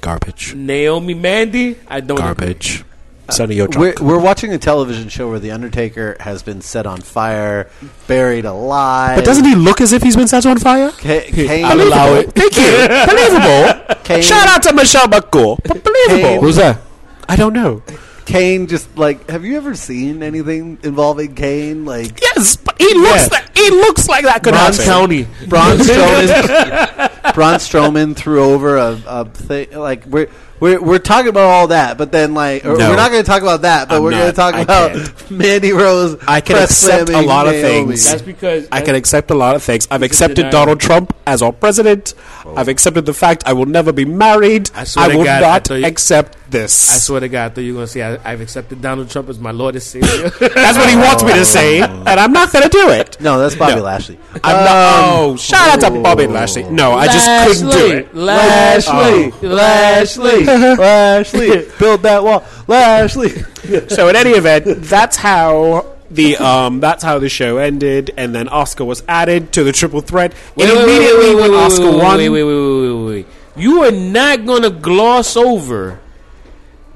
Garbage. 0.00 0.54
Naomi 0.54 1.14
Mandy? 1.14 1.76
I 1.88 2.00
don't. 2.00 2.18
agree. 2.18 2.26
Garbage. 2.46 2.84
Uh, 3.28 3.32
Sonny, 3.32 3.54
you're 3.56 3.68
We're, 3.76 3.94
we're 4.00 4.18
watching 4.18 4.52
a 4.54 4.58
television 4.58 5.08
show 5.08 5.28
where 5.28 5.38
the 5.38 5.50
Undertaker 5.52 6.16
has 6.20 6.42
been 6.42 6.60
set 6.62 6.86
on 6.86 7.00
fire, 7.00 7.68
buried 8.08 8.44
alive. 8.44 9.16
But 9.16 9.24
doesn't 9.24 9.44
he 9.44 9.54
look 9.54 9.80
as 9.80 9.92
if 9.92 10.02
he's 10.02 10.16
been 10.16 10.26
set 10.26 10.46
on 10.46 10.58
fire? 10.58 10.90
Ca- 10.90 11.30
Kane, 11.30 11.64
I'll 11.64 11.80
allow 11.80 12.14
it. 12.14 12.32
Thank 12.32 12.56
you. 12.56 12.62
Believable. 13.06 13.96
Kane, 14.04 14.22
Shout 14.22 14.48
out 14.48 14.62
to 14.64 14.72
Michelle 14.72 15.06
McCool. 15.06 15.58
But 15.64 15.84
believable. 15.84 16.28
Kane- 16.28 16.40
Who's 16.40 16.56
that? 16.56 16.80
I 17.28 17.36
don't 17.36 17.52
know. 17.52 17.82
Kane 18.30 18.66
just 18.66 18.96
like. 18.96 19.28
Have 19.30 19.44
you 19.44 19.56
ever 19.56 19.74
seen 19.74 20.22
anything 20.22 20.78
involving 20.82 21.34
Kane? 21.34 21.84
Like 21.84 22.20
Yes, 22.20 22.56
but 22.56 22.80
he 22.80 22.94
looks 22.94 23.22
Yeah. 23.24 23.28
that 23.28 23.50
he 23.54 23.70
looks 23.70 24.08
like 24.08 24.24
that 24.24 24.42
could 24.42 24.52
Bronze 24.54 24.76
happen. 24.78 24.92
County. 24.92 25.26
Braun 25.48 25.76
Strowman. 25.78 27.34
Braun 27.34 27.54
Strowman 27.54 28.16
threw 28.16 28.42
over 28.42 28.76
a, 28.76 29.00
a 29.06 29.24
thing. 29.26 29.72
Like 29.72 30.06
we're 30.06 30.28
we're 30.60 30.80
we're 30.80 30.98
talking 30.98 31.28
about 31.28 31.44
all 31.48 31.66
that, 31.68 31.96
but 31.98 32.12
then 32.12 32.34
like 32.34 32.64
or 32.64 32.76
No. 32.76 32.90
we're 32.90 32.96
not 32.96 33.10
going 33.10 33.22
to 33.22 33.26
talk 33.26 33.42
about 33.42 33.62
that. 33.62 33.88
But 33.88 33.96
I'm 33.96 34.02
we're 34.02 34.10
going 34.10 34.20
to 34.22 34.26
not. 34.28 34.34
talk 34.36 34.54
I 34.54 34.60
about 34.60 34.92
can't. 34.92 35.30
Mandy 35.30 35.72
Rose. 35.72 36.16
I 36.28 36.40
can 36.40 36.56
press 36.56 36.70
accept 36.70 37.02
a 37.08 37.12
slamming 37.12 37.28
lot 37.28 37.46
of 37.46 37.52
Naomi. 37.54 37.86
things. 37.86 38.04
That's 38.10 38.22
because 38.22 38.68
I 38.70 38.82
can 38.82 38.94
accept 38.94 39.30
a 39.30 39.34
lot 39.34 39.56
of 39.56 39.62
things. 39.62 39.88
I've 39.90 40.00
He's 40.02 40.10
a 40.10 40.12
accepted 40.12 40.36
denier. 40.36 40.50
Donald 40.52 40.80
Trump 40.80 41.16
as 41.26 41.42
our 41.42 41.52
president. 41.52 42.14
Oh. 42.44 42.54
I've 42.56 42.68
accepted 42.68 43.06
the 43.06 43.14
fact 43.14 43.42
I 43.46 43.52
will 43.54 43.66
never 43.66 43.92
be 43.92 44.04
married. 44.04 44.70
I 44.74 44.84
swear 44.84 45.06
I 45.06 45.08
to 45.12 45.16
will 45.18 45.24
God, 45.24 45.42
I 45.42 45.46
not 45.48 45.66
thought 45.66 45.74
you- 45.80 45.86
accept 45.86 46.36
this. 46.50 46.96
I 46.96 46.98
swear 46.98 47.20
to 47.20 47.28
God, 47.28 47.52
I 47.52 47.54
thought 47.54 47.60
you 47.60 47.74
were 47.74 47.78
going 47.78 47.86
to 47.86 47.92
say 47.92 48.02
I, 48.02 48.32
I've 48.32 48.40
accepted 48.40 48.82
Donald 48.82 49.08
Trump 49.08 49.28
as 49.28 49.38
my 49.38 49.52
Lord 49.52 49.76
and 49.76 49.82
Savior. 49.82 50.30
That's 50.40 50.76
what 50.76 50.90
he 50.90 50.96
wants 50.96 51.22
me 51.22 51.32
to 51.34 51.44
say, 51.44 51.80
and 51.82 52.08
I'm 52.08 52.32
not 52.32 52.50
going 52.52 52.64
to 52.64 52.68
do 52.68 52.90
it. 52.90 53.20
No, 53.20 53.38
that's 53.38 53.54
Bobby 53.54 53.76
No. 53.76 53.82
Lashley. 53.82 54.18
I'm 54.42 54.64
not, 54.64 55.18
oh, 55.20 55.36
shout 55.36 55.80
out 55.84 55.94
to 55.94 56.00
Bobby 56.02 56.26
Lashley. 56.26 56.64
No, 56.64 56.92
I 56.92 57.06
just 57.06 57.24
couldn't 57.60 57.70
do 57.70 57.96
it. 57.98 58.14
Lashley, 58.16 59.32
Oh. 59.48 59.54
Lashley, 59.54 60.44
Lashley, 60.78 61.68
build 61.78 62.02
that 62.02 62.22
wall. 62.24 62.44
Lashley. 62.66 63.30
So 63.88 64.08
in 64.08 64.16
any 64.16 64.30
event, 64.30 64.64
that's 64.82 65.16
how 65.16 65.94
the 66.10 66.36
um 66.38 66.80
that's 66.80 67.04
how 67.04 67.20
the 67.20 67.28
show 67.28 67.58
ended, 67.58 68.10
and 68.16 68.34
then 68.34 68.48
Asuka 68.48 68.84
was 68.84 69.04
added 69.06 69.52
to 69.52 69.62
the 69.62 69.70
triple 69.70 70.00
threat. 70.00 70.32
Wait, 70.56 70.68
and 70.68 70.76
wait, 70.76 70.86
wait, 70.86 70.96
immediately 70.96 71.34
wait, 71.34 71.34
wait, 71.36 71.42
when 71.42 71.50
wait, 71.52 71.70
Asuka 71.70 71.92
wait, 71.92 72.02
won, 72.02 72.18
Wait, 72.18 72.28
wait, 72.30 72.42
wait, 72.42 72.54
wait, 72.54 72.92
wait, 72.92 73.06
wait. 73.06 73.26
You 73.56 73.84
are 73.84 73.92
not 73.92 74.44
going 74.44 74.62
to 74.62 74.70
gloss 74.70 75.36
over 75.36 76.00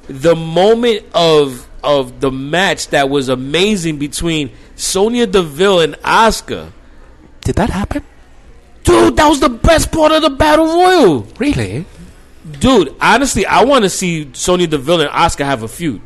the 0.09 0.35
moment 0.35 1.05
of 1.15 1.69
of 1.85 2.21
the 2.21 2.33
match 2.33 2.89
that 2.89 3.09
was 3.11 3.29
amazing 3.29 3.99
between 3.99 4.51
Sonya 4.75 5.27
Deville 5.27 5.81
and 5.81 5.95
Asuka. 5.97 6.73
did 7.43 7.57
that 7.57 7.71
happen? 7.71 8.03
Dude, 8.85 9.17
that 9.17 9.29
was 9.29 9.41
the 9.41 9.49
best 9.49 9.93
part 9.93 10.13
of 10.13 10.23
the 10.23 10.31
battle 10.31 10.67
royal. 10.67 11.21
Really? 11.39 11.87
Dude, 12.61 12.95
honestly, 13.01 13.47
I 13.47 13.65
want 13.65 13.85
to 13.85 13.91
see 13.91 14.31
Sonya 14.35 14.67
Deville 14.67 15.01
and 15.03 15.11
Asuka 15.11 15.45
have 15.45 15.63
a 15.63 15.69
feud. 15.69 16.03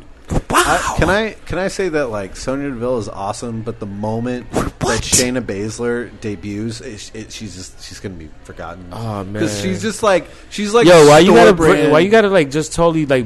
Wow. 0.49 0.95
Can 0.97 1.09
I 1.09 1.31
can 1.45 1.57
I 1.57 1.69
say 1.69 1.89
that 1.89 2.07
like 2.07 2.35
Sonya 2.35 2.69
Deville 2.69 2.99
is 2.99 3.09
awesome, 3.09 3.61
but 3.61 3.79
the 3.79 3.85
moment 3.87 4.49
that 4.51 5.01
Shayna 5.01 5.41
Baszler 5.41 6.11
debuts, 6.21 6.81
it, 6.81 7.11
it, 7.15 7.31
she's 7.31 7.55
just 7.55 7.83
she's 7.83 7.99
gonna 7.99 8.15
be 8.15 8.29
forgotten. 8.43 8.87
Oh, 8.91 9.23
man, 9.23 9.33
because 9.33 9.59
she's 9.59 9.81
just 9.81 10.03
like 10.03 10.27
she's 10.49 10.73
like 10.73 10.85
Yo, 10.87 11.07
why 11.07 11.19
you 11.19 11.33
gotta 11.33 11.53
bring, 11.53 11.73
brand. 11.73 11.91
why 11.91 11.99
you 11.99 12.09
gotta 12.09 12.29
like 12.29 12.51
just 12.51 12.73
totally 12.73 13.05
like 13.07 13.25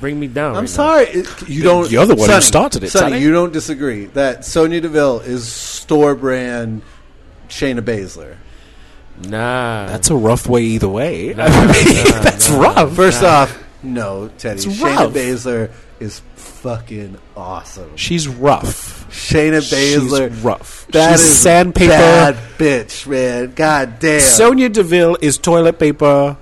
bring 0.00 0.18
me 0.18 0.26
down? 0.26 0.54
I'm 0.54 0.62
right 0.62 0.68
sorry, 0.68 1.04
it, 1.08 1.48
you 1.48 1.62
don't. 1.62 1.90
You're 1.90 2.06
the 2.06 2.14
one 2.14 2.30
who 2.30 2.40
started 2.40 2.82
it, 2.84 2.90
Sonny, 2.90 3.12
Sonny. 3.12 3.22
you 3.22 3.30
don't 3.30 3.52
disagree 3.52 4.06
that 4.06 4.46
Sonya 4.46 4.80
Deville 4.80 5.20
is 5.20 5.46
store 5.46 6.14
brand 6.14 6.82
Shayna 7.48 7.80
Baszler. 7.80 8.36
Nah, 9.28 9.86
That's 9.86 10.10
a 10.10 10.14
rough 10.14 10.46
way 10.48 10.62
either 10.62 10.88
way. 10.88 11.32
that's 11.32 12.50
rough. 12.50 12.94
First 12.94 13.22
off, 13.22 13.62
no, 13.82 14.30
Teddy. 14.38 14.56
It's 14.56 14.66
Shayna 14.66 14.96
rough. 14.96 15.12
Baszler 15.12 15.70
is 16.00 16.22
fucking 16.36 17.18
awesome. 17.36 17.96
She's 17.96 18.26
rough. 18.28 19.06
Shayna 19.10 19.60
Baszler, 19.60 20.30
She's 20.30 20.42
rough. 20.44 20.86
That 20.88 21.12
She's 21.12 21.20
is 21.20 21.38
sandpaper. 21.38 21.88
bad 21.90 22.34
bitch, 22.58 23.06
man. 23.06 23.52
God 23.54 23.98
damn. 24.00 24.20
Sonya 24.20 24.68
Deville 24.68 25.16
is 25.20 25.38
toilet 25.38 25.78
paper. 25.78 26.36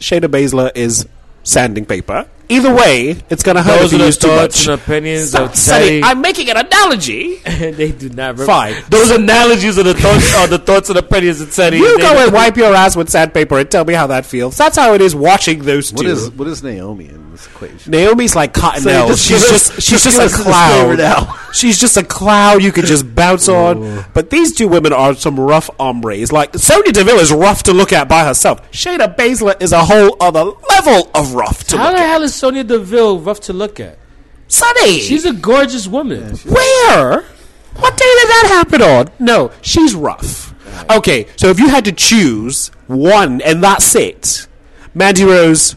Shayna 0.00 0.28
Baszler 0.28 0.70
is 0.74 1.06
sanding 1.42 1.84
paper. 1.84 2.28
Either 2.48 2.72
way, 2.74 3.16
it's 3.28 3.42
going 3.42 3.56
to 3.56 3.62
hurt 3.62 3.80
Those 3.80 3.92
if 3.92 3.98
you 3.98 4.06
use 4.06 4.18
too 4.18 4.28
thoughts 4.28 4.66
much. 4.66 4.72
and 4.72 4.80
opinions 4.82 5.28
Stop, 5.30 5.50
of 5.50 5.56
Sonny, 5.56 5.84
Teddy. 5.86 6.02
I'm 6.04 6.20
making 6.20 6.48
an 6.50 6.56
analogy. 6.58 7.36
they 7.44 7.92
do 7.92 8.08
not. 8.10 8.38
Rep- 8.38 8.46
Fine. 8.46 8.74
Those 8.88 9.10
analogies 9.10 9.78
are 9.78 9.82
the 9.82 9.94
thoughts. 9.94 10.34
are 10.36 10.46
the 10.46 10.58
thoughts 10.58 10.88
and 10.88 10.98
opinions 10.98 11.40
of 11.40 11.52
Teddy. 11.54 11.78
You 11.78 11.96
They- 11.96 12.02
go 12.02 12.24
and 12.24 12.32
wipe 12.32 12.56
your 12.56 12.74
ass 12.74 12.94
with 12.96 13.08
sandpaper 13.10 13.58
and 13.58 13.70
tell 13.70 13.84
me 13.84 13.94
how 13.94 14.06
that 14.08 14.26
feels. 14.26 14.56
That's 14.56 14.76
how 14.76 14.94
it 14.94 15.00
is 15.00 15.14
watching 15.14 15.64
those 15.64 15.90
two. 15.90 15.96
What 15.96 16.06
is 16.06 16.30
what 16.30 16.48
is 16.48 16.62
Naomi 16.62 17.08
in 17.08 17.32
this 17.32 17.46
equation? 17.46 17.90
Naomi's 17.90 18.36
like 18.36 18.52
Cottonelle. 18.54 19.08
just 19.08 19.24
she's 19.26 19.40
give 19.42 19.50
just 19.50 19.70
us- 19.72 19.82
she's 19.84 20.02
just 20.02 20.04
just, 20.04 20.16
give 20.16 20.22
a 20.22 20.24
us 20.26 20.32
the 20.32 20.44
disclaimer 20.44 20.96
cloud. 20.96 20.98
now. 21.26 21.40
She's 21.56 21.80
just 21.80 21.96
a 21.96 22.04
cloud 22.04 22.62
you 22.62 22.70
could 22.70 22.84
just 22.84 23.14
bounce 23.14 23.48
on. 23.48 24.04
But 24.12 24.28
these 24.28 24.52
two 24.54 24.68
women 24.68 24.92
are 24.92 25.14
some 25.14 25.40
rough 25.40 25.70
hombres. 25.80 26.30
Like 26.30 26.54
Sonya 26.54 26.92
Deville 26.92 27.18
is 27.18 27.32
rough 27.32 27.62
to 27.62 27.72
look 27.72 27.94
at 27.94 28.08
by 28.10 28.24
herself. 28.26 28.70
Shayna 28.72 29.16
Baszler 29.16 29.60
is 29.62 29.72
a 29.72 29.82
whole 29.82 30.18
other 30.20 30.44
level 30.68 31.10
of 31.14 31.32
rough 31.32 31.64
to 31.68 31.78
How 31.78 31.86
look 31.86 31.96
the 31.96 32.02
at. 32.02 32.08
hell 32.10 32.22
is 32.22 32.34
Sonya 32.36 32.64
Deville 32.64 33.18
rough 33.20 33.40
to 33.40 33.52
look 33.52 33.80
at? 33.80 33.98
Sonny, 34.48 35.00
She's 35.00 35.24
a 35.24 35.32
gorgeous 35.32 35.88
woman. 35.88 36.36
where? 36.46 37.22
What 37.76 37.96
day 37.96 38.04
did 38.20 38.28
that 38.28 38.46
happen 38.48 38.80
on? 38.82 39.08
No, 39.18 39.50
she's 39.60 39.94
rough. 39.94 40.54
Okay, 40.90 41.26
so 41.36 41.48
if 41.48 41.58
you 41.58 41.68
had 41.68 41.84
to 41.86 41.92
choose 41.92 42.68
one 42.86 43.40
and 43.42 43.62
that's 43.62 43.94
it, 43.94 44.46
Mandy 44.94 45.24
Rose 45.24 45.76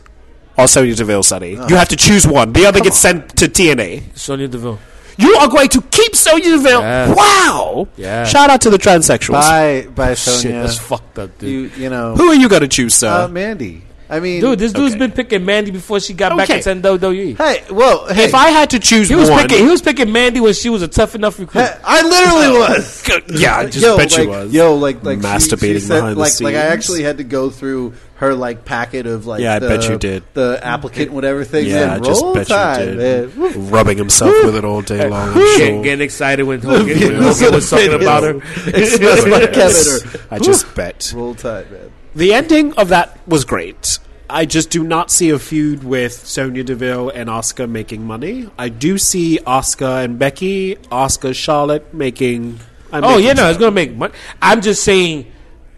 or 0.58 0.68
Sonya 0.68 0.96
Deville, 0.96 1.24
Sonny, 1.24 1.52
you 1.54 1.76
have 1.76 1.90
to 1.90 1.96
choose 1.96 2.28
one. 2.28 2.54
The 2.54 2.66
other 2.66 2.80
gets 2.80 2.98
sent 2.98 3.36
to 3.38 3.46
TNA. 3.46 4.16
Sonya 4.18 4.48
Deville. 4.48 4.80
You 5.18 5.36
are 5.36 5.50
going 5.50 5.68
to 5.70 5.82
keep 5.82 6.16
Sonya 6.16 6.52
Deville. 6.58 6.80
Yeah. 6.82 7.14
Wow. 7.14 7.88
Yeah. 7.98 8.24
Shout 8.26 8.50
out 8.50 8.62
to 8.62 8.70
the 8.70 8.78
transsexuals. 8.78 9.42
By 9.42 9.88
by 9.94 10.14
Shit, 10.16 10.52
that's 10.52 10.78
fucked 10.78 11.20
up, 11.20 11.38
dude. 11.40 11.50
you 11.78 11.84
you 11.84 11.90
know 11.90 12.16
Who 12.16 12.28
are 12.30 12.36
you 12.36 12.48
going 12.48 12.62
to 12.62 12.68
choose, 12.70 12.94
sir? 12.94 13.24
uh, 13.26 13.28
Mandy. 13.28 13.84
I 14.12 14.20
mean, 14.20 14.42
Dude, 14.42 14.58
this 14.58 14.74
dude's 14.74 14.94
Okay. 14.96 15.00
been 15.00 15.12
picking 15.12 15.46
Mandy 15.46 15.70
before 15.70 16.00
she 16.00 16.14
got 16.14 16.36
back 16.36 16.50
Okay. 16.50 16.58
into 16.58 16.70
WWE. 16.98 17.36
Hey, 17.38 17.64
well, 17.70 18.08
hey, 18.12 18.24
if 18.26 18.34
I 18.34 18.50
had 18.50 18.72
to 18.72 18.80
choose 18.80 19.08
He 19.08 19.14
was 19.16 19.30
one, 19.30 19.42
picking. 19.48 19.64
He 19.64 19.70
was 19.70 19.84
picking 19.84 20.12
Mandy 20.12 20.40
when 20.40 20.54
she 20.54 20.70
was 20.70 20.82
a 20.82 20.88
tough 20.88 21.14
enough 21.14 21.38
recruit. 21.38 21.62
hey, 21.62 21.76
I 21.84 22.02
literally 22.02 22.58
was. 22.60 23.08
yeah, 23.40 23.58
I 23.58 23.66
just 23.68 23.86
yo, 23.86 23.98
bet 23.98 24.12
like, 24.12 24.22
you 24.24 24.30
was. 24.30 24.52
Yo, 24.54 24.76
like, 24.76 25.04
like 25.04 25.20
Masturbating 25.20 25.74
she 25.76 25.80
said, 25.82 25.96
behind 25.98 26.16
the 26.16 26.20
like, 26.22 26.42
like 26.42 26.56
I 26.56 26.60
actually 26.68 27.04
had 27.04 27.18
to 27.20 27.24
go 27.24 27.52
through 27.52 27.94
her 28.16 28.34
like 28.34 28.66
packet 28.66 29.06
of 29.06 29.28
like. 29.28 29.42
Yeah, 29.42 29.56
I 29.56 29.60
the, 29.60 29.68
bet 29.68 29.88
you 29.88 29.98
did. 30.00 30.24
The 30.34 30.60
applicant, 30.64 31.12
whatever 31.12 31.44
thing. 31.44 31.68
yeah, 31.68 31.94
I 31.94 32.00
just 32.00 32.24
roll 32.24 32.34
bet 32.34 32.48
tide, 32.48 32.88
you 32.88 32.96
did. 32.96 33.38
Woo. 33.38 33.50
Rubbing 33.50 33.98
himself 34.00 34.34
with 34.44 34.56
it 34.56 34.66
all 34.66 34.82
day 34.82 35.08
long. 35.08 35.36
Getting, 35.36 35.58
sure. 35.76 35.84
getting 35.84 36.02
excited 36.04 36.44
when 36.44 36.62
Hogan, 36.64 36.88
when 37.00 37.22
Hogan 37.22 37.54
was 37.54 37.70
talking 37.70 37.90
videos. 37.92 38.02
about 38.02 38.24
her. 38.24 38.42
It 38.76 38.88
smells 38.88 39.28
like 39.28 39.54
Kevin. 39.54 40.22
I 40.32 40.40
just 40.40 40.74
bet. 40.74 41.14
roll 41.16 41.36
tide, 41.36 41.72
man. 41.72 41.92
The 42.16 42.34
ending 42.34 42.74
of 42.74 42.90
that 42.90 43.18
was 43.28 43.46
great. 43.46 44.00
I 44.30 44.46
just 44.46 44.70
do 44.70 44.84
not 44.84 45.10
see 45.10 45.30
a 45.32 45.40
feud 45.40 45.84
with 45.84 46.14
Sonya 46.14 46.64
Deville 46.64 47.10
and 47.10 47.30
Asuka 47.30 47.68
making 47.70 48.06
money. 48.06 48.50
I 48.60 48.70
do 48.70 48.98
see 48.98 49.40
Asuka 49.46 50.04
and 50.04 50.20
Becky, 50.20 50.76
Asuka 50.92 51.34
Charlotte 51.34 51.94
making. 51.94 52.60
I'm 52.92 53.04
Oh 53.04 53.10
making 53.16 53.26
yeah, 53.26 53.34
no, 53.34 53.42
some- 53.42 53.50
it's 53.50 53.60
gonna 53.60 53.72
make 53.72 53.96
money. 53.96 54.14
I'm 54.42 54.62
just 54.62 54.84
saying, 54.84 55.32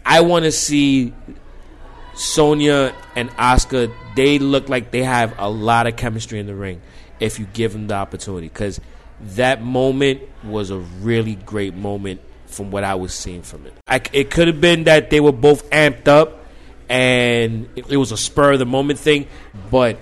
I 0.04 0.20
want 0.20 0.44
to 0.44 0.52
see 0.52 1.14
Sonya 2.14 2.94
and 3.16 3.30
Asuka. 3.32 3.92
They 4.16 4.38
look 4.38 4.68
like 4.68 4.90
they 4.90 5.02
have 5.02 5.34
a 5.38 5.48
lot 5.48 5.86
of 5.86 5.96
chemistry 5.96 6.38
in 6.38 6.46
the 6.46 6.54
ring 6.54 6.82
if 7.20 7.38
you 7.38 7.46
give 7.52 7.72
them 7.72 7.86
the 7.86 7.94
opportunity. 7.94 8.48
Because 8.48 8.80
that 9.20 9.62
moment 9.62 10.20
was 10.44 10.70
a 10.70 10.78
really 10.78 11.36
great 11.36 11.74
moment 11.74 12.20
from 12.52 12.70
what 12.70 12.84
I 12.84 12.94
was 12.94 13.12
seeing 13.14 13.42
from 13.42 13.66
it. 13.66 13.74
I, 13.88 14.00
it 14.12 14.30
could 14.30 14.46
have 14.48 14.60
been 14.60 14.84
that 14.84 15.10
they 15.10 15.20
were 15.20 15.32
both 15.32 15.68
amped 15.70 16.08
up 16.08 16.44
and 16.88 17.68
it, 17.76 17.90
it 17.90 17.96
was 17.96 18.12
a 18.12 18.16
spur 18.16 18.52
of 18.52 18.58
the 18.58 18.66
moment 18.66 18.98
thing, 18.98 19.26
but 19.70 19.98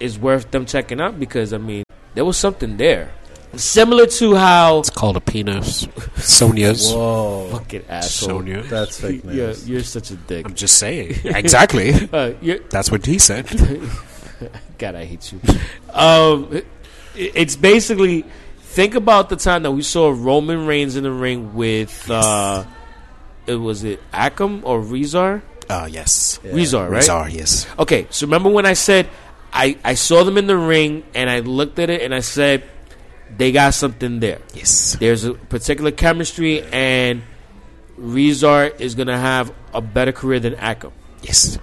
it's 0.00 0.18
worth 0.18 0.50
them 0.50 0.66
checking 0.66 1.00
out 1.00 1.18
because 1.18 1.52
I 1.52 1.58
mean 1.58 1.84
there 2.14 2.24
was 2.24 2.36
something 2.36 2.76
there. 2.76 3.10
Similar 3.54 4.06
to 4.06 4.34
how 4.34 4.80
It's 4.80 4.90
called 4.90 5.16
a 5.16 5.20
penis. 5.20 5.86
Sonya's. 6.16 6.92
Whoa, 6.92 7.50
fucking 7.52 7.84
asshole. 7.88 8.28
Sonya, 8.40 8.62
that's 8.62 9.00
fake 9.00 9.22
You're, 9.24 9.52
you're 9.52 9.84
such 9.84 10.10
a 10.10 10.16
dick. 10.16 10.44
I'm 10.44 10.54
just 10.54 10.76
saying. 10.78 11.14
exactly. 11.24 11.92
Uh, 12.12 12.32
That's 12.70 12.90
what 12.90 13.06
he 13.06 13.18
said. 13.20 13.46
God, 14.78 14.96
I 14.96 15.04
hate 15.04 15.32
you. 15.32 15.40
um, 15.92 16.48
it- 16.52 16.66
it's 17.14 17.54
basically 17.54 18.24
think 18.74 18.96
about 18.96 19.28
the 19.28 19.36
time 19.36 19.62
that 19.62 19.70
we 19.70 19.82
saw 19.82 20.10
Roman 20.10 20.66
Reigns 20.66 20.96
in 20.96 21.04
the 21.04 21.12
ring 21.12 21.54
with 21.54 22.10
uh, 22.10 22.64
it 23.46 23.54
was 23.54 23.84
it 23.84 24.00
Akam 24.12 24.62
or 24.64 24.80
Rezar? 24.80 25.42
Uh, 25.68 25.88
yes. 25.90 26.40
Rezar, 26.42 26.90
right? 26.90 26.96
Rezar, 26.98 27.28
yes. 27.28 27.66
Okay, 27.78 28.06
so 28.10 28.26
remember 28.26 28.50
when 28.50 28.66
I 28.66 28.74
said 28.74 29.08
I, 29.52 29.78
I 29.84 29.94
saw 29.94 30.24
them 30.24 30.36
in 30.36 30.48
the 30.48 30.56
ring 30.56 31.04
and 31.14 31.30
I 31.30 31.38
looked 31.40 31.78
at 31.78 31.88
it 31.88 32.02
and 32.02 32.12
I 32.12 32.20
said 32.20 32.64
they 33.36 33.52
got 33.52 33.74
something 33.74 34.18
there. 34.18 34.40
Yes. 34.52 34.96
There's 34.98 35.24
a 35.24 35.34
particular 35.34 35.92
chemistry 35.92 36.62
and 36.62 37.22
Rezar 37.96 38.66
is 38.66 38.96
gonna 38.96 39.18
have 39.18 39.54
a 39.72 39.80
better 39.80 40.10
career 40.10 40.40
than 40.40 40.54
Akam. 40.54 40.90
Yes. 41.22 41.58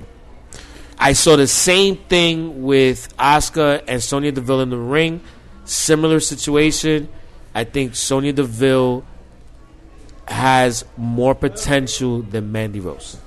I 0.97 1.14
saw 1.14 1.36
the 1.36 1.47
same 1.47 1.97
thing 1.97 2.64
with 2.64 3.16
Asuka 3.18 3.84
and 3.88 4.01
Sonya 4.01 4.32
Deville 4.32 4.62
in 4.62 4.70
the 4.70 4.78
ring. 4.78 5.22
Similar 5.72 6.20
situation. 6.20 7.08
I 7.56 7.64
think 7.64 7.96
Sonya 7.96 8.34
Deville 8.34 9.06
has 10.28 10.84
more 10.98 11.34
potential 11.36 12.22
than 12.22 12.52
Mandy 12.52 12.80
Rose. 12.80 13.18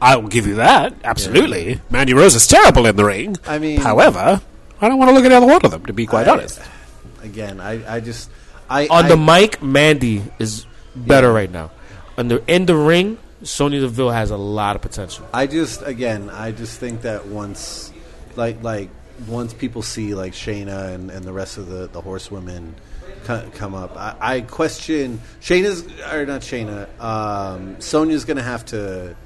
I 0.00 0.16
will 0.16 0.28
give 0.28 0.46
you 0.46 0.54
that. 0.56 0.94
Absolutely. 1.04 1.80
Mandy 1.90 2.14
Rose 2.14 2.34
is 2.34 2.46
terrible 2.46 2.86
in 2.86 2.96
the 2.96 3.04
ring. 3.04 3.36
I 3.46 3.58
mean- 3.58 3.80
however, 3.80 4.40
I 4.80 4.88
don't 4.88 4.98
want 4.98 5.10
to 5.10 5.14
look 5.14 5.24
at 5.24 5.32
either 5.32 5.46
one 5.46 5.60
of 5.64 5.70
them, 5.70 5.84
to 5.86 5.92
be 5.92 6.06
quite 6.06 6.28
I- 6.28 6.32
honest. 6.32 6.60
Again, 7.22 7.60
I, 7.60 7.96
I 7.96 8.00
just, 8.00 8.30
I 8.68 8.86
On 8.88 9.04
I, 9.04 9.08
the 9.08 9.16
mic, 9.16 9.62
Mandy 9.62 10.24
is 10.38 10.66
better 10.96 11.28
Yeah. 11.28 11.34
right 11.34 11.50
now. 11.52 11.70
On 12.18 12.28
the 12.28 12.42
in 12.48 12.66
the 12.66 12.74
ring, 12.74 13.18
Sonya 13.42 13.80
Deville 13.80 14.10
has 14.10 14.30
a 14.30 14.36
lot 14.36 14.76
of 14.76 14.82
potential. 14.82 15.26
I 15.32 15.46
just 15.46 15.82
again, 15.86 16.30
I 16.30 16.52
just 16.52 16.80
think 16.80 17.02
that 17.02 17.26
once, 17.26 17.92
like 18.34 18.62
like 18.62 18.88
once 19.28 19.52
people 19.54 19.82
see 19.82 20.14
like 20.14 20.32
Shayna 20.32 20.94
and, 20.94 21.10
and 21.10 21.24
the 21.24 21.32
rest 21.32 21.58
of 21.58 21.68
the 21.68 21.86
the 21.86 22.00
horsewomen 22.00 22.74
co- 23.24 23.48
come 23.54 23.74
up, 23.74 23.96
I, 23.96 24.16
I 24.20 24.40
question 24.42 25.20
Shayna's 25.40 25.82
or 26.12 26.26
not 26.26 26.40
Shayna. 26.42 26.88
Um, 27.00 27.80
Sonya's 27.80 28.24
going 28.24 28.36
to 28.36 28.42
have 28.42 28.64
to 28.66 29.16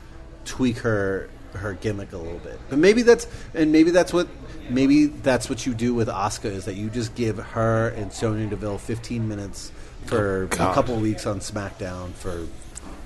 tweak 0.44 0.78
her 0.78 1.28
her 1.54 1.72
gimmick 1.74 2.12
a 2.12 2.18
little 2.18 2.38
bit, 2.38 2.58
but 2.68 2.78
maybe 2.78 3.02
that's 3.02 3.26
and 3.54 3.72
maybe 3.72 3.90
that's 3.90 4.12
what 4.12 4.28
maybe 4.68 5.06
that's 5.06 5.48
what 5.48 5.66
you 5.66 5.74
do 5.74 5.94
with 5.94 6.08
Asuka 6.08 6.46
is 6.46 6.64
that 6.66 6.74
you 6.74 6.90
just 6.90 7.14
give 7.14 7.38
her 7.38 7.88
and 7.88 8.12
Sonya 8.12 8.46
Deville 8.48 8.78
15 8.78 9.26
minutes 9.28 9.72
for 10.04 10.44
a 10.44 10.46
God. 10.48 10.74
couple 10.74 10.96
weeks 10.96 11.26
on 11.26 11.40
SmackDown 11.40 12.12
for 12.12 12.46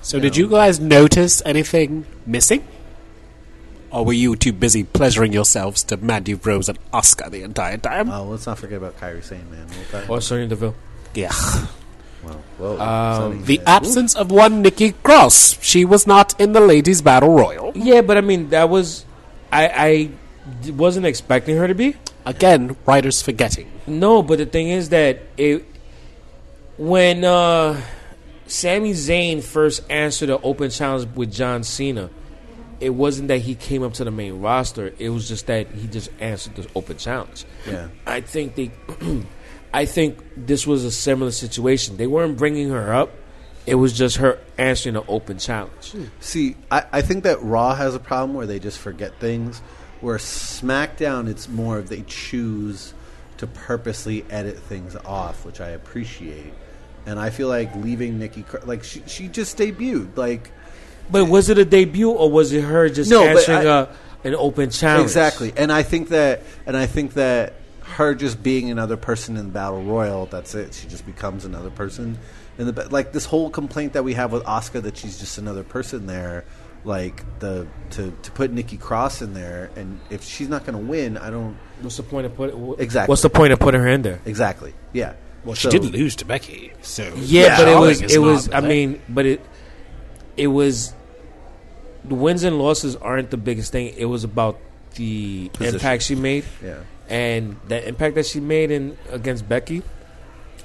So, 0.01 0.19
did 0.19 0.35
you 0.37 0.47
guys 0.47 0.79
notice 0.79 1.41
anything 1.45 2.05
missing? 2.25 2.65
Or 3.91 4.05
were 4.05 4.13
you 4.13 4.35
too 4.37 4.53
busy 4.53 4.83
pleasuring 4.85 5.33
yourselves 5.33 5.83
to 5.83 5.97
Mandy 5.97 6.33
Rose 6.33 6.69
and 6.69 6.79
Asuka 6.93 7.29
the 7.29 7.43
entire 7.43 7.77
time? 7.77 8.09
Oh, 8.09 8.23
let's 8.23 8.45
not 8.47 8.57
forget 8.57 8.77
about 8.77 8.97
Kairi 8.99 9.23
Sane, 9.23 9.45
man. 9.51 9.67
We'll 10.07 10.17
Or 10.17 10.21
Sonya 10.21 10.47
Deville. 10.47 10.75
yeah. 11.13 11.31
Well, 12.23 12.39
whoa, 12.57 12.79
Um, 12.79 13.43
The 13.45 13.57
man. 13.57 13.67
absence 13.67 14.15
of 14.15 14.29
one 14.31 14.61
Nikki 14.61 14.91
Cross. 15.03 15.57
She 15.61 15.83
was 15.83 16.05
not 16.05 16.39
in 16.39 16.53
the 16.53 16.61
Ladies 16.61 17.01
Battle 17.01 17.33
Royal. 17.33 17.71
Yeah, 17.75 18.01
but 18.01 18.15
I 18.17 18.21
mean 18.21 18.49
that 18.51 18.69
was 18.69 19.05
I 19.51 20.11
wasn't 20.69 21.05
expecting 21.07 21.57
her 21.57 21.67
to 21.67 21.73
be. 21.75 21.95
Again, 22.25 22.77
writers 22.85 23.21
forgetting. 23.21 23.69
No, 23.87 24.21
but 24.21 24.37
the 24.37 24.45
thing 24.45 24.69
is 24.69 24.89
that 24.89 25.19
it 25.35 25.65
when 26.77 27.23
uh 27.25 27.81
Sami 28.47 28.91
Zayn 28.93 29.41
first 29.43 29.81
answered 29.89 30.27
the 30.29 30.39
open 30.41 30.69
challenge 30.69 31.09
with 31.15 31.33
John 31.33 31.63
Cena, 31.63 32.09
it 32.81 32.89
wasn't 32.89 33.27
that 33.27 33.37
he 33.37 33.55
came 33.55 33.83
up 33.83 33.93
to 33.93 34.03
the 34.03 34.11
main 34.11 34.41
roster. 34.41 34.91
It 34.97 35.09
was 35.09 35.27
just 35.27 35.47
that 35.47 35.67
he 35.69 35.87
just 35.87 36.09
answered 36.19 36.55
the 36.55 36.67
open 36.75 36.97
challenge. 36.97 37.45
Yeah. 37.67 37.89
I 38.07 38.21
think 38.21 38.55
they, 38.55 38.71
I 39.73 39.85
think 39.85 40.19
this 40.35 40.65
was 40.65 40.83
a 40.83 40.91
similar 40.91 41.31
situation. 41.31 41.97
They 41.97 42.07
weren't 42.07 42.37
bringing 42.37 42.71
her 42.71 42.91
up. 42.93 43.11
It 43.67 43.75
was 43.75 43.93
just 43.93 44.17
her 44.17 44.39
answering 44.57 44.95
an 44.95 45.03
open 45.07 45.37
challenge. 45.37 45.91
Hmm. 45.91 46.05
See, 46.19 46.55
I, 46.71 46.85
I 46.91 47.01
think 47.03 47.23
that 47.23 47.41
Raw 47.43 47.75
has 47.75 47.93
a 47.93 47.99
problem 47.99 48.33
where 48.33 48.47
they 48.47 48.59
just 48.59 48.79
forget 48.79 49.19
things. 49.19 49.59
Where 50.01 50.17
SmackDown, 50.17 51.29
it's 51.29 51.47
more 51.47 51.77
of 51.77 51.87
they 51.87 52.01
choose 52.07 52.95
to 53.37 53.45
purposely 53.45 54.25
edit 54.31 54.57
things 54.57 54.95
off, 54.95 55.45
which 55.45 55.61
I 55.61 55.69
appreciate. 55.69 56.53
And 57.05 57.19
I 57.19 57.29
feel 57.29 57.47
like 57.47 57.75
leaving 57.75 58.17
Nikki, 58.17 58.43
like 58.65 58.83
she, 58.83 59.03
she 59.05 59.27
just 59.27 59.57
debuted, 59.57 60.17
like 60.17 60.51
But 61.09 61.25
was 61.25 61.49
it 61.49 61.57
a 61.57 61.65
debut 61.65 62.09
or 62.11 62.29
was 62.31 62.51
it 62.53 62.61
her 62.61 62.89
just 62.89 63.09
No, 63.09 63.21
but 63.21 63.37
answering 63.37 63.67
I- 63.67 63.81
a, 63.81 63.87
an 64.23 64.35
open 64.35 64.69
challenge? 64.69 65.03
Exactly, 65.03 65.53
and 65.57 65.71
I 65.71 65.83
think 65.83 66.09
that, 66.09 66.43
and 66.65 66.75
I 66.77 66.85
think 66.85 67.13
that 67.15 67.53
her 67.81 68.15
just 68.15 68.41
being 68.41 68.69
another 68.69 68.95
person 68.97 69.35
in 69.37 69.47
the 69.47 69.51
battle 69.51 69.83
royal, 69.83 70.25
that's 70.27 70.55
it. 70.55 70.73
She 70.73 70.87
just 70.87 71.05
becomes 71.05 71.43
another 71.45 71.69
person 71.69 72.17
in 72.57 72.67
the 72.73 72.87
like 72.89 73.11
this 73.11 73.25
whole 73.25 73.49
complaint 73.49 73.93
that 73.93 74.03
we 74.03 74.13
have 74.13 74.31
with 74.31 74.43
Asuka 74.43 74.81
that 74.83 74.97
she's 74.97 75.17
just 75.19 75.37
another 75.37 75.63
person 75.63 76.05
there. 76.07 76.45
like 76.83 77.23
the 77.39 77.67
to 77.91 78.11
to 78.23 78.31
put 78.31 78.51
Nikki 78.51 78.77
Cross 78.77 79.21
in 79.21 79.33
there, 79.33 79.69
and 79.75 79.99
if 80.09 80.23
she's 80.23 80.49
not 80.49 80.65
going 80.65 80.77
to 80.79 80.83
win, 80.83 81.17
I 81.17 81.29
don't 81.29 81.55
What's 81.81 81.97
the 81.97 82.03
point 82.03 82.25
of 82.25 82.35
putting? 82.35 82.75
Exactly. 82.79 83.11
What's 83.11 83.21
the 83.23 83.29
point 83.29 83.53
of 83.53 83.59
putting 83.59 83.81
her 83.81 83.87
in 83.87 84.01
there? 84.03 84.19
exactly. 84.25 84.73
Yeah. 84.93 85.13
Well, 85.43 85.55
she 85.55 85.63
So- 85.63 85.71
did 85.71 85.83
lose 85.85 86.15
to 86.17 86.25
Becky, 86.25 86.71
so 86.81 87.11
Yeah, 87.17 87.57
but 87.57 87.67
it 87.67 87.77
was 87.77 88.01
it 88.01 88.19
was. 88.19 88.51
I 88.53 88.61
mean, 88.61 89.01
but 89.09 89.25
it 89.25 89.41
it 90.41 90.47
was 90.47 90.93
the 92.03 92.15
wins 92.15 92.43
and 92.43 92.57
losses 92.57 92.95
aren't 92.95 93.29
the 93.29 93.37
biggest 93.37 93.71
thing. 93.71 93.93
It 93.97 94.05
was 94.05 94.23
about 94.23 94.57
the 94.95 95.49
Position. 95.49 95.75
impact 95.75 96.03
she 96.03 96.15
made 96.15 96.43
Yeah. 96.63 96.77
and 97.09 97.57
the 97.67 97.87
impact 97.87 98.15
that 98.15 98.25
she 98.25 98.39
made 98.39 98.71
in 98.71 98.97
against 99.11 99.47
Becky. 99.47 99.83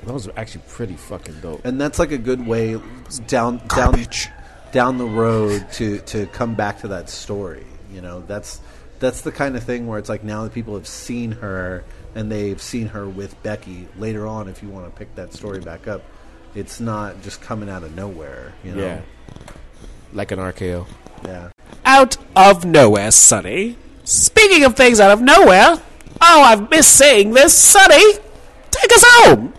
That 0.04 0.12
was 0.12 0.28
actually 0.36 0.62
pretty 0.68 0.94
fucking 0.96 1.40
dope. 1.40 1.64
and 1.64 1.80
that's 1.80 1.98
like 1.98 2.12
a 2.12 2.18
good 2.18 2.46
way 2.46 2.80
down 3.26 3.60
down 3.74 4.06
down 4.72 4.98
the 4.98 5.06
road 5.06 5.66
to 5.72 5.98
to 6.12 6.26
come 6.26 6.54
back 6.54 6.80
to 6.80 6.88
that 6.88 7.08
story. 7.10 7.64
You 7.92 8.00
know, 8.00 8.22
that's 8.26 8.60
that's 8.98 9.20
the 9.22 9.32
kind 9.32 9.56
of 9.56 9.62
thing 9.62 9.86
where 9.86 9.98
it's 9.98 10.08
like 10.08 10.24
now 10.24 10.44
that 10.44 10.54
people 10.54 10.74
have 10.74 10.86
seen 10.86 11.32
her 11.32 11.84
and 12.14 12.30
they've 12.32 12.60
seen 12.62 12.88
her 12.88 13.06
with 13.08 13.40
Becky 13.42 13.88
later 13.98 14.26
on. 14.26 14.48
If 14.48 14.62
you 14.62 14.68
want 14.70 14.86
to 14.86 14.98
pick 14.98 15.14
that 15.16 15.32
story 15.34 15.60
back 15.60 15.86
up, 15.86 16.02
it's 16.54 16.80
not 16.80 17.20
just 17.22 17.40
coming 17.42 17.68
out 17.68 17.82
of 17.82 17.94
nowhere. 17.94 18.52
You 18.64 18.72
know, 18.74 18.82
Yeah, 18.86 19.00
like 20.16 20.32
an 20.32 20.38
RKO. 20.38 20.86
yeah. 21.24 21.50
out 21.84 22.16
of 22.34 22.64
nowhere, 22.64 23.10
Sonny. 23.10 23.76
Speaking 24.04 24.64
of 24.64 24.74
things 24.76 24.98
out 25.00 25.10
of 25.10 25.20
nowhere, 25.20 25.80
oh, 26.20 26.42
I've 26.42 26.70
missed 26.70 26.92
saying 26.94 27.32
this, 27.32 27.52
Sonny. 27.56 28.14
Take 28.70 28.92
us 28.92 29.04
home. 29.06 29.52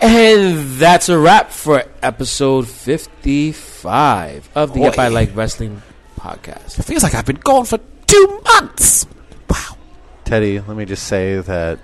And 0.00 0.70
that's 0.78 1.08
a 1.08 1.18
wrap 1.18 1.50
for 1.50 1.82
episode 2.02 2.68
fifty-five 2.68 4.48
of 4.54 4.74
the 4.74 4.80
Boy. 4.80 4.84
Yep 4.86 4.98
I 4.98 5.08
Like 5.08 5.34
Wrestling 5.34 5.80
podcast. 6.20 6.78
It 6.78 6.82
Feels 6.84 7.02
like 7.02 7.14
I've 7.14 7.24
been 7.24 7.36
gone 7.36 7.64
for 7.64 7.78
two 8.06 8.40
months. 8.44 9.06
Wow. 9.48 9.76
Teddy, 10.24 10.60
let 10.60 10.76
me 10.76 10.84
just 10.84 11.06
say 11.06 11.36
that 11.40 11.78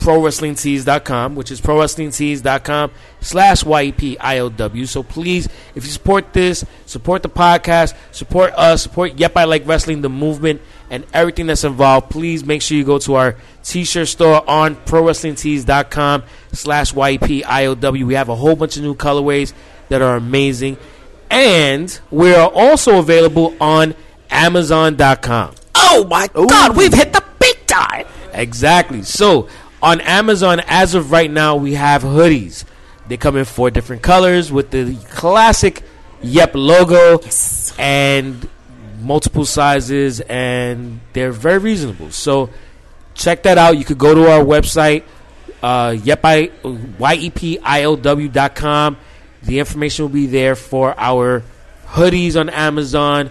ProWrestlingTees.com, 0.00 1.34
which 1.36 1.50
is 1.50 1.60
ProWrestlingTees.com 1.60 2.90
slash 3.20 3.64
YEPILW. 3.64 4.88
So 4.88 5.02
please, 5.02 5.48
if 5.74 5.84
you 5.84 5.90
support 5.90 6.32
this, 6.32 6.64
support 6.86 7.22
the 7.22 7.28
podcast, 7.28 7.94
support 8.10 8.52
us, 8.54 8.82
support 8.82 9.18
Yep 9.18 9.36
I 9.36 9.44
Like 9.44 9.66
Wrestling, 9.66 10.00
the 10.00 10.08
movement, 10.08 10.62
and 10.90 11.06
everything 11.12 11.46
that's 11.46 11.64
involved, 11.64 12.10
please 12.10 12.44
make 12.44 12.62
sure 12.62 12.76
you 12.76 12.84
go 12.84 12.98
to 12.98 13.14
our 13.14 13.36
t-shirt 13.62 14.08
store 14.08 14.48
on 14.48 14.74
ProWrestlingTees.com 14.74 16.24
slash 16.52 16.92
YEPILW. 16.92 18.04
We 18.04 18.14
have 18.14 18.28
a 18.28 18.34
whole 18.34 18.56
bunch 18.56 18.76
of 18.76 18.82
new 18.82 18.94
colorways 18.94 19.52
that 19.88 20.02
are 20.02 20.16
amazing. 20.16 20.78
And 21.30 22.00
we 22.10 22.34
are 22.34 22.48
also 22.48 22.98
available 22.98 23.54
on 23.60 23.94
Amazon.com. 24.30 25.54
Oh 25.76 26.06
my 26.08 26.28
God, 26.28 26.76
we've 26.76 26.92
hit 26.92 27.12
the 27.12 27.22
big 27.38 27.66
time. 27.66 28.06
Exactly. 28.32 29.02
So 29.02 29.48
on 29.82 30.00
Amazon, 30.00 30.60
as 30.66 30.94
of 30.94 31.10
right 31.10 31.30
now, 31.30 31.56
we 31.56 31.74
have 31.74 32.02
hoodies. 32.02 32.64
They 33.08 33.16
come 33.16 33.36
in 33.36 33.44
four 33.44 33.70
different 33.70 34.02
colors 34.02 34.52
with 34.52 34.70
the 34.70 34.96
classic 35.10 35.82
Yep 36.22 36.54
logo 36.54 37.20
and 37.78 38.46
multiple 39.00 39.46
sizes, 39.46 40.20
and 40.20 41.00
they're 41.14 41.32
very 41.32 41.58
reasonable. 41.58 42.10
So 42.10 42.50
check 43.14 43.44
that 43.44 43.56
out. 43.56 43.78
You 43.78 43.84
could 43.84 43.98
go 43.98 44.14
to 44.14 44.30
our 44.30 44.44
website, 44.44 45.04
uh, 45.62 45.90
yepi, 45.90 46.50
yepilw.com. 46.98 48.96
The 49.42 49.58
information 49.58 50.04
will 50.04 50.10
be 50.10 50.26
there 50.26 50.54
for 50.54 50.94
our 50.98 51.42
hoodies 51.86 52.38
on 52.38 52.50
Amazon, 52.50 53.30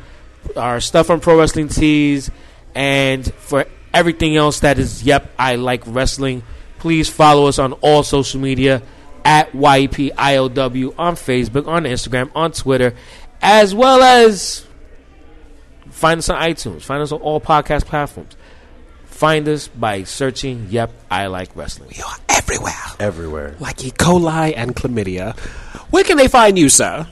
our 0.55 0.80
stuff 0.80 1.11
on 1.11 1.19
Pro 1.19 1.38
Wrestling 1.38 1.67
Tees, 1.67 2.31
and 2.73 3.31
for 3.35 3.65
everything 3.94 4.36
else 4.36 4.60
that 4.61 4.80
is 4.80 5.03
Yep, 5.03 5.32
I 5.38 5.56
Like 5.56 5.84
Wrestling. 5.86 6.44
Please 6.80 7.10
follow 7.10 7.48
us 7.48 7.60
on 7.60 7.74
all 7.74 8.03
social 8.03 8.40
media 8.40 8.82
at 9.26 9.52
YEPILW 9.52 10.94
on 10.98 11.16
Facebook, 11.16 11.68
on 11.68 11.84
Instagram, 11.84 12.32
on 12.36 12.52
Twitter, 12.52 12.95
as 13.41 13.76
well 13.76 14.02
as 14.02 14.66
find 15.90 16.20
us 16.20 16.30
on 16.30 16.41
iTunes. 16.41 16.84
Find 16.84 17.02
us 17.02 17.11
on 17.11 17.20
all 17.22 17.41
podcast 17.41 17.86
platforms. 17.86 18.36
Find 19.06 19.48
us 19.49 19.68
by 19.68 20.03
searching 20.03 20.68
Yep, 20.70 20.94
I 21.11 21.28
Like 21.28 21.53
Wrestling. 21.56 21.91
You're 21.94 22.06
everywhere. 22.30 22.74
everywhere. 22.99 23.56
Like 23.60 23.84
E. 23.84 23.91
coli 23.91 24.53
and 24.56 24.74
chlamydia. 24.76 25.38
Where 25.90 26.06
can 26.06 26.16
they 26.18 26.30
find 26.30 26.57
you, 26.57 26.70
sir? 26.70 27.06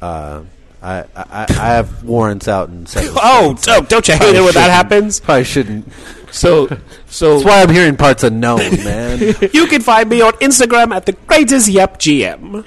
Uh, 0.00 0.42
I, 0.80 1.00
I 1.16 1.46
I 1.48 1.66
have 1.74 2.04
warrants 2.04 2.46
out 2.48 2.68
in 2.68 2.86
seven. 2.86 3.12
Oh, 3.20 3.56
don't, 3.62 3.88
don't 3.88 4.06
you 4.06 4.14
hate 4.14 4.36
it 4.36 4.40
when 4.42 4.54
that 4.54 4.70
happens? 4.70 5.18
Probably 5.20 5.44
shouldn't. 5.44 5.92
So, 6.30 6.68
so 7.06 7.34
That's 7.34 7.44
why 7.44 7.62
I'm 7.62 7.70
hearing 7.70 7.96
parts 7.96 8.22
unknown, 8.22 8.58
man. 8.84 9.18
You 9.52 9.66
can 9.66 9.80
find 9.82 10.08
me 10.08 10.20
on 10.20 10.32
Instagram 10.34 10.94
at 10.94 11.06
the 11.06 11.12
greatest 11.12 11.68
Yep 11.68 11.98
GM. 11.98 12.64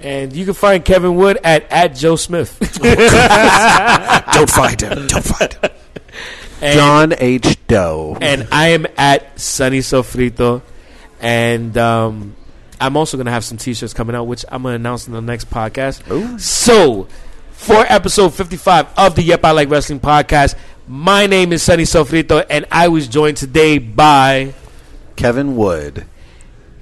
and 0.00 0.32
you 0.32 0.44
can 0.44 0.54
find 0.54 0.84
Kevin 0.84 1.16
Wood 1.16 1.38
at 1.44 1.70
at 1.70 1.94
Joe 1.96 2.16
Smith. 2.16 2.58
Don't 4.32 4.50
find 4.50 4.80
him. 4.80 5.06
Don't 5.08 5.24
find 5.24 5.52
him. 5.52 5.70
And- 6.60 6.78
John 6.78 7.14
H. 7.18 7.58
Doe. 7.66 8.16
and 8.20 8.46
I 8.52 8.68
am 8.68 8.86
at 8.96 9.38
Sonny 9.40 9.80
Sofrito, 9.80 10.62
and 11.20 11.76
um, 11.76 12.36
I'm 12.80 12.96
also 12.96 13.16
gonna 13.16 13.30
have 13.32 13.44
some 13.44 13.58
T-shirts 13.58 13.92
coming 13.94 14.14
out, 14.14 14.24
which 14.24 14.44
I'm 14.48 14.62
gonna 14.62 14.76
announce 14.76 15.06
in 15.08 15.12
the 15.12 15.20
next 15.20 15.50
podcast. 15.50 16.08
Ooh. 16.10 16.38
So, 16.38 17.08
for 17.62 17.84
episode 17.88 18.34
55 18.34 18.86
of 18.98 19.14
the 19.14 19.22
Yep 19.22 19.44
I 19.44 19.50
Like 19.52 19.70
Wrestling 19.70 20.00
podcast, 20.00 20.56
my 20.88 21.26
name 21.26 21.52
is 21.52 21.62
Sonny 21.62 21.84
Sofrito, 21.84 22.44
and 22.50 22.66
I 22.70 22.88
was 22.88 23.08
joined 23.08 23.36
today 23.36 23.78
by, 23.78 24.54
Kevin 25.16 25.56
Wood. 25.56 26.06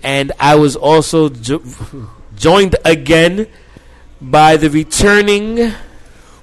and 0.03 0.33
I 0.41 0.55
was 0.55 0.77
also 0.77 1.29
jo- 1.29 1.63
joined 2.37 2.77
again 2.85 3.47
by 4.21 4.57
the 4.57 4.71
returning. 4.71 5.73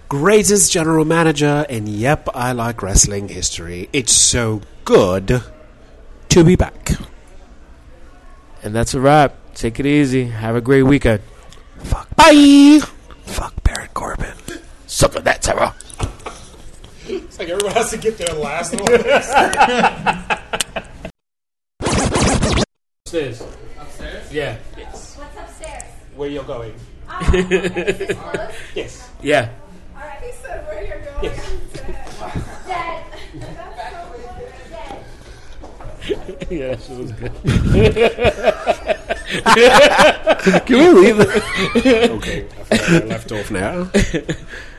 Greatest 0.09 0.71
general 0.71 1.03
manager 1.03 1.65
in 1.67 1.85
Yep 1.85 2.29
I 2.33 2.53
Like 2.53 2.81
Wrestling 2.81 3.27
history. 3.27 3.89
It's 3.91 4.13
so 4.13 4.61
good 4.85 5.41
to 6.29 6.43
be 6.45 6.55
back. 6.55 6.91
And 8.63 8.73
that's 8.73 8.93
a 8.93 9.01
wrap. 9.01 9.35
Take 9.53 9.81
it 9.81 9.85
easy. 9.85 10.25
Have 10.25 10.55
a 10.55 10.61
great 10.61 10.83
weekend. 10.83 11.21
Bye. 12.15 12.79
Fuck 13.27 13.63
Baron 13.63 13.89
Corbin. 13.93 14.33
Suck 14.87 15.15
on 15.15 15.23
that, 15.23 15.43
Sarah. 15.43 15.75
It's 17.07 17.39
like 17.39 17.49
everyone 17.49 17.73
has 17.73 17.91
to 17.91 17.97
get 17.97 18.17
their 18.17 18.35
last 18.35 18.73
one. 18.73 18.93
Upstairs. 23.05 23.41
Upstairs? 23.79 24.33
Yeah. 24.33 24.57
What's 24.75 25.17
upstairs? 25.17 25.83
Where 26.15 26.29
you're 26.29 26.43
going? 26.43 26.73
Ah, 27.07 27.31
yes. 28.75 29.09
Yeah. 29.21 29.49
Alright. 29.95 30.23
He 30.23 30.31
said 30.33 30.67
where 30.67 30.83
you're 30.85 30.99
going. 30.99 31.39
Uh, 32.19 32.31
dead. 32.67 33.05
Dead. 33.39 35.05
yeah, 36.49 36.75
that 36.75 36.89
was 36.89 37.11
good. 37.13 37.31
Can 39.27 40.77
we 40.77 40.87
leave? 40.93 41.19
Okay, 42.17 42.47
I 42.71 42.77
I 42.77 42.99
left 43.05 43.31
off 43.31 43.51
now. 43.51 43.89